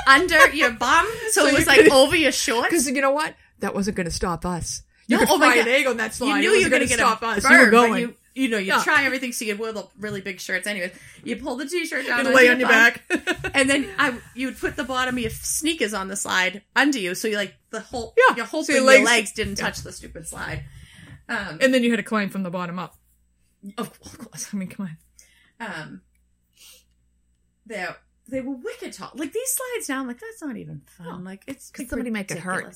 under 0.07 0.49
your 0.49 0.71
bum, 0.71 1.07
so, 1.29 1.43
So 1.43 1.47
it 1.47 1.53
was 1.53 1.67
like 1.67 1.81
could- 1.83 1.91
over 1.91 2.15
your 2.15 2.31
shorts. 2.33 2.67
Because 2.69 2.87
you 2.89 3.01
know 3.01 3.11
what? 3.11 3.33
That 3.59 3.73
wasn't 3.73 3.95
going 3.95 4.05
to 4.05 4.11
stop 4.11 4.45
us. 4.45 4.83
You 5.07 5.17
No, 5.17 5.25
could 5.25 5.29
oh 5.33 5.37
fry 5.37 5.55
an 5.55 5.67
egg 5.67 5.87
on 5.87 5.97
that 5.97 6.13
slide. 6.15 6.37
you 6.41 6.49
knew 6.49 6.57
you 6.57 6.63
were 6.65 6.69
going 6.69 6.81
to 6.81 6.87
to 6.87 6.93
stop 6.95 7.21
us. 7.23 7.47
you 7.49 7.57
were 7.59 7.69
going. 7.69 8.01
you, 8.01 8.15
you 8.33 8.47
know, 8.49 8.57
you 8.57 8.67
Yeah. 8.67 8.81
try 8.83 9.03
everything 9.05 9.31
so 9.33 9.45
you'd 9.45 9.59
wear 9.59 9.73
the 9.73 9.87
really 9.99 10.21
big 10.21 10.39
shirts. 10.39 10.65
Anyways, 10.67 10.91
you 11.23 11.35
pull 11.35 11.55
the 11.57 11.65
t-shirt 11.65 12.05
down, 12.07 12.25
and 12.25 12.33
lay 12.35 12.47
on 12.49 12.59
your 12.59 12.69
back. 12.69 13.01
and 13.53 13.69
then 13.69 13.89
I 13.97 14.17
you 14.35 14.47
would 14.47 14.57
put 14.59 14.75
the 14.75 14.83
bottom 14.83 15.15
of 15.15 15.21
your 15.21 15.31
sneakers 15.31 15.93
on 15.93 16.07
the 16.07 16.15
slide 16.15 16.61
under 16.75 16.97
you, 16.99 17.13
so 17.15 17.27
you 17.27 17.35
like 17.37 17.55
the 17.71 17.81
whole 17.81 18.13
Yeah, 18.29 18.35
your 18.37 18.45
whole 18.45 18.63
so 18.63 18.73
thing, 18.73 18.83
your 18.83 18.93
your 18.93 19.05
legs- 19.05 19.31
didn't 19.33 19.55
touch 19.55 19.79
the 19.79 19.91
stupid 19.91 20.27
slide. 20.27 20.63
Um, 21.29 21.59
and 21.61 21.73
then 21.73 21.83
you 21.83 21.91
had 21.91 21.97
to 21.97 22.03
climb 22.03 22.29
from 22.29 22.43
the 22.43 22.49
bottom 22.49 22.77
up. 22.79 22.97
of, 23.77 23.99
course, 24.01 24.49
I 24.53 24.57
mean, 24.57 24.67
come 24.69 24.87
on. 25.59 25.67
um, 25.67 26.01
they 27.65 27.85
they 28.27 28.41
were 28.41 28.55
wicked 28.55 28.93
tall. 28.93 29.11
Like 29.13 29.31
these 29.33 29.49
slides 29.57 29.89
now, 29.89 30.05
like 30.05 30.19
that's 30.19 30.41
not 30.41 30.57
even 30.57 30.81
fun. 30.85 31.23
No, 31.23 31.29
like 31.29 31.43
it's 31.47 31.69
'cause 31.69 31.83
like, 31.83 31.89
somebody 31.89 32.09
might 32.11 32.27
get 32.27 32.39
hurt. 32.39 32.75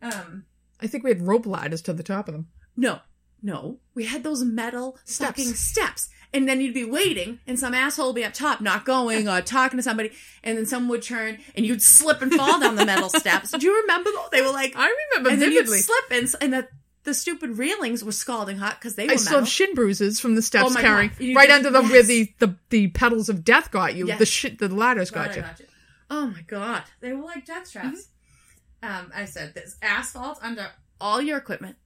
Um, 0.00 0.44
I 0.80 0.86
think 0.86 1.04
we 1.04 1.10
had 1.10 1.22
rope 1.26 1.46
ladders 1.46 1.82
to 1.82 1.92
the 1.92 2.02
top 2.02 2.28
of 2.28 2.34
them. 2.34 2.48
No, 2.76 3.00
no. 3.42 3.78
We 3.94 4.04
had 4.06 4.22
those 4.22 4.42
metal 4.44 4.96
Steps. 5.04 5.26
fucking 5.28 5.54
steps. 5.54 6.08
And 6.34 6.48
then 6.48 6.62
you'd 6.62 6.72
be 6.72 6.84
waiting, 6.84 7.40
and 7.46 7.58
some 7.58 7.74
asshole 7.74 8.06
would 8.06 8.14
be 8.14 8.24
up 8.24 8.32
top, 8.32 8.62
not 8.62 8.86
going 8.86 9.28
or 9.28 9.42
talking 9.42 9.76
to 9.78 9.82
somebody, 9.82 10.12
and 10.42 10.56
then 10.56 10.64
someone 10.64 10.88
would 10.88 11.02
turn, 11.02 11.36
and 11.54 11.66
you'd 11.66 11.82
slip 11.82 12.22
and 12.22 12.32
fall 12.32 12.58
down 12.58 12.74
the 12.74 12.86
metal 12.86 13.10
steps. 13.10 13.50
Do 13.50 13.66
you 13.66 13.82
remember 13.82 14.08
those? 14.10 14.30
They 14.32 14.40
were 14.40 14.48
like, 14.50 14.74
I 14.74 14.94
remember 15.12 15.28
and 15.28 15.42
then 15.42 15.52
you'd 15.52 15.68
slip, 15.68 16.04
and, 16.10 16.34
and 16.40 16.52
the, 16.54 16.68
the 17.04 17.12
stupid 17.12 17.58
railings 17.58 18.02
were 18.02 18.12
scalding 18.12 18.56
hot 18.56 18.80
because 18.80 18.94
they 18.94 19.02
were 19.04 19.10
I 19.10 19.14
metal. 19.16 19.26
still 19.26 19.38
have 19.40 19.48
shin 19.48 19.74
bruises 19.74 20.20
from 20.20 20.34
the 20.34 20.40
steps 20.40 20.74
Oh 20.74 20.80
carrying 20.80 21.10
right 21.34 21.48
just- 21.48 21.50
under 21.66 21.70
them 21.70 21.90
where 21.90 22.02
the, 22.02 22.32
the 22.38 22.56
the 22.70 22.88
pedals 22.88 23.28
of 23.28 23.44
death 23.44 23.70
got 23.70 23.94
you. 23.94 24.06
Yes. 24.06 24.18
The 24.18 24.24
shit, 24.24 24.58
the 24.58 24.68
ladders 24.74 25.10
God, 25.10 25.26
got 25.26 25.36
you. 25.36 25.42
got 25.42 25.60
you. 25.60 25.66
Oh 26.08 26.26
my 26.28 26.40
god, 26.46 26.84
they 27.00 27.12
were 27.12 27.24
like 27.24 27.44
death 27.44 27.70
traps. 27.70 28.08
Mm-hmm. 28.82 29.04
Um, 29.06 29.12
I 29.14 29.26
said 29.26 29.52
there's 29.54 29.76
asphalt 29.82 30.38
under 30.40 30.68
all 30.98 31.20
your 31.20 31.36
equipment. 31.36 31.76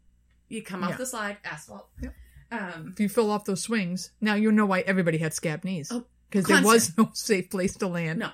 You 0.48 0.62
come 0.62 0.82
off 0.84 0.90
Yeah. 0.90 0.96
the 0.96 1.06
slide, 1.06 1.38
asphalt. 1.44 1.88
Yep. 2.02 2.14
Um, 2.52 2.90
If 2.92 3.00
you 3.00 3.08
fill 3.08 3.30
off 3.30 3.44
those 3.44 3.62
swings, 3.62 4.10
now 4.20 4.34
you 4.34 4.52
know 4.52 4.66
why 4.66 4.80
everybody 4.80 5.18
had 5.18 5.34
scab 5.34 5.64
knees 5.64 5.90
Oh, 5.90 6.06
because 6.30 6.44
there 6.46 6.62
was 6.62 6.96
no 6.98 7.10
safe 7.12 7.50
place 7.50 7.74
to 7.78 7.88
land. 7.88 8.20
No. 8.20 8.30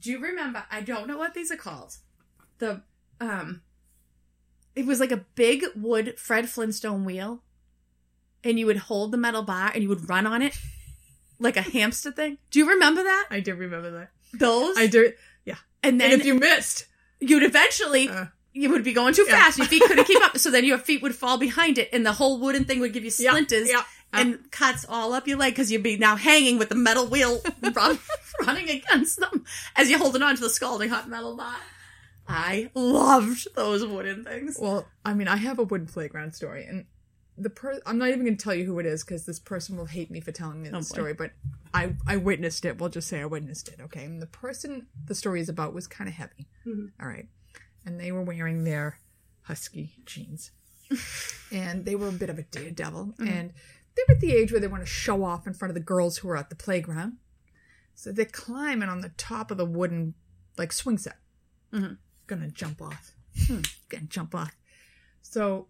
Do 0.00 0.10
you 0.10 0.18
remember? 0.18 0.64
I 0.70 0.80
don't 0.80 1.06
know 1.06 1.16
what 1.16 1.32
these 1.34 1.50
are 1.52 1.56
called. 1.56 1.96
The 2.58 2.82
um, 3.20 3.62
it 4.74 4.84
was 4.86 4.98
like 5.00 5.12
a 5.12 5.24
big 5.36 5.64
wood 5.76 6.18
Fred 6.18 6.48
Flintstone 6.48 7.04
wheel, 7.04 7.42
and 8.42 8.58
you 8.58 8.66
would 8.66 8.76
hold 8.76 9.12
the 9.12 9.16
metal 9.16 9.42
bar 9.42 9.70
and 9.72 9.82
you 9.82 9.88
would 9.88 10.08
run 10.08 10.26
on 10.26 10.42
it 10.42 10.56
like 11.38 11.56
a 11.56 11.62
hamster 11.62 12.10
thing. 12.10 12.38
Do 12.50 12.58
you 12.58 12.68
remember 12.68 13.02
that? 13.04 13.26
I 13.30 13.40
do 13.40 13.54
remember 13.54 13.90
that. 13.92 14.10
Those 14.32 14.76
I 14.76 14.88
do. 14.88 15.12
Yeah. 15.44 15.56
And 15.82 16.00
then 16.00 16.10
and 16.12 16.20
if 16.20 16.26
you 16.26 16.34
missed, 16.34 16.86
you'd 17.20 17.42
eventually. 17.44 18.08
uh, 18.08 18.26
you 18.54 18.70
would 18.70 18.84
be 18.84 18.92
going 18.94 19.12
too 19.14 19.26
Yeah. 19.28 19.34
fast. 19.44 19.58
Your 19.58 19.66
feet 19.66 19.82
couldn't 19.86 20.04
keep 20.06 20.22
up, 20.22 20.38
so 20.38 20.50
then 20.50 20.64
your 20.64 20.78
feet 20.78 21.02
would 21.02 21.14
fall 21.14 21.36
behind 21.38 21.76
it, 21.76 21.90
and 21.92 22.06
the 22.06 22.12
whole 22.12 22.38
wooden 22.40 22.64
thing 22.64 22.80
would 22.80 22.92
give 22.94 23.04
you 23.04 23.10
splinters. 23.10 23.68
yeah, 23.68 23.84
and 24.12 24.50
cuts 24.50 24.86
all 24.88 25.12
up 25.12 25.26
your 25.28 25.36
leg 25.38 25.52
because 25.52 25.70
you'd 25.72 25.82
be 25.82 25.96
now 25.98 26.14
hanging 26.16 26.56
with 26.58 26.68
the 26.70 26.74
metal 26.76 27.06
wheel 27.06 27.42
run, 27.74 27.98
running 28.46 28.70
against 28.70 29.18
them 29.20 29.44
as 29.76 29.90
you're 29.90 29.98
holding 29.98 30.22
on 30.22 30.36
to 30.36 30.40
the 30.40 30.48
scalding 30.48 30.88
hot 30.88 31.08
metal 31.08 31.36
bar. 31.36 31.56
I 32.26 32.70
loved 32.74 33.48
those 33.54 33.84
wooden 33.84 34.24
things. 34.24 34.56
Well, 34.60 34.86
I 35.04 35.12
mean, 35.14 35.28
I 35.28 35.36
have 35.36 35.58
a 35.58 35.62
wooden 35.62 35.86
playground 35.86 36.34
story, 36.34 36.64
and 36.64 36.86
the 37.36 37.50
per 37.50 37.80
I'm 37.84 37.98
not 37.98 38.08
even 38.08 38.20
going 38.24 38.36
to 38.36 38.42
tell 38.42 38.54
you 38.54 38.64
who 38.64 38.78
it 38.78 38.86
is 38.86 39.02
because 39.04 39.26
this 39.26 39.40
person 39.40 39.76
will 39.76 39.86
hate 39.86 40.10
me 40.10 40.20
for 40.20 40.30
telling 40.32 40.62
me 40.62 40.70
Oh, 40.72 40.78
the 40.78 40.84
story. 40.84 41.12
But 41.12 41.32
I 41.74 41.94
I 42.06 42.16
witnessed 42.16 42.64
it. 42.64 42.78
We'll 42.78 42.88
just 42.90 43.08
say 43.08 43.20
I 43.20 43.26
witnessed 43.26 43.68
it. 43.68 43.80
Okay, 43.80 44.04
and 44.04 44.22
the 44.22 44.26
person 44.26 44.86
the 45.06 45.14
story 45.14 45.40
is 45.40 45.48
about 45.48 45.74
was 45.74 45.86
kind 45.88 46.08
of 46.08 46.14
heavy. 46.14 46.46
Mhm. 46.66 46.92
All 47.02 47.08
right, 47.08 47.26
and 47.84 48.00
they 48.00 48.12
were 48.12 48.22
wearing 48.22 48.64
their 48.64 48.98
husky 49.42 49.92
jeans, 50.04 50.50
and 51.52 51.84
they 51.84 51.94
were 51.94 52.08
a 52.08 52.12
bit 52.12 52.30
of 52.30 52.38
a 52.38 52.42
daredevil, 52.42 53.14
Mm-hmm. 53.18 53.28
and 53.28 53.52
they 53.96 54.02
were 54.08 54.14
at 54.14 54.20
the 54.20 54.32
age 54.32 54.50
where 54.50 54.60
they 54.60 54.66
want 54.66 54.82
to 54.82 54.88
show 54.88 55.24
off 55.24 55.46
in 55.46 55.54
front 55.54 55.70
of 55.70 55.74
the 55.74 55.80
girls 55.80 56.18
who 56.18 56.28
are 56.28 56.36
at 56.36 56.50
the 56.50 56.56
playground. 56.56 57.18
So 57.94 58.10
they're 58.10 58.24
climbing 58.24 58.88
on 58.88 59.02
the 59.02 59.10
top 59.10 59.52
of 59.52 59.56
the 59.56 59.64
wooden 59.64 60.14
like 60.58 60.72
swing 60.72 60.98
set. 60.98 61.18
Mhm. 61.72 61.98
Gonna 62.26 62.50
jump 62.50 62.82
off. 62.82 63.12
Hmm. 63.46 63.60
Gonna 63.88 64.06
jump 64.06 64.34
off. 64.34 64.50
So 65.22 65.68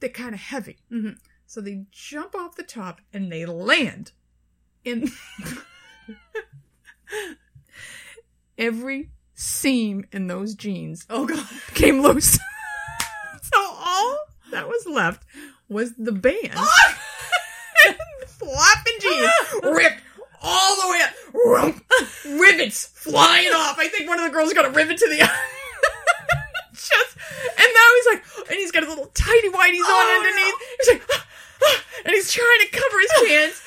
they're 0.00 0.10
kind 0.10 0.34
of 0.34 0.40
heavy. 0.40 0.76
Mhm. 0.92 1.16
So 1.46 1.62
they 1.62 1.86
jump 1.90 2.34
off 2.34 2.56
the 2.56 2.62
top 2.62 3.00
and 3.14 3.32
they 3.32 3.46
land 3.46 4.12
in 4.84 5.10
every 8.58 9.10
seam 9.36 10.04
in 10.12 10.26
those 10.26 10.54
jeans 10.54 11.06
Oh 11.10 11.26
god. 11.26 11.46
came 11.74 12.00
loose. 12.02 12.32
so 13.42 13.58
all 13.58 14.18
that 14.50 14.66
was 14.66 14.86
left 14.86 15.22
was 15.68 15.92
the 15.96 16.12
band. 16.12 16.52
Flopping 18.26 18.94
jeans 19.00 19.30
ripped 19.62 20.00
all 20.42 20.76
the 20.76 20.88
way 20.90 21.00
up. 21.02 21.12
Rivets 22.40 22.86
flying 22.86 23.48
off. 23.48 23.78
I 23.78 23.88
think 23.88 24.08
one 24.08 24.18
of 24.18 24.24
the 24.24 24.30
girls 24.30 24.52
got 24.52 24.64
a 24.66 24.70
rivet 24.70 24.98
to 24.98 25.08
the 25.08 25.22
eye. 25.22 25.48
Just 26.72 27.16
and 27.58 27.68
now 27.74 27.88
he's 27.96 28.06
like, 28.14 28.50
and 28.50 28.56
he's 28.58 28.70
got 28.72 28.82
his 28.84 28.90
little 28.90 29.10
tidy 29.14 29.48
whities 29.48 29.80
on 29.80 29.86
Oh, 29.88 30.16
underneath. 30.18 30.54
He's 30.78 30.88
like, 30.94 31.02
and 32.04 32.14
he's 32.14 32.32
trying 32.32 32.60
to 32.60 32.68
cover 32.68 33.00
his 33.00 33.10
pants. 33.28 33.62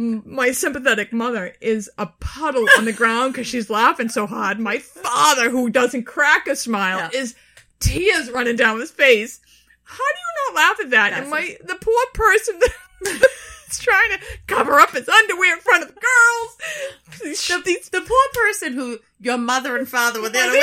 My 0.00 0.52
sympathetic 0.52 1.12
mother 1.12 1.54
is 1.60 1.90
a 1.98 2.06
puddle 2.20 2.66
on 2.78 2.84
the 2.84 2.92
ground 2.92 3.32
because 3.32 3.48
she's 3.48 3.68
laughing 3.68 4.08
so 4.08 4.28
hard. 4.28 4.60
My 4.60 4.78
father, 4.78 5.50
who 5.50 5.70
doesn't 5.70 6.04
crack 6.04 6.46
a 6.46 6.54
smile, 6.54 6.98
Yeah. 7.12 7.20
is 7.20 7.34
tears 7.80 8.30
running 8.30 8.54
down 8.54 8.78
his 8.78 8.92
face. 8.92 9.40
How 9.82 9.96
do 9.96 10.02
you 10.20 10.54
not 10.54 10.60
laugh 10.62 10.76
at 10.84 10.90
that? 10.90 11.12
and 11.14 11.28
my 11.30 11.56
the 11.64 11.74
poor 11.74 12.04
person 12.14 12.60
that's 13.02 13.78
trying 13.80 14.10
to 14.12 14.20
cover 14.46 14.78
up 14.78 14.92
his 14.92 15.08
underwear 15.08 15.54
in 15.54 15.60
front 15.60 15.82
of 15.82 15.88
the 15.92 16.00
girls. 16.00 17.20
These, 17.22 17.48
The, 17.48 17.98
the 17.98 18.00
poor 18.02 18.44
person 18.44 18.74
who 18.74 18.98
your 19.20 19.38
mother 19.38 19.76
and 19.76 19.88
father 19.88 20.20
were 20.22 20.28
there 20.28 20.52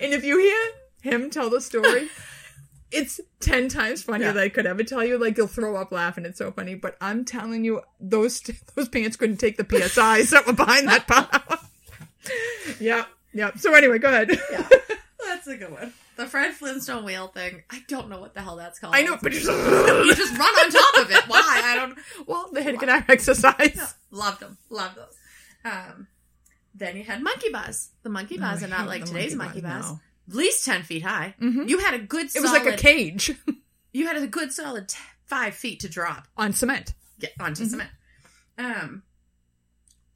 and 0.00 0.12
if 0.12 0.24
you 0.24 0.38
hear 0.38 1.12
him 1.12 1.30
tell 1.30 1.50
the 1.50 1.60
story, 1.60 2.08
it's 2.92 3.20
ten 3.40 3.68
times 3.68 4.02
funnier 4.02 4.28
Yeah. 4.28 4.32
than 4.32 4.42
I 4.44 4.48
could 4.48 4.66
ever 4.66 4.84
tell 4.84 5.04
you. 5.04 5.18
Like 5.18 5.36
you'll 5.36 5.46
throw 5.46 5.76
up 5.76 5.92
laughing. 5.92 6.24
It's 6.24 6.38
so 6.38 6.50
funny. 6.52 6.74
But 6.74 6.96
I'm 7.00 7.24
telling 7.24 7.64
you, 7.64 7.80
those 8.00 8.40
those 8.74 8.88
pants 8.88 9.16
couldn't 9.16 9.38
take 9.38 9.56
the 9.56 9.64
psi's 9.64 10.30
that 10.30 10.46
were 10.46 10.52
behind 10.52 10.88
that 10.88 11.06
power. 11.06 11.58
yeah, 12.80 13.04
yeah. 13.32 13.50
So 13.56 13.74
anyway, 13.74 13.98
go 13.98 14.08
ahead. 14.08 14.30
Yeah. 14.50 14.68
That's 15.26 15.46
a 15.46 15.56
good 15.56 15.72
one. 15.72 15.92
The 16.16 16.26
Fred 16.26 16.52
Flintstone 16.54 17.04
wheel 17.04 17.28
thing. 17.28 17.62
I 17.70 17.82
don't 17.88 18.08
know 18.10 18.20
what 18.20 18.34
the 18.34 18.42
hell 18.42 18.56
that's 18.56 18.78
called. 18.78 18.94
I 18.94 19.02
know, 19.02 19.16
but 19.20 19.32
you 19.32 19.40
just 19.40 19.48
run 20.38 20.40
on 20.40 20.70
top 20.70 20.98
of 20.98 21.10
it. 21.10 21.24
Why? 21.26 21.40
I 21.64 21.74
don't. 21.74 21.98
well, 22.28 22.50
they 22.52 22.62
had 22.62 22.78
get 22.78 23.08
exercise. 23.08 23.72
Yeah, 23.74 23.88
loved 24.10 24.40
them. 24.40 24.58
Loved 24.68 24.96
those. 24.96 25.16
Um, 25.64 26.08
then 26.74 26.96
you 26.98 27.04
had 27.04 27.22
monkey 27.22 27.48
bars. 27.50 27.88
The 28.02 28.10
monkey 28.10 28.36
bars 28.36 28.62
Oh, 28.62 28.66
are 28.66 28.68
not 28.68 28.88
like 28.88 29.00
the 29.02 29.06
today's 29.06 29.34
monkey, 29.34 29.62
monkey 29.62 29.80
bars. 29.80 29.86
bars, 29.86 29.98
At 30.28 30.34
least 30.34 30.64
ten 30.64 30.82
feet 30.82 31.02
high. 31.02 31.34
Mhm. 31.40 31.68
You 31.68 31.78
had 31.78 31.94
a 31.94 31.98
good. 31.98 32.26
It 32.34 32.40
was 32.42 32.52
like 32.52 32.66
a 32.66 32.76
cage 32.76 33.32
You 33.92 34.06
had 34.06 34.16
a 34.16 34.26
good 34.26 34.52
solid 34.52 34.88
t- 34.88 34.98
five 35.26 35.54
feet 35.54 35.80
to 35.80 35.88
drop 35.88 36.26
on 36.36 36.52
cement. 36.54 36.94
Yeah, 37.18 37.28
onto 37.40 37.64
Mhm. 37.64 37.68
cement. 37.70 37.90
Um. 38.58 39.02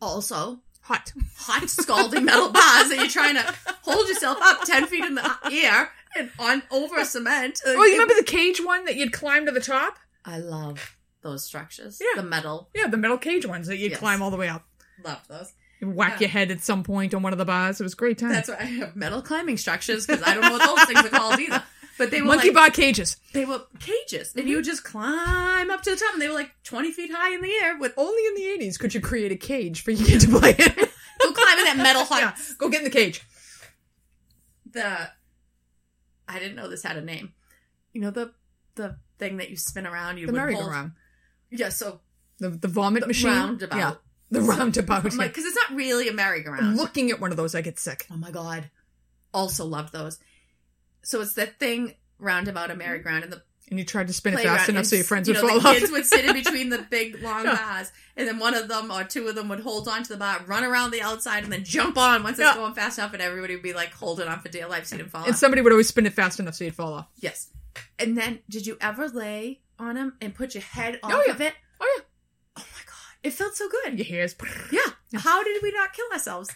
Also, 0.01 0.61
Hot. 0.83 1.13
hot 1.37 1.69
scalding 1.71 2.25
metal 2.25 2.51
bars 2.53 2.89
that 2.91 2.97
you're 2.99 3.09
trying 3.09 3.35
to 3.35 3.55
hold 3.83 4.07
yourself 4.09 4.39
up 4.41 4.63
ten 4.65 4.87
feet 4.87 5.05
in 5.05 5.15
the 5.17 5.37
air 5.51 5.91
and 6.17 6.31
on 6.39 6.63
over 6.71 7.05
cement. 7.05 7.61
Oh, 7.67 7.85
you 7.85 7.93
remember 7.93 8.15
the 8.15 8.25
cage 8.25 8.61
one 8.65 8.85
that 8.85 8.97
you'd 8.97 9.13
climb 9.13 9.47
to 9.47 9.53
the 9.53 9.61
top? 9.61 9.99
I 10.25 10.39
love 10.39 10.97
those 11.23 11.45
structures. 11.45 12.01
Yeah. 12.01 12.21
The 12.23 12.29
metal. 12.29 12.71
Yeah, 12.75 12.87
the 12.87 12.97
metal 12.97 13.19
cage 13.19 13.47
ones 13.47 13.67
that 13.67 13.79
you'd 13.79 13.93
Yes. 13.93 13.99
climb 14.01 14.23
all 14.23 14.31
the 14.31 14.37
way 14.37 14.49
up. 14.49 14.67
Love 15.03 15.27
those. 15.29 15.53
Whack 15.83 16.15
Yeah. 16.15 16.21
your 16.21 16.29
head 16.31 16.51
at 16.51 16.61
some 16.61 16.83
point 16.83 17.13
on 17.15 17.23
one 17.23 17.33
of 17.33 17.39
the 17.39 17.45
bars. 17.45 17.81
It 17.81 17.85
was 17.85 17.93
a 17.93 17.97
great 17.97 18.19
time. 18.19 18.31
That's 18.31 18.49
why 18.49 18.57
I 18.61 18.65
have 18.65 18.97
metal 18.97 19.21
climbing 19.23 19.57
structures 19.59 20.07
because 20.07 20.23
I 20.23 20.33
don't 20.35 20.43
know 20.43 20.53
what 20.53 20.65
those 20.77 20.85
things 20.87 21.05
are 21.05 21.09
called 21.17 21.39
either. 21.39 21.63
But 21.99 22.11
they 22.11 22.21
were 22.21 22.27
Monkey 22.29 22.49
like, 22.49 22.55
bar 22.55 22.71
cages. 22.71 23.17
they 23.33 23.45
were 23.47 23.63
cages, 23.81 24.35
and 24.37 24.47
you 24.49 24.57
would 24.57 24.65
just 24.67 24.85
climb 24.85 25.71
up 25.71 25.81
to 25.83 25.91
the 25.91 25.97
top, 25.97 26.13
and 26.13 26.21
they 26.21 26.29
were 26.29 26.35
like 26.35 26.51
twenty 26.63 26.93
feet 26.93 27.11
high 27.13 27.33
in 27.35 27.41
the 27.41 27.51
air 27.63 27.79
with 27.79 27.95
Only 27.97 28.23
in 28.27 28.35
the 28.59 28.65
80s 28.67 28.79
could 28.79 28.93
you 28.95 29.01
create 29.01 29.33
a 29.33 29.37
cage 29.37 29.81
for 29.83 29.93
you 29.93 30.19
to 30.21 30.29
play 30.29 30.51
in. 30.51 30.57
go 30.75 31.33
climb 31.33 31.59
in 31.59 31.65
that 31.65 31.77
metal 31.79 32.05
hut. 32.09 32.21
yeah, 32.21 32.37
go 32.59 32.69
get 32.69 32.79
in 32.81 32.85
the 32.85 32.91
cage. 32.91 33.23
The 34.71 35.09
I 36.29 36.39
didn't 36.39 36.57
know 36.57 36.69
this 36.69 36.83
had 36.83 36.97
a 36.97 37.01
name. 37.03 37.33
You 37.93 38.01
know 38.03 38.11
the 38.11 38.33
the 38.75 38.97
thing 39.19 39.39
that 39.39 39.49
you 39.51 39.57
spin 39.57 39.87
around. 39.87 40.19
You 40.19 40.27
The 40.27 40.33
merry-go-round. 40.33 40.93
Yeah, 41.51 41.71
so 41.71 42.01
The, 42.39 42.51
the 42.51 42.69
vomit 42.69 43.03
the 43.03 43.07
machine. 43.07 43.31
roundabout. 43.31 43.77
Yeah, 43.79 43.95
the 44.31 44.41
roundabout. 44.43 45.05
I'm 45.11 45.17
like, 45.17 45.31
because 45.31 45.45
it's 45.45 45.57
not 45.57 45.77
really 45.77 46.09
a 46.09 46.13
merry-go-round. 46.13 46.77
Looking 46.77 47.11
at 47.11 47.21
one 47.21 47.31
of 47.31 47.37
those, 47.37 47.55
I 47.55 47.61
get 47.63 47.79
sick. 47.79 48.07
Oh 48.13 48.17
my 48.17 48.31
god. 48.31 48.71
Also 49.33 49.65
loved 49.65 49.93
those. 49.93 50.19
So 51.03 51.21
it's 51.21 51.35
that 51.35 51.59
thing 51.59 51.95
roundabout 52.19 52.71
a 52.71 52.75
merry-go-round 52.75 53.25
and 53.25 53.33
the 53.33 53.43
And 53.71 53.79
you 53.79 53.85
tried 53.85 54.07
to 54.09 54.13
spin 54.13 54.35
it 54.35 54.41
fast 54.41 54.69
enough 54.69 54.81
and, 54.81 54.87
so 54.87 54.97
your 54.97 55.05
friends 55.05 55.29
you 55.29 55.35
would 55.35 55.43
know, 55.43 55.49
fall 55.49 55.61
the 55.61 55.69
off. 55.69 55.77
kids 55.77 55.91
would 55.93 56.07
sit 56.07 56.25
in 56.25 56.33
between 56.45 56.71
the 56.71 56.79
big 56.79 57.21
long 57.23 57.45
Yeah. 57.45 57.57
bars, 57.57 57.93
and 58.17 58.27
then 58.27 58.39
one 58.39 58.55
of 58.55 58.69
them 58.69 58.91
or 58.91 59.05
two 59.05 59.27
of 59.29 59.35
them 59.35 59.49
would 59.49 59.61
hold 59.61 59.87
on 59.89 60.03
to 60.05 60.09
the 60.09 60.17
bar, 60.17 60.41
run 60.47 60.65
around 60.65 60.91
the 60.93 61.03
outside, 61.03 61.45
and 61.45 61.53
then 61.53 61.63
jump 61.65 61.97
on 61.99 62.23
once 62.23 62.39
Yeah. 62.39 62.49
it's 62.49 62.57
going 62.57 62.75
fast 62.75 62.99
enough, 62.99 63.13
and 63.13 63.23
everybody 63.23 63.55
would 63.55 63.63
be 63.63 63.73
like 63.75 63.93
holding 63.93 64.27
on 64.29 64.41
for 64.41 64.49
dear 64.49 64.67
life, 64.69 64.87
so 64.87 64.97
you 64.97 65.03
didn't 65.03 65.13
fall 65.13 65.23
and 65.25 65.33
off. 65.33 65.39
somebody 65.39 65.63
would 65.63 65.73
always 65.73 65.89
spin 65.89 66.07
it 66.07 66.13
fast 66.15 66.41
enough 66.41 66.55
so 66.55 66.65
you'd 66.65 66.75
fall 66.75 66.95
off. 66.95 67.09
yes. 67.17 67.49
And 67.99 68.17
then, 68.17 68.39
did 68.49 68.67
you 68.67 68.79
ever 68.81 69.09
lay 69.09 69.61
on 69.79 69.97
them 69.97 70.15
and 70.23 70.35
put 70.35 70.55
your 70.55 70.63
head 70.63 70.99
oh, 71.03 71.09
off 71.09 71.13
Oh, 71.15 71.23
yeah. 71.27 71.33
of 71.33 71.41
it? 71.43 71.53
Oh, 71.81 71.95
yeah. 71.99 72.05
It 73.27 73.33
felt 73.33 73.57
so 73.57 73.69
good. 73.69 73.99
Your 73.99 74.07
hair's 74.07 74.35
Yeah. 74.71 74.81
Yeah. 75.11 75.21
How 75.21 75.43
did 75.43 75.61
we 75.63 75.73
not 75.73 75.93
kill 75.93 76.07
ourselves? 76.13 76.51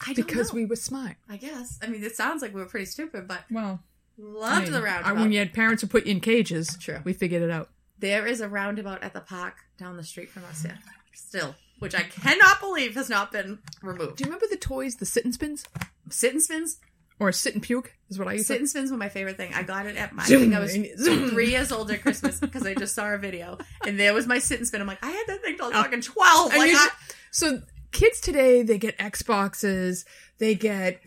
I 0.00 0.12
don't 0.12 0.26
because 0.26 0.52
know. 0.52 0.56
we 0.56 0.64
were 0.66 0.76
smart. 0.76 1.16
I 1.28 1.36
guess. 1.36 1.78
I 1.82 1.86
mean, 1.86 2.02
it 2.04 2.14
sounds 2.16 2.42
like 2.42 2.54
we 2.54 2.60
were 2.60 2.66
pretty 2.68 2.86
stupid, 2.86 3.26
but 3.28 3.44
Well, 3.50 3.82
loved 4.16 4.52
I 4.54 4.60
mean, 4.64 4.72
the 4.72 4.78
I- 4.78 4.82
roundabout. 4.82 5.16
when 5.16 5.32
you 5.32 5.38
had 5.38 5.52
parents 5.52 5.82
who 5.82 5.88
put 5.88 6.06
you 6.06 6.12
in 6.12 6.20
cages, 6.20 6.76
True. 6.80 7.00
we 7.04 7.12
figured 7.12 7.42
it 7.42 7.50
out. 7.50 7.70
There 7.98 8.26
is 8.26 8.40
a 8.40 8.48
roundabout 8.48 9.02
at 9.02 9.12
the 9.12 9.20
park 9.20 9.54
down 9.76 9.96
the 9.96 10.04
street 10.04 10.30
from 10.30 10.44
us 10.44 10.62
here. 10.62 10.78
Still. 11.14 11.56
Which 11.80 11.94
I 11.94 12.02
cannot 12.02 12.60
believe 12.60 12.94
has 12.96 13.08
not 13.08 13.30
been 13.32 13.58
removed. 13.82 14.16
Do 14.16 14.22
you 14.24 14.26
remember 14.26 14.46
the 14.50 14.56
toys, 14.56 14.96
the 14.96 15.06
sit 15.06 15.24
and 15.24 15.34
spins? 15.34 15.64
Sit 16.10 16.32
and 16.32 16.42
spins? 16.42 16.78
Or 17.20 17.32
sit 17.32 17.54
and 17.54 17.62
puke 17.62 17.92
is 18.08 18.18
what 18.18 18.28
I 18.28 18.34
used 18.34 18.46
Sit 18.46 18.54
to 18.54 18.60
and 18.60 18.70
spins 18.70 18.90
were 18.92 18.96
my 18.96 19.08
favorite 19.08 19.36
thing. 19.36 19.52
I 19.52 19.64
got 19.64 19.86
it 19.86 19.96
at 19.96 20.12
my 20.12 20.22
I 20.22 20.26
think 20.26 20.54
I 20.54 20.60
was 20.60 20.72
three 21.30 21.50
years 21.50 21.72
old 21.72 21.90
at 21.90 22.00
Christmas 22.00 22.38
because 22.38 22.64
I 22.64 22.74
just 22.74 22.94
saw 22.94 23.12
a 23.12 23.18
video. 23.18 23.58
And 23.84 23.98
there 23.98 24.14
was 24.14 24.26
my 24.28 24.38
sit 24.38 24.58
and 24.58 24.66
spin. 24.68 24.80
I'm 24.80 24.86
like, 24.86 25.02
I 25.04 25.10
had 25.10 25.24
that 25.26 25.42
thing 25.42 25.56
till 25.56 25.66
I 25.66 25.68
was 25.68 25.76
Oh. 25.78 25.82
fucking 25.82 26.00
twelve. 26.02 26.50
And 26.52 26.60
Like 26.60 26.70
you 26.70 26.76
I, 26.76 26.88
so 27.32 27.60
kids 27.90 28.20
today, 28.20 28.62
they 28.62 28.78
get 28.78 28.96
Xboxes, 28.98 30.04
they 30.38 30.54
get, 30.54 31.00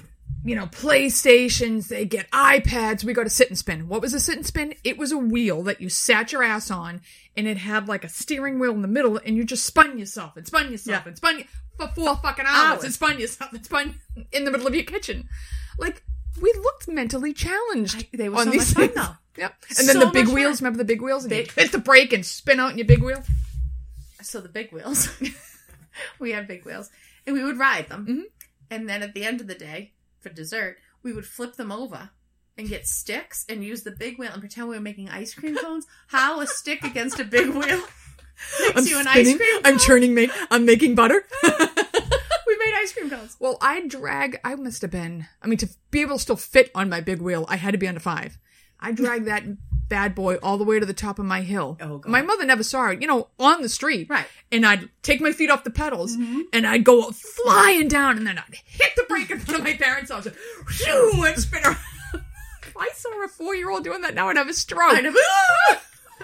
you 0.44 0.56
know, 0.56 0.66
PlayStations, 0.66 1.88
they 1.88 2.06
get 2.06 2.30
iPads. 2.32 3.04
We 3.04 3.14
got 3.14 3.26
a 3.26 3.30
sit 3.30 3.48
and 3.50 3.58
spin. 3.58 3.88
What 3.88 4.02
was 4.02 4.14
a 4.14 4.20
sit 4.20 4.36
and 4.36 4.46
spin? 4.46 4.74
It 4.84 4.98
was 4.98 5.12
a 5.12 5.18
wheel 5.18 5.64
that 5.64 5.82
you 5.82 5.90
sat 5.90 6.32
your 6.32 6.44
ass 6.44 6.70
on 6.72 7.02
and 7.38 7.48
it 7.48 7.58
had 7.58 7.88
like 7.88 8.04
a 8.04 8.10
steering 8.10 8.60
wheel 8.60 8.72
in 8.74 8.82
the 8.82 8.88
middle 8.88 9.18
and 9.26 9.38
you 9.38 9.44
just 9.46 9.66
spun 9.66 9.98
yourself 9.98 10.36
and 10.36 10.46
spun 10.46 10.72
yourself 10.72 11.04
Yeah. 11.04 11.08
and 11.08 11.18
spun 11.18 11.44
for 11.78 11.88
four 11.96 12.18
fucking 12.18 12.46
hours, 12.46 12.76
Hours. 12.78 12.84
and 12.84 12.94
spun 12.94 13.20
yourself 13.20 13.54
and 13.54 13.64
spun 13.66 13.96
in 14.32 14.44
the 14.44 14.52
middle 14.52 14.68
of 14.68 14.76
your 14.76 14.84
kitchen. 14.84 15.30
Like, 15.82 16.04
we 16.42 16.54
looked 16.54 16.88
mentally 16.88 17.34
challenged. 17.34 17.98
I- 18.14 18.18
they 18.18 18.30
were 18.30 18.38
on 18.38 18.46
so 18.46 18.52
these 18.52 18.76
much 18.76 18.88
fun, 18.96 18.96
things. 18.96 19.08
though. 19.08 19.16
Yep. 19.38 19.56
And 19.80 19.88
then 19.90 19.96
So 19.96 20.00
the 20.06 20.12
big 20.12 20.28
wheels, 20.28 20.60
fun. 20.60 20.66
remember 20.66 20.78
the 20.78 20.86
big 20.86 21.02
wheels? 21.02 21.24
And 21.26 21.30
Big- 21.30 21.52
hit 21.52 21.72
the 21.72 21.78
brake 21.80 22.14
and 22.14 22.26
spin 22.26 22.60
out 22.60 22.72
in 22.72 22.78
your 22.78 22.88
big 22.88 23.02
wheel. 23.04 23.24
so 24.22 24.40
the 24.40 24.50
big 24.50 24.72
wheels. 24.72 25.10
we 26.20 26.32
had 26.32 26.48
big 26.48 26.64
wheels. 26.66 26.90
And 27.26 27.36
we 27.36 27.44
would 27.44 27.58
ride 27.60 27.90
them. 27.90 28.06
Mhm. 28.08 28.24
And 28.70 28.88
then 28.90 29.04
at 29.04 29.14
the 29.14 29.24
end 29.26 29.42
of 29.42 29.48
the 29.48 29.56
day, 29.56 29.94
for 30.20 30.30
dessert, 30.30 30.78
we 31.04 31.12
would 31.14 31.26
flip 31.26 31.56
them 31.56 31.72
over 31.72 32.10
and 32.58 32.68
get 32.70 32.88
sticks 32.88 33.46
and 33.50 33.64
use 33.64 33.84
the 33.84 33.92
big 33.92 34.18
wheel 34.20 34.32
and 34.32 34.42
pretend 34.42 34.68
we 34.70 34.76
were 34.76 34.82
making 34.82 35.10
ice 35.10 35.34
cream 35.34 35.56
cones. 35.58 35.86
How 36.08 36.40
a 36.42 36.48
stick 36.48 36.84
against 36.84 37.20
a 37.20 37.24
big 37.24 37.50
wheel 37.50 37.64
makes 38.60 38.76
I'm 38.78 38.86
you 38.86 39.00
an 39.00 39.06
spinning. 39.08 39.34
ice 39.34 39.38
cream 39.38 39.62
I'm 39.66 39.78
cone? 39.78 39.80
turning. 39.88 40.14
Make. 40.14 40.32
I'm 40.52 40.66
making 40.66 40.96
butter. 40.96 41.26
ice 42.92 42.98
cream 42.98 43.10
cones. 43.10 43.38
well, 43.40 43.58
I 43.62 43.86
drag. 43.88 44.40
I 44.44 44.56
must 44.56 44.82
have 44.82 44.92
been. 44.92 45.28
I 45.42 45.48
mean, 45.48 45.58
to 45.60 45.70
be 45.92 46.02
able 46.02 46.18
to 46.18 46.22
still 46.22 46.36
fit 46.36 46.70
on 46.76 46.90
my 46.90 47.02
big 47.02 47.22
wheel, 47.22 47.46
I 47.48 47.56
had 47.58 47.72
to 47.72 47.78
be 47.78 47.88
under 47.88 48.00
five. 48.00 48.38
I 48.80 48.92
dragged 48.92 49.26
that 49.28 49.44
bad 49.90 50.16
boy 50.16 50.36
all 50.38 50.58
the 50.58 50.64
way 50.64 50.80
to 50.80 50.86
the 50.86 50.94
top 50.94 51.20
of 51.20 51.26
my 51.26 51.42
hill. 51.42 51.78
Oh, 51.82 51.98
God. 52.00 52.10
My 52.12 52.22
mother 52.22 52.46
never 52.46 52.64
saw 52.64 52.88
it, 52.90 53.02
you 53.02 53.08
know, 53.08 53.28
on 53.40 53.62
the 53.62 53.70
street. 53.70 54.08
Right. 54.10 54.26
And 54.52 54.66
I'd 54.66 54.90
take 55.04 55.22
my 55.22 55.32
feet 55.34 55.52
off 55.52 55.64
the 55.64 55.70
pedals 55.70 56.16
Mhm. 56.18 56.44
and 56.54 56.66
I'd 56.66 56.84
go 56.84 57.12
flying 57.12 57.88
down 57.88 58.18
and 58.18 58.26
then 58.26 58.38
I'd 58.40 58.56
hit 58.66 58.92
the 58.96 59.04
brake 59.08 59.30
in 59.30 59.40
front 59.40 59.60
of 59.60 59.66
my 59.66 59.74
parents' 59.74 60.10
house 60.12 60.26
and 60.26 60.36
shoo, 60.70 61.24
and 61.28 61.38
spin 61.40 61.64
around. 61.64 61.78
if 62.64 62.76
I 62.78 62.90
saw 62.96 63.24
a 63.24 63.28
four 63.28 63.54
year 63.56 63.70
old 63.70 63.84
doing 63.84 64.02
that 64.02 64.16
now, 64.16 64.30
I'd 64.30 64.38
have 64.38 64.48
a 64.50 64.54
stroke. 64.54 64.94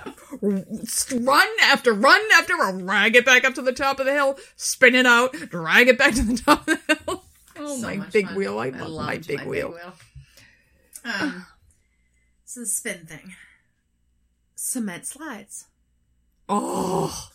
I 0.06 0.14
run 1.20 1.48
after 1.64 1.94
run 1.94 2.22
after 2.36 2.56
run, 2.56 2.80
drag 2.80 3.16
it 3.16 3.26
back 3.26 3.44
up 3.46 3.54
to 3.56 3.62
the 3.62 3.74
top 3.74 4.00
of 4.00 4.06
the 4.06 4.14
hill, 4.14 4.38
spin 4.56 4.96
it 4.96 5.06
out, 5.06 5.34
drag 5.50 5.88
it 5.88 5.98
back 5.98 6.14
to 6.16 6.24
the 6.24 6.38
top 6.38 6.68
of 6.68 6.80
the 6.88 6.96
hill. 7.06 7.24
Oh, 7.60 7.76
So 7.82 7.88
my 7.88 8.06
big 8.12 8.28
fun. 8.28 8.36
wheel. 8.36 8.60
I, 8.60 8.70
love 8.70 8.80
my 8.80 8.86
loved 8.86 9.28
big 9.28 9.42
wheel. 9.42 9.76
Um, 11.04 11.48
so 12.46 12.60
the 12.60 12.66
spin 12.68 13.08
thing. 13.08 13.34
Cement 14.54 15.08
slides. 15.08 15.66
Oh, 16.48 17.30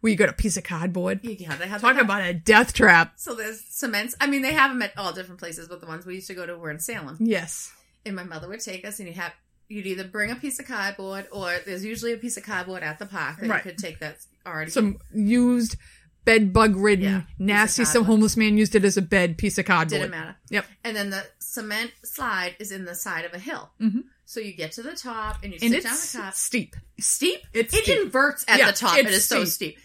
well, 0.00 0.10
you 0.10 0.16
got 0.16 0.30
a 0.30 0.32
piece 0.32 0.56
of 0.56 0.64
cardboard. 0.64 1.20
Yeah, 1.22 1.56
they 1.56 1.68
have 1.68 1.82
Talk 1.82 1.98
about 1.98 2.22
a 2.22 2.32
death 2.32 2.72
trap. 2.72 3.12
So 3.16 3.34
there's 3.34 3.60
cements. 3.60 4.14
I 4.20 4.26
mean, 4.26 4.40
they 4.40 4.54
have 4.54 4.70
them 4.70 4.80
at 4.80 4.96
all 4.96 5.12
different 5.12 5.40
places, 5.40 5.68
but 5.68 5.80
the 5.82 5.86
ones 5.86 6.06
we 6.06 6.14
used 6.14 6.28
to 6.28 6.34
go 6.34 6.46
to 6.46 6.56
were 6.56 6.70
in 6.70 6.78
Salem. 6.80 7.16
Yes. 7.20 7.70
And 8.06 8.16
my 8.16 8.24
mother 8.24 8.48
would 8.48 8.60
take 8.60 8.84
us, 8.86 8.98
and 8.98 9.08
you'd 9.08 9.18
have 9.18 9.32
you'd 9.68 9.86
either 9.86 10.04
bring 10.04 10.30
a 10.30 10.36
piece 10.36 10.58
of 10.60 10.66
cardboard, 10.66 11.26
or 11.32 11.56
there's 11.66 11.84
usually 11.84 12.12
a 12.12 12.16
piece 12.16 12.36
of 12.36 12.44
cardboard 12.44 12.82
at 12.82 12.98
the 12.98 13.06
park 13.06 13.38
that 13.40 13.48
Right. 13.48 13.64
you 13.64 13.70
could 13.72 13.78
take 13.78 13.98
that's 13.98 14.26
already. 14.46 14.70
Some 14.70 14.98
used 15.14 15.76
bed 16.24 16.52
bug 16.52 16.76
ridden, 16.76 17.04
Yeah, 17.04 17.22
nasty. 17.38 17.84
Some 17.84 18.04
homeless 18.04 18.36
man 18.36 18.56
used 18.58 18.74
it 18.74 18.84
as 18.84 18.96
a 18.96 19.02
bed 19.02 19.38
piece 19.38 19.58
of 19.58 19.64
cardboard. 19.66 20.00
didn't 20.00 20.10
matter. 20.10 20.36
Yep. 20.50 20.66
And 20.84 20.96
then 20.96 21.10
the 21.10 21.24
cement 21.38 21.92
slide 22.04 22.56
is 22.58 22.72
in 22.72 22.84
the 22.84 22.94
side 22.96 23.24
of 23.24 23.32
a 23.32 23.38
hill. 23.38 23.70
Mhm. 23.80 24.04
So 24.24 24.40
you 24.40 24.52
get 24.52 24.72
to 24.72 24.82
the 24.82 24.96
top 24.96 25.44
and 25.44 25.52
you 25.52 25.58
And 25.62 25.72
sit 25.72 25.84
down 25.84 25.92
it's 25.92 26.12
the 26.12 26.18
top. 26.18 26.34
steep. 26.34 26.74
Steep. 26.98 27.46
It's 27.52 27.72
it 27.72 27.84
steep. 27.84 28.00
inverts 28.00 28.44
at 28.48 28.58
Yeah, 28.58 28.72
the 28.72 28.76
top. 28.76 28.98
It 28.98 29.06
is 29.06 29.24
so 29.26 29.44
steep. 29.44 29.76
steep. 29.76 29.78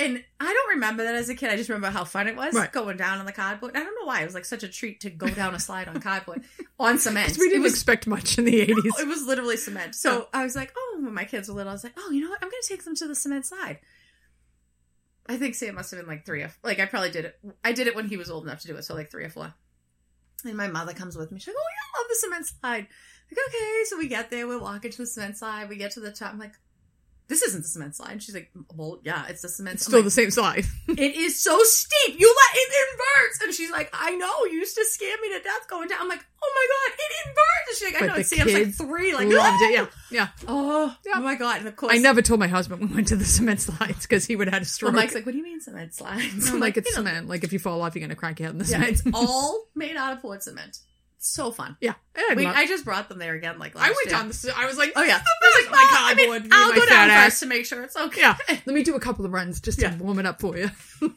And 0.00 0.24
I 0.40 0.52
don't 0.52 0.70
remember 0.70 1.04
that 1.04 1.14
as 1.14 1.28
a 1.28 1.36
kid. 1.36 1.50
I 1.50 1.56
just 1.56 1.68
remember 1.70 1.90
how 1.96 2.02
fun 2.04 2.26
it 2.26 2.34
was 2.34 2.52
Right. 2.52 2.72
going 2.72 2.96
down 2.96 3.20
on 3.20 3.26
the 3.26 3.32
cardboard. 3.32 3.76
I 3.76 3.84
don't 3.84 3.94
know 3.94 4.06
why 4.06 4.22
it 4.22 4.24
was 4.24 4.34
like 4.34 4.44
such 4.44 4.64
a 4.64 4.68
treat 4.68 4.98
to 5.02 5.10
go 5.10 5.28
down 5.28 5.54
a 5.54 5.60
slide 5.60 5.86
on 5.86 6.00
cardboard 6.00 6.42
on 6.78 6.98
cement. 6.98 7.36
we 7.38 7.48
didn't 7.48 7.62
was 7.62 7.72
expect 7.72 8.06
much 8.06 8.38
in 8.38 8.44
the 8.44 8.66
80s. 8.66 9.00
it 9.00 9.08
was 9.08 9.26
literally 9.26 9.56
cement. 9.56 9.94
So 9.94 10.28
I 10.32 10.42
was 10.42 10.56
like, 10.56 10.72
oh, 10.76 11.00
when 11.02 11.14
my 11.14 11.24
kids 11.24 11.48
were 11.48 11.54
little, 11.54 11.70
I 11.70 11.74
was 11.74 11.84
like, 11.84 11.94
oh, 11.96 12.10
you 12.10 12.20
know 12.20 12.30
what? 12.30 12.42
I'm 12.42 12.50
going 12.50 12.62
to 12.62 12.68
take 12.68 12.84
them 12.84 12.96
to 12.96 13.06
the 13.06 13.14
cement 13.14 13.46
slide. 13.46 13.78
I 15.26 15.36
think 15.36 15.54
Sam 15.54 15.74
must 15.74 15.90
have 15.90 16.00
been 16.00 16.08
like 16.08 16.26
three 16.26 16.42
or 16.42 16.52
like 16.62 16.80
I 16.80 16.86
probably 16.86 17.10
did 17.10 17.24
it. 17.24 17.38
I 17.64 17.72
did 17.72 17.86
it 17.86 17.96
when 17.96 18.08
he 18.08 18.16
was 18.16 18.30
old 18.30 18.44
enough 18.44 18.60
to 18.60 18.66
do 18.66 18.76
it, 18.76 18.84
so 18.84 18.94
like 18.94 19.10
three 19.10 19.24
or 19.24 19.30
four. 19.30 19.54
And 20.44 20.56
my 20.56 20.68
mother 20.68 20.92
comes 20.92 21.16
with 21.16 21.32
me. 21.32 21.38
She's 21.38 21.48
like, 21.48 21.56
oh 21.58 21.70
yeah, 21.70 21.98
I 21.98 22.00
love 22.00 22.08
the 22.08 22.14
cement 22.16 22.46
slide. 22.46 22.86
Like 23.30 23.38
okay, 23.48 23.84
so 23.86 23.96
we 23.96 24.08
get 24.08 24.28
there, 24.30 24.46
we're 24.46 24.60
walking 24.60 24.90
to 24.90 24.98
the 24.98 25.06
cement 25.06 25.38
slide. 25.38 25.70
We 25.70 25.76
get 25.76 25.92
to 25.92 26.00
the 26.00 26.12
top. 26.12 26.32
I'm 26.32 26.38
like, 26.38 26.52
this 27.28 27.42
isn't 27.42 27.62
the 27.62 27.68
cement 27.68 27.96
slide. 27.96 28.22
She's 28.22 28.34
like, 28.34 28.50
well, 28.74 29.00
yeah, 29.02 29.24
it's 29.28 29.40
the 29.42 29.48
cement. 29.48 29.76
It's 29.76 29.86
still 29.86 30.00
like, 30.00 30.04
the 30.04 30.10
same 30.10 30.30
slide. 30.30 30.64
it 30.88 30.98
is 31.16 31.40
so 31.40 31.58
steep. 31.62 32.20
You 32.20 32.26
let 32.36 32.56
it 32.56 32.72
inverts. 32.92 33.42
And 33.42 33.54
she's 33.54 33.70
like, 33.70 33.88
I 33.94 34.10
know. 34.16 34.44
You 34.44 34.58
used 34.58 34.76
to 34.76 34.84
scare 34.84 35.16
me 35.22 35.28
to 35.36 35.42
death 35.42 35.66
going 35.68 35.88
down. 35.88 35.98
I'm 36.02 36.08
like, 36.08 36.24
oh 36.42 36.52
my 36.54 36.66
God, 36.70 36.98
it 36.98 37.28
inverts. 37.28 37.68
And 37.68 37.76
she's 37.76 37.86
like, 37.92 37.96
I 37.96 38.00
But 38.00 38.06
know. 38.12 38.16
And 38.16 38.26
Sam's 38.26 38.52
like 38.80 38.88
three. 38.90 39.14
Like, 39.14 39.26
Loved 39.28 39.38
"Ah!" 39.40 39.68
it. 39.68 39.72
Yeah. 39.72 39.86
Yeah. 40.10 40.28
Oh, 40.46 40.96
Yeah. 41.06 41.12
oh 41.16 41.20
my 41.20 41.34
God. 41.34 41.58
And 41.60 41.68
of 41.68 41.76
course, 41.76 41.94
I 41.94 41.98
never 41.98 42.20
told 42.20 42.40
my 42.40 42.46
husband 42.48 42.88
we 42.90 42.94
went 42.94 43.08
to 43.08 43.16
the 43.16 43.24
cement 43.24 43.60
slides 43.62 44.02
because 44.02 44.26
he 44.26 44.36
would 44.36 44.48
have 44.48 44.52
had 44.54 44.62
a 44.62 44.64
Well, 44.64 44.68
stroke. 44.68 44.94
Mike's 44.94 45.14
like, 45.14 45.24
what 45.24 45.32
do 45.32 45.38
you 45.38 45.44
mean 45.44 45.60
cement 45.60 45.94
slides? 45.94 46.48
I'm 46.50 46.60
like, 46.60 46.76
it's 46.76 46.90
you 46.90 46.96
know, 47.02 47.08
cement. 47.08 47.28
Like, 47.28 47.42
if 47.44 47.52
you 47.54 47.58
fall 47.58 47.80
off, 47.82 47.94
you're 47.94 48.00
going 48.00 48.10
to 48.10 48.16
crack 48.16 48.38
your 48.38 48.48
head 48.48 48.54
in 48.54 48.58
the 48.58 48.64
Yeah, 48.66 48.84
cement. 48.84 48.90
it's 48.90 49.02
all 49.14 49.64
made 49.74 49.96
out 49.96 50.12
of 50.12 50.20
poured 50.20 50.42
cement. 50.42 50.78
It's 51.24 51.32
so 51.32 51.50
fun. 51.50 51.74
yeah. 51.80 51.94
I, 52.14 52.34
We, 52.36 52.44
I 52.44 52.66
just 52.66 52.84
brought 52.84 53.08
them 53.08 53.18
there 53.18 53.32
again. 53.32 53.58
Like 53.58 53.74
last 53.74 53.84
I 53.86 53.88
went 53.88 53.98
year. 54.04 54.10
down 54.14 54.28
the. 54.28 54.34
s- 54.34 54.46
I 54.54 54.66
was 54.66 54.76
like, 54.76 54.92
Oh 54.94 55.02
yeah, 55.02 55.16
this 55.40 55.54
is 55.56 55.68
I 55.68 55.70
was 55.70 55.70
my 55.70 55.76
like, 55.78 55.90
"Well, 55.90 56.04
I 56.04 56.14
mean, 56.14 56.26
cardboard. 56.28 56.42
me 56.42 56.44
and 56.44 56.54
I'll 56.54 56.68
my 56.68 56.76
go 56.76 56.86
down 56.86 57.10
ass." 57.10 57.24
first 57.24 57.40
to 57.40 57.46
make 57.46 57.64
sure 57.64 57.82
it's 57.82 57.96
okay. 57.96 58.20
Yeah. 58.20 58.36
Let 58.48 58.66
me 58.66 58.82
do 58.82 58.94
a 58.94 59.00
couple 59.00 59.24
of 59.24 59.32
runs 59.32 59.58
just 59.60 59.80
to 59.80 59.88
warm 59.98 60.18
it 60.18 60.26
up 60.26 60.38
for 60.40 60.56
you. 60.58 60.70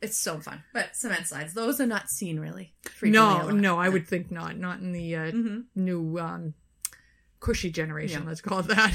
It's 0.00 0.18
so 0.18 0.40
fun. 0.40 0.64
But 0.72 0.96
cement 0.96 1.28
slides, 1.28 1.54
those 1.54 1.80
are 1.80 1.86
not 1.86 2.10
seen 2.10 2.40
really. 2.40 2.72
No, 3.02 3.50
no, 3.50 3.78
I 3.78 3.88
would 3.88 4.08
think 4.08 4.32
not. 4.32 4.56
Not 4.58 4.80
in 4.80 4.90
the 4.90 5.14
uh, 5.14 5.30
hmm 5.30 5.60
new 5.76 6.18
um, 6.18 6.54
cushy 7.38 7.70
generation. 7.70 8.22
Yeah. 8.22 8.28
Let's 8.28 8.40
call 8.40 8.58
it 8.60 8.66
that. 8.66 8.92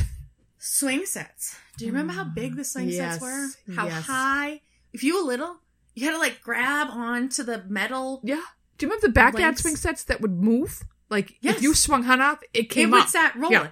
Swing 0.59 1.05
sets. 1.05 1.55
Do 1.77 1.85
you 1.85 1.91
remember 1.93 2.11
how 2.11 2.25
big 2.25 2.57
the 2.57 2.65
swing 2.65 2.89
Yes, 2.89 3.19
sets 3.19 3.21
were? 3.21 3.73
How 3.75 3.85
yes. 3.85 4.03
high? 4.05 4.59
If 4.91 5.01
you 5.03 5.15
were 5.15 5.25
little, 5.27 5.55
you 5.95 6.05
had 6.07 6.11
to 6.11 6.17
like 6.17 6.41
grab 6.41 6.89
onto 6.91 7.41
the 7.43 7.63
metal. 7.69 8.19
Yeah. 8.25 8.41
Do 8.77 8.85
you 8.85 8.89
remember 8.89 9.07
the 9.07 9.13
backyard 9.13 9.43
Links. 9.55 9.61
swing 9.61 9.75
sets 9.75 10.03
that 10.05 10.21
would 10.21 10.31
move? 10.39 10.83
Like 11.09 11.35
Yes. 11.41 11.57
if 11.57 11.61
you 11.63 11.73
swung 11.73 12.03
hard 12.03 12.19
up, 12.19 12.43
it 12.53 12.69
came 12.69 12.89
It 12.89 12.91
would 12.93 13.01
up. 13.03 13.09
start 13.09 13.35
rolling. 13.35 13.51
Yeah. 13.53 13.69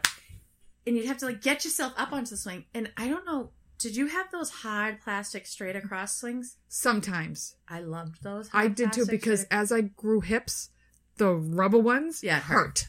And 0.87 0.95
you'd 0.95 1.05
have 1.07 1.17
to 1.17 1.25
like 1.25 1.41
get 1.41 1.63
yourself 1.65 1.93
up 1.97 2.11
onto 2.13 2.29
the 2.31 2.37
swing. 2.37 2.65
And 2.73 2.91
I 2.97 3.07
don't 3.07 3.25
know, 3.25 3.51
did 3.77 3.95
you 3.95 4.07
have 4.07 4.31
those 4.31 4.49
hard 4.49 5.01
plastic 5.01 5.45
straight 5.45 5.75
across 5.75 6.17
swings? 6.17 6.57
Sometimes 6.69 7.55
I 7.67 7.81
loved 7.81 8.23
those. 8.23 8.49
I 8.53 8.67
did 8.67 8.93
too 8.93 9.05
because 9.05 9.41
straight- 9.41 9.57
as 9.59 9.71
I 9.71 9.81
grew 9.81 10.21
hips, 10.21 10.69
the 11.17 11.33
rubber 11.33 11.79
ones 11.79 12.23
Yeah, 12.23 12.37
it 12.37 12.43
hurt. 12.43 12.87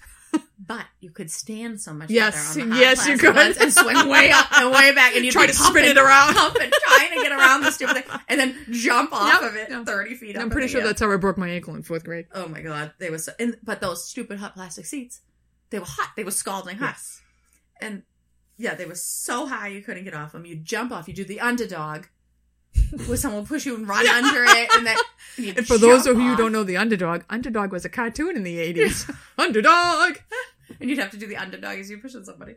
But 0.58 0.86
you 1.00 1.10
could 1.10 1.30
stand 1.30 1.80
so 1.80 1.92
much 1.92 2.08
Yes, 2.10 2.54
better 2.56 2.62
on 2.62 2.70
the 2.70 2.76
yes, 2.76 3.06
you 3.06 3.18
could. 3.18 3.36
and 3.36 3.72
swing 3.72 4.08
way 4.08 4.30
up 4.30 4.46
and 4.58 4.70
way 4.72 4.94
back, 4.94 5.14
and 5.14 5.24
you'd 5.24 5.32
Try 5.32 5.46
to 5.46 5.52
spin 5.52 5.84
it 5.84 5.98
around. 5.98 6.34
pumping, 6.34 6.70
trying 6.86 7.10
to 7.10 7.22
get 7.22 7.32
around 7.32 7.60
the 7.62 7.70
stupid 7.70 8.04
thing, 8.06 8.20
and 8.28 8.40
then 8.40 8.56
jump 8.70 9.12
off 9.12 9.42
Yep, 9.42 9.50
of 9.50 9.56
it 9.56 9.70
yep. 9.70 9.84
thirty 9.86 10.14
feet. 10.14 10.36
Up 10.36 10.42
I'm 10.42 10.50
pretty 10.50 10.68
sure 10.68 10.82
that's 10.82 11.00
how 11.00 11.12
I 11.12 11.16
broke 11.16 11.36
my 11.38 11.48
ankle 11.48 11.74
in 11.74 11.82
fourth 11.82 12.04
grade. 12.04 12.26
Oh 12.32 12.48
my 12.48 12.62
god, 12.62 12.92
they 12.98 13.10
were 13.10 13.18
so. 13.18 13.32
And, 13.38 13.56
but 13.62 13.80
those 13.80 14.08
stupid 14.08 14.38
hot 14.38 14.54
plastic 14.54 14.86
seats, 14.86 15.20
they 15.70 15.78
were 15.78 15.84
hot. 15.86 16.12
They 16.16 16.24
were 16.24 16.30
scalding 16.30 16.78
hot, 16.78 16.96
and 17.80 18.02
yeah, 18.56 18.74
they 18.74 18.86
were 18.86 18.94
so 18.94 19.46
high 19.46 19.68
you 19.68 19.82
couldn't 19.82 20.04
get 20.04 20.14
off 20.14 20.32
them. 20.32 20.46
You 20.46 20.56
jump 20.56 20.90
off. 20.90 21.06
You 21.08 21.12
do 21.14 21.24
the 21.24 21.40
underdog, 21.40 22.04
where 23.06 23.16
someone 23.16 23.40
will 23.42 23.46
push 23.48 23.66
you 23.66 23.74
and 23.76 23.88
run 23.88 24.06
under 24.08 24.44
it, 24.44 24.68
and 24.74 24.86
then 24.86 24.96
you 25.36 25.52
And 25.56 25.66
for 25.66 25.78
those 25.78 26.06
of 26.06 26.18
you 26.18 26.30
who 26.30 26.36
don't 26.36 26.52
know 26.52 26.64
the 26.64 26.76
underdog, 26.76 27.22
underdog 27.30 27.72
was 27.72 27.84
a 27.84 27.88
cartoon 27.88 28.36
in 28.36 28.42
the 28.42 28.56
80s. 28.74 29.14
underdog! 29.38 30.18
and 30.80 30.90
you'd 30.90 30.98
have 30.98 31.10
to 31.12 31.16
do 31.16 31.26
the 31.26 31.36
underdog 31.36 31.78
as 31.78 31.88
you're 31.90 31.98
pushing 32.00 32.24
somebody. 32.24 32.54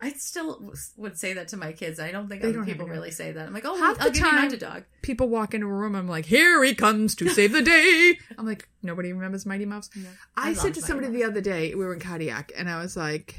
I 0.00 0.10
still 0.14 0.72
would 0.98 1.16
say 1.18 1.32
that 1.34 1.48
to 1.48 1.56
my 1.56 1.72
kids. 1.72 1.98
I 1.98 2.10
don't 2.10 2.28
think 2.28 2.42
They 2.42 2.48
other 2.48 2.58
don't 2.58 2.66
people 2.66 2.86
really 2.86 3.10
say 3.12 3.32
that. 3.32 3.46
I'm 3.46 3.54
like, 3.54 3.64
oh, 3.64 3.76
Half 3.76 4.00
I'll 4.00 4.08
the 4.08 4.10
give 4.12 4.22
you 4.26 4.28
an 4.32 4.44
underdog. 4.44 4.82
People 5.02 5.28
walk 5.28 5.54
into 5.54 5.66
a 5.66 5.70
room, 5.72 5.94
I'm 5.94 6.08
like, 6.08 6.26
here 6.26 6.62
he 6.62 6.74
comes 6.74 7.14
to 7.16 7.28
save 7.30 7.52
the 7.52 7.62
day. 7.62 8.18
I'm 8.36 8.44
like, 8.44 8.68
nobody 8.82 9.12
remembers 9.12 9.46
Mighty 9.46 9.64
Mouse? 9.64 9.88
I, 10.36 10.50
I 10.50 10.52
said 10.54 10.74
to 10.74 10.80
Mighty 10.80 10.80
somebody 10.80 11.08
Mouse. 11.08 11.16
the 11.16 11.24
other 11.24 11.40
day, 11.40 11.74
we 11.74 11.84
were 11.86 11.94
in 11.94 12.00
Cardiac, 12.00 12.52
and 12.56 12.68
I 12.68 12.82
was 12.82 12.96
like, 12.98 13.36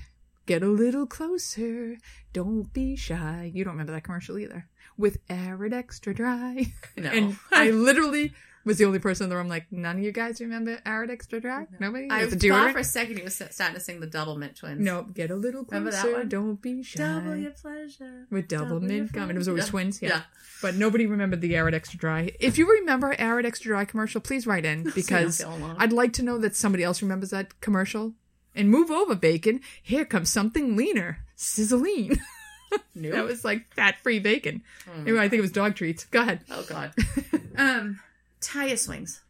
get 0.47 0.63
a 0.63 0.67
little 0.67 1.05
closer. 1.05 1.97
Don't 2.33 2.73
be 2.73 2.95
shy. 2.95 3.51
You 3.53 3.63
don't 3.63 3.73
remember 3.73 3.91
that 3.91 4.03
commercial 4.03 4.39
either. 4.39 4.67
With 4.97 5.17
Arid 5.29 5.73
Extra 5.73 6.13
Dry. 6.13 6.67
No. 6.97 7.09
And 7.09 7.37
I 7.51 7.69
literally 7.71 8.33
was 8.63 8.77
the 8.79 8.85
only 8.85 8.97
person 8.99 9.25
in 9.25 9.29
the 9.29 9.35
room 9.35 9.47
like, 9.49 9.71
none 9.71 9.97
of 9.97 10.03
you 10.03 10.11
guys 10.11 10.39
remember 10.41 10.79
Arid 10.85 11.11
Extra 11.11 11.39
Dry? 11.41 11.67
Nobody? 11.79 12.09
I 12.09 12.21
a 12.21 12.27
thought 12.27 12.71
for 12.71 12.79
a 12.79 12.83
second 12.83 13.17
you 13.17 13.23
were 13.25 13.29
starting 13.29 13.75
to 13.75 13.79
sing 13.79 13.99
the 13.99 14.07
Doublemint 14.07 14.55
Twins. 14.55 14.79
No, 14.79 15.03
get 15.03 15.29
a 15.29 15.35
little 15.35 15.63
Remember 15.65 15.91
that 15.91 16.01
closer. 16.01 16.17
one? 16.17 16.29
Don't 16.29 16.61
be 16.61 16.81
shy. 16.81 16.97
Double 17.03 17.35
your 17.35 17.51
pleasure. 17.51 18.25
With 18.31 18.47
double, 18.47 18.65
double 18.79 18.81
your 18.91 19.01
mint 19.01 19.11
gum. 19.11 19.23
And 19.29 19.33
it 19.33 19.37
was 19.37 19.47
always 19.47 19.65
Yeah. 19.65 19.69
twins. 19.69 20.01
Yeah. 20.01 20.09
Yeah. 20.09 20.21
But 20.61 20.75
nobody 20.75 21.05
remembered 21.05 21.41
the 21.41 21.55
Arid 21.55 21.75
Extra 21.75 21.99
Dry. 21.99 22.31
If 22.39 22.57
you 22.57 22.67
remember 22.79 23.13
Arid 23.19 23.45
Extra 23.45 23.67
Dry 23.69 23.85
commercial, 23.85 24.19
please 24.21 24.47
write 24.47 24.65
in 24.65 24.89
because 24.95 25.37
feel 25.39 25.53
alone. 25.53 25.75
I'd 25.77 25.93
like 25.93 26.13
to 26.13 26.23
know 26.23 26.37
that 26.39 26.55
somebody 26.55 26.83
else 26.83 27.01
remembers 27.03 27.29
that 27.31 27.59
commercial. 27.61 28.13
And 28.55 28.69
move 28.71 28.89
over, 28.89 29.13
bacon. 29.15 29.59
Here 29.83 30.05
comes 30.05 30.31
something 30.31 30.75
leaner. 30.77 31.19
Sizzling. 31.35 32.17
Nope. 32.95 33.13
that 33.13 33.23
was 33.25 33.43
like 33.43 33.73
fat 33.73 33.95
free 34.03 34.19
bacon. 34.19 34.63
Mm. 34.89 35.01
Anyway, 35.01 35.19
I 35.19 35.29
think 35.29 35.39
it 35.39 35.41
was 35.41 35.51
dog 35.51 35.75
treats. 35.75 36.05
Go 36.05 36.21
ahead. 36.21 36.41
Oh 36.49 36.63
god. 36.67 36.93
um, 37.57 37.99
tire 38.41 38.77
swings. 38.77 39.21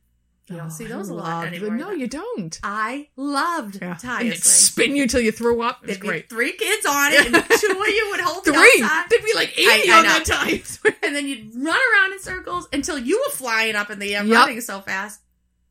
You 0.48 0.58
don't 0.58 0.68
Oh, 0.68 0.70
see 0.70 0.86
those 0.86 1.10
a 1.10 1.16
lot 1.16 1.48
anymore. 1.48 1.76
No, 1.76 1.90
you 1.92 2.06
don't. 2.08 2.60
I 2.62 3.08
loved 3.16 3.80
Yeah. 3.82 3.94
it'd 3.96 4.38
swings. 4.38 4.44
spin 4.44 4.96
you 4.96 5.08
till 5.08 5.20
you 5.22 5.32
throw 5.32 5.62
up. 5.62 5.80
It 5.82 5.88
was 5.88 5.98
There'd 5.98 6.02
be 6.02 6.08
great. 6.08 6.30
three 6.30 6.52
kids 6.52 6.86
on 6.86 7.14
it, 7.14 7.26
and 7.26 7.34
two 7.36 7.72
of 7.82 7.88
you 7.88 8.08
would 8.12 8.20
hold 8.20 8.48
it 8.48 8.54
Three. 8.54 8.84
outside, 8.84 9.06
There'd 9.10 9.24
be 9.26 9.34
like 9.34 9.58
80 9.58 9.68
I- 9.68 9.86
I 9.92 9.98
on 9.98 10.04
know. 10.04 10.10
that 10.20 10.26
time. 10.26 10.94
and 11.02 11.16
then 11.16 11.28
you'd 11.28 11.56
run 11.56 11.76
around 11.94 12.14
in 12.14 12.20
circles 12.20 12.68
until 12.72 13.00
you 13.00 13.20
were 13.26 13.32
flying 13.36 13.76
up 13.76 13.90
in 13.90 13.98
the 13.98 14.16
air, 14.16 14.24
Yep. 14.24 14.36
running 14.38 14.62
so 14.62 14.82
fast. 14.82 15.20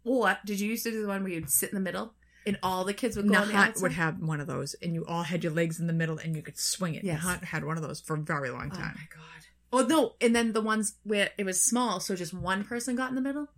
What 0.02 0.44
did 0.44 0.58
you 0.58 0.70
used 0.70 0.82
to 0.84 0.90
do 0.90 1.02
the 1.02 1.08
one 1.08 1.22
where 1.22 1.32
you'd 1.32 1.50
sit 1.50 1.68
in 1.70 1.76
the 1.76 1.80
middle 1.80 2.12
and 2.47 2.59
all 2.62 2.84
the 2.84 2.95
kids 2.95 3.16
would 3.16 3.28
go 3.28 3.34
outside? 3.34 3.80
would 3.82 3.92
have 3.92 4.20
one 4.20 4.40
of 4.40 4.47
those, 4.47 4.74
and 4.82 4.95
you 4.95 5.05
all 5.07 5.22
had 5.22 5.42
your 5.45 5.53
legs 5.53 5.80
in 5.80 5.86
the 5.86 5.92
middle, 5.92 6.18
and 6.18 6.36
you 6.36 6.42
could 6.42 6.59
swing 6.59 6.95
it. 6.95 7.05
Yes. 7.05 7.22
Nahut 7.22 7.45
had 7.45 7.64
one 7.64 7.76
of 7.76 7.82
those 7.82 8.01
for 8.01 8.14
a 8.14 8.18
very 8.18 8.51
long 8.51 8.70
oh 8.72 8.76
time. 8.76 8.95
Oh 8.97 8.99
my 8.99 9.09
god. 9.14 9.30
Oh 9.72 9.86
no! 9.86 10.14
And 10.20 10.34
then 10.36 10.53
the 10.53 10.61
ones 10.61 10.95
where 11.03 11.30
it 11.36 11.45
was 11.45 11.61
small, 11.62 11.99
so 12.01 12.14
just 12.14 12.32
one 12.32 12.64
person 12.64 12.95
got 12.97 13.09
in 13.09 13.14
the 13.16 13.20
middle. 13.20 13.49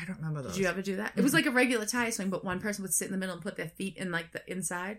I 0.00 0.04
don't 0.04 0.16
remember 0.18 0.42
those. 0.42 0.52
Did 0.54 0.60
you 0.62 0.68
ever 0.68 0.82
do 0.82 0.96
that? 0.96 1.12
It 1.16 1.22
was 1.22 1.34
like 1.34 1.46
a 1.46 1.50
regular 1.50 1.84
tire 1.86 2.10
swing, 2.10 2.30
but 2.30 2.44
one 2.44 2.60
person 2.60 2.82
would 2.82 2.94
sit 2.94 3.06
in 3.06 3.12
the 3.12 3.18
middle 3.18 3.34
and 3.34 3.42
put 3.42 3.56
their 3.56 3.68
feet 3.68 3.96
in 3.96 4.12
like 4.12 4.32
the 4.32 4.42
inside. 4.50 4.98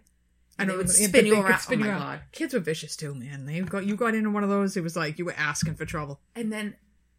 I 0.59 0.63
And 0.63 0.67
know 0.67 0.73
they 0.73 0.83
would 0.83 0.89
spin 0.89 1.25
you 1.27 1.39
around. 1.39 1.59
spin 1.59 1.79
oh 1.81 1.85
my 1.85 1.89
around. 1.89 1.99
god! 1.99 2.21
Kids 2.33 2.53
were 2.53 2.59
vicious 2.59 2.95
too, 2.95 3.13
man. 3.15 3.45
They 3.45 3.61
got 3.61 3.85
you 3.85 3.95
got 3.95 4.15
into 4.15 4.29
one 4.31 4.43
of 4.43 4.49
those. 4.49 4.75
It 4.75 4.83
was 4.83 4.95
like 4.95 5.17
you 5.19 5.25
were 5.25 5.35
asking 5.37 5.75
for 5.75 5.85
trouble. 5.85 6.19
And 6.35 6.51
then 6.51 6.75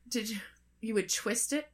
did 0.08 0.28
you? 0.28 0.38
You 0.80 0.94
would 0.94 1.08
twist 1.08 1.52
it 1.52 1.68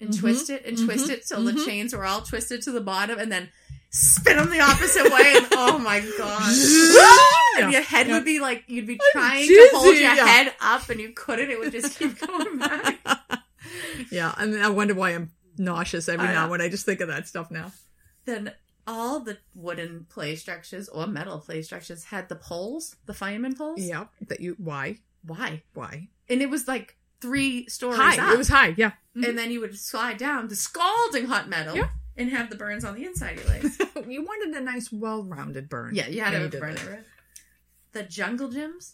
and 0.00 0.10
Mhm. 0.10 0.20
twist 0.20 0.50
it 0.50 0.64
and 0.66 0.76
twist 0.78 1.06
Mhm. 1.06 1.10
it 1.10 1.26
till 1.26 1.42
the 1.44 1.52
Mhm. 1.52 1.64
chains 1.66 1.94
were 1.94 2.04
all 2.04 2.22
twisted 2.22 2.62
to 2.62 2.72
the 2.72 2.80
bottom, 2.80 3.18
and 3.18 3.30
then 3.32 3.50
spin 3.90 4.36
them 4.36 4.50
the 4.50 4.60
opposite 4.60 5.04
way, 5.12 5.34
and 5.36 5.46
oh 5.52 5.78
my 5.78 6.00
god. 6.18 7.62
and 7.62 7.72
your 7.72 7.82
head 7.82 8.06
Yeah. 8.08 8.14
would 8.14 8.24
be 8.24 8.38
like 8.40 8.64
you'd 8.66 8.86
be 8.86 8.98
trying 9.12 9.46
to 9.48 9.68
hold 9.72 9.94
your 9.94 10.14
yeah. 10.14 10.26
head 10.26 10.54
up 10.60 10.88
and 10.90 11.00
you 11.00 11.12
couldn't. 11.12 11.50
It 11.50 11.58
would 11.58 11.72
just 11.72 11.98
keep 11.98 12.18
going 12.26 12.58
back. 12.58 12.98
yeah, 14.10 14.34
and 14.38 14.62
I 14.62 14.68
wonder 14.68 14.94
why 14.94 15.10
I'm 15.14 15.30
nauseous 15.58 16.08
every 16.08 16.26
I 16.26 16.32
now 16.32 16.34
know. 16.34 16.42
and 16.42 16.50
when 16.52 16.60
I 16.60 16.68
just 16.68 16.84
think 16.84 17.00
of 17.00 17.08
that 17.08 17.26
stuff 17.28 17.50
now. 17.50 17.72
then 18.26 18.52
all 18.88 19.20
the 19.20 19.38
wooden 19.54 20.04
play 20.08 20.36
structures 20.36 20.88
or 20.88 21.06
metal 21.06 21.38
play 21.38 21.62
structures 21.62 22.04
had 22.04 22.28
the 22.28 22.36
poles, 22.36 22.96
the 23.06 23.14
fireman 23.14 23.54
poles. 23.56 23.80
Yeah, 23.80 24.06
that 24.28 24.40
you 24.40 24.54
why 24.58 24.98
Why? 25.22 25.62
why 25.74 26.08
And 26.28 26.40
it 26.42 26.50
was 26.50 26.68
like 26.68 26.96
three 27.26 27.68
stories 27.68 27.98
high? 27.98 28.18
up. 28.28 28.34
It 28.34 28.38
was 28.38 28.48
high. 28.48 28.74
Yeah, 28.76 28.92
and 29.14 29.24
mm-hmm. 29.24 29.36
then 29.36 29.50
you 29.50 29.60
would 29.60 29.76
slide 29.78 30.16
down 30.18 30.48
to 30.48 30.56
scalding 30.56 31.26
hot 31.26 31.48
metal 31.48 31.76
Yeah. 31.76 31.88
and 32.16 32.30
have 32.30 32.50
the 32.50 32.56
burns 32.56 32.84
on 32.84 32.94
the 32.94 33.04
inside 33.04 33.38
of 33.38 33.44
your 33.44 33.48
legs. 33.48 33.78
you 34.08 34.22
wanted 34.24 34.54
a 34.56 34.60
nice, 34.60 34.92
well-rounded 34.92 35.68
burn. 35.68 35.94
yeah, 35.94 36.06
you 36.08 36.20
had 36.22 36.50
did 36.50 36.60
burn 36.60 36.74
that. 36.74 36.86
it. 36.88 37.04
The 37.92 38.02
jungle 38.02 38.48
gyms, 38.48 38.92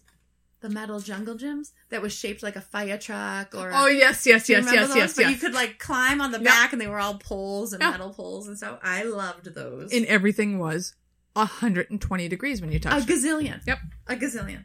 the 0.60 0.68
metal 0.70 1.00
jungle 1.00 1.34
gyms 1.36 1.72
that 1.88 2.00
was 2.02 2.12
shaped 2.12 2.42
like 2.42 2.56
a 2.56 2.60
fire 2.60 2.96
truck 2.98 3.54
or. 3.54 3.70
a- 3.70 3.82
Oh 3.82 3.86
yes, 3.86 4.26
yes, 4.26 4.48
yes, 4.48 4.64
yes, 4.72 4.88
those? 4.88 4.96
yes, 4.96 5.16
But 5.16 5.28
you 5.30 5.36
could 5.36 5.54
like 5.54 5.78
climb 5.78 6.20
on 6.20 6.30
the 6.30 6.38
Yeah. 6.38 6.44
back, 6.44 6.72
and 6.72 6.80
they 6.80 6.86
were 6.86 7.00
all 7.00 7.14
poles 7.18 7.72
and 7.72 7.82
Yeah. 7.82 7.90
metal 7.90 8.12
poles 8.14 8.48
and 8.48 8.56
stuff. 8.56 8.78
I 8.82 9.02
loved 9.02 9.54
those. 9.54 9.92
And 9.92 10.06
everything 10.06 10.58
was 10.58 10.94
120 11.34 12.28
degrees 12.28 12.60
when 12.60 12.70
you 12.70 12.76
a 12.76 12.80
touched 12.80 13.08
it. 13.08 13.12
gazillion. 13.12 13.60
Yep. 13.66 13.78
A 14.08 14.16
gazillion. 14.16 14.64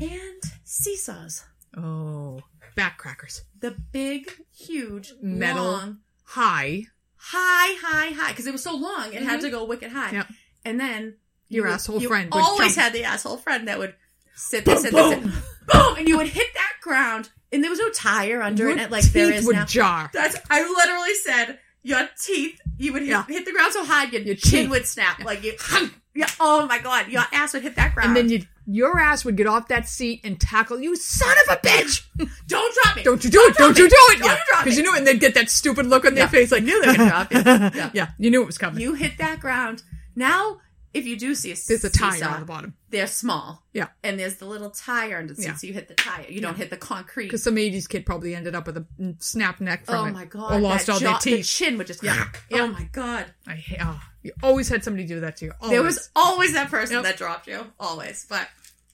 And 0.00 0.42
seesaws. 0.64 1.44
Oh, 1.76 2.40
backcrackers. 2.76 3.40
The 3.60 3.70
big, 3.92 4.30
huge, 4.56 5.12
Metal. 5.22 5.64
long, 5.64 5.98
High. 6.24 6.84
high, 7.16 7.74
high, 7.80 8.10
high, 8.10 8.30
because 8.32 8.46
it 8.46 8.52
was 8.52 8.62
so 8.62 8.74
long, 8.74 9.12
it 9.12 9.22
had 9.22 9.38
Mhm. 9.40 9.42
to 9.44 9.50
go 9.50 9.64
wicked 9.64 9.90
high. 9.92 10.10
Yep. 10.12 10.28
And 10.64 10.80
then 10.80 11.16
Your 11.48 11.64
would- 11.66 11.74
asshole 11.74 12.00
you 12.02 12.08
friend 12.08 12.28
always 12.32 12.74
jump. 12.74 12.84
had 12.84 12.92
the 12.92 13.04
asshole 13.04 13.36
friend 13.38 13.68
that 13.68 13.78
would 13.78 13.94
sit 14.34 14.64
there, 14.64 14.76
sit 14.78 14.92
there, 14.92 15.10
sit 15.10 15.22
boom, 15.22 15.96
and 15.98 16.08
you 16.08 16.16
would 16.16 16.28
hit 16.28 16.52
that 16.54 16.72
ground, 16.80 17.30
and 17.52 17.62
there 17.62 17.70
was 17.70 17.78
no 17.78 17.90
tire 17.90 18.42
under 18.42 18.68
Your 18.68 18.78
it, 18.78 18.90
like 18.90 19.04
there 19.12 19.28
teeth 19.30 19.40
is 19.40 19.46
would 19.46 19.56
now. 19.56 19.64
jar. 19.66 20.10
That's 20.12 20.36
I 20.50 20.62
literally 20.68 21.14
said 21.14 21.58
your 21.82 22.08
teeth. 22.20 22.60
You 22.78 22.92
would 22.94 23.02
hit, 23.02 23.10
Yeah. 23.10 23.24
hit 23.26 23.44
the 23.44 23.52
ground 23.52 23.72
so 23.72 23.84
hard 23.84 24.12
your, 24.12 24.22
Your 24.22 24.34
chin 24.34 24.62
teeth. 24.62 24.70
would 24.70 24.86
snap. 24.86 25.22
Like 25.24 25.44
you, 25.44 25.52
yeah. 26.14 26.26
Oh 26.40 26.66
my 26.66 26.78
god, 26.78 27.08
your 27.08 27.24
ass 27.32 27.54
would 27.54 27.62
hit 27.62 27.76
that 27.76 27.94
ground. 27.94 28.08
And 28.08 28.16
then 28.16 28.28
you, 28.28 28.46
your 28.66 28.98
ass 28.98 29.24
would 29.24 29.36
get 29.36 29.46
off 29.46 29.68
that 29.68 29.88
seat 29.88 30.20
and 30.24 30.40
tackle 30.40 30.80
you, 30.80 30.94
son 30.96 31.34
of 31.46 31.56
a 31.56 31.60
bitch! 31.66 32.02
don't 32.46 32.74
drop 32.82 32.96
me. 32.96 33.02
Don't 33.02 33.24
you 33.24 33.30
do 33.30 33.40
it! 33.40 33.56
Don't 33.56 33.76
you 33.76 33.88
do 33.88 33.96
it! 33.96 34.18
Don't 34.18 34.28
Yeah, 34.28 34.38
drop 34.50 34.64
because 34.64 34.76
you 34.76 34.82
knew, 34.82 34.94
it, 34.94 34.98
and 34.98 35.06
they'd 35.06 35.20
get 35.20 35.34
that 35.34 35.50
stupid 35.50 35.86
look 35.86 36.04
on 36.04 36.14
their 36.14 36.28
face, 36.28 36.52
like 36.52 36.62
knew 36.62 36.80
they 36.82 36.88
were 36.88 36.96
gonna 36.96 37.10
drop 37.10 37.32
you. 37.32 37.42
Yeah. 37.42 37.90
yeah, 37.94 38.10
you 38.18 38.30
knew 38.30 38.42
it 38.42 38.46
was 38.46 38.58
coming. 38.58 38.80
You 38.80 38.94
hit 38.94 39.18
that 39.18 39.40
ground. 39.40 39.82
Now, 40.14 40.60
if 40.94 41.06
you 41.06 41.16
do 41.18 41.34
see 41.34 41.52
a 41.52 41.56
There's 41.68 41.84
a 41.84 41.90
tire 41.90 42.12
seesaw, 42.12 42.34
on 42.34 42.40
the 42.40 42.46
bottom 42.46 42.74
they're 42.90 43.06
small. 43.06 43.62
Yeah. 43.72 43.88
And 44.02 44.18
there's 44.20 44.36
the 44.36 44.44
little 44.44 44.68
tire 44.70 45.16
under 45.18 45.32
the 45.34 45.40
seat, 45.40 45.48
Yeah. 45.48 45.54
so 45.56 45.66
you 45.66 45.72
hit 45.72 45.88
the 45.88 45.94
tire. 45.94 46.26
You 46.28 46.40
don't 46.42 46.56
hit 46.56 46.68
the 46.70 46.76
concrete. 46.76 47.26
because 47.26 47.42
some 47.42 47.56
'80s 47.56 47.88
kid 47.88 48.04
probably 48.04 48.34
ended 48.34 48.54
up 48.54 48.66
with 48.66 48.76
a 48.76 48.86
snap 49.18 49.60
neck 49.60 49.86
from 49.86 49.94
Oh 49.94 50.04
it, 50.06 50.12
my 50.12 50.24
god! 50.26 50.52
or 50.54 50.60
lost 50.60 50.90
all 50.90 50.98
jaw- 50.98 51.18
their 51.18 51.36
The 51.38 51.42
chin 51.42 51.78
would 51.78 51.86
just. 51.86 52.02
Yeah. 52.02 52.26
Oh 52.52 52.66
my 52.68 52.84
god! 52.92 53.26
I 53.46 53.54
hate. 53.54 53.78
Oh, 53.80 54.00
you 54.22 54.32
always 54.42 54.68
had 54.68 54.84
somebody 54.84 55.04
do 55.06 55.20
that 55.20 55.36
to 55.38 55.46
you. 55.46 55.52
There 55.68 55.82
was 55.82 56.10
always 56.14 56.52
that 56.52 56.70
person 56.70 56.96
Yep. 56.96 57.04
that 57.04 57.16
dropped 57.16 57.46
you. 57.48 57.66
Always, 57.80 58.26
but 58.28 58.46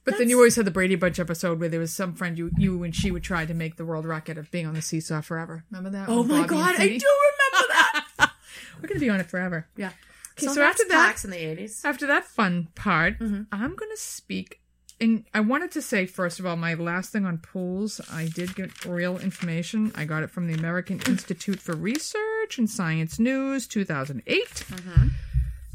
But 0.05 0.17
then 0.17 0.31
you 0.31 0.37
always 0.37 0.57
had 0.57 0.65
the 0.65 0.71
Brady 0.71 0.95
Bunch 0.95 1.19
episode 1.19 1.61
where 1.61 1.69
there 1.69 1.81
was 1.81 1.93
some 1.93 2.15
friend 2.15 2.39
you 2.39 2.51
you 2.57 2.83
and 2.85 2.95
she 2.95 3.11
would 3.11 3.23
try 3.25 3.45
to 3.45 3.53
make 3.53 3.77
the 3.77 3.85
world 3.85 4.07
record 4.07 4.39
of 4.39 4.51
being 4.51 4.67
on 4.67 4.73
the 4.75 4.81
seesaw 4.83 5.21
forever. 5.21 5.65
Remember 5.71 5.91
that? 5.91 6.09
oh 6.09 6.23
my 6.23 6.39
Bobby 6.43 6.49
god, 6.49 6.75
I 6.79 6.87
do 6.87 7.07
remember 7.09 7.69
that. 7.73 8.31
We're 8.81 8.89
gonna 8.89 9.01
be 9.01 9.11
on 9.11 9.19
it 9.21 9.29
forever. 9.29 9.67
yeah. 9.77 9.91
Okay, 10.39 10.47
so, 10.47 10.55
so 10.55 10.62
after 10.62 10.84
that- 10.89 11.24
in 11.24 11.30
the 11.30 11.36
eighties. 11.36 11.80
After 11.84 12.07
that 12.07 12.24
fun 12.24 12.68
part, 12.74 13.18
Mhm. 13.18 13.47
I'm 13.53 13.74
gonna 13.76 13.97
speak. 13.97 14.61
And 15.01 15.24
I 15.32 15.41
wanted 15.41 15.70
to 15.72 15.82
say 15.82 16.07
first 16.07 16.41
of 16.41 16.47
all, 16.47 16.57
my 16.57 16.74
last 16.74 17.11
thing 17.12 17.24
on 17.24 17.39
pools, 17.39 18.01
I 18.11 18.26
did 18.26 18.55
get 18.57 18.84
real 18.84 19.18
information. 19.18 19.93
I 19.95 20.05
got 20.05 20.22
it 20.24 20.30
from 20.30 20.47
the 20.49 20.55
American 20.55 21.01
Institute 21.07 21.61
for 21.61 21.76
Research 21.76 22.59
and 22.59 22.68
Science 22.68 23.18
News, 23.20 23.66
2008. 23.68 24.64
Mhm. 24.68 25.11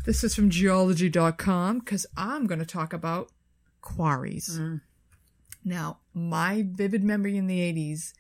This 0.06 0.24
is 0.26 0.36
from 0.36 0.50
geology.com 0.50 1.80
because 1.80 2.06
I'm 2.18 2.48
going 2.48 2.60
to 2.60 2.66
talk 2.66 2.92
about 2.92 3.32
quarries. 3.80 4.60
Mm. 4.60 4.82
Now, 5.64 6.00
my 6.14 6.66
vivid 6.70 7.04
memory 7.06 7.38
in 7.38 7.48
the 7.48 7.62
80s 7.62 8.14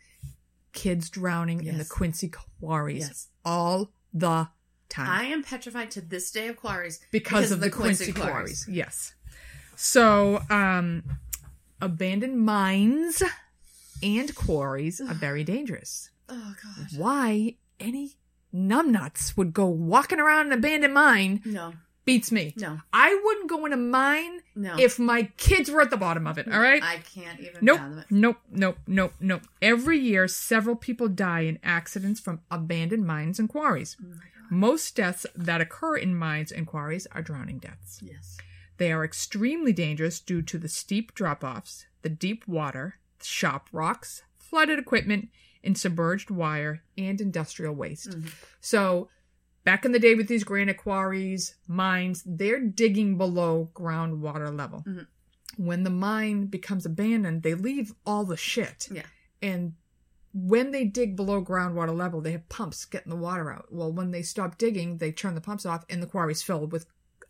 kids 0.72 1.10
drowning 1.10 1.66
in 1.66 1.78
the 1.78 1.86
Quincy 1.86 2.30
quarries 2.30 3.02
Yes. 3.08 3.28
all 3.44 3.92
the 4.14 4.48
time 4.94 5.10
I 5.10 5.26
am 5.26 5.44
petrified 5.44 5.92
to 5.92 6.02
this 6.02 6.32
day 6.32 6.48
of 6.48 6.58
quarries 6.58 7.00
because, 7.12 7.52
of 7.52 7.60
the, 7.60 7.70
Quincy, 7.70 8.14
quarries. 8.14 8.68
Yes. 8.70 9.14
So, 9.76 10.42
um, 10.50 11.04
abandoned 11.82 12.40
mines 12.40 13.22
and 14.02 14.34
quarries 14.36 15.02
are 15.02 15.14
very 15.14 15.44
dangerous. 15.44 16.10
Oh 16.30 16.56
gosh. 16.64 16.94
Why 16.98 17.56
any 17.80 18.14
numbnuts 18.54 19.36
would 19.36 19.54
go 19.54 19.66
walking 19.66 20.20
around 20.20 20.48
an 20.48 20.54
abandoned 20.54 20.94
mine 20.94 21.42
No. 21.46 21.74
beats 22.06 22.32
me. 22.32 22.54
No. 22.58 22.80
I 22.94 23.20
wouldn't 23.24 23.50
go 23.50 23.66
in 23.66 23.74
a 23.74 23.78
mine 23.78 24.42
No. 24.56 24.76
if 24.78 25.00
my 25.00 25.24
kids 25.38 25.70
were 25.72 25.82
at 25.82 25.90
the 25.90 25.98
bottom 25.98 26.28
of 26.28 26.38
it. 26.38 26.48
All 26.52 26.60
right. 26.60 26.84
I 26.84 26.98
can't 26.98 27.40
even 27.40 27.58
Nope, 27.62 27.82
nope, 28.10 28.38
nope, 28.52 28.78
nope, 28.88 29.14
nope. 29.20 29.42
Every 29.62 30.00
year, 30.00 30.28
several 30.28 30.76
people 30.76 31.08
die 31.08 31.42
in 31.42 31.60
accidents 31.64 32.20
from 32.20 32.42
abandoned 32.52 33.06
mines 33.06 33.40
and 33.40 33.50
quarries. 33.50 33.98
Oh. 34.02 34.14
Most 34.50 34.96
deaths 34.96 35.26
that 35.36 35.62
occur 35.62 35.98
in 35.98 36.16
mines 36.16 36.52
and 36.52 36.68
quarries 36.68 37.08
are 37.12 37.22
drowning 37.22 37.60
deaths. 37.60 38.00
Yes. 38.02 38.38
They 38.78 38.92
are 38.92 39.04
extremely 39.04 39.74
dangerous 39.74 40.20
due 40.20 40.42
to 40.44 40.58
the 40.58 40.68
steep 40.68 41.14
drop 41.14 41.44
offs, 41.44 41.86
the 42.02 42.10
deep 42.10 42.48
water, 42.48 43.00
sharp 43.22 43.70
rocks, 43.72 44.24
flooded 44.38 44.80
equipment, 44.80 45.30
and 45.64 45.78
submerged 45.78 46.30
wire 46.30 46.84
and 46.98 47.22
industrial 47.22 47.74
waste. 47.74 48.10
Mhm. 48.10 48.34
So, 48.60 49.10
back 49.64 49.86
in 49.86 49.94
the 49.94 50.00
day 50.00 50.16
with 50.16 50.28
these 50.28 50.44
granite 50.44 50.78
quarries, 50.78 51.56
mines, 51.68 52.24
they're 52.26 52.60
digging 52.60 53.18
below 53.18 53.72
groundwater 53.74 54.56
level. 54.56 54.84
Mhm. 54.86 55.08
When 55.56 55.84
the 55.84 55.90
mine 55.90 56.48
becomes 56.48 56.86
abandoned, 56.86 57.44
they 57.44 57.54
leave 57.54 57.94
all 58.06 58.26
the 58.26 58.38
shit. 58.38 58.90
Yeah. 58.92 59.06
And 59.42 59.76
when 60.34 60.72
they 60.72 60.84
dig 60.86 61.16
below 61.16 61.44
groundwater 61.44 61.96
level, 61.96 62.20
they 62.22 62.32
have 62.32 62.50
pumps 62.50 62.86
getting 62.86 63.10
the 63.12 63.16
water 63.16 63.52
out. 63.52 63.68
Well, 63.72 63.92
when 63.92 64.12
they 64.12 64.24
stop 64.24 64.58
digging, 64.58 64.98
they 64.98 65.12
turn 65.12 65.36
the 65.36 65.42
pumps 65.42 65.66
off 65.66 65.86
and 65.90 66.02
the 66.02 66.08
quarry's 66.08 66.42
filled 66.42 66.72
with 66.72 66.86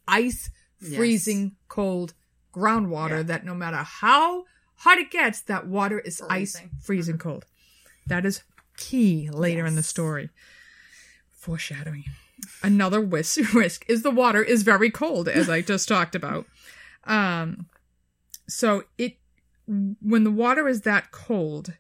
ice, 0.07 0.49
Yes. 0.81 0.95
freezing 0.95 1.55
cold 1.67 2.13
groundwater 2.53 3.17
Yeah. 3.17 3.23
that 3.23 3.45
no 3.45 3.55
matter 3.55 3.77
how 3.77 4.45
hot 4.75 4.97
it 4.97 5.11
gets, 5.11 5.41
that 5.41 5.67
water 5.67 5.99
is 5.99 6.21
ice, 6.29 6.53
Freezing. 6.57 6.69
freezing 6.81 7.17
cold. 7.17 7.45
That 8.07 8.25
is 8.25 8.43
key 8.77 9.29
later 9.29 9.65
in 9.65 9.75
the 9.75 9.83
story. 9.83 10.29
Foreshadowing. 11.29 12.05
Another 12.61 12.99
whis- 13.01 13.37
risk 13.53 13.85
is 13.87 14.01
the 14.03 14.11
water 14.11 14.41
is 14.43 14.63
very 14.63 14.89
cold, 14.89 15.27
as 15.27 15.49
I 15.49 15.61
just 15.61 15.87
talked 15.87 16.15
about. 16.15 16.45
Um, 17.05 17.67
so 18.47 18.83
it 18.97 19.17
when 19.67 20.23
the 20.25 20.31
water 20.31 20.67
is 20.67 20.81
that 20.81 21.11
cold 21.11 21.73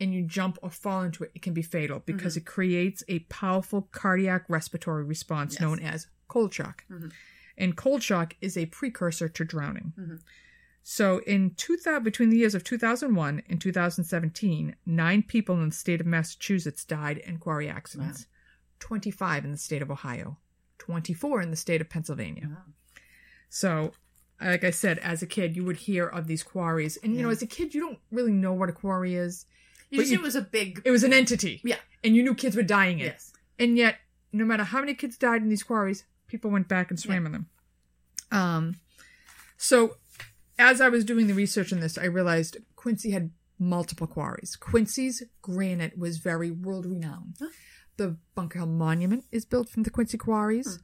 and 0.00 0.12
you 0.12 0.22
jump 0.22 0.58
or 0.62 0.70
fall 0.70 1.02
into 1.02 1.24
it, 1.24 1.32
it 1.34 1.42
can 1.42 1.54
be 1.54 1.62
fatal 1.62 2.00
because 2.04 2.36
it 2.36 2.44
creates 2.44 3.02
a 3.08 3.20
powerful 3.20 3.82
cardiac 3.92 4.44
respiratory 4.48 5.04
response 5.04 5.54
Yes. 5.54 5.60
known 5.60 5.80
as 5.80 6.06
cold 6.28 6.52
shock. 6.52 6.84
Mhm. 6.90 7.12
And 7.56 7.76
cold 7.76 8.02
shock 8.02 8.36
is 8.40 8.56
a 8.56 8.66
precursor 8.66 9.28
to 9.28 9.44
drowning. 9.44 9.94
Mhm. 9.98 10.20
So 10.82 11.18
in 11.20 11.54
2000, 11.54 12.04
between 12.04 12.30
the 12.30 12.36
years 12.36 12.54
of 12.54 12.62
2001 12.62 13.42
and 13.48 13.60
2017, 13.60 14.76
nine 14.84 15.22
people 15.22 15.60
in 15.62 15.70
the 15.70 15.74
state 15.74 16.00
of 16.00 16.06
Massachusetts 16.06 16.84
died 16.84 17.18
in 17.18 17.38
quarry 17.38 17.68
accidents. 17.68 18.26
25 18.78 19.44
in 19.44 19.52
the 19.52 19.56
state 19.58 19.80
of 19.82 19.90
Ohio, 19.90 20.38
24 20.78 21.40
in 21.40 21.50
the 21.50 21.56
state 21.56 21.80
of 21.80 21.88
Pennsylvania. 21.88 22.48
Wow. 22.50 22.64
So, 23.48 23.94
like 24.40 24.64
I 24.64 24.70
said, 24.70 24.98
as 24.98 25.22
a 25.22 25.26
kid, 25.26 25.56
you 25.56 25.64
would 25.64 25.76
hear 25.78 26.06
of 26.06 26.26
these 26.26 26.42
quarries. 26.42 26.98
And, 26.98 27.16
you 27.16 27.22
know, 27.22 27.30
as 27.30 27.40
a 27.42 27.46
kid, 27.46 27.74
you 27.74 27.80
don't 27.80 27.98
really 28.10 28.32
know 28.32 28.52
what 28.52 28.68
a 28.68 28.72
quarry 28.72 29.14
is. 29.14 29.46
You 29.90 29.98
just 30.00 30.10
you- 30.10 30.18
knew 30.18 30.22
it 30.22 30.26
was 30.26 30.36
a 30.36 30.42
big. 30.42 30.82
It 30.84 30.90
was 30.90 31.04
an 31.04 31.12
entity. 31.12 31.60
Yeah. 31.64 31.76
And 32.02 32.14
you 32.14 32.22
knew 32.22 32.34
kids 32.34 32.56
were 32.56 32.62
dying 32.62 32.98
in 33.00 33.06
it. 33.06 33.10
Yes. 33.10 33.32
And 33.58 33.76
yet, 33.76 33.96
no 34.32 34.44
matter 34.44 34.64
how 34.64 34.80
many 34.80 34.94
kids 34.94 35.16
died 35.16 35.42
in 35.42 35.48
these 35.48 35.62
quarries, 35.62 36.04
people 36.26 36.50
went 36.50 36.68
back 36.68 36.90
and 36.90 36.98
swam 37.00 37.26
in 37.26 37.32
them. 37.32 37.46
Um, 38.30 38.76
so, 39.56 39.96
as 40.58 40.80
I 40.80 40.88
was 40.88 41.04
doing 41.04 41.26
the 41.26 41.34
research 41.34 41.72
on 41.72 41.80
this, 41.80 41.96
I 41.96 42.04
realized 42.04 42.58
Quincy 42.74 43.12
had 43.12 43.30
multiple 43.58 44.06
quarries. 44.06 44.56
Quincy's 44.56 45.22
granite 45.40 45.96
was 45.96 46.18
very 46.18 46.50
world 46.50 46.86
renowned. 46.86 47.36
Huh. 47.40 47.48
The 47.96 48.16
Bunker 48.34 48.58
Hill 48.58 48.68
Monument 48.68 49.24
is 49.32 49.46
built 49.46 49.68
from 49.70 49.84
the 49.84 49.90
Quincy 49.90 50.18
quarries. 50.18 50.78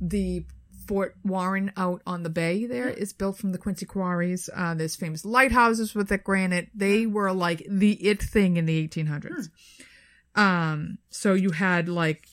The 0.00 0.44
Fort 0.86 1.16
Warren 1.24 1.72
out 1.76 2.02
on 2.06 2.22
the 2.22 2.30
bay 2.30 2.66
there 2.66 2.88
is 2.88 3.12
built 3.12 3.38
from 3.38 3.52
the 3.52 3.58
Quincy 3.58 3.86
quarries. 3.86 4.48
Uh, 4.54 4.74
there's 4.74 4.96
famous 4.96 5.24
lighthouses 5.24 5.94
with 5.94 6.08
the 6.08 6.18
granite. 6.18 6.68
They 6.74 7.06
were 7.06 7.32
like 7.32 7.66
the 7.68 7.92
it 7.94 8.22
thing 8.22 8.56
in 8.56 8.66
the 8.66 8.88
1800s. 8.88 9.50
Um, 10.34 10.98
so 11.10 11.34
you 11.34 11.50
had 11.50 11.88
like 11.88 12.28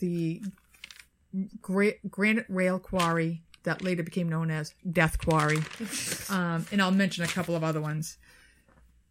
the 0.00 0.42
gra- 1.60 1.98
granite 2.08 2.46
rail 2.48 2.78
quarry 2.78 3.42
that 3.62 3.82
later 3.82 4.02
became 4.02 4.28
known 4.28 4.50
as 4.50 4.74
Death 4.90 5.18
Quarry. 5.18 5.60
Um, 6.30 6.64
and 6.70 6.80
I'll 6.80 6.92
mention 6.92 7.24
a 7.24 7.26
couple 7.26 7.56
of 7.56 7.64
other 7.64 7.80
ones. 7.80 8.16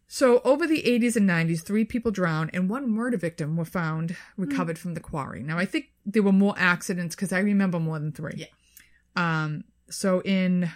So, 0.06 0.40
over 0.42 0.66
the 0.66 0.82
80s 0.82 1.16
and 1.16 1.28
90s, 1.28 1.62
three 1.62 1.84
people 1.84 2.10
drowned 2.10 2.48
and 2.54 2.70
one 2.70 2.90
murder 2.90 3.18
victim 3.18 3.58
were 3.58 3.66
found 3.66 4.16
recovered 4.38 4.78
from 4.78 4.94
the 4.94 5.00
quarry. 5.00 5.42
Now, 5.42 5.58
I 5.58 5.66
think 5.66 5.90
there 6.06 6.22
were 6.22 6.32
more 6.32 6.54
accidents 6.56 7.14
because 7.14 7.30
I 7.30 7.40
remember 7.40 7.78
more 7.78 7.98
than 7.98 8.10
three. 8.10 8.32
Yeah. 8.36 8.46
Um, 9.20 9.64
so, 9.90 10.22
in 10.22 10.70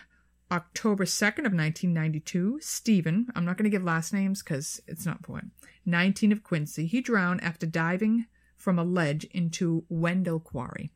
October 0.52 1.04
2nd 1.04 1.46
of 1.46 1.54
1992, 1.54 2.58
Stephen, 2.60 3.28
I'm 3.34 3.44
not 3.44 3.56
going 3.56 3.64
to 3.64 3.70
give 3.70 3.84
last 3.84 4.12
names 4.12 4.42
because 4.42 4.82
it's 4.86 5.06
not 5.06 5.16
important, 5.16 5.52
19 5.86 6.32
of 6.32 6.42
Quincy, 6.42 6.86
he 6.86 7.00
drowned 7.00 7.42
after 7.42 7.66
diving 7.66 8.26
from 8.56 8.78
a 8.78 8.84
ledge 8.84 9.24
into 9.24 9.84
Wendell 9.88 10.40
Quarry. 10.40 10.90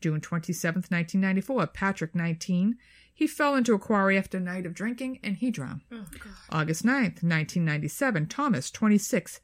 June 0.00 0.20
27th, 0.20 0.90
1994, 0.90 1.66
Patrick, 1.68 2.14
19, 2.14 2.76
he 3.12 3.26
fell 3.26 3.56
into 3.56 3.74
a 3.74 3.78
quarry 3.78 4.16
after 4.16 4.38
a 4.38 4.40
night 4.40 4.64
of 4.64 4.74
drinking 4.74 5.18
and 5.24 5.38
he 5.38 5.50
drowned. 5.50 5.80
Oh, 5.90 6.04
August 6.50 6.84
9th, 6.84 7.22
1997, 7.24 8.26
Thomas, 8.26 8.70
26, 8.70 9.40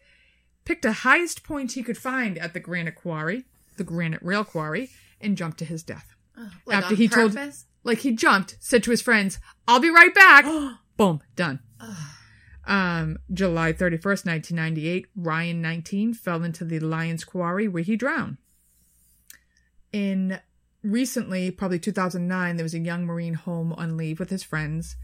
picked 0.65 0.83
the 0.83 0.93
highest 0.93 1.43
point 1.43 1.73
he 1.73 1.83
could 1.83 1.99
find 1.99 2.39
at 2.39 2.55
the 2.55 2.61
granite 2.61 2.95
quarry, 2.95 3.47
the 3.77 3.85
granite 3.85 4.23
rail 4.23 4.45
quarry, 4.45 4.91
and 5.21 5.37
jumped 5.37 5.59
to 5.59 5.65
his 5.65 5.83
death. 5.83 6.14
Oh, 6.37 6.51
like 6.67 6.77
After 6.79 6.95
he 6.95 7.09
told- 7.09 7.35
purpose? 7.35 7.67
Like 7.87 7.99
he 7.99 8.13
jumped, 8.13 8.57
said 8.61 8.83
to 8.85 8.91
his 8.91 9.03
friends, 9.03 9.39
I'll 9.69 9.79
be 9.81 9.91
right 9.91 10.15
back. 10.15 10.45
Boom, 10.97 11.21
done. 11.37 11.61
Um, 12.67 13.19
July 13.31 13.75
31st, 13.75 14.25
1998, 14.27 15.07
Ryan, 15.15 15.61
19, 15.61 16.15
fell 16.15 16.43
into 16.43 16.65
the 16.65 16.81
Lyons 16.81 17.25
Quarry 17.25 17.69
where 17.69 17.83
he 17.83 17.95
drowned. 17.97 18.39
In 19.93 20.41
recently, 20.83 21.51
probably 21.51 21.79
2009, 21.79 22.57
there 22.57 22.65
was 22.65 22.75
a 22.75 22.79
young 22.79 23.05
Marine 23.05 23.35
home 23.35 23.73
on 23.75 23.97
leave 23.99 24.19
with 24.19 24.31
his 24.31 24.43
friends. 24.43 24.97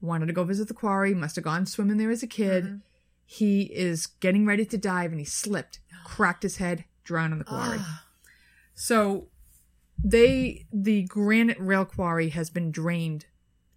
Wanted 0.00 0.26
to 0.26 0.32
go 0.34 0.44
visit 0.44 0.68
the 0.68 0.74
quarry, 0.74 1.14
must 1.14 1.36
have 1.36 1.44
gone 1.44 1.64
swimming 1.66 1.96
there 1.96 2.10
as 2.10 2.22
a 2.22 2.26
kid. 2.26 2.64
Mhm. 2.64 2.80
He 3.24 3.62
is 3.74 4.06
getting 4.06 4.44
ready 4.44 4.66
to 4.66 4.76
dive 4.76 5.10
and 5.10 5.18
he 5.20 5.24
slipped, 5.24 5.80
cracked 6.04 6.42
his 6.42 6.58
head, 6.58 6.84
drowned 7.02 7.32
in 7.32 7.38
the 7.38 7.44
quarry. 7.46 7.80
So 8.74 9.28
they 10.02 10.66
the 10.72 11.04
granite 11.04 11.58
rail 11.60 11.84
quarry 11.84 12.30
has 12.30 12.50
been 12.50 12.70
drained 12.70 13.26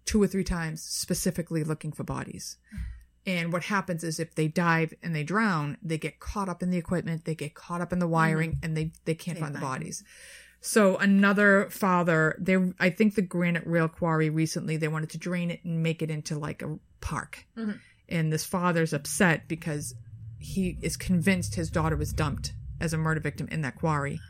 two 0.04 0.22
or 0.22 0.26
three 0.26 0.44
times 0.44 0.82
specifically 0.82 1.62
looking 1.64 1.92
for 1.92 2.04
bodies. 2.04 2.56
And 3.26 3.52
what 3.52 3.64
happens 3.64 4.04
is 4.04 4.18
if 4.18 4.34
they 4.34 4.48
dive 4.48 4.94
and 5.02 5.14
they 5.14 5.22
drown, 5.22 5.76
they 5.82 5.98
get 5.98 6.18
caught 6.18 6.48
up 6.48 6.62
in 6.62 6.70
the 6.70 6.78
equipment, 6.78 7.26
they 7.26 7.34
get 7.34 7.54
caught 7.54 7.82
up 7.82 7.92
in 7.92 7.98
the 7.98 8.08
wiring 8.08 8.58
and 8.62 8.76
they 8.76 8.92
they 9.04 9.14
can't 9.14 9.36
Can't 9.36 9.40
find 9.40 9.54
the 9.54 9.60
them. 9.60 9.68
bodies. 9.68 10.02
So 10.60 10.96
another 10.96 11.68
father, 11.70 12.36
they 12.40 12.56
I 12.80 12.90
think 12.90 13.14
the 13.14 13.22
granite 13.22 13.66
rail 13.66 13.86
quarry 13.88 14.30
recently 14.30 14.76
they 14.76 14.88
wanted 14.88 15.10
to 15.10 15.18
drain 15.18 15.50
it 15.50 15.60
and 15.64 15.82
make 15.82 16.00
it 16.02 16.10
into 16.10 16.38
like 16.38 16.62
a 16.62 16.78
park. 17.00 17.44
Mhm. 17.56 17.78
And 18.08 18.32
this 18.32 18.44
father's 18.46 18.94
upset 18.94 19.46
because 19.46 19.94
he 20.38 20.78
is 20.80 20.96
convinced 20.96 21.54
his 21.56 21.70
daughter 21.70 21.96
was 21.96 22.12
dumped 22.12 22.54
as 22.80 22.92
a 22.94 22.98
murder 22.98 23.20
victim 23.20 23.46
in 23.50 23.60
that 23.62 23.74
quarry 23.76 24.20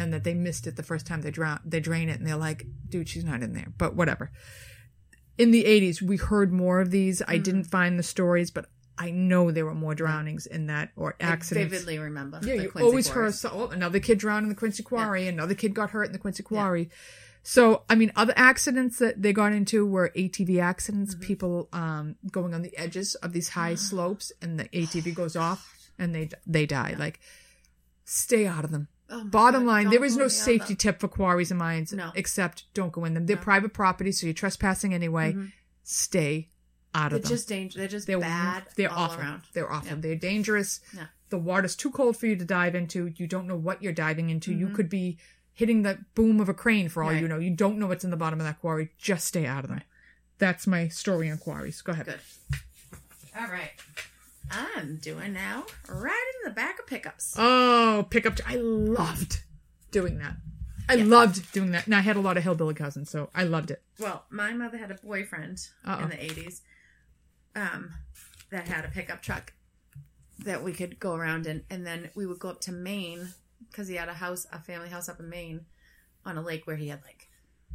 and 0.00 0.12
that 0.12 0.24
they 0.24 0.34
missed 0.34 0.66
it 0.66 0.76
the 0.76 0.82
first 0.82 1.06
time 1.06 1.20
they 1.22 1.30
drown 1.30 1.60
they 1.64 1.80
drain 1.80 2.08
it 2.08 2.18
and 2.18 2.26
they're 2.26 2.36
like 2.36 2.66
dude 2.88 3.08
she's 3.08 3.24
not 3.24 3.42
in 3.42 3.52
there 3.52 3.72
but 3.78 3.94
whatever 3.94 4.30
in 5.38 5.50
the 5.52 5.64
80s 5.64 6.02
we 6.02 6.16
heard 6.16 6.52
more 6.52 6.80
of 6.80 6.90
these 6.90 7.22
i 7.22 7.38
Mm. 7.38 7.42
didn't 7.44 7.64
find 7.64 7.98
the 7.98 8.02
stories 8.02 8.50
but 8.50 8.66
i 8.98 9.10
know 9.10 9.50
there 9.50 9.64
were 9.64 9.74
more 9.74 9.94
drownings 9.94 10.46
in 10.46 10.66
that 10.66 10.90
or 10.96 11.16
accidents. 11.20 11.66
I 11.66 11.70
vividly 11.70 11.98
remember. 11.98 12.40
yeah 12.42 12.54
you 12.54 12.70
Quincy 12.70 12.84
always 12.86 13.08
heard 13.08 13.34
oh, 13.44 13.68
another 13.68 14.00
kid 14.00 14.18
drowned 14.18 14.44
in 14.44 14.48
the 14.48 14.54
quincy 14.54 14.82
quarry 14.82 15.26
another 15.28 15.54
kid 15.54 15.74
got 15.74 15.90
hurt 15.90 16.04
in 16.06 16.12
the 16.12 16.18
quincy 16.18 16.42
quarry 16.42 16.90
so 17.42 17.84
i 17.88 17.94
mean 17.94 18.12
other 18.16 18.34
accidents 18.36 18.98
that 18.98 19.22
they 19.22 19.32
got 19.32 19.52
into 19.52 19.86
were 19.86 20.10
atv 20.16 20.60
accidents 20.60 21.14
Mm-hmm. 21.14 21.24
people 21.24 21.68
um 21.72 22.16
going 22.30 22.52
on 22.52 22.60
the 22.62 22.76
edges 22.76 23.14
of 23.16 23.32
these 23.32 23.50
high 23.50 23.74
slopes 23.88 24.32
and 24.42 24.60
the 24.60 24.64
atv 24.80 25.14
goes 25.14 25.36
off 25.36 25.60
and 25.98 26.14
they 26.14 26.28
they 26.46 26.66
die 26.66 26.94
like 26.98 27.18
stay 28.04 28.46
out 28.46 28.64
of 28.64 28.70
them 28.72 28.88
Oh 29.12 29.24
Bottom 29.24 29.62
God, 29.64 29.68
line, 29.68 29.90
there 29.90 30.04
is 30.04 30.16
no 30.16 30.28
safety 30.28 30.74
tip 30.76 31.00
for 31.00 31.08
quarries 31.08 31.50
and 31.50 31.58
mines 31.58 31.92
No. 31.92 32.12
except 32.14 32.72
don't 32.74 32.92
go 32.92 33.04
in 33.04 33.14
them. 33.14 33.26
They're 33.26 33.36
No. 33.36 33.42
private 33.42 33.72
property, 33.74 34.12
so 34.12 34.26
you're 34.26 34.34
trespassing 34.34 34.94
anyway. 34.94 35.32
Mhm. 35.32 35.52
Stay 35.82 36.48
out 36.94 37.10
They're 37.10 37.16
of 37.18 37.22
them. 37.24 37.28
just 37.30 37.48
dangerous. 37.48 37.74
They're 37.76 37.88
just 37.88 38.06
dangerous. 38.06 38.26
they're 38.28 38.30
bad 38.60 38.64
They're 38.76 38.90
all 38.92 39.04
awful. 39.10 39.20
around. 39.20 39.42
They're 39.52 39.70
awful. 39.70 39.96
Yeah. 39.96 40.00
They're 40.02 40.14
dangerous. 40.16 40.80
Yeah. 40.94 41.06
The 41.28 41.38
water's 41.38 41.74
too 41.76 41.90
cold 41.90 42.16
for 42.16 42.26
you 42.26 42.36
to 42.36 42.44
dive 42.44 42.74
into. 42.74 43.12
You 43.16 43.26
don't 43.26 43.46
know 43.46 43.56
what 43.56 43.82
you're 43.82 43.92
diving 43.92 44.30
into. 44.30 44.52
You 44.52 44.68
Mhm. 44.68 44.74
could 44.74 44.88
be 44.88 45.18
hitting 45.52 45.82
the 45.82 45.98
boom 46.14 46.40
of 46.40 46.48
a 46.48 46.54
crane 46.54 46.88
for 46.88 47.02
all 47.02 47.12
you 47.12 47.26
know. 47.28 47.38
You 47.38 47.50
don't 47.50 47.78
know 47.78 47.86
what's 47.88 48.04
in 48.04 48.10
the 48.10 48.16
bottom 48.16 48.40
of 48.40 48.46
that 48.46 48.60
quarry. 48.60 48.92
Just 48.98 49.26
stay 49.26 49.44
out 49.46 49.64
of 49.64 49.70
them. 49.70 49.82
That's 50.38 50.66
my 50.66 50.88
story 50.88 51.30
on 51.30 51.38
quarries. 51.38 51.82
Go 51.82 51.92
ahead. 51.92 52.06
Good. 52.06 52.20
All 53.38 53.48
right. 53.48 53.72
I'm 54.50 54.96
doing 54.96 55.32
now 55.32 55.64
right 55.88 56.24
in 56.42 56.48
the 56.48 56.54
back 56.54 56.78
of 56.78 56.86
pickups. 56.86 57.34
Oh, 57.38 58.06
pickup. 58.10 58.38
I 58.46 58.56
loved 58.56 59.42
doing 59.90 60.18
that. 60.18 60.36
I 60.88 60.94
Yeah. 60.94 61.04
loved 61.04 61.52
doing 61.52 61.70
that. 61.72 61.86
And 61.86 61.94
I 61.94 62.00
had 62.00 62.16
a 62.16 62.20
lot 62.20 62.36
of 62.36 62.42
hillbilly 62.42 62.74
cousins, 62.74 63.10
so 63.10 63.30
I 63.34 63.44
loved 63.44 63.70
it. 63.70 63.82
Well, 63.98 64.24
my 64.30 64.52
mother 64.52 64.76
had 64.78 64.90
a 64.90 64.94
boyfriend 64.94 65.58
Uh-oh. 65.84 66.02
in 66.04 66.08
the 66.10 66.16
80s 66.16 66.62
um, 67.54 67.92
that 68.50 68.66
had 68.68 68.84
a 68.84 68.88
pickup 68.88 69.22
truck 69.22 69.52
that 70.40 70.62
we 70.64 70.72
could 70.72 70.98
go 70.98 71.14
around 71.14 71.46
in. 71.46 71.64
And 71.70 71.86
then 71.86 72.10
we 72.14 72.26
would 72.26 72.38
go 72.40 72.48
up 72.48 72.60
to 72.62 72.72
Maine 72.72 73.34
because 73.70 73.86
he 73.88 73.94
had 73.96 74.08
a 74.08 74.14
house, 74.14 74.46
a 74.52 74.58
family 74.58 74.88
house 74.88 75.08
up 75.08 75.20
in 75.20 75.28
Maine 75.28 75.66
on 76.24 76.36
a 76.36 76.42
lake 76.42 76.66
where 76.66 76.76
he 76.76 76.88
had 76.88 77.02
like 77.04 77.28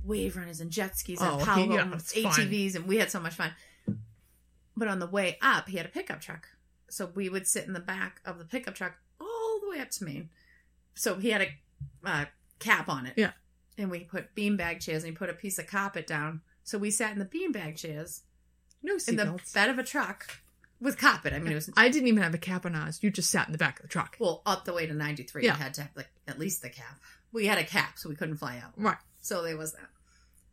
wave 0.04 0.36
runners 0.36 0.60
and 0.60 0.72
jet 0.72 0.98
skis 0.98 1.22
and 1.22 1.42
Oh, 1.42 1.46
power 1.46 1.60
yeah, 1.66 1.82
and 1.84 1.94
it's 1.94 2.12
fun. 2.14 2.32
ATVs. 2.34 2.76
And 2.76 2.86
we 2.86 2.98
had 2.98 3.10
so 3.12 3.20
much 3.22 3.34
fun. 3.36 3.52
But 4.76 4.90
on 4.90 5.00
the 5.00 5.08
way 5.08 5.38
up, 5.42 5.70
he 5.70 5.78
had 5.78 5.86
a 5.86 5.90
pickup 5.90 6.20
truck. 6.20 6.50
So 6.90 7.12
we 7.16 7.30
would 7.30 7.48
sit 7.48 7.66
in 7.66 7.74
the 7.74 7.80
back 7.80 8.22
of 8.26 8.38
the 8.38 8.46
pickup 8.46 8.76
truck 8.76 8.98
all 9.20 9.60
the 9.62 9.70
way 9.70 9.80
up 9.80 9.90
to 9.92 10.04
Maine. 10.04 10.30
So 10.94 11.16
he 11.16 11.32
had 11.32 11.42
a 11.42 11.48
uh, 12.04 12.26
cap 12.60 12.90
on 12.90 13.06
it. 13.06 13.14
Yeah. 13.18 13.32
And 13.78 13.92
we 13.92 14.00
put 14.02 14.36
beanbag 14.36 14.80
chairs 14.80 15.04
and 15.04 15.12
he 15.12 15.18
put 15.18 15.30
a 15.30 15.34
piece 15.34 15.60
of 15.60 15.68
carpet 15.68 16.08
down. 16.08 16.42
So 16.64 16.78
we 16.78 16.92
sat 16.92 17.12
in 17.12 17.20
the 17.20 17.26
beanbag 17.26 17.76
chairs 17.76 18.22
No 18.82 18.98
in 19.08 19.16
the 19.18 19.24
seatbelts. 19.26 19.54
bed 19.54 19.70
of 19.70 19.78
a 19.80 19.84
truck 19.84 20.40
with 20.80 20.98
carpet. 20.98 21.34
I 21.34 21.40
mean, 21.40 21.52
it 21.52 21.56
was 21.56 21.70
I 21.76 21.90
didn't 21.90 22.08
even 22.08 22.24
have 22.24 22.34
a 22.34 22.38
cap 22.40 22.66
on 22.66 22.76
ours. 22.76 23.00
You 23.02 23.10
just 23.10 23.30
sat 23.30 23.48
in 23.48 23.52
the 23.52 23.58
back 23.58 23.80
of 23.80 23.84
the 23.84 23.88
truck. 23.90 24.16
well 24.20 24.42
up 24.46 24.66
the 24.66 24.74
way 24.74 24.86
to 24.86 24.94
93. 24.94 25.44
Yeah. 25.44 25.56
We 25.58 25.62
had 25.64 25.74
to 25.76 25.82
have 25.82 25.92
like 25.96 26.10
at 26.28 26.40
least 26.40 26.62
the 26.62 26.70
cap. 26.70 27.00
We 27.34 27.48
had 27.48 27.58
a 27.58 27.64
cap, 27.66 27.98
so 27.98 28.08
we 28.08 28.16
couldn't 28.16 28.38
fly 28.38 28.62
out. 28.64 28.72
Right. 28.78 28.98
So 29.22 29.42
there 29.44 29.58
was 29.58 29.74
that. 29.74 29.90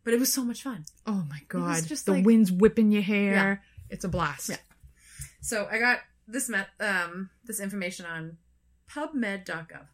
But 0.03 0.13
it 0.13 0.19
was 0.19 0.33
so 0.33 0.43
much 0.43 0.63
fun. 0.63 0.83
Oh 1.07 1.23
my 1.29 1.39
god. 1.47 1.85
just 1.87 2.05
the 2.05 2.13
like- 2.13 2.25
wind's 2.25 2.51
whipping 2.51 2.91
your 2.91 3.03
hair. 3.03 3.63
It's 3.89 4.03
a 4.03 4.09
blast. 4.09 4.49
Yeah. 4.49 4.57
So 5.39 5.67
I 5.71 5.77
got 5.79 5.99
this 6.33 6.49
met 6.49 6.67
um 6.81 7.29
this 7.45 7.59
information 7.61 8.05
on 8.05 8.37
PubMed.gov. 8.91 9.87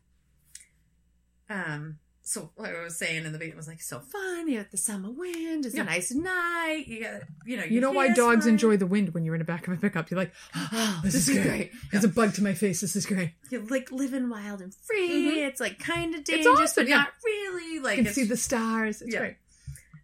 Um. 1.49 1.99
So 2.21 2.51
like 2.57 2.75
I 2.75 2.83
was 2.83 2.95
saying 2.95 3.25
in 3.25 3.31
the 3.31 3.39
beginning, 3.39 3.53
it 3.53 3.57
was 3.57 3.67
like 3.67 3.81
so 3.81 3.99
fun. 3.99 4.47
You 4.47 4.59
got 4.59 4.69
the 4.69 4.77
summer 4.77 5.09
wind. 5.09 5.65
It's 5.65 5.73
Yeah. 5.73 5.81
a 5.81 5.85
nice 5.85 6.11
night. 6.11 6.83
You 6.87 7.01
got 7.03 7.21
you 7.43 7.57
know 7.57 7.63
You 7.63 7.81
know 7.81 7.91
why 7.91 8.09
dogs 8.13 8.45
enjoy 8.45 8.77
the 8.77 8.85
wind 8.85 9.15
when 9.15 9.25
you're 9.25 9.33
in 9.33 9.39
the 9.39 9.45
back 9.45 9.67
of 9.67 9.73
a 9.73 9.77
pickup? 9.77 10.11
You're 10.11 10.19
like, 10.19 10.31
Oh, 10.55 11.01
this, 11.03 11.27
is 11.27 11.35
great. 11.43 11.71
There's 11.91 12.03
a 12.03 12.07
bug 12.07 12.35
to 12.35 12.43
my 12.43 12.53
face. 12.53 12.81
This 12.81 12.95
is 12.95 13.07
great. 13.07 13.31
You're 13.49 13.65
like 13.65 13.91
living 13.91 14.29
wild 14.29 14.61
and 14.61 14.71
free. 14.75 15.37
Mhm. 15.37 15.47
It's 15.47 15.59
like 15.59 15.79
kind 15.79 16.13
of 16.13 16.19
It's 16.21 16.29
dangerous, 16.29 16.59
awesome, 16.71 16.83
but 16.83 16.87
yeah. 16.89 16.97
not 16.97 17.13
really. 17.25 17.79
Like 17.79 17.97
You 17.97 18.03
can 18.03 18.13
see 18.13 18.25
the 18.25 18.37
stars. 18.37 19.01
It's 19.01 19.11
Yeah. 19.11 19.19
great. 19.21 19.37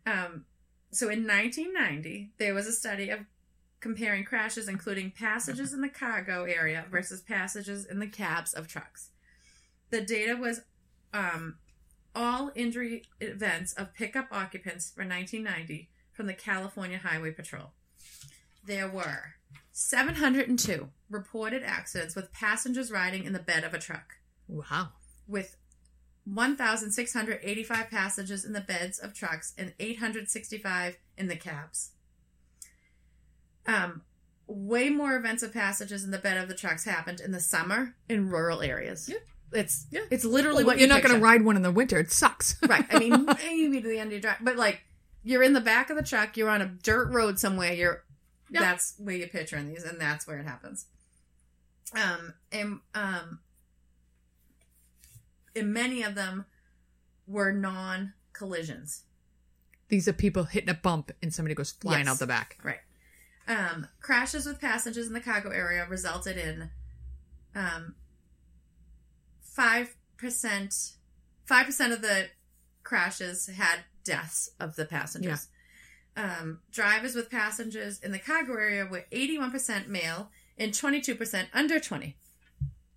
Um, 0.07 0.45
so 0.91 1.09
in 1.09 1.27
1990, 1.27 2.31
there 2.39 2.55
was 2.55 2.65
a 2.65 2.71
study 2.71 3.11
of 3.11 3.19
comparing 3.85 4.23
crashes, 4.23 4.67
including 4.67 5.11
passages 5.11 5.71
in 5.71 5.79
the 5.79 5.87
cargo 5.87 6.45
area 6.45 6.83
versus 6.89 7.21
passages 7.21 7.85
in 7.85 7.99
the 7.99 8.07
cabs 8.07 8.51
of 8.51 8.67
trucks. 8.67 9.11
The 9.91 10.01
data 10.01 10.35
was 10.35 10.61
um, 11.13 11.57
all 12.15 12.51
injury 12.55 13.03
events 13.21 13.73
of 13.73 13.93
pickup 13.93 14.27
occupants 14.31 14.89
for 14.89 15.01
1990 15.05 15.91
from 16.13 16.25
the 16.25 16.33
California 16.33 16.97
Highway 16.97 17.29
Patrol. 17.29 17.73
There 18.65 18.89
were 18.89 19.35
702 19.71 20.89
reported 21.11 21.61
accidents 21.61 22.15
with 22.15 22.33
passengers 22.33 22.89
riding 22.91 23.23
in 23.23 23.33
the 23.33 23.39
bed 23.39 23.63
of 23.63 23.75
a 23.75 23.79
truck 23.79 24.15
Wow. 24.47 24.93
with 25.27 25.57
1,685 26.23 27.91
passengers 27.91 28.45
in 28.45 28.53
the 28.53 28.61
beds 28.61 28.97
of 28.97 29.13
trucks 29.13 29.53
and 29.59 29.75
865 29.79 30.97
in 31.19 31.27
the 31.27 31.35
cabs. 31.35 31.91
Um, 33.67 34.01
way 34.47 34.89
more 34.89 35.15
events 35.15 35.41
of 35.43 35.51
passages 35.53 36.03
in 36.03 36.11
the 36.11 36.19
bed 36.19 36.37
of 36.37 36.47
the 36.47 36.53
trucks 36.55 36.85
happened 36.85 37.19
in 37.19 37.31
the 37.31 37.39
summer 37.39 37.95
in 38.07 38.29
rural 38.29 38.61
areas. 38.61 39.09
Yeah. 39.09 39.17
It's 39.51 39.87
Yeah. 39.91 40.01
it's 40.11 40.25
literally 40.25 40.63
Well, 40.63 40.73
what 40.73 40.77
you're 40.79 40.87
you 40.87 40.93
not 40.93 41.01
going 41.01 41.15
to 41.15 41.21
ride 41.21 41.43
one 41.43 41.55
in 41.55 41.61
the 41.63 41.71
winter. 41.71 41.97
It 41.99 42.11
sucks. 42.11 42.55
right. 42.67 42.85
I 42.89 42.99
mean, 42.99 43.25
maybe 43.25 43.81
to 43.81 43.87
the 43.87 43.97
end 43.99 44.07
of 44.09 44.11
your 44.13 44.21
drive, 44.21 44.37
but 44.41 44.55
like 44.57 44.81
you're 45.23 45.41
in 45.43 45.53
the 45.53 45.61
back 45.61 45.89
of 45.89 45.95
the 45.95 46.03
truck, 46.03 46.37
you're 46.37 46.49
on 46.49 46.61
a 46.61 46.67
dirt 46.67 47.11
road 47.11 47.39
somewhere. 47.39 47.73
You're 47.73 48.03
Yeah. 48.49 48.59
that's 48.59 48.93
where 48.99 49.15
you're 49.15 49.27
picturing 49.29 49.67
these, 49.67 49.83
and 49.83 49.99
that's 49.99 50.27
where 50.27 50.37
it 50.37 50.45
happens. 50.45 50.85
Um, 51.93 52.33
and 52.51 52.79
um, 52.93 53.39
in 55.55 55.71
many 55.73 56.03
of 56.03 56.15
them, 56.15 56.45
were 57.27 57.51
non 57.51 58.13
collisions. 58.33 59.03
These 59.87 60.07
are 60.07 60.13
people 60.13 60.43
hitting 60.43 60.69
a 60.69 60.73
bump 60.75 61.11
and 61.23 61.33
somebody 61.33 61.55
goes 61.55 61.71
flying 61.71 62.05
Yes. 62.05 62.13
out 62.13 62.19
the 62.19 62.27
back. 62.27 62.57
Right. 62.63 62.79
Um, 63.47 63.87
crashes 64.01 64.45
with 64.45 64.59
passengers 64.59 65.07
in 65.07 65.13
the 65.13 65.19
cargo 65.19 65.49
area 65.49 65.85
resulted 65.87 66.37
in 66.37 66.71
um, 67.53 67.95
5%, 69.57 69.87
5% 70.17 71.93
of 71.93 72.01
the 72.01 72.27
crashes 72.83 73.47
had 73.47 73.79
deaths 74.03 74.49
of 74.59 74.75
the 74.75 74.85
passengers. 74.85 75.47
Um, 76.17 76.61
drivers 76.71 77.13
with 77.13 77.29
passengers 77.29 77.99
in 77.99 78.11
the 78.11 78.19
cargo 78.19 78.53
area 78.53 78.85
were 78.85 79.05
81% 79.11 79.87
male 79.87 80.29
and 80.57 80.71
22% 80.71 81.47
under 81.53 81.79
20. 81.79 82.15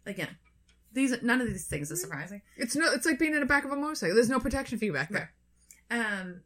Again, 0.07 0.37
these 0.93 1.23
none 1.23 1.41
of 1.41 1.49
these 1.49 1.67
things 1.67 1.93
are 1.93 1.97
surprising. 1.97 2.41
It's 2.57 2.75
no. 2.75 2.91
It's 2.93 3.05
like 3.05 3.19
being 3.19 3.35
in 3.35 3.41
the 3.41 3.47
back 3.47 3.65
of 3.65 3.71
a 3.71 3.77
motorcycle. 3.77 4.15
There's 4.15 4.31
no 4.31 4.41
protection 4.41 4.79
for 4.79 4.87
you 4.87 4.93
back 4.93 5.11
there. 5.11 5.33
Um, 5.91 6.41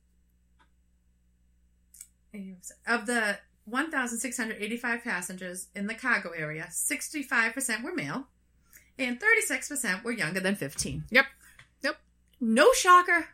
of 2.86 3.06
the 3.06 3.38
1,685 3.64 5.04
passengers 5.04 5.68
in 5.74 5.86
the 5.86 5.94
cargo 5.94 6.30
area, 6.30 6.68
65% 6.70 7.82
were 7.82 7.94
male 7.94 8.26
and 8.98 9.20
36% 9.20 10.02
were 10.02 10.12
younger 10.12 10.40
than 10.40 10.54
15. 10.54 11.04
Yep. 11.10 11.26
Yep. 11.82 11.96
No 12.40 12.72
shocker. 12.72 13.28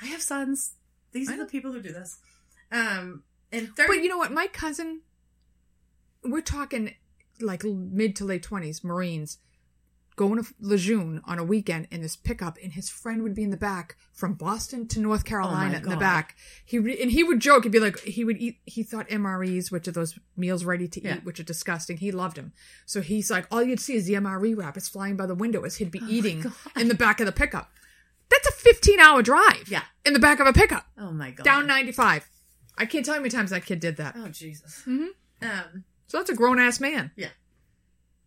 I 0.00 0.06
have 0.06 0.22
sons. 0.22 0.74
These 1.12 1.30
I 1.30 1.34
are 1.34 1.38
the 1.38 1.46
people 1.46 1.72
who 1.72 1.80
do 1.80 1.92
this. 1.92 2.18
Um, 2.70 3.22
and 3.52 3.74
30, 3.74 3.86
But 3.88 4.02
you 4.02 4.08
know 4.08 4.18
what? 4.18 4.32
My 4.32 4.46
cousin, 4.46 5.00
we're 6.22 6.40
talking 6.40 6.94
like 7.40 7.64
mid 7.64 8.14
to 8.16 8.24
late 8.24 8.42
twenties, 8.42 8.84
Marines, 8.84 9.38
going 10.20 10.44
to 10.44 10.54
Lejeune 10.60 11.22
on 11.24 11.38
a 11.38 11.44
weekend 11.44 11.88
in 11.90 12.02
this 12.02 12.14
pickup, 12.14 12.58
and 12.62 12.74
his 12.74 12.90
friend 12.90 13.22
would 13.22 13.34
be 13.34 13.42
in 13.42 13.48
the 13.48 13.56
back 13.56 13.96
from 14.12 14.34
Boston 14.34 14.86
to 14.88 15.00
North 15.00 15.24
Carolina 15.24 15.78
in 15.78 15.88
the 15.88 15.96
back. 15.96 16.36
He 16.62 16.78
re- 16.78 17.00
and 17.00 17.10
he 17.10 17.24
would 17.24 17.40
joke. 17.40 17.62
He'd 17.64 17.72
be 17.72 17.80
like, 17.80 17.98
he 18.00 18.22
would 18.22 18.36
eat. 18.36 18.58
He 18.66 18.82
thought 18.82 19.08
MREs, 19.08 19.72
which 19.72 19.88
are 19.88 19.92
those 19.92 20.18
meals 20.36 20.62
ready 20.64 20.86
to 20.88 21.00
eat, 21.00 21.04
Yeah. 21.06 21.16
which 21.22 21.40
are 21.40 21.44
disgusting. 21.44 21.96
He 21.96 22.12
loved 22.12 22.36
them. 22.36 22.52
So 22.84 23.00
he's 23.00 23.30
like, 23.30 23.46
all 23.50 23.62
you'd 23.62 23.80
see 23.80 23.94
is 23.94 24.04
the 24.04 24.12
MRE 24.14 24.54
wrap. 24.54 24.66
wrappers 24.66 24.88
flying 24.88 25.16
by 25.16 25.24
the 25.24 25.34
window 25.34 25.62
as 25.62 25.76
he'd 25.76 25.90
be 25.90 26.02
eating 26.06 26.44
in 26.76 26.88
the 26.88 26.94
back 26.94 27.20
of 27.20 27.24
the 27.26 27.32
pickup. 27.32 27.70
That's 28.28 28.46
a 28.46 28.52
fifteen-hour 28.52 29.22
drive. 29.22 29.68
Yeah. 29.68 29.84
in 30.04 30.12
the 30.12 30.20
back 30.20 30.38
of 30.38 30.46
a 30.46 30.52
pickup 30.52 30.84
oh 30.98 31.12
my 31.12 31.30
God. 31.30 31.44
down 31.44 31.66
ninety-five. 31.66 32.28
I 32.76 32.84
can't 32.84 33.04
tell 33.06 33.14
you 33.14 33.20
how 33.20 33.22
many 33.22 33.30
times 33.30 33.50
that 33.50 33.64
kid 33.64 33.80
did 33.80 33.96
that. 33.96 34.14
Oh, 34.18 34.28
Jesus. 34.28 34.82
Mhm. 34.86 35.08
Um, 35.42 35.84
So 36.08 36.18
that's 36.18 36.28
a 36.30 36.34
grown 36.34 36.58
ass 36.60 36.78
man. 36.78 37.10
Yeah. 37.16 37.28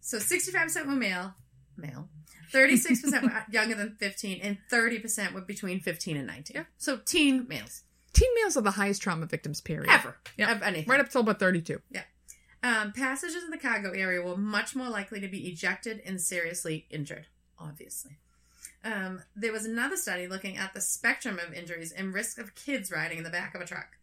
So 0.01 0.17
65% 0.17 0.85
were 0.85 0.91
male, 0.95 1.33
male. 1.77 2.09
36% 2.51 3.23
were 3.23 3.45
younger 3.51 3.75
than 3.75 3.95
15 3.95 4.39
and 4.41 4.57
30% 4.71 5.33
were 5.33 5.41
between 5.41 5.79
15 5.79 6.17
and 6.17 6.27
19. 6.27 6.55
Yeah. 6.55 6.63
So 6.77 6.97
teen 6.97 7.47
males. 7.47 7.83
Teen 8.13 8.29
males 8.35 8.55
are 8.55 8.61
the 8.61 8.71
highest 8.71 9.01
trauma 9.01 9.25
victims, 9.25 9.59
period. 9.59 9.89
Ever. 9.89 10.15
Yeah. 10.37 10.51
Of 10.51 10.61
anything. 10.61 10.89
Right 10.89 10.99
up 10.99 11.09
till 11.09 11.21
about 11.21 11.39
32. 11.39 11.81
Um, 12.61 12.93
passengers 12.93 13.43
in 13.43 13.49
the 13.49 13.57
cargo 13.57 13.91
area 13.91 14.21
were 14.21 14.37
much 14.37 14.73
more 14.75 14.87
likely 14.87 15.19
to 15.19 15.27
be 15.27 15.47
ejected 15.49 16.01
and 16.05 16.21
seriously 16.21 16.85
injured, 16.89 17.27
obviously. 17.59 18.19
Um, 18.85 19.21
there 19.35 19.51
was 19.51 19.65
another 19.65 19.97
study 19.97 20.27
looking 20.27 20.57
at 20.57 20.73
the 20.73 20.79
spectrum 20.79 21.39
of 21.45 21.53
injuries 21.53 21.91
and 21.91 22.13
risk 22.13 22.37
of 22.37 22.55
kids 22.55 22.89
riding 22.89 23.17
in 23.17 23.23
the 23.25 23.29
back 23.29 23.53
of 23.53 23.61
a 23.61 23.65
truck. 23.65 23.97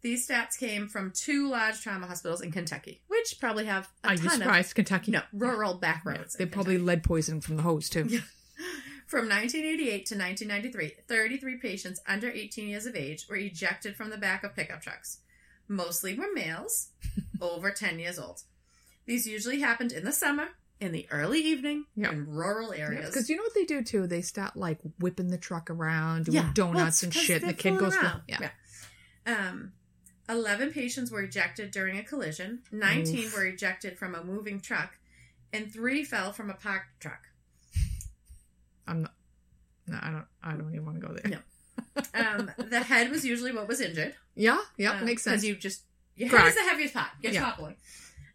These 0.00 0.28
stats 0.28 0.56
came 0.58 0.88
from 0.88 1.10
two 1.12 1.48
large 1.50 1.80
trauma 1.82 2.06
hospitals 2.06 2.40
in 2.40 2.52
Kentucky, 2.52 3.02
which 3.08 3.36
probably 3.40 3.64
have 3.66 3.88
a 4.04 4.08
Are 4.08 4.14
you 4.14 4.28
ton 4.28 4.38
surprised? 4.38 4.74
Kentucky? 4.74 5.10
no 5.10 5.22
rural 5.32 5.74
back 5.74 6.02
No. 6.04 6.14
They 6.38 6.46
probably 6.46 6.78
lead 6.78 7.02
poisoning 7.02 7.40
from 7.40 7.56
the 7.56 7.62
hose, 7.62 7.88
too. 7.88 8.04
Yeah. 8.08 8.20
From 9.06 9.20
1988 9.26 10.04
to 10.06 10.14
1993, 10.18 10.92
33 11.08 11.56
patients 11.56 11.98
under 12.06 12.28
18 12.30 12.68
years 12.68 12.84
of 12.84 12.94
age 12.94 13.26
were 13.26 13.36
ejected 13.36 13.96
from 13.96 14.10
the 14.10 14.18
back 14.18 14.44
of 14.44 14.54
pickup 14.54 14.82
trucks. 14.82 15.20
Mostly 15.66 16.14
were 16.18 16.26
males, 16.34 16.90
over 17.40 17.70
10 17.70 17.98
years 17.98 18.18
old. 18.18 18.42
These 19.06 19.26
usually 19.26 19.60
happened 19.60 19.92
in 19.92 20.04
the 20.04 20.12
summer, 20.12 20.48
in 20.78 20.92
the 20.92 21.06
early 21.10 21.40
evening, 21.40 21.86
Yeah. 21.96 22.10
in 22.12 22.26
rural 22.26 22.74
areas. 22.74 23.06
Because 23.06 23.30
you 23.30 23.36
know 23.36 23.44
what 23.44 23.54
they 23.54 23.64
do, 23.64 23.82
too? 23.82 24.06
They 24.06 24.20
start, 24.20 24.56
like, 24.58 24.78
whipping 24.98 25.28
the 25.28 25.38
truck 25.38 25.70
around, 25.70 26.26
doing 26.26 26.36
Yeah. 26.36 26.50
Donuts 26.52 27.02
it's 27.02 27.02
and 27.04 27.14
shit, 27.14 27.40
and 27.40 27.48
the 27.50 27.54
kid 27.54 27.78
goes... 27.78 27.94
Yeah. 27.94 28.18
Yeah. 28.28 28.50
Um, 29.26 29.72
11 30.28 30.72
patients 30.72 31.10
were 31.10 31.22
ejected 31.22 31.70
during 31.70 31.98
a 31.98 32.02
collision, 32.02 32.60
19 32.72 33.18
Oof. 33.26 33.34
were 33.36 33.46
ejected 33.46 33.98
from 33.98 34.14
a 34.14 34.22
moving 34.22 34.60
truck, 34.60 34.98
and 35.52 35.72
3 35.72 36.04
fell 36.04 36.32
from 36.32 36.50
a 36.50 36.54
parked 36.54 37.00
truck. 37.00 37.28
I'm 38.86 39.02
not... 39.02 39.14
No, 39.86 39.98
I 40.02 40.10
don't. 40.10 40.26
I 40.42 40.50
don't 40.52 40.72
even 40.74 40.84
want 40.84 41.00
to 41.00 41.06
go 41.06 41.14
there. 41.14 41.30
No. 41.30 41.38
Um, 42.14 42.50
the 42.58 42.80
head 42.80 43.10
was 43.10 43.24
usually 43.24 43.52
what 43.52 43.66
was 43.68 43.80
injured. 43.80 44.14
Yeah, 44.34 44.58
yeah, 44.76 44.92
Um, 44.98 45.04
makes 45.06 45.22
sense. 45.22 45.40
Because 45.42 45.44
you 45.48 45.56
just 45.56 45.82
your 46.14 46.28
Correct. 46.28 46.44
head 46.44 46.50
is 46.50 46.56
the 46.56 46.62
heaviest 46.70 46.94
part. 46.94 47.08
You're 47.22 47.32
Yeah. 47.32 47.40
toppling. 47.40 47.76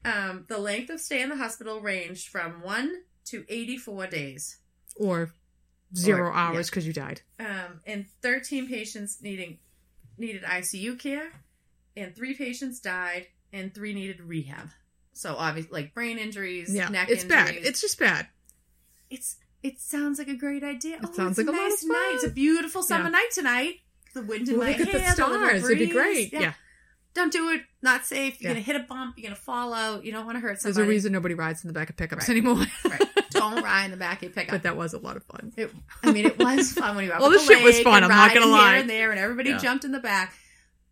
Um, 0.04 0.46
the 0.48 0.58
length 0.58 0.90
of 0.90 1.00
stay 1.00 1.22
in 1.22 1.30
the 1.30 1.36
hospital 1.36 1.80
ranged 1.80 2.28
from 2.30 2.62
one 2.64 3.04
to 3.26 3.46
eighty-four 3.50 4.08
days. 4.08 4.58
Or 4.96 5.32
zero 5.96 6.30
Or- 6.30 6.34
hours 6.34 6.70
because 6.72 6.88
you 6.88 6.94
died. 6.94 7.22
Um, 7.40 7.82
and 7.86 8.08
thirteen 8.24 8.68
patients 8.68 9.22
needing 9.22 9.60
needed 10.18 10.44
ICU 10.44 10.98
care, 10.98 11.32
and 11.96 12.16
three 12.16 12.34
patients 12.34 12.80
died, 12.80 13.28
and 13.52 13.74
three 13.74 13.94
needed 13.94 14.20
rehab. 14.22 14.70
So 15.14 15.36
obviously, 15.38 15.72
like 15.72 15.94
brain 15.94 16.18
injuries, 16.18 16.74
Yeah, 16.74 16.90
neck 16.90 17.10
it's 17.10 17.24
injuries. 17.24 17.46
bad. 17.52 17.56
It's 17.56 17.82
just 17.82 18.00
bad. 18.00 18.28
it's 19.10 19.38
it 19.62 19.80
sounds 19.80 20.20
like 20.20 20.28
a 20.28 20.36
great 20.36 20.64
idea. 20.64 20.96
It 20.98 21.02
Oh, 21.08 21.14
sounds 21.14 21.38
like 21.38 21.48
a 21.48 21.52
nice 21.52 21.84
night. 21.86 22.12
It's 22.16 22.24
a 22.26 22.30
beautiful 22.30 22.84
summer 22.84 23.06
Yeah. 23.06 23.10
night 23.12 23.30
tonight. 23.34 23.76
The 24.14 24.22
wind 24.22 24.50
in 24.50 24.56
Look 24.58 24.66
my 24.66 24.74
at 24.74 24.92
the 24.92 25.08
stars. 25.12 25.64
It'd 25.64 25.80
be 25.80 25.88
great. 25.88 26.34
Yeah. 26.34 26.54
Don't 27.14 27.32
do 27.32 27.50
it. 27.50 27.62
Not 27.82 28.06
safe. 28.06 28.42
You're 28.42 28.50
Yeah. 28.50 28.56
gonna 28.56 28.66
hit 28.66 28.76
a 28.76 28.80
bump. 28.80 29.18
You're 29.18 29.24
gonna 29.30 29.36
fall 29.40 29.72
out. 29.74 30.04
You 30.04 30.12
don't 30.12 30.26
want 30.26 30.36
to 30.36 30.40
hurt 30.42 30.60
somebody. 30.60 30.76
There's 30.76 30.86
a 30.88 30.90
reason 30.90 31.12
nobody 31.14 31.36
rides 31.36 31.64
in 31.64 31.68
the 31.68 31.74
back 31.74 31.90
of 31.92 31.96
pickups 31.96 32.28
Right. 32.28 32.38
anymore. 32.38 32.66
right. 32.86 33.02
Don't 33.30 33.64
ride 33.64 33.86
in 33.86 33.92
the 33.92 33.98
back 33.98 34.22
of 34.24 34.34
pickup. 34.34 34.52
but 34.52 34.64
that 34.64 34.76
was 34.78 34.94
a 34.94 35.00
lot 35.00 35.16
of 35.18 35.24
fun. 35.24 35.54
It, 35.58 35.72
I 36.04 36.12
mean, 36.12 36.26
it 36.26 36.38
was 36.40 36.74
fun 36.74 36.96
when 36.96 37.06
you 37.06 37.10
were 37.12 37.16
up 37.16 37.22
Well, 37.22 37.30
the 37.32 37.40
shit 37.40 37.64
was 37.64 37.80
fun, 37.82 38.04
I'm 38.04 38.10
not 38.10 38.34
gonna 38.34 38.48
lie. 38.48 38.72
Here 38.74 38.82
and 38.82 38.90
there, 38.90 39.12
and 39.12 39.20
everybody 39.20 39.52
Yeah. 39.52 39.58
jumped 39.60 39.86
in 39.86 39.92
the 39.92 40.00
back. 40.00 40.34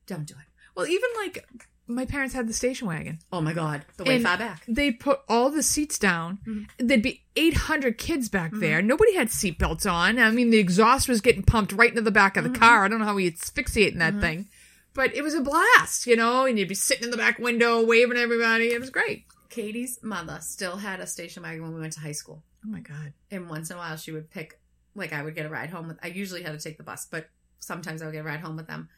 Don't 0.07 0.25
do 0.25 0.33
it. 0.35 0.45
Well, 0.75 0.87
even 0.87 1.09
like 1.17 1.45
my 1.87 2.05
parents 2.05 2.33
had 2.33 2.47
the 2.47 2.53
station 2.53 2.87
wagon. 2.87 3.19
Oh 3.33 3.41
my 3.41 3.53
god, 3.53 3.85
the 3.97 4.03
way 4.05 4.15
And 4.15 4.23
far 4.23 4.37
back. 4.37 4.63
They 4.67 4.91
put 4.91 5.19
all 5.27 5.49
the 5.49 5.63
seats 5.63 5.99
down. 5.99 6.39
Mhm. 6.47 6.67
There'd 6.77 7.01
be 7.01 7.23
800 7.35 7.97
kids 7.97 8.29
back 8.29 8.51
Mm-hmm. 8.51 8.59
there. 8.61 8.81
Nobody 8.81 9.15
had 9.15 9.27
seatbelts 9.29 9.91
on. 9.91 10.17
I 10.19 10.31
mean, 10.31 10.49
the 10.51 10.57
exhaust 10.59 11.09
was 11.09 11.19
getting 11.21 11.43
pumped 11.43 11.73
right 11.73 11.89
into 11.89 12.01
the 12.01 12.11
back 12.11 12.37
of 12.37 12.43
the 12.43 12.49
Mhm. 12.49 12.59
car. 12.59 12.85
I 12.85 12.87
don't 12.87 12.99
know 12.99 13.05
how 13.05 13.17
he 13.17 13.27
asphyxiating 13.27 13.99
that 13.99 14.13
Mhm. 14.15 14.21
thing. 14.21 14.49
But 14.93 15.15
it 15.15 15.21
was 15.21 15.33
a 15.33 15.41
blast, 15.41 16.05
you 16.07 16.15
know, 16.15 16.45
and 16.45 16.57
you'd 16.59 16.67
be 16.69 16.75
sitting 16.75 17.05
in 17.05 17.11
the 17.11 17.17
back 17.17 17.39
window 17.39 17.83
waving 17.85 18.17
at 18.17 18.23
everybody. 18.23 18.71
It 18.73 18.79
was 18.79 18.89
great. 18.89 19.25
Katie's 19.49 19.99
mother 20.01 20.39
still 20.41 20.77
had 20.77 20.99
a 21.01 21.07
station 21.07 21.43
wagon 21.43 21.63
when 21.63 21.73
we 21.73 21.81
went 21.81 21.93
to 21.93 21.99
high 22.01 22.11
school, 22.13 22.43
Oh 22.65 22.69
my 22.69 22.79
God. 22.79 23.13
and 23.29 23.49
once 23.49 23.69
in 23.69 23.75
a 23.75 23.79
while 23.79 23.97
she 23.97 24.11
would 24.11 24.29
pick. 24.29 24.59
Like 24.95 25.13
I 25.13 25.23
would 25.23 25.35
get 25.35 25.45
a 25.45 25.49
ride 25.49 25.69
home 25.69 25.87
with. 25.87 25.97
I 26.03 26.07
usually 26.07 26.43
had 26.43 26.51
to 26.51 26.59
take 26.59 26.77
the 26.77 26.83
bus, 26.83 27.05
but 27.09 27.29
sometimes 27.59 28.01
I 28.01 28.05
would 28.05 28.11
get 28.11 28.19
a 28.19 28.23
ride 28.27 28.41
home 28.41 28.57
with 28.57 28.67
them. 28.67 28.89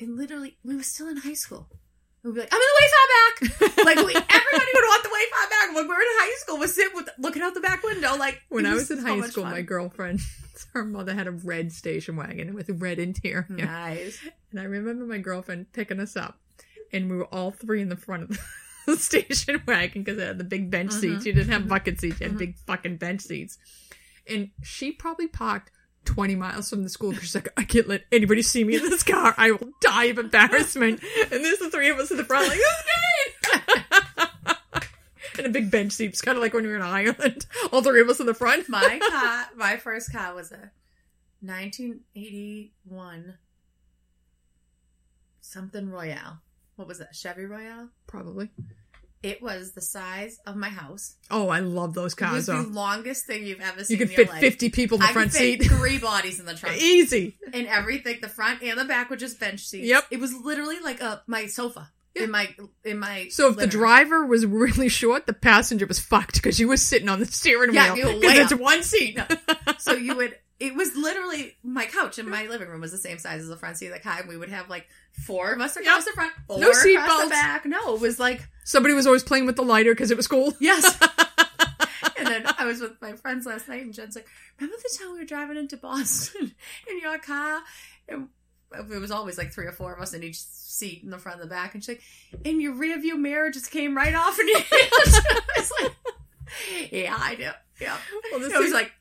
And 0.00 0.16
literally, 0.16 0.56
we 0.64 0.74
were 0.76 0.82
still 0.82 1.08
in 1.08 1.18
high 1.18 1.34
school. 1.34 1.68
We'd 2.22 2.34
be 2.34 2.40
like, 2.40 2.52
"I'm 2.52 2.60
in 2.60 2.66
the 2.68 2.80
way 2.80 2.88
far 2.96 3.06
back." 3.68 3.76
like 3.84 3.96
we, 3.96 4.14
everybody 4.14 4.70
would 4.74 4.84
want 4.88 5.02
the 5.04 5.10
way 5.10 5.22
far 5.30 5.48
back. 5.50 5.74
When 5.74 5.84
we 5.84 5.88
were 5.88 6.00
in 6.00 6.06
high 6.18 6.34
school, 6.38 6.58
we're 6.58 6.66
sitting 6.68 6.94
with 6.96 7.08
looking 7.18 7.42
out 7.42 7.54
the 7.54 7.60
back 7.60 7.82
window. 7.82 8.16
Like 8.16 8.42
When 8.48 8.66
I 8.66 8.74
was 8.74 8.90
in 8.90 9.00
so 9.00 9.06
high 9.06 9.28
school, 9.28 9.44
fun. 9.44 9.52
my 9.52 9.62
girlfriend, 9.62 10.20
her 10.74 10.84
mother 10.84 11.14
had 11.14 11.26
a 11.26 11.30
red 11.32 11.72
station 11.72 12.16
wagon 12.16 12.54
with 12.54 12.68
red 12.80 12.98
interior. 12.98 13.46
nice. 13.48 14.18
And 14.50 14.60
I 14.60 14.64
remember 14.64 15.04
my 15.06 15.18
girlfriend 15.18 15.72
picking 15.72 16.00
us 16.00 16.16
up, 16.16 16.38
and 16.92 17.10
we 17.10 17.16
were 17.16 17.26
all 17.26 17.50
three 17.52 17.80
in 17.80 17.88
the 17.88 17.96
front 17.96 18.24
of 18.30 18.38
the 18.86 18.96
station 18.98 19.62
wagon 19.66 20.02
because 20.02 20.18
it 20.18 20.26
had 20.26 20.38
the 20.38 20.44
big 20.44 20.70
bench 20.70 20.92
Mhm. 20.92 21.00
seats. 21.00 21.26
You 21.26 21.32
didn't 21.32 21.52
have 21.52 21.68
bucket 21.68 22.00
seats; 22.00 22.20
you 22.20 22.26
had 22.26 22.36
Mhm. 22.36 22.38
big 22.38 22.58
fucking 22.66 22.96
bench 22.96 23.22
seats. 23.22 23.58
And 24.28 24.50
she 24.62 24.92
probably 24.92 25.26
parked 25.28 25.70
twenty 26.04 26.34
miles 26.34 26.70
from 26.70 26.82
the 26.82 26.88
school 26.88 27.10
because 27.10 27.24
she's 27.24 27.34
like, 27.34 27.52
"I 27.56 27.64
can't 27.64 27.88
let 27.88 28.04
anybody 28.12 28.42
see 28.42 28.64
me 28.64 28.76
in 28.76 28.82
this 28.82 29.02
car. 29.02 29.34
I 29.36 29.52
will 29.52 29.70
die 29.80 30.04
of 30.04 30.18
embarrassment." 30.18 31.00
and 31.30 31.44
there's 31.44 31.58
the 31.58 31.70
three 31.70 31.90
of 31.90 31.98
us 31.98 32.10
in 32.10 32.16
the 32.16 32.24
front, 32.24 32.48
like, 32.48 32.58
"Who's 32.58 32.84
great?" 33.52 34.56
and 35.38 35.46
a 35.46 35.50
big 35.50 35.70
bench 35.70 35.92
seat. 35.92 36.10
It's 36.10 36.22
kind 36.22 36.36
of 36.36 36.42
like 36.42 36.52
when 36.52 36.64
we 36.64 36.70
were 36.70 36.76
in 36.76 36.82
Ireland. 36.82 37.46
All 37.72 37.82
three 37.82 38.00
of 38.00 38.08
us 38.08 38.20
in 38.20 38.26
the 38.26 38.34
front. 38.34 38.68
My 38.68 39.00
car, 39.10 39.46
my 39.56 39.76
first 39.76 40.12
car 40.12 40.34
was 40.34 40.52
a 40.52 40.70
1981 41.42 43.38
something 45.40 45.90
Royale. 45.90 46.40
What 46.76 46.88
was 46.88 46.98
that? 46.98 47.14
Chevy 47.14 47.44
Royale. 47.44 47.88
Probably. 48.06 48.50
It 49.22 49.42
was 49.42 49.72
the 49.72 49.82
size 49.82 50.38
of 50.46 50.56
my 50.56 50.70
house. 50.70 51.16
Oh, 51.30 51.48
I 51.50 51.60
love 51.60 51.92
those 51.92 52.14
It 52.14 52.20
was 52.32 52.46
cars. 52.46 52.46
the 52.46 52.62
longest 52.62 53.26
thing 53.26 53.44
you've 53.46 53.60
ever 53.60 53.84
seen. 53.84 53.98
You 53.98 53.98
could 54.06 54.10
in 54.12 54.16
your 54.16 54.26
fit 54.26 54.32
life. 54.32 54.40
fifty 54.40 54.70
people 54.70 54.96
in 54.96 55.02
the 55.02 55.08
I 55.08 55.12
front 55.12 55.32
seat. 55.32 55.62
three 55.64 55.98
bodies 55.98 56.40
in 56.40 56.46
the 56.46 56.54
trunk, 56.54 56.76
Easy. 56.82 57.36
and 57.52 57.66
everything. 57.66 58.18
The 58.22 58.28
front 58.28 58.62
and 58.62 58.78
the 58.78 58.84
back 58.86 59.10
were 59.10 59.16
just 59.16 59.38
bench 59.38 59.60
seats. 59.66 59.86
Yep. 59.86 60.04
It 60.10 60.20
was 60.20 60.32
literally 60.34 60.80
like 60.80 61.00
a 61.02 61.22
my 61.26 61.46
sofa. 61.46 61.90
Yeah. 62.14 62.24
in 62.24 62.30
my 62.30 62.48
in 62.84 62.98
my. 62.98 63.28
So 63.30 63.48
if 63.50 63.56
the 63.56 63.66
driver 63.66 64.26
was 64.26 64.44
really 64.44 64.88
short, 64.88 65.26
the 65.26 65.32
passenger 65.32 65.86
was 65.86 65.98
fucked 66.00 66.34
because 66.34 66.58
you 66.58 66.66
were 66.68 66.76
sitting 66.76 67.08
on 67.08 67.20
the 67.20 67.26
steering 67.26 67.72
Yeah, 67.72 67.94
wheel 67.94 68.20
because 68.20 68.38
it's 68.38 68.52
up. 68.52 68.60
one 68.60 68.82
seat. 68.82 69.18
so 69.78 69.92
you 69.92 70.16
would 70.16 70.36
it 70.58 70.74
was 70.74 70.94
literally 70.94 71.56
my 71.62 71.86
couch 71.86 72.18
in 72.18 72.28
my 72.28 72.46
living 72.46 72.68
room 72.68 72.80
was 72.82 72.90
the 72.92 72.98
same 72.98 73.16
size 73.18 73.40
as 73.40 73.48
the 73.48 73.56
front 73.56 73.78
seat 73.78 73.86
of 73.86 73.94
the 73.94 73.98
car 74.00 74.18
and 74.20 74.28
we 74.28 74.36
would 74.36 74.50
have 74.50 74.68
like 74.68 74.86
four 75.24 75.52
of 75.52 75.60
us 75.60 75.74
across 75.76 76.04
the 76.04 76.10
front 76.12 76.32
four 76.46 76.58
No 76.58 76.72
seat 76.72 76.96
across 76.96 77.08
belts. 77.08 77.24
the 77.24 77.30
back 77.30 77.64
no 77.64 77.94
it 77.94 78.00
was 78.00 78.18
like 78.20 78.46
Somebody 78.64 78.94
was 78.94 79.06
always 79.06 79.22
playing 79.22 79.46
with 79.46 79.56
the 79.56 79.62
lighter 79.62 79.92
because 79.92 80.10
it 80.10 80.18
was 80.18 80.26
cool. 80.26 80.52
yes 80.60 80.84
and 82.18 82.26
then 82.26 82.44
i 82.58 82.66
was 82.66 82.80
with 82.80 83.00
my 83.00 83.12
friends 83.14 83.46
last 83.46 83.68
night 83.68 83.82
and 83.82 83.94
jen's 83.94 84.16
like 84.16 84.26
remember 84.58 84.76
the 84.82 84.98
time 84.98 85.12
we 85.14 85.18
were 85.20 85.24
driving 85.24 85.56
into 85.56 85.76
boston 85.78 86.52
in 86.90 87.00
your 87.00 87.18
car 87.18 87.60
and 88.08 88.28
it 88.72 89.00
was 89.00 89.10
always 89.10 89.36
like 89.36 89.52
three 89.52 89.66
or 89.66 89.72
four 89.72 89.92
of 89.94 90.00
us 90.00 90.14
in 90.14 90.22
each 90.22 90.40
seat 90.40 91.02
in 91.02 91.10
the 91.10 91.18
front 91.18 91.40
and 91.40 91.50
the 91.50 91.52
back 91.52 91.74
and 91.74 91.82
she's 91.82 91.96
like 91.96 92.02
and 92.44 92.62
your 92.62 92.72
rear 92.72 92.98
view 93.00 93.16
mirror 93.16 93.50
just 93.50 93.70
came 93.70 93.96
right 93.96 94.14
off 94.14 94.38
And 94.38 94.48
your 94.48 94.60
hand 94.60 94.70
I 94.92 95.40
was 95.56 95.72
like 95.82 96.92
yeah 96.92 97.16
i 97.18 97.34
do 97.34 97.50
yeah 97.80 97.96
Well, 98.30 98.40
this 98.40 98.56
was 98.56 98.72
like 98.72 98.92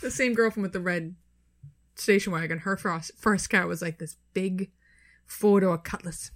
the 0.00 0.10
same 0.10 0.34
girlfriend 0.34 0.62
with 0.64 0.72
the 0.72 0.80
red 0.80 1.14
station 1.94 2.32
wagon. 2.32 2.58
Her 2.58 2.76
first, 2.76 3.12
first 3.16 3.50
car 3.50 3.66
was 3.66 3.82
like 3.82 3.98
this 3.98 4.16
big 4.32 4.70
four 5.26 5.60
door 5.60 5.78
Cutlass, 5.78 6.30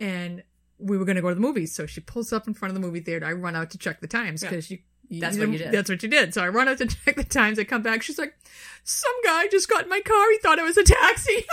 and 0.00 0.42
we 0.78 0.98
were 0.98 1.04
going 1.04 1.16
to 1.16 1.22
go 1.22 1.28
to 1.28 1.34
the 1.34 1.40
movies. 1.40 1.74
So 1.74 1.86
she 1.86 2.00
pulls 2.00 2.32
up 2.32 2.46
in 2.46 2.54
front 2.54 2.70
of 2.70 2.74
the 2.80 2.86
movie 2.86 3.00
theater. 3.00 3.24
I 3.24 3.32
run 3.32 3.56
out 3.56 3.70
to 3.70 3.78
check 3.78 4.00
the 4.00 4.06
times 4.08 4.42
because 4.42 4.70
you. 4.70 4.78
That's 5.20 5.38
what 5.38 5.48
you 5.50 5.58
did. 5.58 5.72
That's 5.72 5.90
what 5.90 6.02
you 6.02 6.08
did. 6.08 6.32
So 6.34 6.42
I 6.42 6.48
run 6.48 6.68
out 6.68 6.78
to 6.78 6.86
check 7.04 7.16
the 7.16 7.24
times. 7.24 7.58
I 7.58 7.64
come 7.64 7.82
back. 7.82 8.02
She's 8.02 8.18
like, 8.18 8.34
"Some 8.84 9.12
guy 9.24 9.48
just 9.48 9.68
got 9.68 9.84
in 9.84 9.90
my 9.90 10.00
car. 10.00 10.30
He 10.30 10.38
thought 10.38 10.58
it 10.58 10.64
was 10.64 10.76
a 10.76 10.84
taxi." 10.84 11.32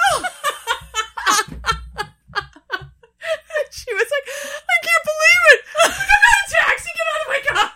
she 3.72 3.94
was 3.94 4.10
like, 4.12 4.26
"I 4.66 4.78
can't 4.84 5.06
believe 5.06 5.44
it! 5.52 5.62
I'm 5.84 5.90
not 5.92 5.98
a 5.98 6.52
taxi. 6.52 6.90
Get 6.96 7.08
out 7.14 7.22
of 7.22 7.28
my 7.28 7.42
car." 7.48 7.72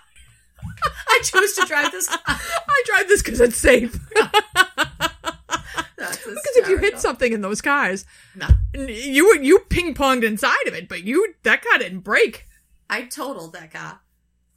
i 1.10 1.20
chose 1.24 1.54
to 1.54 1.66
drive 1.66 1.92
this 1.92 2.10
I 2.10 2.84
drive 2.86 3.08
this 3.08 3.22
because 3.22 3.40
it's 3.40 3.58
safe. 3.58 3.98
Because 5.96 6.58
if 6.58 6.68
you 6.68 6.78
hit 6.78 7.00
something 7.00 7.32
in 7.32 7.42
those 7.42 7.62
cars, 7.62 8.06
no 8.36 8.48
you 8.74 9.40
you 9.42 9.60
ping 9.70 9.94
ponged 9.94 10.24
inside 10.24 10.68
of 10.68 10.74
it, 10.74 10.90
but 10.90 11.04
you 11.04 11.36
that 11.44 11.64
car 11.64 11.78
didn't 11.80 12.00
break. 12.00 12.48
I 12.90 13.04
totaled 13.04 13.54
that 13.54 13.72
car. 13.72 14.00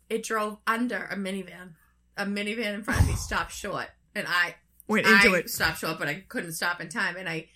It 0.09 0.23
drove 0.23 0.59
under 0.67 1.05
a 1.11 1.17
minivan. 1.17 1.71
A 2.17 2.25
minivan 2.25 2.75
in 2.75 2.83
front 2.83 3.01
of 3.01 3.07
me 3.09 3.15
stopped 3.17 3.53
short, 3.53 3.89
and 4.15 4.27
I 4.29 4.55
Went 4.89 5.07
into 5.07 5.31
I 5.35 5.39
it. 5.39 5.51
stopped 5.51 5.81
short, 5.81 5.99
but 5.99 6.09
I 6.09 6.25
couldn't 6.29 6.53
stop 6.53 6.81
in 6.81 6.89
time, 6.89 7.17
and 7.17 7.29
I 7.29 7.49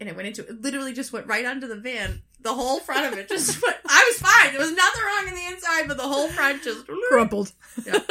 and 0.00 0.08
it 0.08 0.16
went 0.16 0.28
into 0.28 0.42
it. 0.42 0.60
Literally, 0.62 0.92
just 0.92 1.12
went 1.12 1.26
right 1.26 1.44
under 1.44 1.66
the 1.66 1.76
van. 1.76 2.22
The 2.40 2.52
whole 2.54 2.78
front 2.80 3.12
of 3.12 3.18
it 3.18 3.28
just 3.28 3.60
went. 3.66 3.76
I 3.88 4.10
was 4.12 4.18
fine. 4.30 4.52
There 4.52 4.60
was 4.60 4.72
nothing 4.72 5.02
wrong 5.04 5.28
in 5.28 5.34
the 5.34 5.46
inside, 5.54 5.88
but 5.88 5.96
the 5.96 6.02
whole 6.08 6.28
front 6.28 6.62
just. 6.62 6.86
Crumpled. 7.08 7.52
Yeah. 7.84 7.98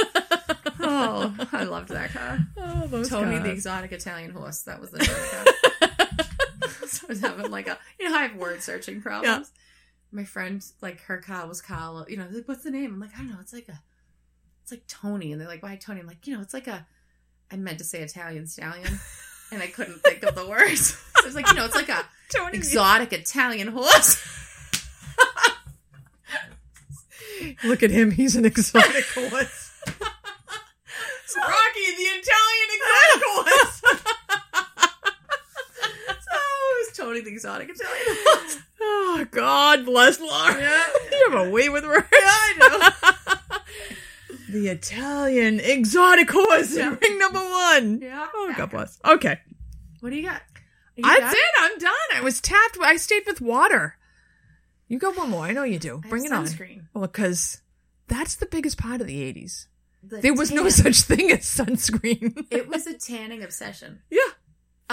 Oh, 0.83 1.35
I 1.51 1.63
loved 1.63 1.89
that 1.89 2.11
car. 2.11 2.39
Oh, 2.57 3.03
Tony 3.03 3.37
the 3.37 3.51
exotic 3.51 3.91
Italian 3.91 4.31
horse. 4.31 4.63
That 4.63 4.81
was 4.81 4.89
the 4.89 4.97
name 4.97 5.09
of 5.11 5.15
the 5.79 5.87
car. 5.87 6.87
so 6.87 7.05
I 7.07 7.09
was 7.09 7.21
having 7.21 7.51
like 7.51 7.67
a 7.67 7.77
you 7.99 8.09
know 8.09 8.15
I 8.17 8.23
have 8.23 8.35
word 8.35 8.63
searching 8.63 8.99
problems. 8.99 9.51
My 10.11 10.23
friend 10.25 10.63
like 10.81 11.01
her 11.03 11.17
car 11.19 11.47
was 11.47 11.61
Carlo. 11.61 12.05
You 12.07 12.17
know 12.17 12.27
like, 12.31 12.47
what's 12.47 12.63
the 12.63 12.71
name? 12.71 12.93
I'm 12.93 12.99
like 12.99 13.11
I 13.15 13.19
don't 13.19 13.29
know. 13.29 13.37
It's 13.41 13.53
like 13.53 13.69
a 13.69 13.79
it's 14.63 14.71
like 14.71 14.85
Tony, 14.87 15.31
and 15.31 15.39
they're 15.39 15.47
like 15.47 15.63
why 15.63 15.75
Tony? 15.77 16.01
I'm 16.01 16.07
like 16.07 16.27
you 16.27 16.35
know 16.35 16.41
it's 16.41 16.53
like 16.53 16.67
a 16.67 16.85
I 17.51 17.55
meant 17.57 17.77
to 17.79 17.85
say 17.85 18.01
Italian 18.01 18.47
stallion, 18.47 18.99
and 19.51 19.61
I 19.61 19.67
couldn't 19.67 20.01
think 20.03 20.23
of 20.23 20.35
the 20.35 20.47
words. 20.47 20.97
I 21.21 21.25
was 21.25 21.35
like 21.35 21.47
you 21.47 21.53
know 21.55 21.65
it's 21.65 21.75
like 21.75 21.89
a 21.89 22.05
Tony. 22.35 22.57
exotic 22.57 23.13
Italian 23.13 23.69
horse. 23.69 24.21
Look 27.63 27.81
at 27.83 27.91
him. 27.91 28.11
He's 28.11 28.35
an 28.35 28.45
exotic 28.45 29.05
horse. 29.13 29.71
Rocky, 31.37 31.85
the 31.97 32.09
Italian 32.21 32.69
exotic 32.75 33.23
horse. 33.25 33.81
So 37.01 37.09
it 37.09 37.13
was 37.13 37.19
Tony 37.19 37.21
the 37.21 37.31
exotic 37.31 37.69
Italian 37.69 38.17
horse. 38.25 38.57
oh, 38.81 39.27
God 39.31 39.85
bless 39.85 40.19
Laura. 40.19 40.59
Yeah. 40.59 40.83
You 41.11 41.29
have 41.31 41.47
a 41.47 41.49
way 41.51 41.69
with 41.69 41.85
words. 41.85 42.07
Yeah, 42.11 42.19
I 42.23 42.53
know. 43.49 43.57
the 44.49 44.67
Italian 44.69 45.59
exotic 45.59 46.29
horse. 46.31 46.75
Yeah. 46.75 46.95
Ring 47.01 47.19
number 47.19 47.39
one. 47.39 47.99
Yeah. 48.01 48.27
Oh, 48.33 48.53
God 48.57 48.69
bless. 48.71 48.99
Okay. 49.05 49.39
What 49.99 50.09
do 50.09 50.15
you 50.15 50.23
got? 50.23 50.41
You 50.95 51.03
That's 51.03 51.19
got 51.19 51.33
it. 51.33 51.39
I'm 51.59 51.77
done. 51.79 51.91
I 52.15 52.21
was 52.21 52.41
tapped. 52.41 52.77
I 52.81 52.95
stayed 52.97 53.23
with 53.27 53.39
water. 53.41 53.97
You 54.87 54.99
got 54.99 55.15
one 55.17 55.29
more. 55.29 55.45
I 55.45 55.51
know 55.53 55.63
you 55.63 55.79
do. 55.79 56.01
I 56.03 56.09
Bring 56.09 56.25
it 56.25 56.31
have 56.31 56.39
on. 56.41 56.45
sunscreen. 56.47 56.81
Well, 56.93 57.07
because 57.07 57.61
that's 58.07 58.35
the 58.35 58.45
biggest 58.45 58.77
part 58.77 58.99
of 59.01 59.07
the 59.07 59.33
80s. 59.33 59.67
The 60.03 60.17
There 60.21 60.33
was 60.33 60.51
no 60.51 60.67
such 60.69 61.01
thing 61.01 61.31
as 61.31 61.39
sunscreen. 61.41 62.45
It 62.49 62.67
was 62.69 62.87
a 62.87 62.93
tanning 62.97 63.43
obsession. 63.43 64.01
yeah. 64.09 64.19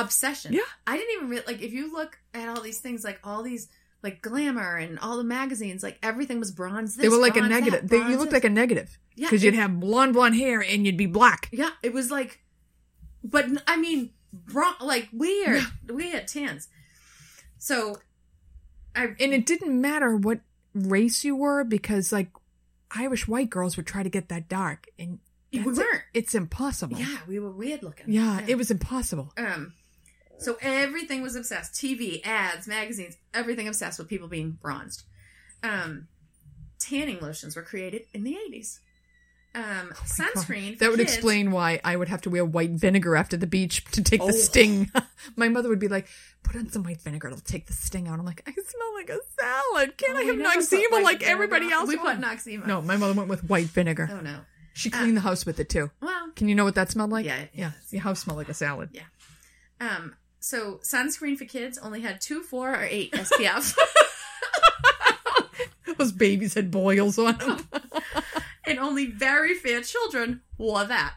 Obsession. 0.01 0.53
Yeah. 0.53 0.61
I 0.87 0.97
didn't 0.97 1.15
even 1.17 1.29
real 1.29 1.43
like 1.47 1.63
if 1.63 1.73
you 1.73 1.93
look 1.93 2.19
at 2.35 2.49
all 2.49 2.61
these 2.61 2.79
things, 2.81 3.05
like 3.05 3.19
all 3.25 3.43
these 3.43 3.69
like 4.03 4.23
glamour 4.23 4.77
and 4.77 4.99
all 5.01 5.17
the 5.17 5.25
magazines, 5.25 5.83
like 5.83 5.99
everything 6.03 6.39
was 6.39 6.51
bronze. 6.53 6.95
This, 6.97 7.03
They 7.03 7.09
were 7.09 7.21
like 7.21 7.37
a 7.37 7.41
negative. 7.43 7.83
That, 7.83 7.89
They, 7.91 7.97
you 7.99 8.17
looked 8.17 8.31
this. 8.31 8.33
like 8.35 8.45
a 8.45 8.51
negative. 8.51 8.99
yeah, 9.17 9.27
Because 9.27 9.43
you'd 9.43 9.55
have 9.55 9.81
blonde, 9.81 10.13
blonde 10.13 10.37
hair 10.37 10.61
and 10.63 10.87
you'd 10.87 10.97
be 10.97 11.07
black. 11.07 11.49
yeah. 11.53 11.71
It 11.83 11.93
was 11.93 12.11
like, 12.11 12.41
but 13.25 13.47
I 13.67 13.77
mean, 13.77 14.11
bron- 14.33 14.77
like 14.81 15.09
weird, 15.13 15.63
weird 15.89 16.29
tans. 16.29 16.69
So, 17.59 17.99
I 18.95 19.07
And 19.19 19.35
it 19.35 19.47
didn't 19.47 19.81
matter 19.81 20.17
what 20.17 20.41
race 20.75 21.25
you 21.25 21.35
were 21.35 21.65
because, 21.65 22.13
like, 22.13 22.31
Irish 22.93 23.27
white 23.27 23.51
girls 23.51 23.77
would 23.77 23.87
try 23.87 24.03
to 24.05 24.09
get 24.09 24.29
that 24.29 24.49
dark. 24.49 24.87
And 24.99 25.19
we 25.53 25.61
weren't. 25.61 26.03
It's 26.15 26.35
impossible. 26.37 26.99
Yeah, 26.99 27.19
we 27.27 27.39
were 27.41 27.51
weird 27.51 27.83
looking. 27.83 28.07
Yeah, 28.13 28.41
it 28.47 28.57
was 28.57 28.71
impossible. 28.71 29.33
Um, 29.37 29.75
so 30.39 30.57
everything 30.61 31.23
was 31.23 31.37
obsessed. 31.37 31.75
TV, 31.75 32.25
ads, 32.27 32.67
magazines, 32.67 33.17
everything 33.35 33.69
obsessed 33.69 33.99
with 33.99 34.09
people 34.09 34.29
being 34.29 34.53
bronzed. 34.53 35.03
Um, 35.63 36.09
tanning 36.79 37.19
lotions 37.21 37.57
were 37.57 37.63
created 37.63 38.03
in 38.15 38.25
the 38.25 38.37
eighties. 38.37 38.81
Um, 39.55 39.91
sunscreen. 40.05 40.79
That 40.79 40.91
would 40.91 40.99
kids- 41.01 41.15
explain 41.15 41.51
why 41.51 41.81
I 41.83 41.97
would 41.97 42.09
have 42.09 42.21
to 42.23 42.31
wear 42.31 42.45
white 42.45 42.71
vinegar 42.71 43.17
after 43.17 43.37
the 43.37 43.47
beach 43.47 43.83
to 43.93 44.03
take 44.03 44.21
Oh. 44.23 44.27
the 44.29 44.33
sting. 44.35 44.91
My 45.37 45.49
mother 45.49 45.69
would 45.69 45.79
be 45.81 45.89
like, 45.89 46.07
"Put 46.45 46.55
on 46.57 46.69
some 46.71 46.85
white 46.85 47.01
vinegar; 47.01 47.29
it'll 47.29 47.41
take 47.41 47.67
the 47.67 47.73
sting 47.73 48.07
out." 48.09 48.19
I'm 48.19 48.27
like, 48.27 48.43
"I 48.47 48.53
smell 48.53 48.95
like 48.95 49.09
a 49.11 49.19
salad. 49.41 49.97
Can't 49.97 50.17
Oh, 50.17 50.21
I 50.21 50.25
have 50.25 50.37
Noxzema 50.37 51.03
like 51.03 51.23
everybody 51.23 51.73
else?" 51.73 51.89
We 51.89 51.97
put 51.97 52.05
would?" 52.17 52.19
Noxzema. 52.21 52.67
No, 52.67 52.83
my 52.83 52.97
mother 52.97 53.15
went 53.15 53.29
with 53.31 53.43
white 53.49 53.67
vinegar. 53.67 54.09
Oh 54.13 54.21
no. 54.21 54.41
She 54.75 54.91
cleaned 54.91 55.17
the 55.17 55.23
house 55.23 55.45
with 55.45 55.59
it 55.59 55.69
too. 55.69 55.91
Well, 56.01 56.31
Can 56.37 56.49
you 56.49 56.55
know 56.55 56.65
what 56.65 56.77
that 56.77 56.91
smelled 56.93 57.11
like? 57.11 57.27
Yeah, 57.27 57.47
yeah. 57.53 57.73
Your 57.91 58.03
house 58.03 58.21
smelled 58.21 58.37
like 58.39 58.49
a 58.49 58.55
salad. 58.55 58.91
Yeah. 58.93 59.03
Um, 59.81 60.15
so 60.41 60.81
sunscreen 60.83 61.37
for 61.37 61.45
kids 61.45 61.79
only 61.79 62.01
had 62.01 62.21
two, 62.21 62.43
four, 62.43 62.71
or 62.75 62.85
eight 62.85 63.13
SPF, 63.15 63.77
Those 65.99 66.13
babies 66.13 66.55
had 66.55 66.71
boils 66.71 67.19
on 67.19 67.37
them. 67.39 67.69
and 68.65 68.79
only 68.79 69.07
very 69.07 69.55
fair 69.55 69.81
children 69.81 70.43
wore 70.57 70.85
that. 70.85 71.15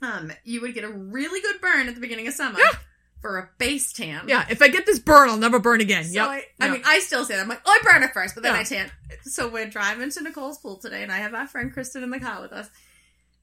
Um, 0.00 0.30
you 0.44 0.60
would 0.60 0.74
get 0.74 0.84
a 0.84 0.88
really 0.90 1.40
good 1.40 1.60
burn 1.60 1.88
at 1.88 1.94
the 1.94 2.00
beginning 2.00 2.28
of 2.28 2.34
summer 2.34 2.58
Yeah. 2.60 2.78
for 3.20 3.38
a 3.38 3.48
base 3.58 3.92
tan. 3.92 4.28
yeah, 4.28 4.44
if 4.50 4.60
I 4.62 4.68
get 4.68 4.86
this 4.86 4.98
burn, 5.00 5.28
I'll 5.30 5.38
never 5.38 5.58
burn 5.58 5.80
again. 5.80 6.04
So 6.04 6.12
yep. 6.12 6.28
I, 6.28 6.44
I 6.60 6.66
Yep. 6.66 6.72
mean, 6.72 6.82
I 6.84 7.00
still 7.00 7.24
say 7.24 7.34
that. 7.36 7.42
I'm 7.42 7.48
like, 7.48 7.62
oh, 7.66 7.70
I 7.70 7.90
burn 7.90 8.02
it 8.04 8.12
first, 8.12 8.34
but 8.34 8.42
then 8.44 8.54
Yeah. 8.54 8.60
I 8.60 8.64
tan. 8.64 8.90
So 9.22 9.48
we're 9.48 9.66
driving 9.68 10.10
to 10.10 10.22
Nicole's 10.22 10.58
pool 10.58 10.76
today, 10.76 11.02
and 11.02 11.10
I 11.10 11.16
have 11.18 11.34
our 11.34 11.46
friend 11.48 11.72
Kristen 11.72 12.02
in 12.04 12.10
the 12.10 12.20
car 12.20 12.42
with 12.42 12.52
us. 12.52 12.68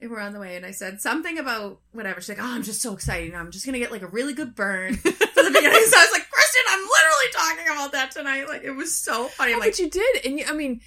And 0.02 0.10
we're 0.10 0.20
on 0.20 0.34
the 0.34 0.40
way, 0.40 0.56
and 0.56 0.66
I 0.66 0.72
said 0.72 1.00
something 1.00 1.38
about 1.38 1.80
whatever. 1.92 2.20
She's 2.22 2.30
like, 2.30 2.40
oh, 2.42 2.52
I'm 2.56 2.64
just 2.64 2.82
so 2.82 2.94
excited. 2.94 3.36
I'm 3.36 3.52
just 3.52 3.66
to 3.66 3.72
get 3.78 3.92
like 3.92 4.02
a 4.02 4.08
really 4.08 4.34
good 4.34 4.56
burn 4.56 4.96
for 4.98 5.10
the 5.12 5.52
beginning. 5.54 5.84
So 5.86 5.98
I 5.98 6.06
was 6.06 6.12
like, 6.12 6.28
Kristen, 6.32 6.62
I'm 6.70 6.80
literally 6.80 7.32
talking 7.34 7.66
about 7.72 7.92
that 7.92 8.10
tonight. 8.12 8.48
Like, 8.48 8.64
it 8.64 8.72
was 8.72 8.96
so 8.96 9.28
funny. 9.28 9.52
I'm 9.52 9.58
Oh, 9.58 9.60
like, 9.60 9.74
but 9.74 9.80
you 9.80 9.90
did, 9.92 10.26
and 10.26 10.40
you, 10.40 10.46
I 10.50 10.54
mean, 10.54 10.82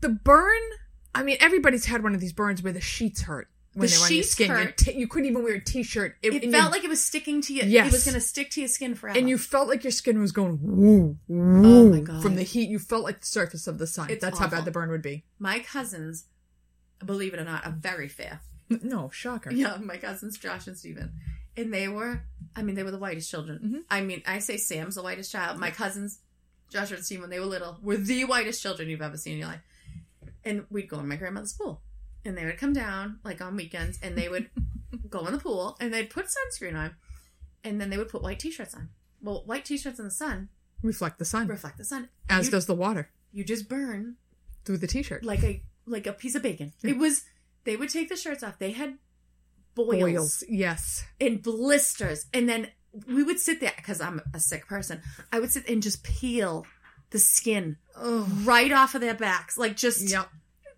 the 0.00 0.08
burn. 0.08 0.60
I 1.14 1.22
mean, 1.22 1.36
everybody's 1.40 1.86
had 1.86 2.02
one 2.02 2.14
of 2.14 2.20
these 2.20 2.32
burns 2.32 2.60
where 2.62 2.72
the 2.72 2.80
sheets 2.80 3.22
hurt 3.22 3.48
when 3.74 3.86
The 3.86 3.94
they're 3.94 4.04
on 4.04 4.10
your 4.10 4.22
sheets 4.22 4.30
skin. 4.32 4.48
Your 4.48 4.56
hurt. 4.58 4.76
t- 4.78 4.98
you 4.98 5.06
couldn't 5.06 5.28
even 5.30 5.44
wear 5.44 5.54
a 5.54 5.60
t-shirt. 5.64 6.16
it 6.22 6.42
and 6.42 6.52
felt 6.52 6.72
like 6.72 6.82
it 6.82 6.90
was 6.90 7.00
sticking 7.00 7.40
to 7.42 7.54
you. 7.54 7.62
Yes. 7.64 7.86
It 7.86 7.92
was 7.92 8.04
going 8.04 8.14
to 8.14 8.20
stick 8.20 8.50
to 8.50 8.60
your 8.60 8.68
skin 8.68 8.96
forever. 8.96 9.16
and 9.16 9.28
you 9.28 9.38
felt 9.38 9.68
like 9.68 9.84
your 9.84 9.90
skin 9.92 10.20
was 10.20 10.32
going 10.32 10.58
woo, 10.60 11.16
woo 11.28 11.66
Oh 11.66 11.88
my 11.88 12.00
God. 12.00 12.20
from 12.20 12.34
the 12.34 12.42
heat. 12.42 12.68
You 12.68 12.80
felt 12.80 13.04
like 13.04 13.20
the 13.20 13.26
surface 13.26 13.68
of 13.68 13.78
the 13.78 13.86
sun. 13.86 14.10
It's 14.10 14.20
That's 14.20 14.40
how 14.40 14.48
bad 14.48 14.64
the 14.64 14.72
burn 14.72 14.90
would 14.90 15.02
be. 15.02 15.22
my 15.38 15.60
cousins, 15.60 16.24
believe 17.04 17.34
it 17.34 17.40
or 17.40 17.44
not, 17.44 17.66
are 17.66 17.72
very 17.72 18.08
fair. 18.08 18.40
No, 18.82 19.10
shocker. 19.10 19.50
Yeah, 19.50 19.76
my 19.78 19.96
cousins 19.96 20.38
Josh 20.38 20.66
and 20.66 20.76
Steven. 20.78 21.12
And 21.56 21.74
they 21.74 21.88
were, 21.88 22.22
I 22.54 22.62
mean, 22.62 22.76
they 22.76 22.82
were 22.84 22.92
the 22.92 22.98
whitest 22.98 23.28
children. 23.30 23.58
Mhm. 23.62 23.84
I 23.90 24.00
mean, 24.00 24.22
I 24.26 24.38
say 24.38 24.56
Sam's 24.56 24.94
the 24.94 25.02
whitest 25.02 25.32
child. 25.32 25.58
My 25.58 25.70
cousins, 25.70 26.20
Josh 26.70 26.92
and 26.92 27.04
Steven, 27.04 27.22
when 27.22 27.30
they 27.30 27.40
were 27.40 27.46
little, 27.46 27.78
were 27.82 27.96
the 27.96 28.24
whitest 28.24 28.62
children 28.62 28.88
you've 28.88 29.02
ever 29.02 29.16
seen 29.16 29.32
in 29.34 29.38
your 29.40 29.48
life. 29.48 29.60
And 30.44 30.64
we'd 30.70 30.88
go 30.88 31.00
in 31.00 31.08
my 31.08 31.16
grandmother's 31.16 31.52
pool. 31.52 31.82
And 32.24 32.36
they 32.38 32.44
would 32.44 32.58
come 32.58 32.72
down, 32.72 33.18
like 33.24 33.40
on 33.40 33.56
weekends, 33.56 33.98
and 34.02 34.16
they 34.16 34.28
would 34.28 34.50
go 35.10 35.26
in 35.26 35.32
the 35.32 35.38
pool 35.38 35.76
and 35.80 35.92
they'd 35.92 36.08
put 36.10 36.26
sunscreen 36.26 36.76
on. 36.76 36.94
And 37.64 37.80
then 37.80 37.90
they 37.90 37.98
would 37.98 38.08
put 38.08 38.22
white 38.22 38.38
t 38.38 38.50
shirts 38.50 38.74
on. 38.74 38.90
Well, 39.20 39.42
white 39.46 39.64
t 39.64 39.76
shirts 39.76 39.98
in 39.98 40.04
the 40.04 40.10
sun 40.10 40.48
reflect 40.82 41.18
the 41.18 41.24
sun, 41.24 41.46
reflect 41.48 41.76
the 41.76 41.84
sun. 41.84 42.08
as 42.28 42.46
you, 42.46 42.52
does 42.52 42.64
the 42.66 42.74
water 42.74 43.10
you 43.32 43.44
just 43.44 43.68
burn 43.68 44.16
through 44.64 44.78
the 44.78 44.86
t-shirt. 44.86 45.22
like 45.24 45.42
a 45.44 45.62
like 45.90 46.06
a 46.06 46.12
piece 46.12 46.34
of 46.34 46.42
bacon. 46.42 46.72
It 46.82 46.96
was 46.98 47.24
they 47.64 47.76
would 47.76 47.90
take 47.90 48.08
the 48.08 48.16
shirts 48.16 48.42
off. 48.42 48.58
They 48.58 48.70
had 48.72 48.98
boils, 49.74 50.02
Oils, 50.02 50.44
yes. 50.48 51.04
and 51.20 51.42
blisters, 51.42 52.26
and 52.32 52.48
then 52.48 52.68
we 53.06 53.22
would 53.22 53.38
sit 53.38 53.60
there 53.60 53.72
because 53.76 54.00
I'm 54.00 54.20
a 54.34 54.40
sick 54.40 54.66
person. 54.66 55.00
I 55.32 55.40
would 55.40 55.50
sit 55.52 55.68
and 55.68 55.82
just 55.82 56.02
peel 56.02 56.66
the 57.10 57.18
skin 57.18 57.76
Oh, 57.96 58.26
right 58.44 58.72
off 58.72 58.94
of 58.94 59.00
their 59.00 59.14
backs, 59.14 59.58
like 59.58 59.76
just 59.76 60.08
yep. 60.10 60.28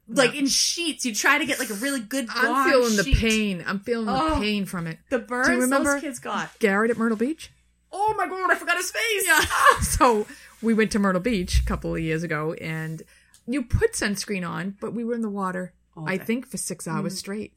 like 0.08 0.34
in 0.34 0.46
sheets. 0.46 1.04
You 1.06 1.14
try 1.14 1.38
to 1.38 1.46
get 1.46 1.58
like 1.58 1.70
a 1.70 1.74
really 1.74 2.00
good. 2.00 2.26
I'm 2.30 2.70
feeling 2.70 2.96
the 2.96 3.14
pain. 3.14 3.62
I'm 3.66 3.80
feeling 3.80 4.06
the 4.06 4.12
Oh. 4.34 4.38
pain 4.40 4.64
from 4.66 4.86
it. 4.86 4.98
The 5.10 5.18
burns 5.20 5.48
remember- 5.48 5.92
those 5.92 6.00
kids 6.00 6.18
got. 6.18 6.58
Garrett 6.58 6.90
at 6.90 6.96
Myrtle 6.98 7.16
Beach. 7.18 7.52
Oh 7.92 8.14
my 8.16 8.26
god! 8.26 8.50
I 8.50 8.54
forgot 8.54 8.76
his 8.78 8.90
face. 8.90 9.24
Yeah. 9.26 9.80
so 9.82 10.26
we 10.62 10.72
went 10.74 10.90
to 10.92 10.98
Myrtle 10.98 11.20
Beach 11.20 11.60
a 11.60 11.64
couple 11.64 11.94
of 11.94 12.00
years 12.00 12.22
ago, 12.22 12.54
and 12.54 13.02
you 13.53 13.62
put 13.64 13.92
sunscreen 13.92 14.48
on, 14.48 14.76
but 14.80 14.94
we 14.94 15.05
were 15.05 15.14
in 15.14 15.22
the 15.22 15.30
water. 15.30 15.74
All 15.96 16.09
I 16.09 16.16
day. 16.16 16.24
think 16.24 16.46
for 16.46 16.57
six 16.57 16.86
hours 16.88 17.18
straight. 17.18 17.55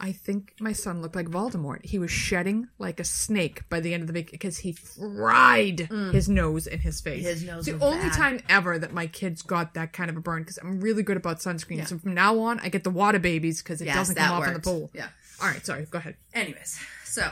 I 0.00 0.10
think 0.10 0.54
my 0.58 0.72
son 0.72 1.00
looked 1.00 1.14
like 1.14 1.26
Voldemort. 1.26 1.84
He 1.84 1.96
was 1.98 2.10
shedding 2.10 2.66
like 2.78 2.98
a 2.98 3.04
snake 3.04 3.68
by 3.68 3.78
the 3.78 3.94
end 3.94 4.00
of 4.02 4.08
the 4.08 4.12
week 4.12 4.32
because 4.32 4.58
he 4.58 4.72
fried 4.72 5.80
his 6.10 6.28
nose 6.28 6.66
and 6.66 6.80
his 6.80 7.00
face. 7.00 7.22
His 7.24 7.44
nose 7.44 7.68
It's 7.68 7.78
the 7.78 7.84
only 7.84 8.08
bad. 8.08 8.12
time 8.12 8.40
ever 8.48 8.78
that 8.80 8.92
my 8.92 9.06
kids 9.06 9.42
got 9.42 9.74
that 9.74 9.92
kind 9.92 10.10
of 10.10 10.16
a 10.16 10.20
burn 10.20 10.42
because 10.42 10.58
I'm 10.58 10.80
really 10.80 11.04
good 11.04 11.16
about 11.16 11.38
sunscreen. 11.38 11.86
So 11.86 11.98
from 11.98 12.14
now 12.14 12.38
on, 12.40 12.58
I 12.60 12.68
get 12.68 12.82
the 12.82 12.90
water 12.90 13.20
babies 13.20 13.62
because 13.62 13.80
it 13.80 13.84
Yes, 13.84 13.94
doesn't 13.94 14.16
come 14.16 14.32
off 14.32 14.48
in 14.48 14.54
the 14.54 14.60
pool. 14.60 14.90
Yeah. 14.92 15.06
All 15.40 15.46
right, 15.48 15.64
sorry. 15.64 15.86
Go 15.88 15.98
ahead. 15.98 16.16
Anyways, 16.34 16.80
so 17.04 17.30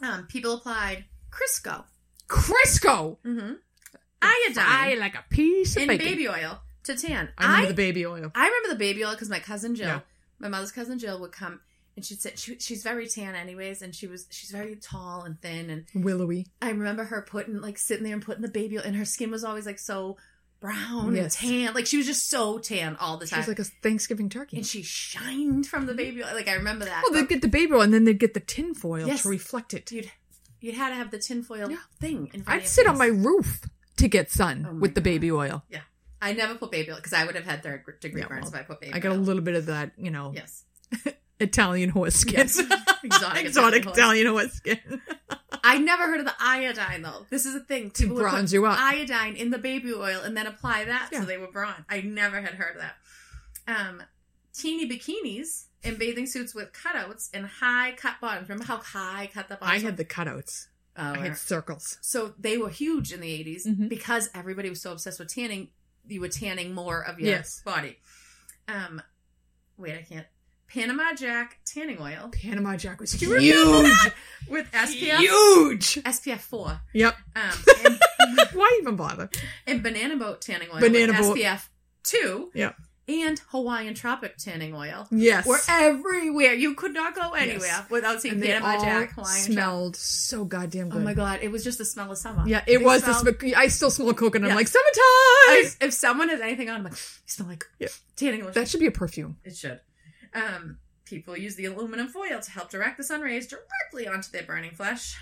um, 0.00 0.26
people 0.28 0.52
applied 0.54 1.06
Crisco, 1.32 1.84
Crisco. 2.28 3.18
mm-hmm. 3.24 3.54
I 4.22 4.48
iodine, 4.48 5.00
like 5.00 5.16
a 5.16 5.24
piece 5.28 5.76
of 5.76 5.82
and 5.82 5.88
bacon. 5.88 6.06
baby 6.06 6.28
oil 6.28 6.60
to 6.84 6.96
tan. 6.96 7.30
I 7.38 7.44
remember 7.46 7.66
I 7.66 7.68
the 7.68 7.74
baby 7.74 8.06
oil. 8.06 8.30
I 8.34 8.46
remember 8.46 8.68
the 8.70 8.74
baby 8.78 9.04
oil 9.04 9.12
because 9.12 9.28
my 9.30 9.40
cousin 9.40 9.74
Jill, 9.74 9.86
Yeah. 9.86 10.00
my 10.38 10.48
mother's 10.48 10.72
cousin 10.72 10.98
Jill, 10.98 11.20
would 11.20 11.32
come 11.32 11.60
and 11.96 12.04
she'd 12.04 12.20
sit. 12.20 12.38
She, 12.38 12.58
she's 12.58 12.82
very 12.82 13.06
tan, 13.08 13.34
anyways, 13.34 13.82
and 13.82 13.94
she 13.94 14.06
was 14.06 14.26
she's 14.30 14.50
very 14.50 14.76
tall 14.76 15.22
and 15.22 15.40
thin. 15.40 15.70
And 15.70 16.04
Willowy. 16.04 16.46
I 16.62 16.70
remember 16.70 17.04
her 17.04 17.22
putting 17.22 17.60
like 17.60 17.78
sitting 17.78 18.04
there 18.04 18.14
and 18.14 18.24
putting 18.24 18.42
the 18.42 18.48
baby 18.48 18.78
oil, 18.78 18.84
and 18.84 18.96
her 18.96 19.04
skin 19.04 19.30
was 19.30 19.44
always 19.44 19.66
like 19.66 19.78
so 19.78 20.16
brown 20.60 21.14
Yes. 21.14 21.40
and 21.42 21.50
tan. 21.66 21.74
Like 21.74 21.86
she 21.86 21.96
was 21.98 22.06
just 22.06 22.28
so 22.30 22.58
tan 22.58 22.96
all 22.96 23.16
the 23.18 23.26
time. 23.26 23.42
She 23.42 23.48
was 23.50 23.58
like 23.58 23.58
a 23.66 23.70
Thanksgiving 23.82 24.28
turkey. 24.30 24.56
and 24.56 24.66
she 24.66 24.82
shined 24.82 25.66
from 25.66 25.86
the 25.86 25.94
baby 25.94 26.22
oil. 26.24 26.32
Like 26.34 26.48
I 26.48 26.54
remember 26.54 26.84
that. 26.86 27.02
well, 27.04 27.12
they'd 27.12 27.28
get 27.28 27.42
the 27.42 27.48
baby 27.48 27.72
oil 27.74 27.82
and 27.82 27.92
then 27.92 28.04
they'd 28.04 28.18
get 28.18 28.34
the 28.34 28.40
tin 28.40 28.74
foil 28.74 29.06
Yes. 29.06 29.22
to 29.22 29.28
reflect 29.28 29.74
it. 29.74 29.90
you'd 29.92 30.10
you'd 30.60 30.74
had 30.76 30.88
to 30.88 30.94
have 30.94 31.10
the 31.10 31.18
tinfoil 31.18 31.70
Yeah. 31.70 31.76
thing 32.00 32.30
in 32.32 32.42
front 32.42 32.62
I'd 32.62 32.66
sit 32.66 32.86
on 32.86 32.96
my 32.96 33.06
roof 33.06 33.60
to 33.98 34.08
get 34.08 34.30
sun 34.30 34.66
Oh 34.70 34.74
with 34.74 34.94
the 34.94 35.02
baby 35.02 35.30
oil. 35.30 35.62
I 36.24 36.32
never 36.32 36.54
put 36.54 36.70
baby 36.72 36.90
oil 36.90 36.96
because 36.96 37.12
I 37.12 37.24
would 37.24 37.34
have 37.34 37.44
had 37.44 37.62
third 37.62 37.84
degree 38.00 38.20
Yeah, 38.22 38.28
burns 38.28 38.44
well, 38.50 38.54
if 38.54 38.60
I 38.60 38.62
put 38.62 38.80
baby 38.80 38.92
I 38.94 38.98
got 38.98 39.12
a 39.12 39.18
little 39.18 39.42
bit 39.42 39.54
of 39.54 39.66
that, 39.66 39.92
you 39.96 40.10
know, 40.10 40.32
Yes. 40.34 40.64
Italian 41.40 41.90
horse 41.90 42.14
skin. 42.16 42.34
Yes. 42.38 42.58
Exotic 43.04 43.44
Exotic 43.44 43.86
Italian 43.86 43.86
horse. 43.86 43.96
Italian 43.96 44.26
horse 44.28 44.52
skin. 44.52 45.02
I 45.62 45.78
never 45.78 46.04
heard 46.04 46.20
of 46.20 46.26
the 46.26 46.34
iodine 46.40 47.02
though. 47.02 47.26
This 47.30 47.44
is 47.46 47.54
a 47.54 47.60
thing. 47.60 47.90
To 47.92 48.14
bronze 48.14 48.52
you 48.52 48.64
up. 48.66 48.78
Iodine 48.80 49.36
in 49.36 49.50
the 49.50 49.58
baby 49.58 49.92
oil 49.92 50.20
and 50.24 50.36
then 50.36 50.46
apply 50.46 50.84
that 50.86 51.10
Yeah. 51.12 51.20
so 51.20 51.26
they 51.26 51.36
were 51.38 51.48
bronze. 51.48 51.84
I 51.88 52.00
never 52.00 52.40
had 52.40 52.54
heard 52.54 52.76
of 52.76 52.82
that. 52.82 52.96
Um, 53.66 54.02
teeny 54.54 54.88
bikinis 54.88 55.64
and 55.82 55.98
bathing 55.98 56.26
suits 56.26 56.54
with 56.54 56.72
cutouts 56.72 57.28
and 57.34 57.46
high 57.46 57.92
cut 57.96 58.14
bottoms. 58.20 58.48
Remember 58.48 58.64
how 58.64 58.78
high 58.78 59.28
cut 59.32 59.48
the 59.48 59.56
bottoms? 59.56 59.62
I 59.62 59.66
bottoms? 59.66 59.82
had 59.84 59.96
the 59.98 60.04
cutouts. 60.04 60.66
Oh, 60.96 61.02
I 61.02 61.18
had 61.18 61.36
circles. 61.36 61.98
so 62.00 62.34
they 62.38 62.56
were 62.56 62.68
huge 62.68 63.12
in 63.12 63.20
the 63.20 63.26
80s 63.28 63.66
Mhm. 63.66 63.88
because 63.88 64.30
everybody 64.32 64.70
was 64.70 64.80
so 64.80 64.92
obsessed 64.92 65.18
with 65.18 65.34
tanning. 65.34 65.68
You 66.06 66.20
were 66.20 66.28
tanning 66.28 66.74
more 66.74 67.00
of 67.00 67.18
your 67.18 67.30
Yes. 67.30 67.60
body. 67.64 67.96
Um, 68.68 69.00
wait, 69.76 69.94
I 69.94 70.02
can't. 70.02 70.26
Panama 70.68 71.12
Jack 71.14 71.60
tanning 71.64 71.98
oil 72.00 72.30
Panama 72.32 72.76
Jack 72.76 72.98
was 73.00 73.12
huge. 73.12 73.44
with 74.48 74.66
SPF 74.72 75.18
Huge. 75.18 75.94
SPF 76.04 76.38
four. 76.40 76.80
Yep. 76.92 77.14
Um, 77.36 77.42
and, 77.84 78.00
Why 78.54 78.78
even 78.80 78.96
bother? 78.96 79.30
and 79.66 79.82
banana 79.82 80.16
boat 80.16 80.40
tanning 80.40 80.68
oil. 80.74 80.80
Banana 80.80 81.12
with 81.12 81.20
boat. 81.20 81.36
SPF 81.36 81.68
two. 82.02 82.50
Yep. 82.54 82.76
And 83.06 83.38
Hawaiian 83.48 83.92
tropic 83.94 84.38
tanning 84.38 84.74
oil. 84.74 85.06
Yes. 85.10 85.46
Were 85.46 85.58
everywhere. 85.68 86.54
You 86.54 86.74
could 86.74 86.94
not 86.94 87.14
go 87.14 87.32
anywhere 87.32 87.66
Yes. 87.66 87.90
without 87.90 88.22
seeing 88.22 88.34
and 88.34 88.42
they 88.42 88.46
Panama 88.52 88.72
all 88.76 88.80
Jack 88.80 89.12
Hawaiian 89.12 89.34
tropic. 89.36 89.52
smelled 89.52 89.96
so 89.96 90.44
goddamn 90.46 90.88
good. 90.88 91.02
Oh 91.02 91.04
my 91.04 91.12
god, 91.12 91.40
it 91.42 91.50
was 91.52 91.62
just 91.62 91.76
the 91.76 91.84
smell 91.84 92.10
of 92.10 92.16
summer. 92.16 92.44
Yeah, 92.46 92.64
it 92.66 92.78
They 92.78 92.84
was 92.84 93.02
the 93.02 93.12
smelled- 93.12 93.38
smoke. 93.40 93.54
I 93.56 93.68
still 93.68 93.90
smell 93.90 94.14
coconut. 94.14 94.46
Yeah. 94.48 94.52
I'm 94.54 94.56
like, 94.56 94.68
summertime! 94.68 95.64
If, 95.66 95.82
if 95.82 95.92
someone 95.92 96.30
has 96.30 96.40
anything 96.40 96.70
on, 96.70 96.76
I'm 96.76 96.84
like, 96.84 96.92
you 96.94 96.98
smell 97.26 97.48
like 97.48 97.66
Yeah. 97.78 97.88
tanning 98.16 98.42
oil. 98.42 98.52
That 98.52 98.68
should 98.68 98.80
be 98.80 98.86
a 98.86 98.90
perfume. 98.90 99.36
It 99.44 99.54
should. 99.56 99.80
Um, 100.32 100.78
people 101.04 101.36
use 101.36 101.56
the 101.56 101.66
aluminum 101.66 102.08
foil 102.08 102.40
to 102.40 102.50
help 102.50 102.70
direct 102.70 102.96
the 102.96 103.04
sun 103.04 103.20
rays 103.20 103.46
directly 103.46 104.08
onto 104.08 104.30
their 104.30 104.44
burning 104.44 104.70
flesh. 104.72 105.16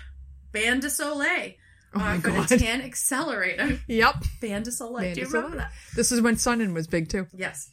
Bain 0.53 0.79
de 0.79 0.89
Soleil 0.89 1.53
Oh 1.95 1.99
my 1.99 2.15
offered 2.15 2.23
god. 2.33 2.51
a 2.51 2.57
tan 2.57 2.81
accelerator. 2.81 3.79
Yep. 3.87 4.15
Bain 4.41 4.63
de 4.63 4.71
Soleil. 4.71 5.01
Bain 5.03 5.13
Do 5.15 5.21
you 5.21 5.27
remember 5.27 5.57
that? 5.57 5.71
This 5.95 6.11
is 6.11 6.21
when 6.21 6.37
Sun-In 6.37 6.73
was 6.73 6.87
big 6.87 7.09
too. 7.09 7.27
Yes. 7.35 7.69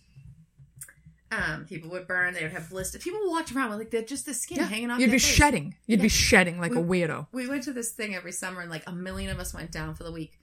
Um, 1.33 1.65
people 1.65 1.91
would 1.91 2.09
burn. 2.09 2.35
They 2.35 2.43
would 2.43 2.51
have 2.53 2.69
blisters. 2.71 3.03
People 3.05 3.21
walked 3.31 3.53
around 3.53 3.71
with 3.71 3.79
like 3.79 3.91
they're 3.91 4.03
just 4.03 4.27
the 4.27 4.35
skin 4.35 4.59
hanging 4.65 4.91
off. 4.91 4.99
You'd 4.99 5.07
be 5.13 5.19
face. 5.19 5.25
shedding. 5.25 5.77
You'd 5.87 6.01
Yeah. 6.01 6.05
be 6.05 6.09
shedding 6.09 6.59
like 6.59 6.73
a 6.73 6.83
weirdo. 6.83 7.29
We 7.31 7.47
went 7.49 7.63
to 7.65 7.73
this 7.73 7.93
thing 7.93 8.15
every 8.17 8.33
summer, 8.33 8.61
and 8.61 8.71
like 8.71 8.83
a 8.89 8.93
million 8.93 9.31
of 9.31 9.39
us 9.39 9.55
went 9.55 9.71
down 9.71 9.95
for 9.95 10.03
the 10.03 10.11
week. 10.13 10.41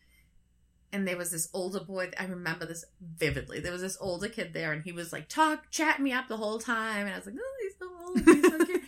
And 0.94 1.06
there 1.06 1.18
was 1.18 1.32
this 1.32 1.50
older 1.54 1.82
boy. 1.82 2.12
I 2.18 2.24
remember 2.26 2.66
this 2.66 2.86
vividly. 3.02 3.60
There 3.60 3.74
was 3.74 3.82
this 3.82 3.98
older 4.00 4.30
kid 4.30 4.54
there, 4.54 4.72
and 4.72 4.82
he 4.84 4.94
was 4.94 5.12
like 5.12 5.28
talk, 5.28 5.70
chatting 5.72 6.06
me 6.06 6.14
up 6.14 6.30
the 6.30 6.38
whole 6.38 6.58
time. 6.60 7.06
And 7.08 7.14
I 7.14 7.18
was 7.18 7.26
like, 7.26 7.36
"Oh, 7.38 7.56
he's 7.62 7.74
so 7.78 7.90
old. 8.06 8.20
He's 8.42 8.52
so 8.52 8.66
cute." 8.66 8.82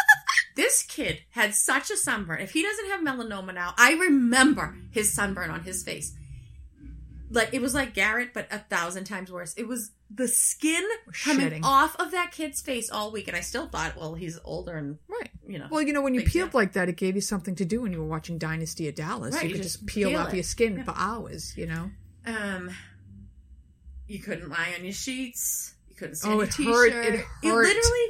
this 0.56 0.82
kid 0.84 1.22
had 1.30 1.54
such 1.54 1.90
a 1.90 1.96
sunburn. 1.96 2.40
If 2.40 2.52
he 2.52 2.62
doesn't 2.62 2.86
have 2.90 3.00
melanoma 3.00 3.52
now, 3.54 3.74
I 3.76 3.94
remember 3.94 4.76
his 4.92 5.12
sunburn 5.12 5.50
on 5.50 5.64
his 5.64 5.82
face. 5.82 6.14
Like 7.28 7.52
it 7.52 7.60
was 7.60 7.74
like 7.74 7.94
Garrett, 7.94 8.32
but 8.32 8.46
a 8.52 8.58
thousand 8.60 9.04
times 9.04 9.32
worse. 9.32 9.52
It 9.56 9.66
was 9.66 9.90
the 10.12 10.26
skin 10.26 10.82
coming 11.24 11.40
Shedding. 11.46 11.64
off 11.64 11.94
of 12.00 12.10
that 12.10 12.32
kid's 12.32 12.60
face 12.60 12.90
all 12.90 13.12
week, 13.12 13.28
and 13.28 13.36
I 13.36 13.40
still 13.40 13.68
thought, 13.68 13.96
well, 13.96 14.14
he's 14.14 14.38
older, 14.44 14.76
and 14.76 14.98
Right. 15.08 15.30
you 15.46 15.58
know, 15.58 15.68
Well, 15.70 15.82
you 15.82 15.92
know, 15.92 16.02
when 16.02 16.14
you 16.14 16.22
peeled 16.22 16.52
like 16.52 16.72
that, 16.72 16.88
it 16.88 16.96
gave 16.96 17.14
you 17.14 17.20
something 17.20 17.54
to 17.56 17.64
do 17.64 17.82
when 17.82 17.92
you 17.92 18.00
were 18.00 18.08
watching 18.08 18.36
Dynasty 18.36 18.88
of 18.88 18.96
Dallas. 18.96 19.34
Right, 19.34 19.44
you 19.44 19.48
you 19.50 19.54
could 19.54 19.62
just 19.62 19.76
just 19.76 19.86
peel, 19.86 20.10
peel 20.10 20.18
off 20.18 20.32
it. 20.32 20.36
your 20.36 20.42
skin 20.42 20.76
Yeah. 20.78 20.82
for 20.84 20.94
hours, 20.96 21.56
you 21.56 21.66
know? 21.66 21.90
Um, 22.26 22.70
you 24.06 24.18
couldn't 24.18 24.48
lie 24.48 24.74
on 24.76 24.84
your 24.84 24.92
sheets. 24.92 25.74
You 25.88 25.94
couldn't 25.94 26.16
stand 26.16 26.34
Oh, 26.34 26.40
it 26.40 26.46
hurt. 26.48 26.56
t-shirt. 26.56 26.92
It 27.14 27.24
hurt. 27.44 27.64
literally 27.64 28.06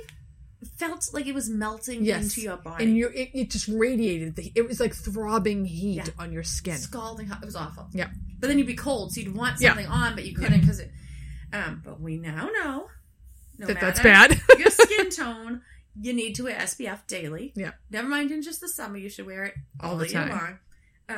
felt 0.77 1.09
like 1.13 1.27
it 1.27 1.35
was 1.35 1.49
melting 1.51 2.05
Yes. 2.05 2.23
into 2.25 2.41
your 2.41 2.57
body. 2.57 2.85
And 2.85 2.97
you, 2.97 3.09
it, 3.09 3.31
it 3.35 3.51
just 3.51 3.69
radiated. 3.69 4.37
The, 4.37 4.53
it 4.55 4.67
was 4.67 4.81
like 4.81 4.95
throbbing 4.95 5.65
heat 5.67 5.97
Yeah. 5.97 6.07
on 6.19 6.33
your 6.33 6.43
skin. 6.43 6.79
scalding 6.79 7.27
hot. 7.27 7.43
It 7.43 7.47
was 7.47 7.57
awful. 7.57 7.89
Yeah. 7.93 8.09
But 8.39 8.49
then 8.49 8.57
you'd 8.59 8.67
be 8.67 8.75
cold, 8.75 9.13
so 9.13 9.21
you'd 9.21 9.35
want 9.35 9.61
Yeah. 9.61 9.71
something 9.71 9.87
on, 9.87 10.15
but 10.15 10.25
you 10.27 10.35
couldn't 10.35 10.61
because 10.61 10.81
it. 10.81 10.91
Um, 11.53 11.83
but 11.85 12.01
we 12.01 12.17
now 12.17 12.49
know 12.53 12.87
no 13.59 13.67
that 13.67 13.81
that's 13.81 14.01
bad. 14.01 14.41
your 14.59 14.71
skin 14.71 15.11
tone, 15.25 15.63
you 16.01 16.13
need 16.13 16.35
to 16.37 16.45
wear 16.45 16.57
SPF 16.59 17.07
daily. 17.07 17.53
Yeah. 17.57 17.73
Never 17.91 18.09
mind 18.09 18.31
in 18.31 18.43
just 18.43 18.61
the 18.61 18.69
summer, 18.69 18.97
you 18.97 19.09
should 19.09 19.27
wear 19.27 19.45
it 19.45 19.55
All 19.81 19.91
all, 19.93 19.97
the 19.97 20.09
year 20.09 20.29
time. 20.29 20.31
long. 20.31 20.59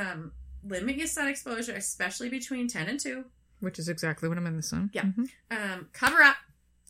Um, 0.01 0.33
limit 0.65 0.97
your 0.97 1.07
sun 1.07 1.29
exposure, 1.29 1.75
especially 1.75 2.29
between 2.29 2.69
ten 2.69 2.89
and 2.89 2.99
two. 2.99 3.25
Which 3.61 3.79
is 3.79 3.89
exactly 3.89 4.29
when 4.29 4.39
I'm 4.39 4.47
in 4.47 4.57
the 4.57 4.63
sun. 4.63 4.91
Yeah. 4.93 5.05
hmm 5.05 5.25
Um, 5.51 5.89
cover 5.93 6.21
up, 6.23 6.37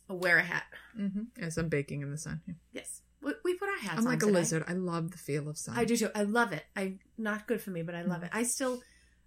or 0.09 0.17
wear 0.17 0.37
a 0.37 0.43
hat. 0.43 0.63
hmm 0.95 1.23
As 1.39 1.57
I'm 1.57 1.69
baking 1.69 2.01
in 2.01 2.09
the 2.11 2.17
sun. 2.17 2.41
Yeah. 2.47 2.53
Yes, 2.71 3.01
we, 3.21 3.33
we 3.43 3.55
put 3.55 3.69
our 3.69 3.77
hats 3.77 3.93
on. 3.93 3.97
I'm 3.99 4.05
like 4.05 4.23
a 4.23 4.27
lizard. 4.27 4.63
I 4.67 4.73
love 4.73 5.11
the 5.11 5.17
feel 5.17 5.47
of 5.49 5.57
sun. 5.57 5.77
I 5.77 5.85
do 5.85 5.95
too. 5.97 6.09
I 6.15 6.23
love 6.23 6.51
it. 6.53 6.63
I 6.75 6.95
not 7.17 7.45
good 7.47 7.61
for 7.61 7.69
me, 7.71 7.83
but 7.83 7.93
I 7.95 8.01
love 8.03 8.23
it. 8.23 8.29
I 8.33 8.43
still. 8.43 8.81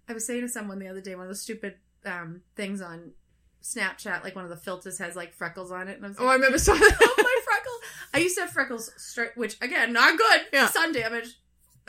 I 0.09 0.13
was 0.13 0.25
saying 0.25 0.41
to 0.41 0.49
someone 0.49 0.79
the 0.79 0.87
other 0.87 1.01
day, 1.01 1.15
one 1.15 1.25
of 1.25 1.29
those 1.29 1.41
stupid 1.41 1.75
um, 2.05 2.41
things 2.55 2.81
on 2.81 3.11
Snapchat, 3.63 4.23
like 4.23 4.35
one 4.35 4.43
of 4.45 4.49
the 4.49 4.55
filters 4.57 4.97
has 4.99 5.15
like 5.15 5.33
freckles 5.33 5.71
on 5.71 5.87
it, 5.87 5.97
and 5.97 6.05
I 6.05 6.09
was 6.09 6.17
Oh, 6.19 6.27
I 6.27 6.33
remember 6.35 6.57
saw 6.57 6.73
that. 6.77 6.97
oh 7.01 7.15
my 7.17 7.35
freckles. 7.43 7.79
I 8.13 8.19
used 8.19 8.35
to 8.35 8.41
have 8.41 8.51
freckles 8.51 8.91
straight, 8.97 9.31
which 9.35 9.57
again, 9.61 9.91
not 9.93 10.17
good. 10.17 10.41
Yeah. 10.53 10.67
Sun 10.67 10.93
damage. 10.93 11.39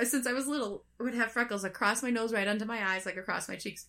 Since 0.03 0.27
I 0.29 0.33
was 0.33 0.47
little, 0.47 0.85
I 1.01 1.03
would 1.05 1.15
have 1.15 1.33
freckles 1.33 1.65
across 1.65 2.03
my 2.03 2.11
nose, 2.11 2.33
right 2.33 2.47
under 2.47 2.65
my 2.65 2.89
eyes, 2.89 3.05
like 3.05 3.17
across 3.17 3.49
my 3.49 3.57
cheeks. 3.57 3.87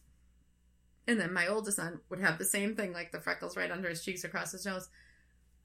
And 1.07 1.19
then 1.19 1.34
my 1.34 1.47
oldest 1.47 1.77
son 1.77 1.99
would 2.09 2.19
have 2.19 2.38
the 2.38 2.45
same 2.45 2.75
thing, 2.75 2.93
like 2.93 3.11
the 3.11 3.19
freckles 3.19 3.55
right 3.57 3.69
under 3.71 3.89
his 3.89 4.03
cheeks, 4.03 4.23
across 4.23 4.51
his 4.51 4.65
nose. 4.65 4.89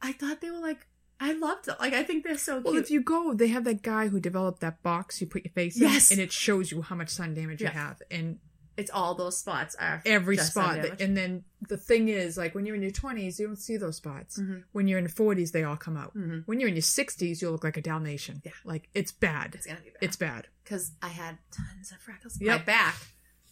I 0.02 0.12
thought 0.12 0.40
they 0.42 0.50
were 0.50 0.58
like, 0.58 0.86
I 1.20 1.32
loved 1.32 1.68
it. 1.68 1.76
Like, 1.80 1.92
I 1.94 2.02
think 2.02 2.24
they're 2.24 2.36
so 2.36 2.54
Cute. 2.56 2.64
Well, 2.64 2.76
if 2.76 2.90
you 2.90 3.00
go, 3.02 3.32
they 3.34 3.48
have 3.48 3.64
that 3.64 3.82
guy 3.82 4.08
who 4.08 4.20
developed 4.20 4.60
that 4.60 4.82
box 4.82 5.20
you 5.20 5.26
put 5.26 5.44
your 5.44 5.52
face 5.52 5.78
Yes. 5.78 6.10
in, 6.10 6.18
and 6.18 6.24
it 6.26 6.32
shows 6.32 6.70
you 6.70 6.82
how 6.82 6.94
much 6.96 7.08
sun 7.10 7.32
damage 7.34 7.60
you 7.62 7.68
have, 7.68 8.02
and 8.10 8.38
it's 8.76 8.90
all 8.90 9.14
those 9.14 9.38
spots 9.38 9.74
are 9.76 10.02
every 10.04 10.36
spot. 10.36 10.76
damage. 10.82 11.00
And 11.00 11.16
then 11.16 11.44
the 11.68 11.76
thing 11.76 12.08
is, 12.08 12.36
like 12.36 12.54
when 12.54 12.66
you're 12.66 12.74
in 12.76 12.82
your 12.82 12.90
20s, 12.90 13.38
you 13.38 13.46
don't 13.46 13.56
see 13.56 13.76
those 13.76 13.96
spots. 13.96 14.38
Mhm. 14.38 14.64
When 14.72 14.88
you're 14.88 14.98
in 14.98 15.04
your 15.04 15.10
40s, 15.12 15.52
they 15.52 15.62
all 15.64 15.76
come 15.76 15.96
out. 15.96 16.16
Mhm. 16.16 16.42
When 16.46 16.60
you're 16.60 16.68
in 16.68 16.74
your 16.74 16.82
60s, 16.82 17.40
you 17.40 17.50
look 17.50 17.64
like 17.64 17.76
a 17.76 17.82
Dalmatian. 17.82 18.42
Yeah. 18.44 18.52
Like 18.64 18.88
it's 18.94 19.12
bad. 19.12 19.54
It's 19.54 19.66
gonna 19.66 19.80
be 19.80 19.90
bad. 19.90 19.98
It's 20.02 20.16
bad. 20.16 20.48
because 20.64 20.92
I 21.02 21.08
had 21.08 21.38
tons 21.50 21.92
of 21.92 21.98
freckles. 21.98 22.40
Yep. 22.40 22.60
My 22.60 22.64
back 22.64 22.96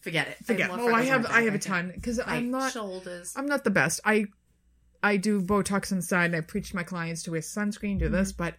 forget 0.01 0.29
it. 0.29 0.45
Forget. 0.45 0.71
more 0.71 0.91
Oh, 0.91 0.95
I 0.95 1.03
have 1.03 1.27
I 1.27 1.43
have 1.43 1.55
a 1.55 1.59
ton 1.59 1.93
because 1.95 2.19
I'm 2.25 2.51
not 2.51 2.73
shoulders. 2.73 3.33
I'm 3.37 3.47
not 3.47 3.65
the 3.65 3.71
best. 3.71 4.01
I 4.05 4.27
I 5.03 5.17
do 5.17 5.43
Botox 5.43 5.93
inside 5.93 6.27
and 6.27 6.37
I 6.37 6.41
preach 6.41 6.75
my 6.75 6.83
clients 6.83 7.23
to 7.25 7.31
wear 7.33 7.41
sunscreen, 7.41 7.99
do 7.99 8.07
Mm-hmm. 8.07 8.15
this, 8.15 8.33
but 8.33 8.55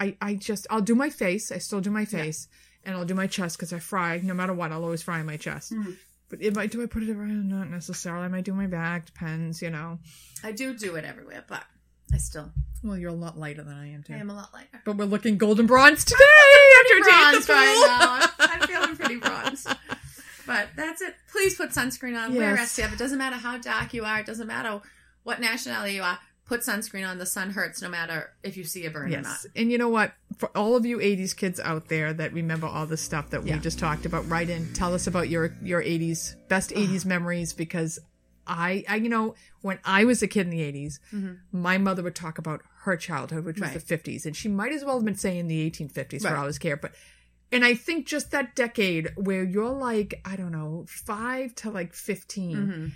I 0.00 0.16
I 0.20 0.34
just 0.34 0.66
I'll 0.70 0.80
do 0.82 0.94
my 0.94 1.08
face. 1.10 1.50
I 1.52 1.58
still 1.58 1.80
do 1.80 1.90
my 1.90 2.04
face, 2.04 2.48
and 2.84 2.94
I'll 2.94 3.04
do 3.04 3.14
my 3.14 3.26
chest 3.26 3.56
because 3.56 3.72
I 3.72 3.78
fry. 3.78 4.18
No 4.22 4.34
matter 4.34 4.52
what, 4.52 4.72
I'll 4.72 4.84
always 4.84 5.02
fry 5.02 5.22
my 5.22 5.36
chest. 5.36 5.72
Mhm. 5.72 5.96
But 6.28 6.40
if 6.42 6.56
I 6.58 6.66
do, 6.66 6.82
I 6.82 6.86
put 6.86 7.02
it 7.02 7.10
around. 7.10 7.48
Not 7.48 7.70
necessarily. 7.70 8.24
I 8.24 8.28
might 8.28 8.44
do 8.44 8.54
my 8.54 8.66
back. 8.66 9.06
Depends, 9.06 9.60
you 9.62 9.70
know. 9.70 9.98
I 10.42 10.52
do 10.52 10.74
do 10.76 10.96
it 10.96 11.04
everywhere, 11.04 11.44
but 11.46 11.62
I 12.12 12.18
still 12.18 12.50
Well, 12.82 12.96
you're 12.98 13.10
a 13.10 13.14
lot 13.14 13.38
lighter 13.38 13.62
than 13.62 13.74
I 13.74 13.92
am 13.92 14.02
too. 14.02 14.14
I 14.14 14.18
am 14.18 14.30
a 14.30 14.34
lot 14.34 14.52
lighter. 14.52 14.80
But 14.84 14.96
we're 14.96 15.04
looking 15.06 15.38
golden 15.38 15.66
bronze 15.66 16.04
today. 16.04 16.16
after 16.80 16.94
a 16.96 17.00
day 17.04 17.10
at 17.12 17.30
bronze 17.32 17.46
the 17.46 17.52
right 17.52 18.28
now. 18.38 18.46
I'm 18.46 18.68
feeling 18.68 18.96
pretty 18.96 19.16
bronze. 19.16 19.66
But 20.46 20.68
that's 20.76 21.00
it. 21.00 21.14
Please 21.32 21.54
put 21.54 21.70
sunscreen 21.70 22.18
on. 22.20 22.34
Wear 22.34 22.54
Yes. 22.56 22.72
SPF. 22.78 22.92
It 22.92 22.98
doesn't 22.98 23.16
matter 23.18 23.36
how 23.36 23.56
dark 23.58 23.94
you 23.94 24.04
are. 24.04 24.20
It 24.20 24.26
doesn't 24.26 24.46
matter 24.46 24.82
what 25.22 25.40
nationality 25.40 25.94
you 25.94 26.02
are. 26.02 26.18
Put 26.46 26.60
sunscreen 26.60 27.08
on. 27.08 27.18
The 27.18 27.24
sun 27.26 27.50
hurts 27.50 27.80
no 27.80 27.88
matter 27.88 28.30
if 28.42 28.56
you 28.56 28.64
see 28.64 28.84
a 28.84 28.90
burn 28.90 29.06
or 29.14 29.20
not. 29.22 29.24
Yes. 29.24 29.46
And 29.56 29.72
you 29.72 29.78
know 29.78 29.88
what? 29.88 30.12
For 30.36 30.50
all 30.56 30.76
of 30.76 30.84
you 30.84 30.98
80s 30.98 31.34
kids 31.34 31.58
out 31.58 31.88
there 31.88 32.12
that 32.12 32.32
remember 32.34 32.66
all 32.66 32.84
the 32.86 32.96
stuff 32.98 33.30
that 33.30 33.46
Yeah. 33.46 33.54
we 33.54 33.60
just 33.60 33.78
talked 33.78 34.04
about, 34.04 34.28
write 34.28 34.50
in. 34.50 34.72
Tell 34.74 34.92
us 34.92 35.06
about 35.06 35.28
your 35.30 35.56
your 35.62 35.82
80s 35.82 36.36
best 36.48 36.70
80s 36.70 37.04
memories 37.06 37.52
because 37.54 37.98
I, 38.46 38.84
I 38.88 38.96
you 38.96 39.08
know, 39.08 39.34
when 39.62 39.78
I 39.86 40.04
was 40.04 40.22
a 40.22 40.26
kid 40.28 40.42
in 40.46 40.50
the 40.50 40.60
80s, 40.60 40.98
my 41.50 41.78
mother 41.78 42.02
would 42.02 42.14
talk 42.14 42.36
about 42.36 42.60
her 42.80 42.94
childhood, 42.98 43.46
which 43.46 43.58
was 43.58 43.70
Right. 43.70 43.80
the 43.86 43.96
50s, 43.96 44.26
and 44.26 44.36
she 44.36 44.48
might 44.50 44.72
as 44.72 44.84
well 44.84 44.96
have 44.96 45.04
been 45.06 45.14
saying 45.14 45.48
the 45.48 45.70
1850s 45.70 46.20
for 46.22 46.36
all 46.36 46.42
I 46.42 46.46
was 46.46 46.58
care, 46.58 46.76
but 46.76 46.92
and 47.52 47.64
I 47.64 47.74
think 47.74 48.06
just 48.06 48.32
that 48.32 48.54
decade 48.56 49.12
where 49.16 49.44
you're 49.44 49.70
like, 49.70 50.20
I 50.26 50.34
don't 50.36 50.50
know, 50.52 50.84
5 50.88 51.54
to 51.56 51.70
like 51.70 51.94
15 51.94 52.56
Mhm. 52.56 52.92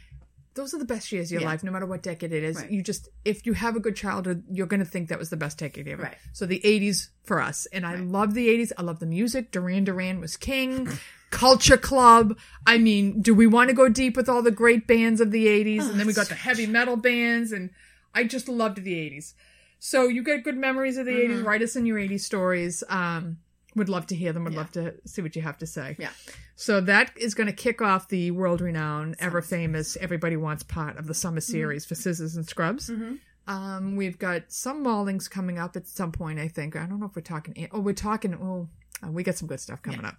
Those 0.59 0.74
are 0.74 0.78
the 0.78 0.84
best 0.84 1.11
years 1.12 1.28
of 1.28 1.32
your 1.32 1.40
Yeah. 1.42 1.46
life, 1.48 1.62
no 1.64 1.70
matter 1.72 1.86
what 1.86 2.02
decade 2.02 2.32
it 2.32 2.42
is. 2.44 2.56
Right. 2.56 2.70
You 2.70 2.82
just, 2.82 3.09
if 3.24 3.46
you 3.46 3.54
have 3.54 3.76
a 3.76 3.80
good 3.80 3.96
childhood, 3.96 4.44
you're 4.50 4.66
going 4.66 4.80
to 4.80 4.86
think 4.86 5.09
that 5.09 5.18
was 5.18 5.30
the 5.30 5.36
best 5.36 5.56
decade 5.59 5.88
ever. 5.88 6.02
Right. 6.02 6.16
So 6.32 6.44
the 6.46 6.61
80s 6.64 7.09
for 7.24 7.40
us. 7.40 7.66
And 7.72 7.86
I 7.86 7.94
Right. 7.94 8.04
love 8.04 8.34
the 8.34 8.48
80s. 8.48 8.72
I 8.76 8.82
love 8.82 8.98
the 8.98 9.06
music. 9.06 9.50
Duran 9.52 9.84
Duran 9.84 10.20
was 10.20 10.36
king. 10.36 10.88
Culture 11.30 11.76
Club. 11.76 12.36
I 12.66 12.78
mean, 12.78 13.20
do 13.22 13.34
we 13.34 13.46
want 13.46 13.68
to 13.70 13.74
go 13.74 13.88
deep 13.88 14.16
with 14.16 14.28
all 14.28 14.42
the 14.42 14.50
great 14.50 14.86
bands 14.86 15.20
of 15.20 15.30
the 15.30 15.46
80s? 15.46 15.82
Oh, 15.82 15.90
and 15.90 16.00
then 16.00 16.06
we 16.06 16.12
got 16.12 16.26
so 16.26 16.34
the 16.34 16.40
heavy 16.40 16.66
metal 16.66 16.96
bands. 16.96 17.52
And 17.52 17.70
I 18.14 18.24
just 18.24 18.48
loved 18.48 18.82
the 18.82 18.94
80s. 18.94 19.34
So 19.78 20.09
you 20.09 20.22
get 20.24 20.42
good 20.42 20.56
memories 20.56 20.96
of 20.96 21.06
the 21.06 21.12
Mm-hmm. 21.12 21.42
80s. 21.42 21.44
Write 21.44 21.62
us 21.62 21.76
in 21.76 21.86
your 21.86 21.98
80s 21.98 22.20
stories. 22.20 22.82
Um, 22.88 23.38
would 23.76 23.88
love 23.88 24.06
to 24.08 24.14
hear 24.16 24.32
them. 24.32 24.44
Would 24.44 24.54
Yeah. 24.54 24.58
love 24.60 24.72
to 24.72 24.94
see 25.06 25.22
what 25.22 25.36
you 25.36 25.42
have 25.42 25.58
to 25.58 25.66
say. 25.66 25.96
Yeah. 25.98 26.10
So 26.56 26.80
that 26.80 27.12
is 27.16 27.34
going 27.34 27.46
to 27.48 27.52
kick 27.52 27.80
off 27.80 28.08
the 28.08 28.30
world 28.32 28.60
renowned, 28.60 29.16
ever 29.20 29.40
famous, 29.42 29.96
everybody 30.00 30.36
wants 30.36 30.62
part 30.62 30.96
of 30.96 31.06
the 31.06 31.14
summer 31.14 31.40
series 31.40 31.84
for 31.84 31.94
Scissors 31.94 32.34
and 32.36 32.46
Scrubs. 32.48 32.88
Mhm. 32.90 33.18
Um, 33.46 33.96
we've 33.96 34.18
got 34.18 34.44
some 34.52 34.84
maulings 34.84 35.30
coming 35.30 35.58
up 35.58 35.76
at 35.76 35.86
some 35.86 36.12
point. 36.12 36.38
I 36.38 36.48
think 36.48 36.76
I 36.76 36.86
don't 36.86 37.00
know 37.00 37.06
if 37.06 37.14
we're 37.16 37.22
talking. 37.22 37.68
Oh, 37.72 37.80
we're 37.80 37.94
talking. 37.94 38.34
Oh, 38.34 38.68
we 39.08 39.22
got 39.22 39.36
some 39.36 39.48
good 39.48 39.60
stuff 39.60 39.80
coming 39.82 40.04
up. 40.04 40.16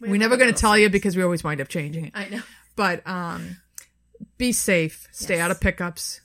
We 0.00 0.10
We're 0.10 0.16
never 0.18 0.36
going 0.36 0.52
to 0.52 0.60
tell 0.60 0.76
you 0.78 0.88
because 0.90 1.16
we 1.16 1.22
always 1.22 1.42
wind 1.42 1.60
up 1.60 1.68
changing 1.68 2.06
it. 2.06 2.12
I 2.14 2.28
know. 2.28 2.42
But 2.76 3.06
um, 3.06 3.56
be 4.38 4.52
safe. 4.52 5.08
Stay 5.12 5.36
Yes. 5.36 5.42
out 5.44 5.50
of 5.50 5.60
pickups. 5.60 6.20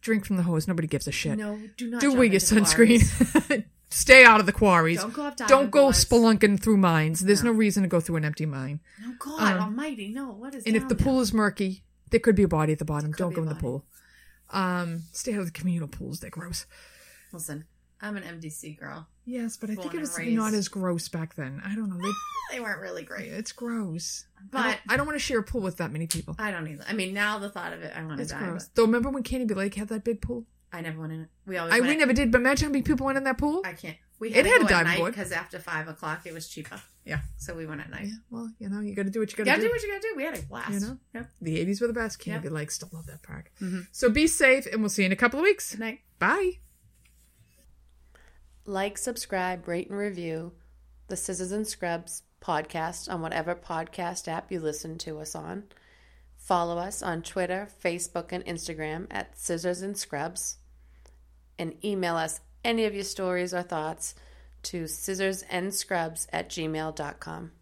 Drink 0.00 0.24
from 0.26 0.36
the 0.36 0.42
hose. 0.44 0.66
Nobody 0.68 0.88
gives 0.88 1.06
a 1.08 1.12
shit. 1.12 1.38
No, 1.38 1.60
do 1.76 1.90
not. 1.90 2.00
Do 2.00 2.12
wear 2.14 2.24
your 2.24 2.40
sunscreen. 2.40 3.64
Stay 3.92 4.24
out 4.24 4.38
of 4.40 4.46
the 4.46 4.52
quarries. 4.52 5.00
Don't 5.00 5.12
go 5.12 5.24
up 5.24 5.36
Don't 5.36 5.70
go 5.70 5.88
spelunking 5.88 6.62
through 6.62 6.76
mines. 6.76 7.20
There's 7.20 7.42
no. 7.42 7.50
No. 7.52 7.58
reason 7.58 7.82
to 7.82 7.88
go 7.88 7.98
through 8.00 8.16
an 8.16 8.24
empty 8.24 8.46
mine. 8.46 8.80
No, 9.04 9.14
God 9.18 9.56
Um, 9.56 9.60
Almighty, 9.62 10.08
no. 10.10 10.30
What 10.30 10.54
is? 10.54 10.64
And 10.64 10.76
if 10.76 10.82
down 10.82 10.88
the 10.90 10.94
there? 10.94 11.04
pool 11.04 11.20
is 11.20 11.32
murky, 11.32 11.82
there 12.10 12.20
could 12.20 12.36
be 12.36 12.44
a 12.44 12.48
body 12.48 12.72
at 12.72 12.78
the 12.78 12.84
bottom. 12.84 13.10
Don't 13.12 13.30
be 13.30 13.34
go 13.36 13.40
a 13.40 13.44
in 13.44 13.48
the 13.48 13.54
body. 13.54 13.62
pool. 13.62 13.84
Um, 14.50 15.02
stay 15.12 15.32
out 15.34 15.40
of 15.40 15.46
the 15.46 15.52
communal 15.52 15.88
pools. 15.88 16.20
They're 16.20 16.30
gross. 16.30 16.66
listen, 17.32 17.64
I'm 18.00 18.16
an 18.16 18.22
MDC 18.22 18.78
girl. 18.78 19.08
Yes, 19.24 19.56
but 19.56 19.70
I 19.70 19.74
Born 19.74 19.82
think 19.84 19.94
it 19.94 19.96
and 19.98 20.02
was 20.02 20.18
raised. 20.18 20.36
not 20.36 20.54
as 20.54 20.68
gross 20.68 21.08
back 21.08 21.34
then. 21.34 21.60
I 21.64 21.74
don't 21.74 21.88
know. 21.88 21.98
They, 22.00 22.10
They 22.52 22.58
weren't 22.60 22.80
really 22.80 23.04
great, 23.04 23.28
it's 23.28 23.52
gross. 23.52 24.24
I 24.36 24.42
but 24.50 24.62
don't, 24.62 24.78
I 24.88 24.96
don't 24.96 25.06
want 25.06 25.14
to 25.16 25.24
share 25.24 25.38
a 25.38 25.42
pool 25.44 25.60
with 25.60 25.76
that 25.76 25.92
many 25.92 26.08
people. 26.08 26.34
I 26.38 26.50
don't 26.50 26.66
either. 26.66 26.84
I 26.88 26.94
mean, 26.94 27.14
now 27.14 27.38
the 27.38 27.48
thought 27.48 27.72
of 27.72 27.82
it, 27.82 27.92
I 27.96 28.04
want 28.04 28.16
to 28.16 28.22
It's 28.22 28.32
die. 28.32 28.40
gross. 28.44 28.68
Though 28.74 28.82
remember 28.86 29.10
when 29.10 29.22
Canobie 29.22 29.54
Lake 29.54 29.74
had 29.76 29.86
that 29.88 30.02
big 30.02 30.20
pool? 30.20 30.46
I 30.72 30.80
never 30.82 31.00
went 31.00 31.12
in. 31.12 31.28
We 31.46 31.56
always. 31.56 31.74
I 31.74 31.80
went 31.80 31.90
we 31.90 31.96
never 31.96 32.12
did, 32.12 32.30
but 32.30 32.40
imagine 32.40 32.66
how 32.66 32.72
many 32.72 32.82
people 32.82 33.06
went 33.06 33.18
in 33.18 33.24
that 33.24 33.38
pool. 33.38 33.62
I 33.64 33.72
can't. 33.72 33.96
We 34.20 34.28
It 34.28 34.36
had, 34.36 34.46
had 34.46 34.52
to 34.58 34.64
a 34.66 34.68
go 34.68 34.68
diving 34.68 34.98
board. 34.98 35.12
because 35.14 35.32
after 35.32 35.58
five 35.58 35.88
o'clock 35.88 36.26
it 36.26 36.34
was 36.34 36.46
cheaper. 36.48 36.80
Yeah. 37.06 37.20
So 37.38 37.54
we 37.54 37.66
went 37.66 37.80
at 37.80 37.90
night. 37.90 38.04
yeah, 38.06 38.14
well, 38.30 38.50
you 38.58 38.68
know, 38.68 38.80
you 38.80 38.94
got 38.94 39.04
to 39.04 39.10
do 39.10 39.18
what 39.20 39.30
you 39.32 39.36
got 39.36 39.46
You 39.46 39.52
to 39.52 39.58
gotta 39.58 39.62
do. 39.62 39.68
do 39.68 39.72
what 39.72 39.82
you 39.82 39.88
gotta 39.88 40.02
do. 40.02 40.14
We 40.16 40.22
had 40.24 40.38
a 40.38 40.42
blast. 40.42 40.72
You 40.72 40.80
know? 40.80 40.98
Yep. 41.14 41.30
The 41.40 41.64
80s 41.66 41.80
were 41.80 41.86
the 41.86 41.92
best. 41.94 42.18
Can't 42.18 42.42
be 42.42 42.50
like 42.50 42.70
still 42.70 42.90
love 42.92 43.06
that 43.06 43.22
park. 43.22 43.50
Mhm. 43.60 43.86
So 43.92 44.10
be 44.10 44.26
safe, 44.26 44.66
and 44.66 44.80
we'll 44.82 44.90
see 44.90 45.02
you 45.02 45.06
in 45.06 45.12
a 45.12 45.16
couple 45.16 45.38
of 45.38 45.44
weeks. 45.44 45.70
Good 45.70 45.80
night. 45.80 46.00
Bye. 46.18 46.58
Like, 48.66 48.98
subscribe, 48.98 49.66
rate, 49.66 49.88
and 49.88 49.98
review 49.98 50.52
the 51.08 51.16
Scissors 51.16 51.50
and 51.52 51.66
Scrubs 51.66 52.22
podcast 52.40 53.10
on 53.12 53.20
whatever 53.22 53.54
podcast 53.54 54.28
app 54.28 54.52
you 54.52 54.60
listen 54.60 54.96
to 54.98 55.18
us 55.18 55.34
on. 55.34 55.64
Follow 56.36 56.78
us 56.78 57.02
on 57.02 57.22
Twitter, 57.22 57.68
Facebook, 57.82 58.32
and 58.32 58.44
Instagram 58.44 59.06
at 59.10 59.36
Scissors 59.38 59.82
and 59.82 59.96
Scrubs. 59.96 60.58
And 61.60 61.74
email 61.84 62.16
us 62.16 62.40
any 62.64 62.86
of 62.86 62.94
your 62.94 63.04
stories 63.04 63.52
or 63.52 63.60
thoughts 63.60 64.14
to 64.62 64.84
scissorsandscrubs 64.84 66.26
at 66.32 66.48
gmail.com. 66.48 67.52